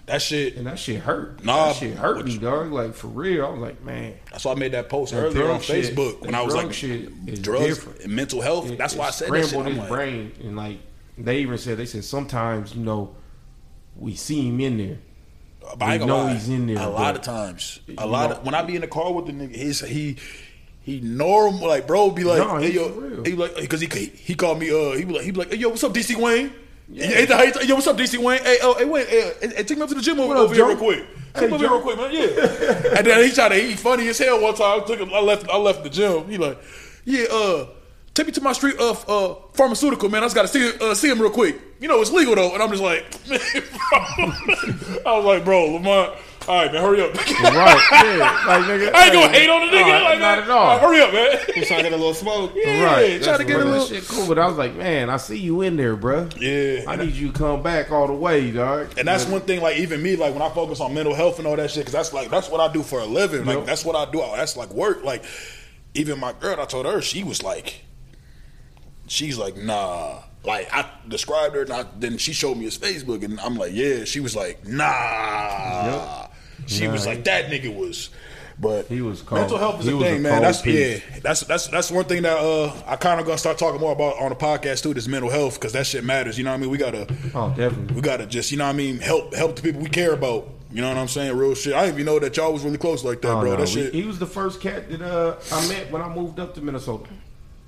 That 0.08 0.22
shit. 0.22 0.56
And 0.56 0.66
that 0.68 0.80
shit 0.80 1.02
hurt. 1.02 1.44
Nah, 1.46 1.68
that 1.68 1.76
shit 1.76 1.96
hurt 1.96 2.26
me, 2.26 2.38
dog. 2.38 2.72
Like 2.72 2.94
for 2.96 3.08
real, 3.08 3.46
I 3.46 3.50
was 3.50 3.60
like, 3.60 3.84
man. 3.84 4.16
That's 4.32 4.44
why 4.46 4.54
I 4.54 4.56
made 4.56 4.72
that 4.74 4.90
post 4.90 5.14
That 5.14 5.20
earlier 5.24 5.50
on 5.52 5.62
shit- 5.62 5.96
Facebook 5.96 6.22
when 6.22 6.34
I 6.36 6.42
was 6.42 6.56
like, 6.56 6.74
shit 6.74 7.42
drugs 7.42 7.86
and 8.04 8.14
mental 8.16 8.42
health. 8.42 8.72
It- 8.72 8.78
That's 8.78 8.96
why 8.96 9.08
I 9.08 9.12
said 9.12 9.30
that 9.32 9.48
shit. 9.48 9.66
his 9.66 9.78
like, 9.78 9.88
brain, 9.88 10.32
and 10.44 10.56
like 10.58 10.80
they 11.18 11.40
even 11.40 11.58
said, 11.58 11.78
they 11.78 11.86
said 11.86 12.04
sometimes 12.04 12.74
you 12.76 12.84
know 12.84 13.16
we 13.96 14.16
see 14.16 14.48
him 14.48 14.60
in 14.60 14.78
there, 14.78 14.98
But 15.78 15.86
I 15.86 15.98
know 15.98 16.24
lie. 16.26 16.34
he's 16.34 16.50
in 16.50 16.68
there, 16.68 16.78
A 16.78 16.88
lot 16.90 17.16
of 17.16 17.22
times. 17.24 17.80
A 17.98 18.06
lot 18.06 18.30
know- 18.30 18.36
of 18.38 18.46
when 18.46 18.54
I 18.56 18.64
be 18.64 18.76
in 18.76 18.82
the 18.82 18.88
car 18.88 19.12
with 19.14 19.26
the 19.28 19.32
nigga, 19.34 19.56
he's 19.56 19.80
he 19.82 20.18
he 20.82 21.02
normal 21.02 21.68
like 21.68 21.86
bro 21.88 22.12
be 22.12 22.24
like, 22.24 22.38
No, 22.40 22.58
hey 22.58 22.72
yo, 22.72 23.24
he 23.26 23.34
like 23.34 23.56
because 23.56 23.82
he 23.82 23.88
he 23.88 24.36
called 24.36 24.60
me 24.60 24.70
uh 24.70 24.96
he 24.96 25.04
be 25.04 25.14
like 25.14 25.24
he 25.24 25.32
be 25.32 25.40
like 25.40 25.50
hey, 25.52 25.58
yo 25.58 25.70
what's 25.70 25.84
up 25.84 25.94
DC 25.94 26.16
Wayne. 26.16 26.54
Hey, 26.94 27.28
yo, 27.66 27.76
what's 27.76 27.88
up, 27.88 27.98
DC 27.98 28.18
Wayne? 28.18 28.42
Hey, 28.44 28.60
oh, 28.62 28.76
hey, 28.78 28.86
Wayne, 28.86 29.08
hey, 29.08 29.34
hey, 29.42 29.64
take 29.64 29.78
me 29.78 29.82
up 29.82 29.90
to 29.90 29.96
the 29.96 30.02
gym 30.02 30.20
over, 30.20 30.34
over 30.36 30.56
here 30.56 30.68
real 30.68 30.78
quick. 30.78 31.06
Hey, 31.36 31.48
me 31.48 31.54
over 31.54 31.58
here 31.58 31.70
real 31.70 31.82
quick, 31.82 31.98
man. 31.98 32.14
Yeah. 32.14 32.98
and 32.98 33.06
then 33.06 33.24
he 33.28 33.32
tried 33.32 33.50
to, 33.50 33.56
he 33.56 33.76
funny 33.76 34.08
as 34.08 34.18
hell 34.18 34.42
one 34.42 34.56
time. 34.56 34.82
I 34.82 34.86
took 34.86 35.00
him, 35.00 35.14
I 35.14 35.20
left, 35.20 35.50
I 35.50 35.58
left 35.58 35.84
the 35.84 35.90
gym. 35.90 36.30
He 36.30 36.38
like, 36.38 36.58
yeah, 37.04 37.26
uh, 37.30 37.68
take 38.14 38.28
me 38.28 38.32
to 38.32 38.42
my 38.42 38.54
street 38.54 38.78
of 38.80 39.08
uh, 39.10 39.36
pharmaceutical, 39.54 40.08
man. 40.08 40.24
I 40.24 40.28
just 40.28 40.36
got 40.36 40.44
to 40.44 40.48
see, 40.48 40.72
uh, 40.80 40.96
see 40.96 41.10
him 41.10 41.22
real 41.22 41.30
quick. 41.30 41.60
You 41.82 41.90
know, 41.90 42.00
it's 42.00 42.12
legal 42.12 42.36
though. 42.36 42.54
And 42.54 42.64
I'm 42.64 42.70
just 42.70 42.82
like. 42.82 43.06
I 45.06 45.18
was 45.18 45.26
like, 45.26 45.44
bro, 45.44 45.66
Lamont, 45.74 46.14
all 46.48 46.56
right, 46.64 46.72
man, 46.72 46.82
hurry 46.82 47.02
up. 47.02 47.14
Right, 47.58 47.88
yeah. 47.92 48.44
Like, 48.48 48.64
nigga, 48.66 48.94
I 48.94 49.04
ain't 49.06 49.14
gonna 49.14 49.28
hate 49.30 49.50
on 49.50 49.62
the 49.70 49.78
nigga. 49.78 50.00
uh, 50.00 50.04
like, 50.04 50.20
not 50.20 50.38
man, 50.40 50.44
at 50.44 50.50
all. 50.50 50.80
hurry 50.80 51.02
up, 51.02 51.14
man. 51.14 51.38
I'm 51.56 51.64
trying 51.64 51.84
to 51.84 51.84
get 51.84 51.94
a 51.94 51.98
little 51.98 52.14
smoke. 52.14 52.52
Yeah, 52.56 52.84
right. 52.84 53.22
try 53.24 53.38
to 53.38 53.44
get 53.44 53.60
a 53.60 53.66
little. 53.66 53.86
shit 53.86 54.06
cool, 54.08 54.28
but 54.28 54.40
I 54.40 54.48
was 54.48 54.58
like, 54.58 54.76
man, 54.76 55.10
I 55.10 55.18
see 55.18 55.38
you 55.38 55.62
in 55.62 55.76
there, 55.76 55.96
bruh. 55.98 56.34
Yeah. 56.40 56.90
I 56.90 56.96
need 56.96 57.14
you 57.14 57.32
to 57.32 57.38
come 57.38 57.62
back 57.64 57.92
all 57.92 58.08
the 58.08 58.14
way, 58.14 58.52
dog. 58.52 58.98
And 58.98 59.08
that's 59.08 59.26
one 59.26 59.42
thing, 59.42 59.62
like 59.62 59.78
even 59.78 60.02
me, 60.02 60.16
like 60.16 60.34
when 60.34 60.42
I 60.42 60.50
focus 60.50 60.80
on 60.80 60.94
mental 60.94 61.14
health 61.16 61.38
and 61.40 61.48
all 61.48 61.56
that 61.56 61.70
shit, 61.72 61.82
because 61.82 61.94
that's 61.94 62.14
like 62.14 62.30
that's 62.30 62.50
what 62.50 62.60
I 62.62 62.72
do 62.72 62.82
for 62.84 63.00
a 63.00 63.06
living. 63.06 63.46
Like 63.46 63.58
Yep. 63.58 63.66
that's 63.66 63.84
what 63.86 63.96
I 63.96 64.10
do. 64.12 64.20
That's 64.20 64.56
like 64.58 64.70
work. 64.70 65.04
Like 65.04 65.24
even 65.94 66.20
my 66.20 66.34
girl, 66.34 66.60
I 66.60 66.66
told 66.66 66.86
her 66.86 67.02
she 67.02 67.24
was 67.24 67.44
like, 67.44 67.82
she's 69.08 69.38
like, 69.38 69.58
nah. 69.58 70.20
Like 70.44 70.74
I 70.74 70.90
described 71.08 71.56
her, 71.56 71.64
and 71.64 71.72
I, 71.74 71.86
then 71.98 72.18
she 72.18 72.32
showed 72.34 72.58
me 72.58 72.66
his 72.66 72.78
Facebook, 72.78 73.24
and 73.24 73.40
I'm 73.42 73.56
like, 73.56 73.72
yeah. 73.74 74.06
She 74.06 74.20
was 74.22 74.36
like, 74.36 74.66
nah. 74.66 76.28
She 76.66 76.86
Nah, 76.88 76.94
was 76.94 77.06
like, 77.06 77.24
that 77.26 77.46
nigga 77.52 77.74
was. 77.76 78.10
But 78.60 78.88
He 78.88 79.02
was 79.02 79.22
cold. 79.22 79.42
mental 79.42 79.60
health 79.60 79.82
is 79.82 79.86
He 79.86 79.92
a 79.92 79.96
was 79.96 80.04
a 80.04 80.10
thing, 80.10 80.22
man. 80.24 80.42
That's 80.42 80.62
piece. 80.64 81.00
yeah. 81.14 81.20
That's 81.22 81.42
that's 81.42 81.68
that's 81.68 81.92
one 81.92 82.06
thing 82.06 82.24
that 82.24 82.38
uh 82.38 82.74
I 82.88 82.96
kind 82.96 83.20
of 83.20 83.28
gonna 83.28 83.38
start 83.38 83.60
talking 83.60 83.80
more 83.80 83.92
about 83.92 84.20
on 84.20 84.30
the 84.30 84.36
podcast 84.36 84.82
too. 84.82 84.96
This 84.96 85.08
mental 85.08 85.30
health 85.30 85.56
because 85.60 85.74
that 85.74 85.86
shit 85.86 86.04
matters. 86.04 86.40
You 86.40 86.44
know 86.44 86.50
what 86.52 86.58
I 86.58 86.62
mean? 86.62 86.72
We 86.72 86.78
gotta 86.80 87.06
Oh, 87.36 87.50
definitely. 87.56 87.94
we 87.96 88.02
gotta 88.02 88.26
just, 88.26 88.52
you 88.52 88.58
know 88.58 88.64
what 88.66 88.72
I 88.74 88.78
mean, 88.78 88.98
help 88.98 89.36
help 89.36 89.56
the 89.58 89.62
people 89.62 89.82
we 89.82 89.90
care 89.90 90.14
about. 90.14 90.50
You 90.72 90.82
know 90.82 90.88
what 90.90 90.98
I'm 90.98 91.08
saying? 91.08 91.38
Real 91.38 91.54
shit. 91.54 91.74
I 91.74 91.82
didn't 91.86 91.96
even 92.02 92.06
know 92.08 92.18
that 92.20 92.36
y'all 92.36 92.52
was 92.52 92.64
really 92.64 92.78
close 92.80 93.04
like 93.06 93.22
that, 93.22 93.32
Oh, 93.32 93.42
bro. 93.42 93.52
no, 93.52 93.58
that 93.58 93.70
shit. 93.70 93.94
he 93.94 94.04
was 94.04 94.18
the 94.18 94.26
first 94.26 94.60
cat 94.60 94.90
that 94.90 95.02
uh, 95.04 95.36
I 95.52 95.68
met 95.70 95.92
when 95.92 96.02
I 96.02 96.10
moved 96.14 96.40
up 96.40 96.56
to 96.56 96.62
Minnesota. 96.62 97.06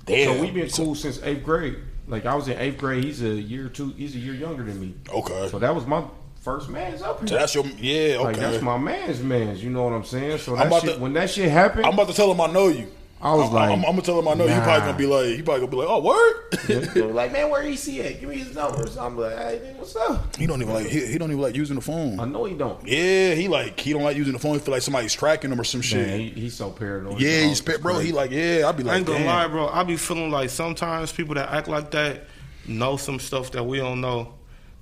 Damn. 0.06 0.34
So 0.36 0.42
we've 0.42 0.52
been 0.54 0.68
cool 0.70 0.94
since 0.96 1.22
eighth 1.22 1.44
grade. 1.44 1.76
Like 2.08 2.26
I 2.26 2.34
was 2.34 2.48
in 2.48 2.58
eighth 2.58 2.78
grade. 2.78 3.04
He's 3.04 3.22
a 3.22 3.28
year 3.28 3.68
two. 3.68 3.90
He's 3.96 4.16
a 4.16 4.18
year 4.18 4.34
younger 4.34 4.64
than 4.64 4.80
me. 4.80 4.94
Okay. 5.08 5.48
So 5.50 5.60
that 5.60 5.72
was 5.72 5.86
my 5.86 6.02
first 6.40 6.68
man's 6.68 7.02
up 7.02 7.20
So 7.20 7.26
here. 7.26 7.38
that's 7.38 7.54
your 7.54 7.64
yeah, 7.78 8.14
okay. 8.16 8.18
Like 8.24 8.36
that's 8.36 8.62
my 8.62 8.78
man's 8.78 9.20
man's. 9.22 9.62
You 9.62 9.70
know 9.70 9.84
what 9.84 9.92
I'm 9.92 10.04
saying? 10.04 10.38
So 10.38 10.52
I'm 10.52 10.58
that 10.58 10.66
about 10.68 10.82
shit, 10.82 10.94
to- 10.96 11.00
when 11.00 11.12
that 11.14 11.30
shit 11.30 11.50
happened, 11.50 11.86
I'm 11.86 11.94
about 11.94 12.08
to 12.08 12.14
tell 12.14 12.30
him 12.30 12.40
I 12.40 12.46
know 12.48 12.68
you. 12.68 12.88
I 13.22 13.34
was 13.34 13.48
I'm, 13.48 13.52
like, 13.52 13.70
I'm, 13.70 13.78
I'm 13.84 13.90
gonna 13.90 14.00
tell 14.00 14.18
him 14.18 14.26
I 14.28 14.32
know 14.32 14.46
you. 14.46 14.54
He 14.54 14.60
probably 14.60 14.80
gonna 14.80 14.96
be 14.96 15.04
like, 15.04 15.26
he 15.26 15.42
probably 15.42 15.60
gonna 15.66 15.70
be 15.72 15.76
like, 15.76 15.88
oh, 15.90 16.00
word. 16.00 16.92
they 16.94 17.02
were 17.06 17.12
like, 17.12 17.32
man, 17.32 17.50
where 17.50 17.62
EC 17.62 17.98
at? 17.98 18.18
Give 18.18 18.30
me 18.30 18.38
his 18.38 18.54
number. 18.54 18.86
So 18.86 19.04
I'm 19.04 19.18
like, 19.18 19.36
hey, 19.36 19.74
what's 19.76 19.94
up? 19.94 20.34
he 20.36 20.46
don't 20.46 20.62
even 20.62 20.72
like 20.72 20.86
he, 20.86 21.04
he 21.04 21.18
don't 21.18 21.30
even 21.30 21.42
like 21.42 21.54
using 21.54 21.76
the 21.76 21.82
phone. 21.82 22.18
I 22.18 22.24
know 22.24 22.46
he 22.46 22.54
don't. 22.54 22.82
Yeah, 22.88 23.34
he 23.34 23.46
like 23.46 23.78
he 23.78 23.92
don't 23.92 24.04
like 24.04 24.16
using 24.16 24.32
the 24.32 24.38
phone. 24.38 24.54
He 24.54 24.60
feel 24.60 24.72
like 24.72 24.80
somebody's 24.80 25.12
tracking 25.12 25.52
him 25.52 25.60
or 25.60 25.64
some 25.64 25.82
shit. 25.82 26.18
He, 26.18 26.30
he's 26.30 26.54
so 26.54 26.70
paranoid. 26.70 27.20
yeah, 27.20 27.42
he's 27.42 27.60
it's 27.60 27.78
bro. 27.78 27.98
He 27.98 28.12
like 28.12 28.30
yeah. 28.30 28.66
I'd 28.66 28.78
be 28.78 28.84
like, 28.84 28.92
I 28.92 28.92
like, 28.92 28.96
ain't 29.00 29.06
gonna 29.06 29.18
damn. 29.18 29.26
lie, 29.26 29.48
bro. 29.48 29.68
I 29.68 29.84
be 29.84 29.96
feeling 29.98 30.30
like 30.30 30.48
sometimes 30.48 31.12
people 31.12 31.34
that 31.34 31.50
act 31.50 31.68
like 31.68 31.90
that 31.90 32.22
know 32.66 32.96
some 32.96 33.20
stuff 33.20 33.50
that 33.50 33.64
we 33.64 33.76
don't 33.76 34.00
know. 34.00 34.32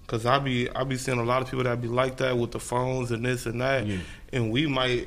Cause 0.08 0.24
I 0.26 0.38
be 0.40 0.68
I 0.74 0.82
be 0.84 0.96
seeing 0.96 1.18
a 1.18 1.22
lot 1.24 1.42
of 1.42 1.48
people 1.50 1.64
that 1.64 1.80
be 1.80 1.86
like 1.88 2.16
that 2.16 2.36
with 2.36 2.50
the 2.52 2.58
phones 2.60 3.10
and 3.12 3.24
this 3.24 3.46
and 3.46 3.60
that, 3.60 3.86
Yeah. 3.86 3.98
and 4.32 4.50
we 4.50 4.66
might 4.66 5.06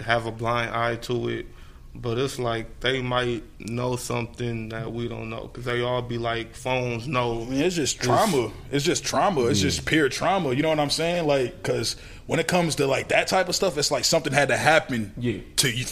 have 0.00 0.26
a 0.26 0.32
blind 0.32 0.74
eye 0.74 0.96
to 0.96 1.28
it, 1.28 1.46
but 1.94 2.16
it's 2.18 2.38
like 2.38 2.80
they 2.80 3.02
might 3.02 3.42
know 3.60 3.96
something 3.96 4.70
that 4.70 4.90
we 4.90 5.06
don't 5.06 5.28
know. 5.28 5.48
Cause 5.48 5.64
they 5.66 5.82
all 5.82 6.00
be 6.02 6.16
like 6.16 6.54
phones 6.54 7.06
know. 7.06 7.42
I 7.42 7.44
mean, 7.50 7.60
it's 7.60 7.76
just 7.76 8.00
trauma. 8.00 8.50
It's 8.70 8.84
just 8.86 9.04
trauma. 9.04 9.42
It's 9.46 9.60
just 9.60 9.84
pure 9.84 10.08
trauma. 10.08 10.54
You 10.54 10.62
know 10.62 10.70
what 10.70 10.80
I'm 10.80 10.88
saying? 10.90 11.26
Like, 11.26 11.62
because 11.62 11.96
when 12.26 12.38
it 12.40 12.48
comes 12.48 12.76
to 12.76 12.86
like 12.86 13.08
that 13.08 13.26
type 13.28 13.48
of 13.48 13.54
stuff, 13.54 13.76
it's 13.78 13.90
like 13.90 14.04
something 14.04 14.32
had 14.32 14.48
to 14.48 14.56
happen 14.56 15.12
Yeah. 15.18 15.38
to 15.56 15.70
you, 15.70 15.84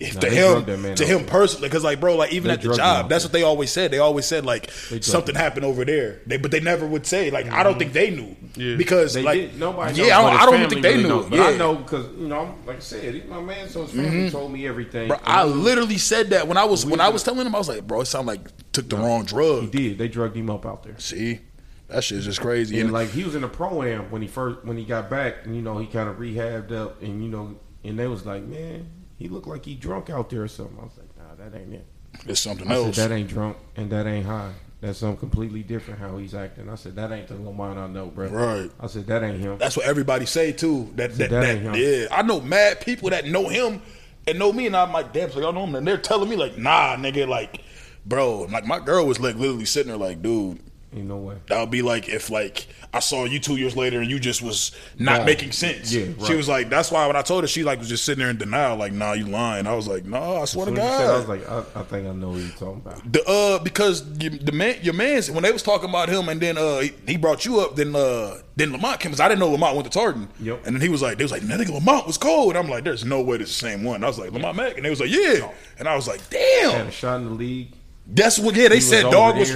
if 0.00 0.14
Nah, 0.14 0.20
to 0.20 0.30
him, 0.30 0.52
drugged 0.52 0.66
that 0.66 0.78
man 0.78 0.96
to 0.96 1.04
out 1.04 1.08
him 1.10 1.18
there. 1.22 1.28
personally. 1.28 1.68
Because 1.68 1.82
like, 1.82 1.98
bro, 1.98 2.14
like 2.16 2.32
even 2.32 2.48
They 2.48 2.54
at 2.54 2.62
the 2.62 2.74
job, 2.76 3.08
that's 3.08 3.24
what 3.24 3.32
they 3.32 3.42
always 3.42 3.70
said. 3.72 3.90
They 3.90 3.98
always 3.98 4.26
said 4.26 4.44
like 4.46 4.70
something 5.00 5.34
him. 5.34 5.40
happened 5.40 5.64
over 5.66 5.84
there. 5.84 6.20
They, 6.26 6.36
but 6.36 6.50
they 6.52 6.60
never 6.60 6.86
would 6.86 7.04
say 7.06 7.30
like 7.30 7.46
I 7.46 7.62
don't 7.62 7.72
mm-hmm. 7.72 7.78
think 7.80 7.92
they 7.94 8.10
knew 8.10 8.36
Yeah. 8.54 8.76
because 8.76 9.14
They 9.14 9.22
like 9.22 9.40
did. 9.40 9.58
Nobody. 9.58 10.00
yeah, 10.02 10.08
knows, 10.08 10.12
I 10.12 10.22
don't, 10.22 10.30
his 10.32 10.40
I 10.40 10.46
don't 10.60 10.68
think 10.70 10.82
they 10.82 10.90
really 10.90 11.02
knew. 11.02 11.08
knows. 11.08 11.26
But 11.30 11.36
yeah. 11.38 11.44
I 11.46 11.56
know 11.56 11.74
because 11.76 12.06
you 12.16 12.28
know, 12.28 12.54
like 12.66 12.76
I 12.76 12.80
said, 12.80 13.14
he's 13.14 13.24
my 13.24 13.40
man. 13.40 13.68
So 13.68 13.82
his 13.82 13.90
family 13.92 14.10
mm-hmm. 14.10 14.28
told 14.28 14.52
me 14.52 14.66
everything. 14.68 15.08
Bro, 15.08 15.18
I 15.24 15.44
literally 15.44 15.98
said 15.98 16.30
that 16.30 16.46
when 16.46 16.58
I 16.58 16.64
was 16.64 16.86
when 16.86 17.00
I 17.00 17.08
was 17.08 17.22
telling 17.24 17.46
him, 17.46 17.54
I 17.54 17.58
was 17.58 17.68
like, 17.68 17.86
bro, 17.86 18.02
it 18.02 18.06
sounded 18.06 18.30
like 18.32 18.72
took 18.72 18.88
the 18.88 18.96
wrong 18.96 19.22
He 19.22 19.26
drug. 19.28 19.70
did. 19.72 19.98
They 19.98 20.06
drugged 20.08 20.36
him 20.36 20.48
up 20.50 20.64
out 20.64 20.84
there. 20.84 20.98
See, 20.98 21.40
that 21.88 22.04
shit's 22.04 22.24
just 22.24 22.40
crazy. 22.40 22.76
And 22.76 22.84
And 22.84 22.92
like 22.92 23.10
he 23.10 23.24
was 23.24 23.34
in 23.34 23.42
the 23.42 23.48
pro 23.48 23.82
am 23.82 24.10
when 24.10 24.22
he 24.22 24.28
first 24.28 24.64
when 24.64 24.76
he 24.76 24.84
got 24.84 25.10
back, 25.10 25.44
and 25.44 25.56
you 25.56 25.62
know 25.62 25.78
he 25.78 25.86
kind 25.86 26.08
of 26.08 26.16
rehabbed 26.16 26.72
up, 26.72 27.02
and 27.02 27.22
you 27.22 27.30
know, 27.30 27.56
and 27.84 27.98
they 27.98 28.06
was 28.06 28.26
like, 28.26 28.44
man, 28.44 28.88
he 29.16 29.28
looked 29.28 29.46
like 29.48 29.64
he 29.64 29.74
drunk 29.74 30.10
out 30.10 30.30
there 30.30 30.42
or 30.42 30.48
something. 30.48 30.76
I 30.78 30.84
was 30.84 30.98
like, 30.98 31.16
nah, 31.16 31.44
that 31.44 31.58
ain't 31.58 31.74
it. 31.74 31.86
it's 32.26 32.40
something 32.40 32.70
I 32.70 32.74
else. 32.74 32.96
said 32.96 33.10
that 33.10 33.14
ain't 33.14 33.28
drunk 33.28 33.56
and 33.76 33.90
that 33.90 34.06
ain't 34.06 34.26
high. 34.26 34.52
That's 34.80 34.98
something 34.98 35.18
completely 35.18 35.64
different 35.64 35.98
how 35.98 36.18
he's 36.18 36.34
acting. 36.34 36.68
I 36.68 36.76
said 36.76 36.94
that 36.96 37.10
ain't 37.10 37.26
the 37.26 37.34
Lamont 37.34 37.78
I 37.78 37.88
know, 37.88 38.06
bro. 38.06 38.28
Right. 38.28 38.70
I 38.78 38.86
said 38.86 39.08
that 39.08 39.24
ain't 39.24 39.40
him. 39.40 39.58
That's 39.58 39.76
what 39.76 39.86
everybody 39.86 40.24
say 40.24 40.52
too. 40.52 40.92
That 40.94 41.16
that, 41.16 41.30
that 41.30 41.30
that, 41.30 41.44
ain't 41.44 41.62
him. 41.62 41.74
yeah. 41.74 42.06
I 42.12 42.22
know 42.22 42.40
mad 42.40 42.80
people 42.80 43.10
that 43.10 43.26
know 43.26 43.48
him 43.48 43.82
and 44.28 44.38
know 44.38 44.52
me, 44.52 44.66
and 44.66 44.76
I'm 44.76 44.92
like, 44.92 45.12
damn, 45.12 45.30
so 45.30 45.40
y'all 45.40 45.52
know 45.52 45.64
him, 45.64 45.74
and 45.74 45.86
they're 45.86 45.96
telling 45.96 46.28
me 46.28 46.36
like, 46.36 46.58
nah, 46.58 46.96
nigga, 46.96 47.26
like, 47.26 47.62
bro, 48.06 48.42
like 48.42 48.66
my 48.66 48.78
girl 48.78 49.06
was 49.06 49.18
like 49.18 49.34
literally 49.34 49.64
sitting 49.64 49.88
there 49.88 49.96
like, 49.96 50.22
dude, 50.22 50.60
Ain't 50.96 51.06
no 51.06 51.18
way. 51.18 51.36
that 51.48 51.60
would 51.60 51.70
be 51.70 51.82
like 51.82 52.08
if 52.08 52.30
like 52.30 52.66
I 52.94 53.00
saw 53.00 53.24
you 53.24 53.38
two 53.38 53.56
years 53.56 53.76
later 53.76 54.00
and 54.00 54.10
you 54.10 54.18
just 54.18 54.40
was 54.40 54.72
not 54.98 55.26
making 55.26 55.52
sense. 55.52 55.92
Yeah, 55.92 56.06
She 56.26 56.34
was 56.34 56.48
like, 56.48 56.70
that's 56.70 56.90
why 56.90 57.06
when 57.06 57.14
I 57.16 57.20
told 57.20 57.44
her, 57.44 57.48
she 57.48 57.62
like 57.62 57.78
was 57.78 57.90
just 57.90 58.06
sitting 58.06 58.20
there 58.20 58.30
in 58.30 58.38
denial, 58.38 58.76
like, 58.78 58.92
nah, 58.94 59.12
you 59.12 59.26
lying. 59.26 59.66
I 59.66 59.74
was 59.74 59.86
like, 59.86 60.06
no, 60.06 60.40
I 60.40 60.46
swear 60.46 60.64
to 60.64 60.72
God. 60.72 60.98
said, 60.98 61.10
I 61.10 61.16
was 61.18 61.28
like, 61.28 61.46
I, 61.46 61.58
I 61.74 61.82
think 61.82 62.08
I 62.08 62.12
know 62.12 62.30
what 62.30 62.38
you're 62.40 62.48
talking 62.52 62.76
about. 62.86 63.12
The 63.12 63.22
uh 63.28 63.62
because 63.62 64.02
you, 64.18 64.30
the 64.30 64.52
man 64.52 64.76
your 64.82 64.94
man's 64.94 65.30
when 65.30 65.42
they 65.42 65.52
was 65.52 65.62
talking 65.62 65.90
about 65.90 66.08
him 66.08 66.28
and 66.30 66.40
then 66.40 66.56
uh 66.56 66.78
he, 66.78 66.92
he 67.06 67.16
brought 67.18 67.44
you 67.44 67.60
up 67.60 67.76
then 67.76 67.94
uh 67.94 68.38
then 68.56 68.72
Lamont 68.72 68.98
came 68.98 69.12
'cause 69.12 69.20
I 69.20 69.28
didn't 69.28 69.40
know 69.40 69.50
Lamont 69.50 69.76
went 69.76 69.92
to 69.92 69.96
Tartan 69.98 70.28
Yep. 70.40 70.66
and 70.66 70.74
then 70.74 70.80
he 70.80 70.88
was 70.88 71.02
like 71.02 71.18
they 71.18 71.24
was 71.24 71.30
like 71.32 71.42
that 71.42 71.60
nigga 71.60 71.74
Lamont 71.74 72.06
was 72.06 72.16
cold 72.16 72.56
I'm 72.56 72.68
like 72.70 72.84
there's 72.84 73.04
no 73.04 73.20
way 73.20 73.36
this 73.36 73.50
is 73.50 73.60
the 73.60 73.68
same 73.68 73.84
one 73.84 74.02
I 74.02 74.06
was 74.06 74.18
like 74.18 74.32
Lamont 74.32 74.56
Mack 74.56 74.76
and 74.76 74.84
they 74.86 74.90
was 74.90 75.00
like 75.00 75.10
yeah 75.10 75.50
and 75.78 75.86
I 75.86 75.94
was 75.94 76.08
like 76.08 76.28
damn. 76.30 76.70
Had 76.70 76.86
a 76.86 76.90
shot 76.90 77.16
in 77.16 77.24
the 77.26 77.30
league. 77.32 77.72
That's 78.10 78.38
what 78.38 78.54
yeah 78.56 78.68
they 78.68 78.76
was 78.76 78.88
said 78.88 79.04
over 79.04 79.14
dog 79.14 79.36
was 79.36 79.50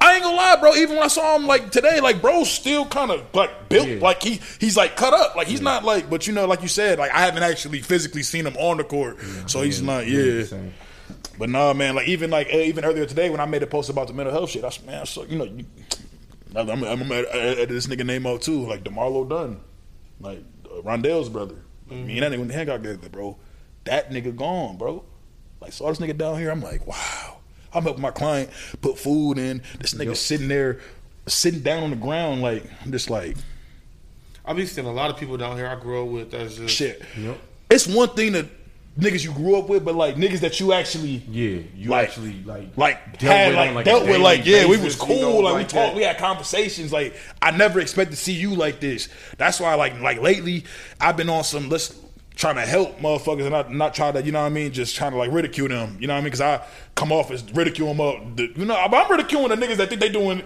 I 0.00 0.14
ain't 0.14 0.22
gonna 0.22 0.36
lie 0.36 0.56
bro 0.60 0.74
even 0.74 0.96
when 0.96 1.04
I 1.04 1.08
saw 1.08 1.34
him 1.36 1.46
like 1.46 1.70
today 1.70 2.00
like 2.00 2.20
bro's 2.20 2.50
still 2.50 2.84
kind 2.84 3.10
of 3.10 3.24
like 3.34 3.68
built 3.70 3.88
Yeah. 3.88 4.00
like 4.00 4.22
he 4.22 4.40
he's 4.60 4.76
like 4.76 4.96
cut 4.96 5.14
up 5.14 5.34
like 5.34 5.46
he's 5.46 5.62
not 5.62 5.82
like 5.84 6.10
but 6.10 6.26
you 6.26 6.32
know 6.34 6.44
like 6.46 6.60
you 6.62 6.68
said 6.68 6.98
like 6.98 7.10
I 7.12 7.20
haven't 7.20 7.42
actually 7.42 7.80
physically 7.80 8.22
seen 8.22 8.46
him 8.46 8.56
on 8.58 8.76
the 8.76 8.84
court 8.84 9.18
so 9.46 9.62
he's 9.62 9.80
not 9.82 10.06
yeah. 10.06 10.44
But 11.38 11.50
nah, 11.50 11.74
man, 11.74 11.94
like 11.94 12.08
even 12.08 12.30
like 12.30 12.48
uh, 12.52 12.56
even 12.56 12.82
earlier 12.84 13.04
today 13.04 13.28
when 13.28 13.40
I 13.40 13.44
made 13.44 13.62
a 13.62 13.66
post 13.66 13.90
about 13.90 14.06
the 14.08 14.14
mental 14.14 14.32
health 14.32 14.48
shit, 14.50 14.64
I 14.64 14.68
s- 14.68 14.82
man, 14.82 15.04
so 15.04 15.22
you 15.24 15.36
know, 15.36 15.44
you, 15.44 15.66
I'm, 16.54 16.70
I'm, 16.70 16.82
I'm 16.82 17.12
at, 17.12 17.26
at 17.26 17.68
this 17.68 17.86
nigga 17.88 18.06
name 18.06 18.26
out 18.26 18.40
too, 18.40 18.66
like 18.66 18.82
Demarlo 18.84 19.28
Dunn, 19.28 19.60
like 20.18 20.42
uh, 20.64 20.80
Rondell's 20.80 21.28
brother. 21.28 21.56
Like, 21.90 22.00
Me 22.06 22.14
and 22.18 22.22
that 22.22 22.32
nigga 22.32 22.38
when 22.38 22.48
the 22.48 22.54
Hancock 22.54 22.82
got 22.82 23.02
there, 23.02 23.10
bro. 23.10 23.36
That 23.84 24.10
nigga 24.10 24.34
gone, 24.34 24.78
bro. 24.78 25.04
Like 25.60 25.74
saw 25.74 25.90
this 25.90 25.98
nigga 25.98 26.16
down 26.16 26.38
here, 26.38 26.50
I'm 26.50 26.62
like, 26.62 26.86
wow. 26.86 27.35
I'm 27.76 27.84
helping 27.84 28.02
my 28.02 28.10
client 28.10 28.50
put 28.80 28.98
food 28.98 29.38
in. 29.38 29.62
This 29.80 29.94
nigga 29.94 30.06
Yep. 30.08 30.16
sitting 30.16 30.48
there, 30.48 30.80
sitting 31.26 31.60
down 31.60 31.82
on 31.82 31.90
the 31.90 31.96
ground, 31.96 32.42
like 32.42 32.64
I'm 32.84 32.92
just 32.92 33.10
like 33.10 33.36
I 34.44 34.52
be 34.52 34.64
seeing 34.66 34.86
a 34.86 34.92
lot 34.92 35.10
of 35.10 35.16
people 35.16 35.36
down 35.36 35.56
here 35.56 35.66
I 35.66 35.74
grew 35.74 36.02
up 36.04 36.08
with 36.08 36.30
that's 36.30 36.56
just 36.56 36.74
shit. 36.74 37.02
Yep. 37.18 37.38
It's 37.70 37.86
one 37.86 38.08
thing 38.10 38.32
that 38.32 38.46
niggas 38.98 39.24
you 39.24 39.32
grew 39.32 39.58
up 39.58 39.68
with, 39.68 39.84
but 39.84 39.94
like 39.94 40.16
niggas 40.16 40.40
that 40.40 40.58
you 40.60 40.72
actually 40.72 41.22
Yeah, 41.30 41.60
you 41.76 41.90
Like- 41.90 42.08
actually 42.08 42.42
like 42.44 42.68
like 42.78 43.18
dealt 43.18 43.34
had 43.34 43.48
with 43.48 43.56
like, 43.56 43.74
like, 43.74 43.84
dealt 43.84 44.02
with 44.02 44.10
daily 44.12 44.22
like 44.22 44.46
yeah 44.46 44.66
we 44.66 44.78
was 44.78 44.96
cool 44.96 45.14
you 45.16 45.20
know, 45.22 45.36
like, 45.40 45.56
we 45.56 45.64
talked 45.64 45.96
we 45.96 46.02
had 46.02 46.16
conversations 46.16 46.92
like 46.92 47.14
I 47.42 47.50
never 47.50 47.80
expect 47.80 48.12
to 48.12 48.16
see 48.16 48.32
you 48.32 48.54
like 48.54 48.80
this 48.80 49.08
that's 49.36 49.60
why 49.60 49.74
like 49.74 50.00
like 50.00 50.22
lately 50.22 50.64
I've 51.00 51.16
been 51.16 51.28
on 51.28 51.44
some 51.44 51.68
let's 51.68 51.94
trying 52.36 52.54
to 52.54 52.60
help 52.60 52.98
motherfuckers 53.00 53.42
and 53.42 53.50
not 53.50 53.72
not 53.72 53.94
try 53.94 54.12
to 54.12 54.22
you 54.22 54.30
know 54.30 54.40
what 54.40 54.46
I 54.46 54.50
mean 54.50 54.70
just 54.70 54.94
trying 54.94 55.12
to 55.12 55.18
like 55.18 55.32
ridicule 55.32 55.68
them 55.68 55.96
you 55.98 56.06
know 56.06 56.12
what 56.12 56.18
I 56.18 56.20
mean 56.20 56.26
because 56.26 56.40
I 56.42 56.64
come 56.94 57.10
off 57.10 57.30
as 57.30 57.42
ridicule 57.52 57.88
them 57.88 58.00
up 58.00 58.36
the, 58.36 58.52
you 58.54 58.64
know 58.66 58.76
I'm 58.76 59.10
ridiculing 59.10 59.48
the 59.48 59.56
niggas 59.56 59.78
that 59.78 59.88
think 59.88 60.00
they 60.00 60.10
doing 60.10 60.42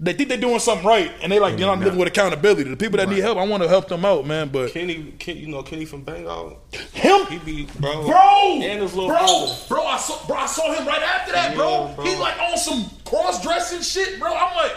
they 0.00 0.12
think 0.14 0.28
they 0.30 0.36
doing 0.38 0.58
something 0.58 0.86
right 0.86 1.12
and 1.22 1.30
they 1.30 1.38
like 1.38 1.58
you 1.58 1.66
know 1.66 1.72
I'm 1.72 1.80
living 1.80 1.98
with 1.98 2.08
accountability 2.08 2.70
the 2.70 2.76
people 2.76 2.96
that 2.96 3.08
need 3.10 3.18
help 3.18 3.36
I 3.36 3.46
want 3.46 3.62
to 3.62 3.68
help 3.68 3.88
them 3.88 4.04
out 4.06 4.26
man 4.26 4.48
but 4.48 4.72
Kenny, 4.72 5.12
Ken, 5.18 5.36
you 5.36 5.48
know 5.48 5.62
Kenny 5.62 5.84
from 5.84 6.02
Bengal. 6.02 6.60
him 6.94 7.26
He 7.26 7.38
be 7.38 7.68
bro, 7.78 8.06
Bro, 8.06 8.60
and 8.62 8.80
his 8.82 8.94
little 8.94 9.10
bro, 9.10 9.18
brother. 9.18 9.54
bro, 9.68 9.84
I 9.84 9.98
saw, 9.98 10.26
bro, 10.26 10.36
I 10.36 10.46
saw 10.46 10.72
him 10.72 10.86
right 10.86 11.02
after 11.02 11.32
that, 11.32 11.54
bro. 11.54 11.92
Bro. 11.94 12.04
He 12.04 12.16
like 12.16 12.38
on 12.40 12.56
some 12.56 12.86
cross 13.04 13.42
dressing 13.42 13.82
shit, 13.82 14.18
bro. 14.18 14.34
I'm 14.34 14.56
like, 14.56 14.72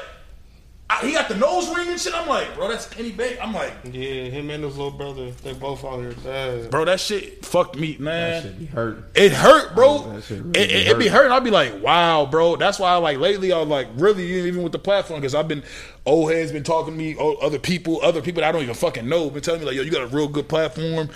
I, 0.92 1.06
he 1.06 1.14
got 1.14 1.30
the 1.30 1.36
nose 1.38 1.74
ring 1.76 1.88
and 1.88 2.00
shit. 2.00 2.14
I'm 2.14 2.28
like, 2.28 2.54
bro, 2.56 2.68
that's 2.70 2.88
Kenny 2.88 3.12
Baker. 3.12 3.42
I'm 3.42 3.54
like, 3.54 3.74
Yeah, 3.86 4.26
him 4.26 4.50
and 4.50 4.64
his 4.64 4.76
little 4.78 4.92
brother, 4.92 5.32
they 5.32 5.54
both 5.54 5.86
out 5.86 6.00
here 6.00 6.14
dead. 6.14 6.70
bro, 6.70 6.84
that 6.86 7.00
shit 7.00 7.46
fucked 7.46 7.78
me, 7.78 7.96
man. 8.00 8.32
That 8.32 8.50
shit 8.50 8.60
be 8.60 8.66
hurting. 8.66 9.04
It 9.16 9.32
hurt, 9.32 9.74
bro. 9.74 9.88
Oh, 9.90 10.14
that 10.14 10.24
shit 10.24 10.40
really 10.44 10.50
it, 10.50 10.54
be 10.54 10.60
it, 10.62 10.88
it 10.88 11.00
be 11.00 11.08
hurting. 11.08 11.12
hurting. 11.12 11.32
I'd 11.32 11.44
be 11.44 11.52
like, 11.52 11.82
wow, 11.82 12.26
bro. 12.26 12.56
That's 12.58 12.78
why 12.80 12.90
I 12.92 12.96
like 12.98 13.18
lately. 13.20 13.52
I 13.54 13.60
was 13.60 13.70
like, 13.70 13.88
really, 13.96 14.26
even 14.48 14.64
with 14.64 14.74
the 14.74 14.80
platform, 14.80 15.22
because 15.22 15.34
I've 15.36 15.48
been 15.48 15.64
old 16.06 16.32
heads 16.32 16.52
been 16.52 16.64
talking 16.64 16.94
to 16.94 16.98
me, 16.98 17.16
o- 17.18 17.36
other 17.36 17.60
people, 17.60 18.02
other 18.02 18.22
people 18.22 18.42
that 18.42 18.50
I 18.50 18.52
don't 18.52 18.64
even 18.64 18.76
fucking 18.76 19.08
know, 19.08 19.30
been 19.30 19.42
telling 19.42 19.62
me 19.62 19.68
like, 19.68 19.76
yo, 19.76 19.84
you 19.84 19.92
got 19.92 20.04
a 20.04 20.08
real 20.08 20.28
good 20.28 20.50
platform. 20.50 21.10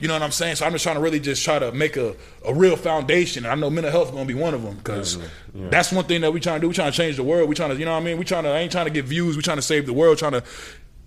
You 0.00 0.08
know 0.08 0.14
what 0.14 0.22
I'm 0.22 0.32
saying? 0.32 0.56
So 0.56 0.66
I'm 0.66 0.72
just 0.72 0.82
trying 0.82 0.96
to 0.96 1.00
really 1.02 1.20
just 1.20 1.44
try 1.44 1.58
to 1.58 1.72
make 1.72 1.96
a, 1.96 2.14
a 2.46 2.54
real 2.54 2.76
foundation. 2.76 3.44
And 3.44 3.52
I 3.52 3.54
know 3.54 3.70
mental 3.70 3.92
health 3.92 4.08
is 4.08 4.14
gonna 4.14 4.24
be 4.24 4.34
one 4.34 4.54
of 4.54 4.62
them 4.62 4.76
because 4.76 5.18
that's 5.54 5.92
one 5.92 6.04
thing 6.04 6.22
that 6.22 6.32
we 6.32 6.40
trying 6.40 6.56
to 6.56 6.60
do. 6.60 6.68
We 6.68 6.74
trying 6.74 6.90
to 6.90 6.96
change 6.96 7.16
the 7.16 7.22
world. 7.22 7.48
We 7.48 7.54
trying 7.54 7.70
to, 7.70 7.76
you 7.76 7.84
know 7.84 7.92
what 7.92 8.02
I 8.02 8.04
mean? 8.04 8.18
We 8.18 8.24
trying 8.24 8.44
to. 8.44 8.50
I 8.50 8.58
ain't 8.58 8.72
trying 8.72 8.86
to 8.86 8.92
get 8.92 9.04
views. 9.04 9.36
We 9.36 9.42
trying 9.42 9.58
to 9.58 9.62
save 9.62 9.86
the 9.86 9.92
world. 9.92 10.18
Trying 10.18 10.32
to. 10.32 10.42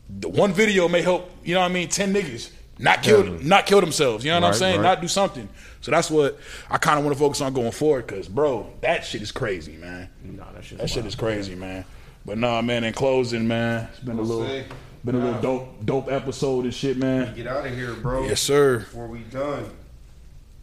The 0.10 0.30
one 0.30 0.53
video 0.53 0.88
may 0.88 1.02
help. 1.02 1.32
You 1.44 1.56
know 1.56 1.61
what 1.61 1.72
I 1.72 1.74
mean? 1.74 1.90
Ten 1.90 2.14
niggas 2.14 2.52
not 2.80 3.03
kill 3.03 3.24
Definitely. 3.24 3.48
not 3.48 3.65
kill 3.65 3.82
themselves. 3.82 4.26
You 4.26 4.32
know 4.32 4.41
what 4.41 4.48
I'm 4.48 4.53
saying? 4.53 4.78
right. 4.78 4.84
Not 4.84 5.02
do 5.02 5.07
something. 5.07 5.48
So 5.82 5.91
that's 5.91 6.10
what 6.10 6.40
I 6.70 6.78
kind 6.78 6.98
of 6.98 7.06
want 7.06 7.15
to 7.15 7.20
focus 7.20 7.41
on 7.41 7.53
going 7.53 7.72
forward. 7.72 8.07
Cause 8.07 8.28
bro, 8.28 8.72
that 8.82 9.06
shit 9.06 9.22
is 9.22 9.32
crazy, 9.32 9.78
man. 9.78 10.10
Nah, 10.24 10.52
that 10.53 10.64
shit. 10.64 10.78
That 10.80 10.90
shit 10.90 11.06
is 11.06 11.15
crazy, 11.15 11.56
man. 11.56 11.86
But 12.26 12.38
nah, 12.38 12.61
man. 12.61 12.84
In 12.84 12.94
closing, 12.94 13.48
man, 13.48 13.88
it's 13.91 13.99
been 13.99 14.18
a 14.18 14.22
little, 14.22 14.45
say, 14.45 14.65
been 15.04 15.16
a 15.16 15.26
little 15.26 15.42
dope, 15.42 15.86
dope 15.86 16.12
episode 16.12 16.64
and 16.66 16.74
shit, 16.74 16.98
man. 16.98 17.36
Get 17.36 17.48
out 17.48 17.66
of 17.66 17.74
here, 17.74 17.94
bro. 17.94 18.26
Yes, 18.26 18.42
sir. 18.42 18.80
Before 18.80 19.08
we 19.08 19.20
done, 19.20 19.70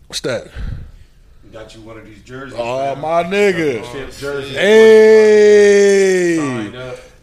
What's 0.07 0.21
that? 0.23 0.51
we 1.45 1.51
got 1.51 1.75
you 1.75 1.83
one 1.83 1.99
of 1.99 2.05
these 2.05 2.23
jerseys. 2.23 2.59
Oh 2.59 2.95
man. 2.95 3.01
my 3.01 3.23
nigga. 3.25 3.85
Chip 3.93 4.11
jersey. 4.13 4.55
Hey. 4.55 6.35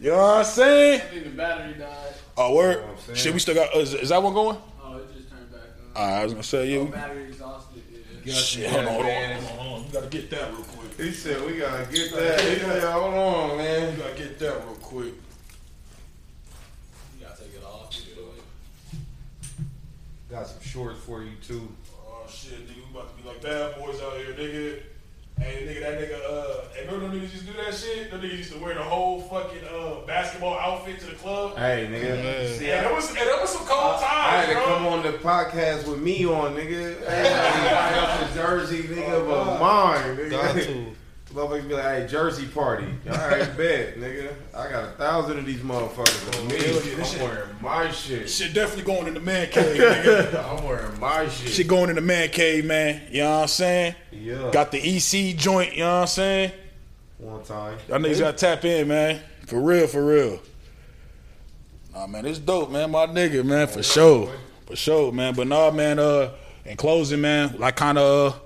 You 0.00 0.10
know 0.10 0.16
what 0.16 0.36
I'm 0.38 0.44
saying? 0.44 1.00
I 1.00 1.04
think 1.04 1.24
the 1.24 1.30
battery 1.30 1.74
died. 1.74 2.14
Oh, 2.36 2.54
word. 2.54 2.76
know 2.76 2.92
what 3.06 3.16
Shit, 3.18 3.32
we 3.34 3.40
still 3.40 3.54
got. 3.56 3.74
Is, 3.74 3.94
is 3.94 4.10
that 4.10 4.22
one 4.22 4.32
going? 4.32 4.56
Oh, 4.82 4.96
it 4.96 5.12
just 5.16 5.28
turned 5.28 5.50
back 5.50 5.60
on. 5.96 6.00
All 6.02 6.08
right, 6.08 6.20
I 6.20 6.24
was 6.24 6.32
gonna 6.34 6.42
say 6.44 6.70
you. 6.70 6.78
yeah. 6.78 6.84
we- 6.84 6.90
Battery 6.92 7.24
exhausted. 7.24 7.82
Yeah. 8.24 8.34
Shit, 8.34 8.70
hold 8.70 8.84
on, 8.86 8.92
hold 8.92 9.06
on, 9.06 9.12
hold 9.12 9.32
on, 9.32 9.42
hold 9.58 9.80
on. 9.80 9.86
We 9.86 9.92
gotta 9.92 10.06
get 10.06 10.30
that 10.30 10.52
real 10.52 10.62
quick. 10.62 11.00
He 11.00 11.12
said 11.12 11.44
we 11.46 11.56
gotta 11.58 11.84
get 11.92 12.12
that. 12.14 12.40
He 12.40 12.58
said, 12.58 12.92
hold 12.92 13.14
on, 13.14 13.56
man. 13.58 13.96
We 13.96 14.02
gotta 14.02 14.14
get 14.16 14.38
that 14.38 14.54
real 14.64 14.74
quick. 14.76 15.14
You 17.18 17.26
gotta 17.26 17.42
take 17.42 17.54
it 17.54 17.64
off. 17.64 17.90
Got 20.30 20.46
some 20.46 20.60
shorts 20.60 21.00
for 21.00 21.22
you 21.22 21.32
too. 21.46 21.68
Oh 22.06 22.26
shit, 22.28 22.66
nigga, 22.68 22.76
we 22.76 22.98
about 22.98 23.16
to 23.16 23.22
be 23.22 23.28
like 23.28 23.40
bad 23.42 23.78
boys 23.78 24.00
out 24.02 24.16
here, 24.18 24.34
nigga. 24.34 24.80
Hey, 25.38 25.62
nigga, 25.68 25.80
that 25.80 26.00
nigga, 26.00 26.18
uh, 26.28 26.64
hey, 26.74 26.84
remember 26.84 27.08
them 27.08 27.12
niggas 27.16 27.32
used 27.32 27.46
to 27.46 27.52
do 27.52 27.58
that 27.64 27.72
shit? 27.72 28.10
Them 28.10 28.20
niggas 28.20 28.38
used 28.38 28.52
to 28.52 28.58
wear 28.58 28.74
the 28.74 28.82
whole 28.82 29.20
fucking 29.22 29.60
uh, 29.72 30.04
basketball 30.04 30.58
outfit 30.58 30.98
to 31.00 31.06
the 31.06 31.14
club. 31.14 31.56
Hey, 31.56 31.88
nigga. 31.90 32.56
See, 32.58 32.66
Yeah, 32.66 32.82
that 32.82 32.92
was, 32.92 33.14
hey, 33.14 33.24
that 33.24 33.40
was 33.40 33.50
some 33.50 33.64
cold 33.64 34.00
time. 34.00 34.04
I 34.10 34.30
had 34.42 34.46
to 34.48 34.54
bro. 34.54 34.64
come 34.64 34.86
on 34.86 35.02
the 35.04 35.12
podcast 35.12 35.88
with 35.88 36.00
me 36.02 36.26
on, 36.26 36.56
nigga. 36.56 37.06
Hey, 37.08 37.32
I 37.72 37.94
got 37.94 38.28
the 38.28 38.34
jersey, 38.34 38.82
nigga, 38.82 39.26
but 39.26 39.60
mine, 39.60 40.28
Got 40.28 40.56
nigga. 40.56 40.94
Motherfuckers 41.34 41.68
be 41.68 41.74
like, 41.74 41.84
hey, 41.84 42.06
jersey 42.08 42.46
party. 42.46 42.86
All 43.10 43.16
right, 43.16 43.40
bet, 43.56 43.98
nigga. 43.98 44.32
I 44.56 44.70
got 44.70 44.84
a 44.84 44.90
thousand 44.92 45.38
of 45.38 45.44
these 45.46 45.60
motherfuckers 45.60 46.40
on 46.40 46.48
me. 46.48 46.56
yeah, 46.56 46.96
I'm 46.98 47.04
shit- 47.04 47.20
wearing 47.20 47.48
my 47.60 47.90
shit. 47.90 48.30
Shit 48.30 48.54
definitely 48.54 48.84
going 48.84 49.06
in 49.08 49.14
the 49.14 49.20
man 49.20 49.48
cave, 49.50 49.76
nigga. 49.78 50.42
I'm 50.58 50.64
wearing 50.64 50.98
my 50.98 51.28
shit. 51.28 51.50
shit 51.52 51.68
going 51.68 51.90
in 51.90 51.96
the 51.96 52.00
man 52.02 52.30
cave, 52.30 52.64
man. 52.64 53.02
You 53.10 53.22
know 53.22 53.30
what 53.36 53.42
I'm 53.42 53.48
saying? 53.48 53.94
Yeah. 54.10 54.50
Got 54.52 54.72
the 54.72 54.78
EC 54.78 55.36
joint, 55.36 55.72
you 55.74 55.80
know 55.80 55.94
what 55.96 56.00
I'm 56.00 56.06
saying? 56.06 56.52
one 57.18 57.42
time. 57.42 57.76
Y'all 57.88 57.98
niggas 57.98 58.20
gotta 58.20 58.36
tap 58.36 58.64
in, 58.64 58.88
man. 58.88 59.20
For 59.46 59.60
real, 59.60 59.86
for 59.88 60.04
real. 60.06 60.40
Nah, 61.92 62.06
man, 62.06 62.24
it's 62.26 62.38
dope, 62.38 62.70
man. 62.70 62.90
My 62.92 63.06
nigga, 63.06 63.44
man, 63.44 63.66
for 63.66 63.82
sure. 63.82 64.30
For 64.66 64.76
sure, 64.76 65.10
man. 65.12 65.34
But 65.34 65.48
nah, 65.48 65.70
man, 65.72 65.98
uh, 65.98 66.30
in 66.64 66.76
closing, 66.76 67.20
man, 67.20 67.56
like 67.58 67.74
kind 67.76 67.98
of, 67.98 68.34
uh, 68.34 68.38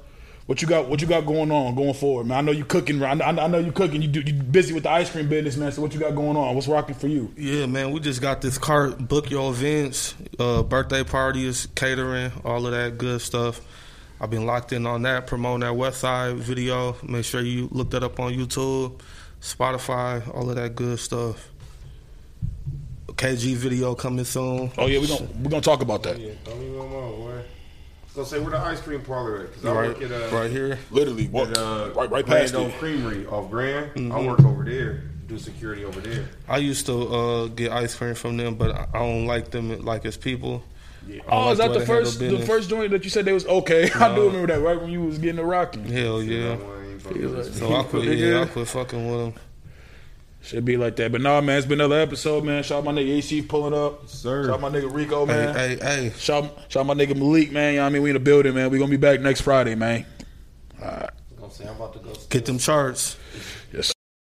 what 0.47 0.61
you 0.61 0.69
got? 0.69 0.89
What 0.89 1.01
you 1.01 1.07
got 1.07 1.25
going 1.25 1.51
on 1.53 1.75
going 1.75 1.95
forward, 1.95 2.27
man? 2.27 2.39
I 2.39 2.41
know 2.41 2.53
you 2.53 2.65
cooking. 2.65 3.03
I 3.03 3.15
know, 3.15 3.25
I 3.25 3.47
know 3.47 3.59
you 3.59 3.73
cooking. 3.73 4.03
You 4.03 4.09
do, 4.09 4.21
you 4.21 4.33
busy 4.33 4.75
with 4.75 4.83
the 4.83 4.91
ice 4.91 5.11
cream 5.11 5.29
business, 5.29 5.57
man. 5.57 5.73
So 5.73 5.83
what 5.83 5.95
you 5.95 6.01
got 6.01 6.15
going 6.15 6.37
on? 6.37 6.55
What's 6.55 6.67
rocking 6.67 6.95
for 6.95 7.07
you? 7.07 7.33
Yeah, 7.37 7.67
man, 7.67 7.93
we 7.93 8.01
just 8.01 8.21
got 8.21 8.41
this 8.41 8.59
cart. 8.59 8.99
Book 9.07 9.31
your 9.31 9.51
events, 9.51 10.15
uh, 10.39 10.63
birthday 10.63 11.05
parties, 11.05 11.69
catering, 11.75 12.33
all 12.45 12.67
of 12.67 12.73
that 12.73 12.99
good 12.99 13.21
stuff. 13.21 13.61
I've 14.21 14.31
been 14.31 14.47
locked 14.47 14.73
in 14.73 14.87
on 14.87 15.03
that, 15.03 15.27
promoting 15.27 15.61
that 15.61 15.75
West 15.75 16.01
Side 16.01 16.37
video. 16.37 16.97
Make 17.03 17.25
sure 17.25 17.41
you 17.41 17.69
look 17.71 17.91
that 17.91 18.03
up 18.03 18.21
on 18.21 18.33
YouTube, 18.33 19.01
Spotify, 19.41 20.33
all 20.35 20.49
of 20.49 20.57
that 20.57 20.75
good 20.75 20.99
stuff. 20.99 21.49
KG 23.09 23.55
video 23.55 23.95
coming 23.95 24.25
soon. 24.25 24.73
Oh 24.79 24.87
yeah, 24.87 24.99
we 24.99 25.07
gonna 25.07 25.29
we 25.41 25.49
gonna 25.49 25.61
talk 25.61 25.83
about 25.83 26.03
that. 26.03 26.19
Yeah, 26.19 26.33
throw 28.15 28.25
me 28.25 28.31
one 28.31 28.43
more, 28.43 28.51
boy. 28.51 28.51
Gonna 28.51 28.51
say 28.51 28.51
where 28.51 28.51
the 28.51 28.59
ice 28.59 28.81
cream 28.81 29.01
parlor 29.03 29.45
at? 29.45 29.53
Cause 29.55 29.65
I 29.65 29.73
Right, 29.73 29.89
work 29.89 30.03
at 30.03 30.13
uh, 30.13 30.37
right 30.37 30.51
here. 30.51 30.79
Literally, 30.91 31.29
what, 31.29 31.51
at, 31.51 31.59
uh, 31.59 31.91
right 31.95 32.11
right 32.11 32.27
past 32.27 32.53
Grand 32.55 32.73
it. 32.73 32.79
Creamery 32.79 33.27
off 33.27 33.51
Grand. 33.51 33.91
I 33.95 33.99
Mm-hmm. 33.99 34.27
work 34.27 34.45
over 34.45 34.65
there. 34.65 35.05
Do 35.29 35.39
security 35.39 35.85
over 35.85 36.01
there. 36.01 36.29
I 36.49 36.59
used 36.59 36.87
to 36.87 36.93
uh, 37.09 37.47
get 37.47 37.73
ice 37.73 37.95
cream 37.95 38.15
from 38.15 38.37
them, 38.37 38.55
but 38.57 38.73
I 38.73 38.87
I 38.93 38.99
don't 38.99 39.27
like 39.27 39.51
them 39.51 39.81
like 39.83 40.05
as 40.05 40.17
people. 40.17 40.63
I 41.05 41.13
don't 41.13 41.25
Oh, 41.31 41.45
like 41.45 41.53
is 41.53 41.59
that 41.59 41.71
way 41.71 41.79
the 41.79 41.87
first 41.87 42.19
the 42.19 42.39
first 42.41 42.69
joint 42.71 42.91
that 42.91 43.05
you 43.05 43.11
said 43.11 43.25
they 43.25 43.33
was 43.33 43.47
okay? 43.47 43.91
I 43.95 44.15
do 44.15 44.27
remember 44.27 44.49
that 44.49 44.61
right 44.61 44.81
when 44.81 44.91
you 44.91 45.03
was 45.05 45.19
getting 45.19 45.37
the 45.37 45.45
rocking. 45.45 45.85
Hell 45.85 46.23
yeah. 46.23 46.57
That 46.57 46.67
one 46.67 46.85
ain't 46.91 47.03
fucking 47.03 47.35
with 47.37 47.47
me. 47.47 47.53
So 47.53 47.73
I 47.75 47.83
quit. 47.85 48.19
Yeah, 48.19 48.41
I 48.43 48.47
quit 48.47 48.69
fucking 48.69 49.11
with 49.11 49.35
them. 49.35 49.43
Should 50.43 50.65
be 50.65 50.77
like 50.77 50.97
that. 50.97 51.13
But 51.13 51.21
nah, 51.21 51.41
man, 51.41 51.59
it's 51.59 51.67
been 51.67 51.81
another 51.81 52.01
episode, 52.01 52.45
man. 52.45 52.65
Shout 52.65 52.79
out 52.79 52.85
my 52.85 52.93
nigga 52.93 53.19
AC 53.19 53.43
pulling 53.43 53.75
up. 53.75 54.09
Sir. 54.09 54.47
Shout 54.47 54.55
out 54.55 54.61
my 54.61 54.71
nigga 54.71 54.93
Rico, 54.93 55.25
man. 55.25 55.55
Hey, 55.55 55.77
hey, 55.77 56.05
hey. 56.09 56.13
Shout, 56.19 56.53
shout 56.69 56.81
out 56.81 56.87
my 56.87 56.95
nigga 56.95 57.17
Malik, 57.17 57.53
man. 57.53 57.75
You 57.75 57.79
know 57.79 57.85
what 57.85 57.91
I 57.91 57.93
mean? 57.93 58.03
We 58.03 58.11
in 58.11 58.15
the 58.15 58.21
building, 58.21 58.55
man. 58.55 58.69
We 58.71 58.79
gonna 58.79 58.91
be 58.91 58.97
back 58.97 59.21
next 59.21 59.43
Friday, 59.43 59.77
man. 59.77 60.05
I'm 60.83 61.09
gonna 61.39 61.53
say 61.53 61.67
I'm 61.67 61.77
about 61.77 61.93
to 61.93 62.01
go. 62.01 62.13
Get 62.29 62.45
them 62.45 62.59
charts. 62.59 63.17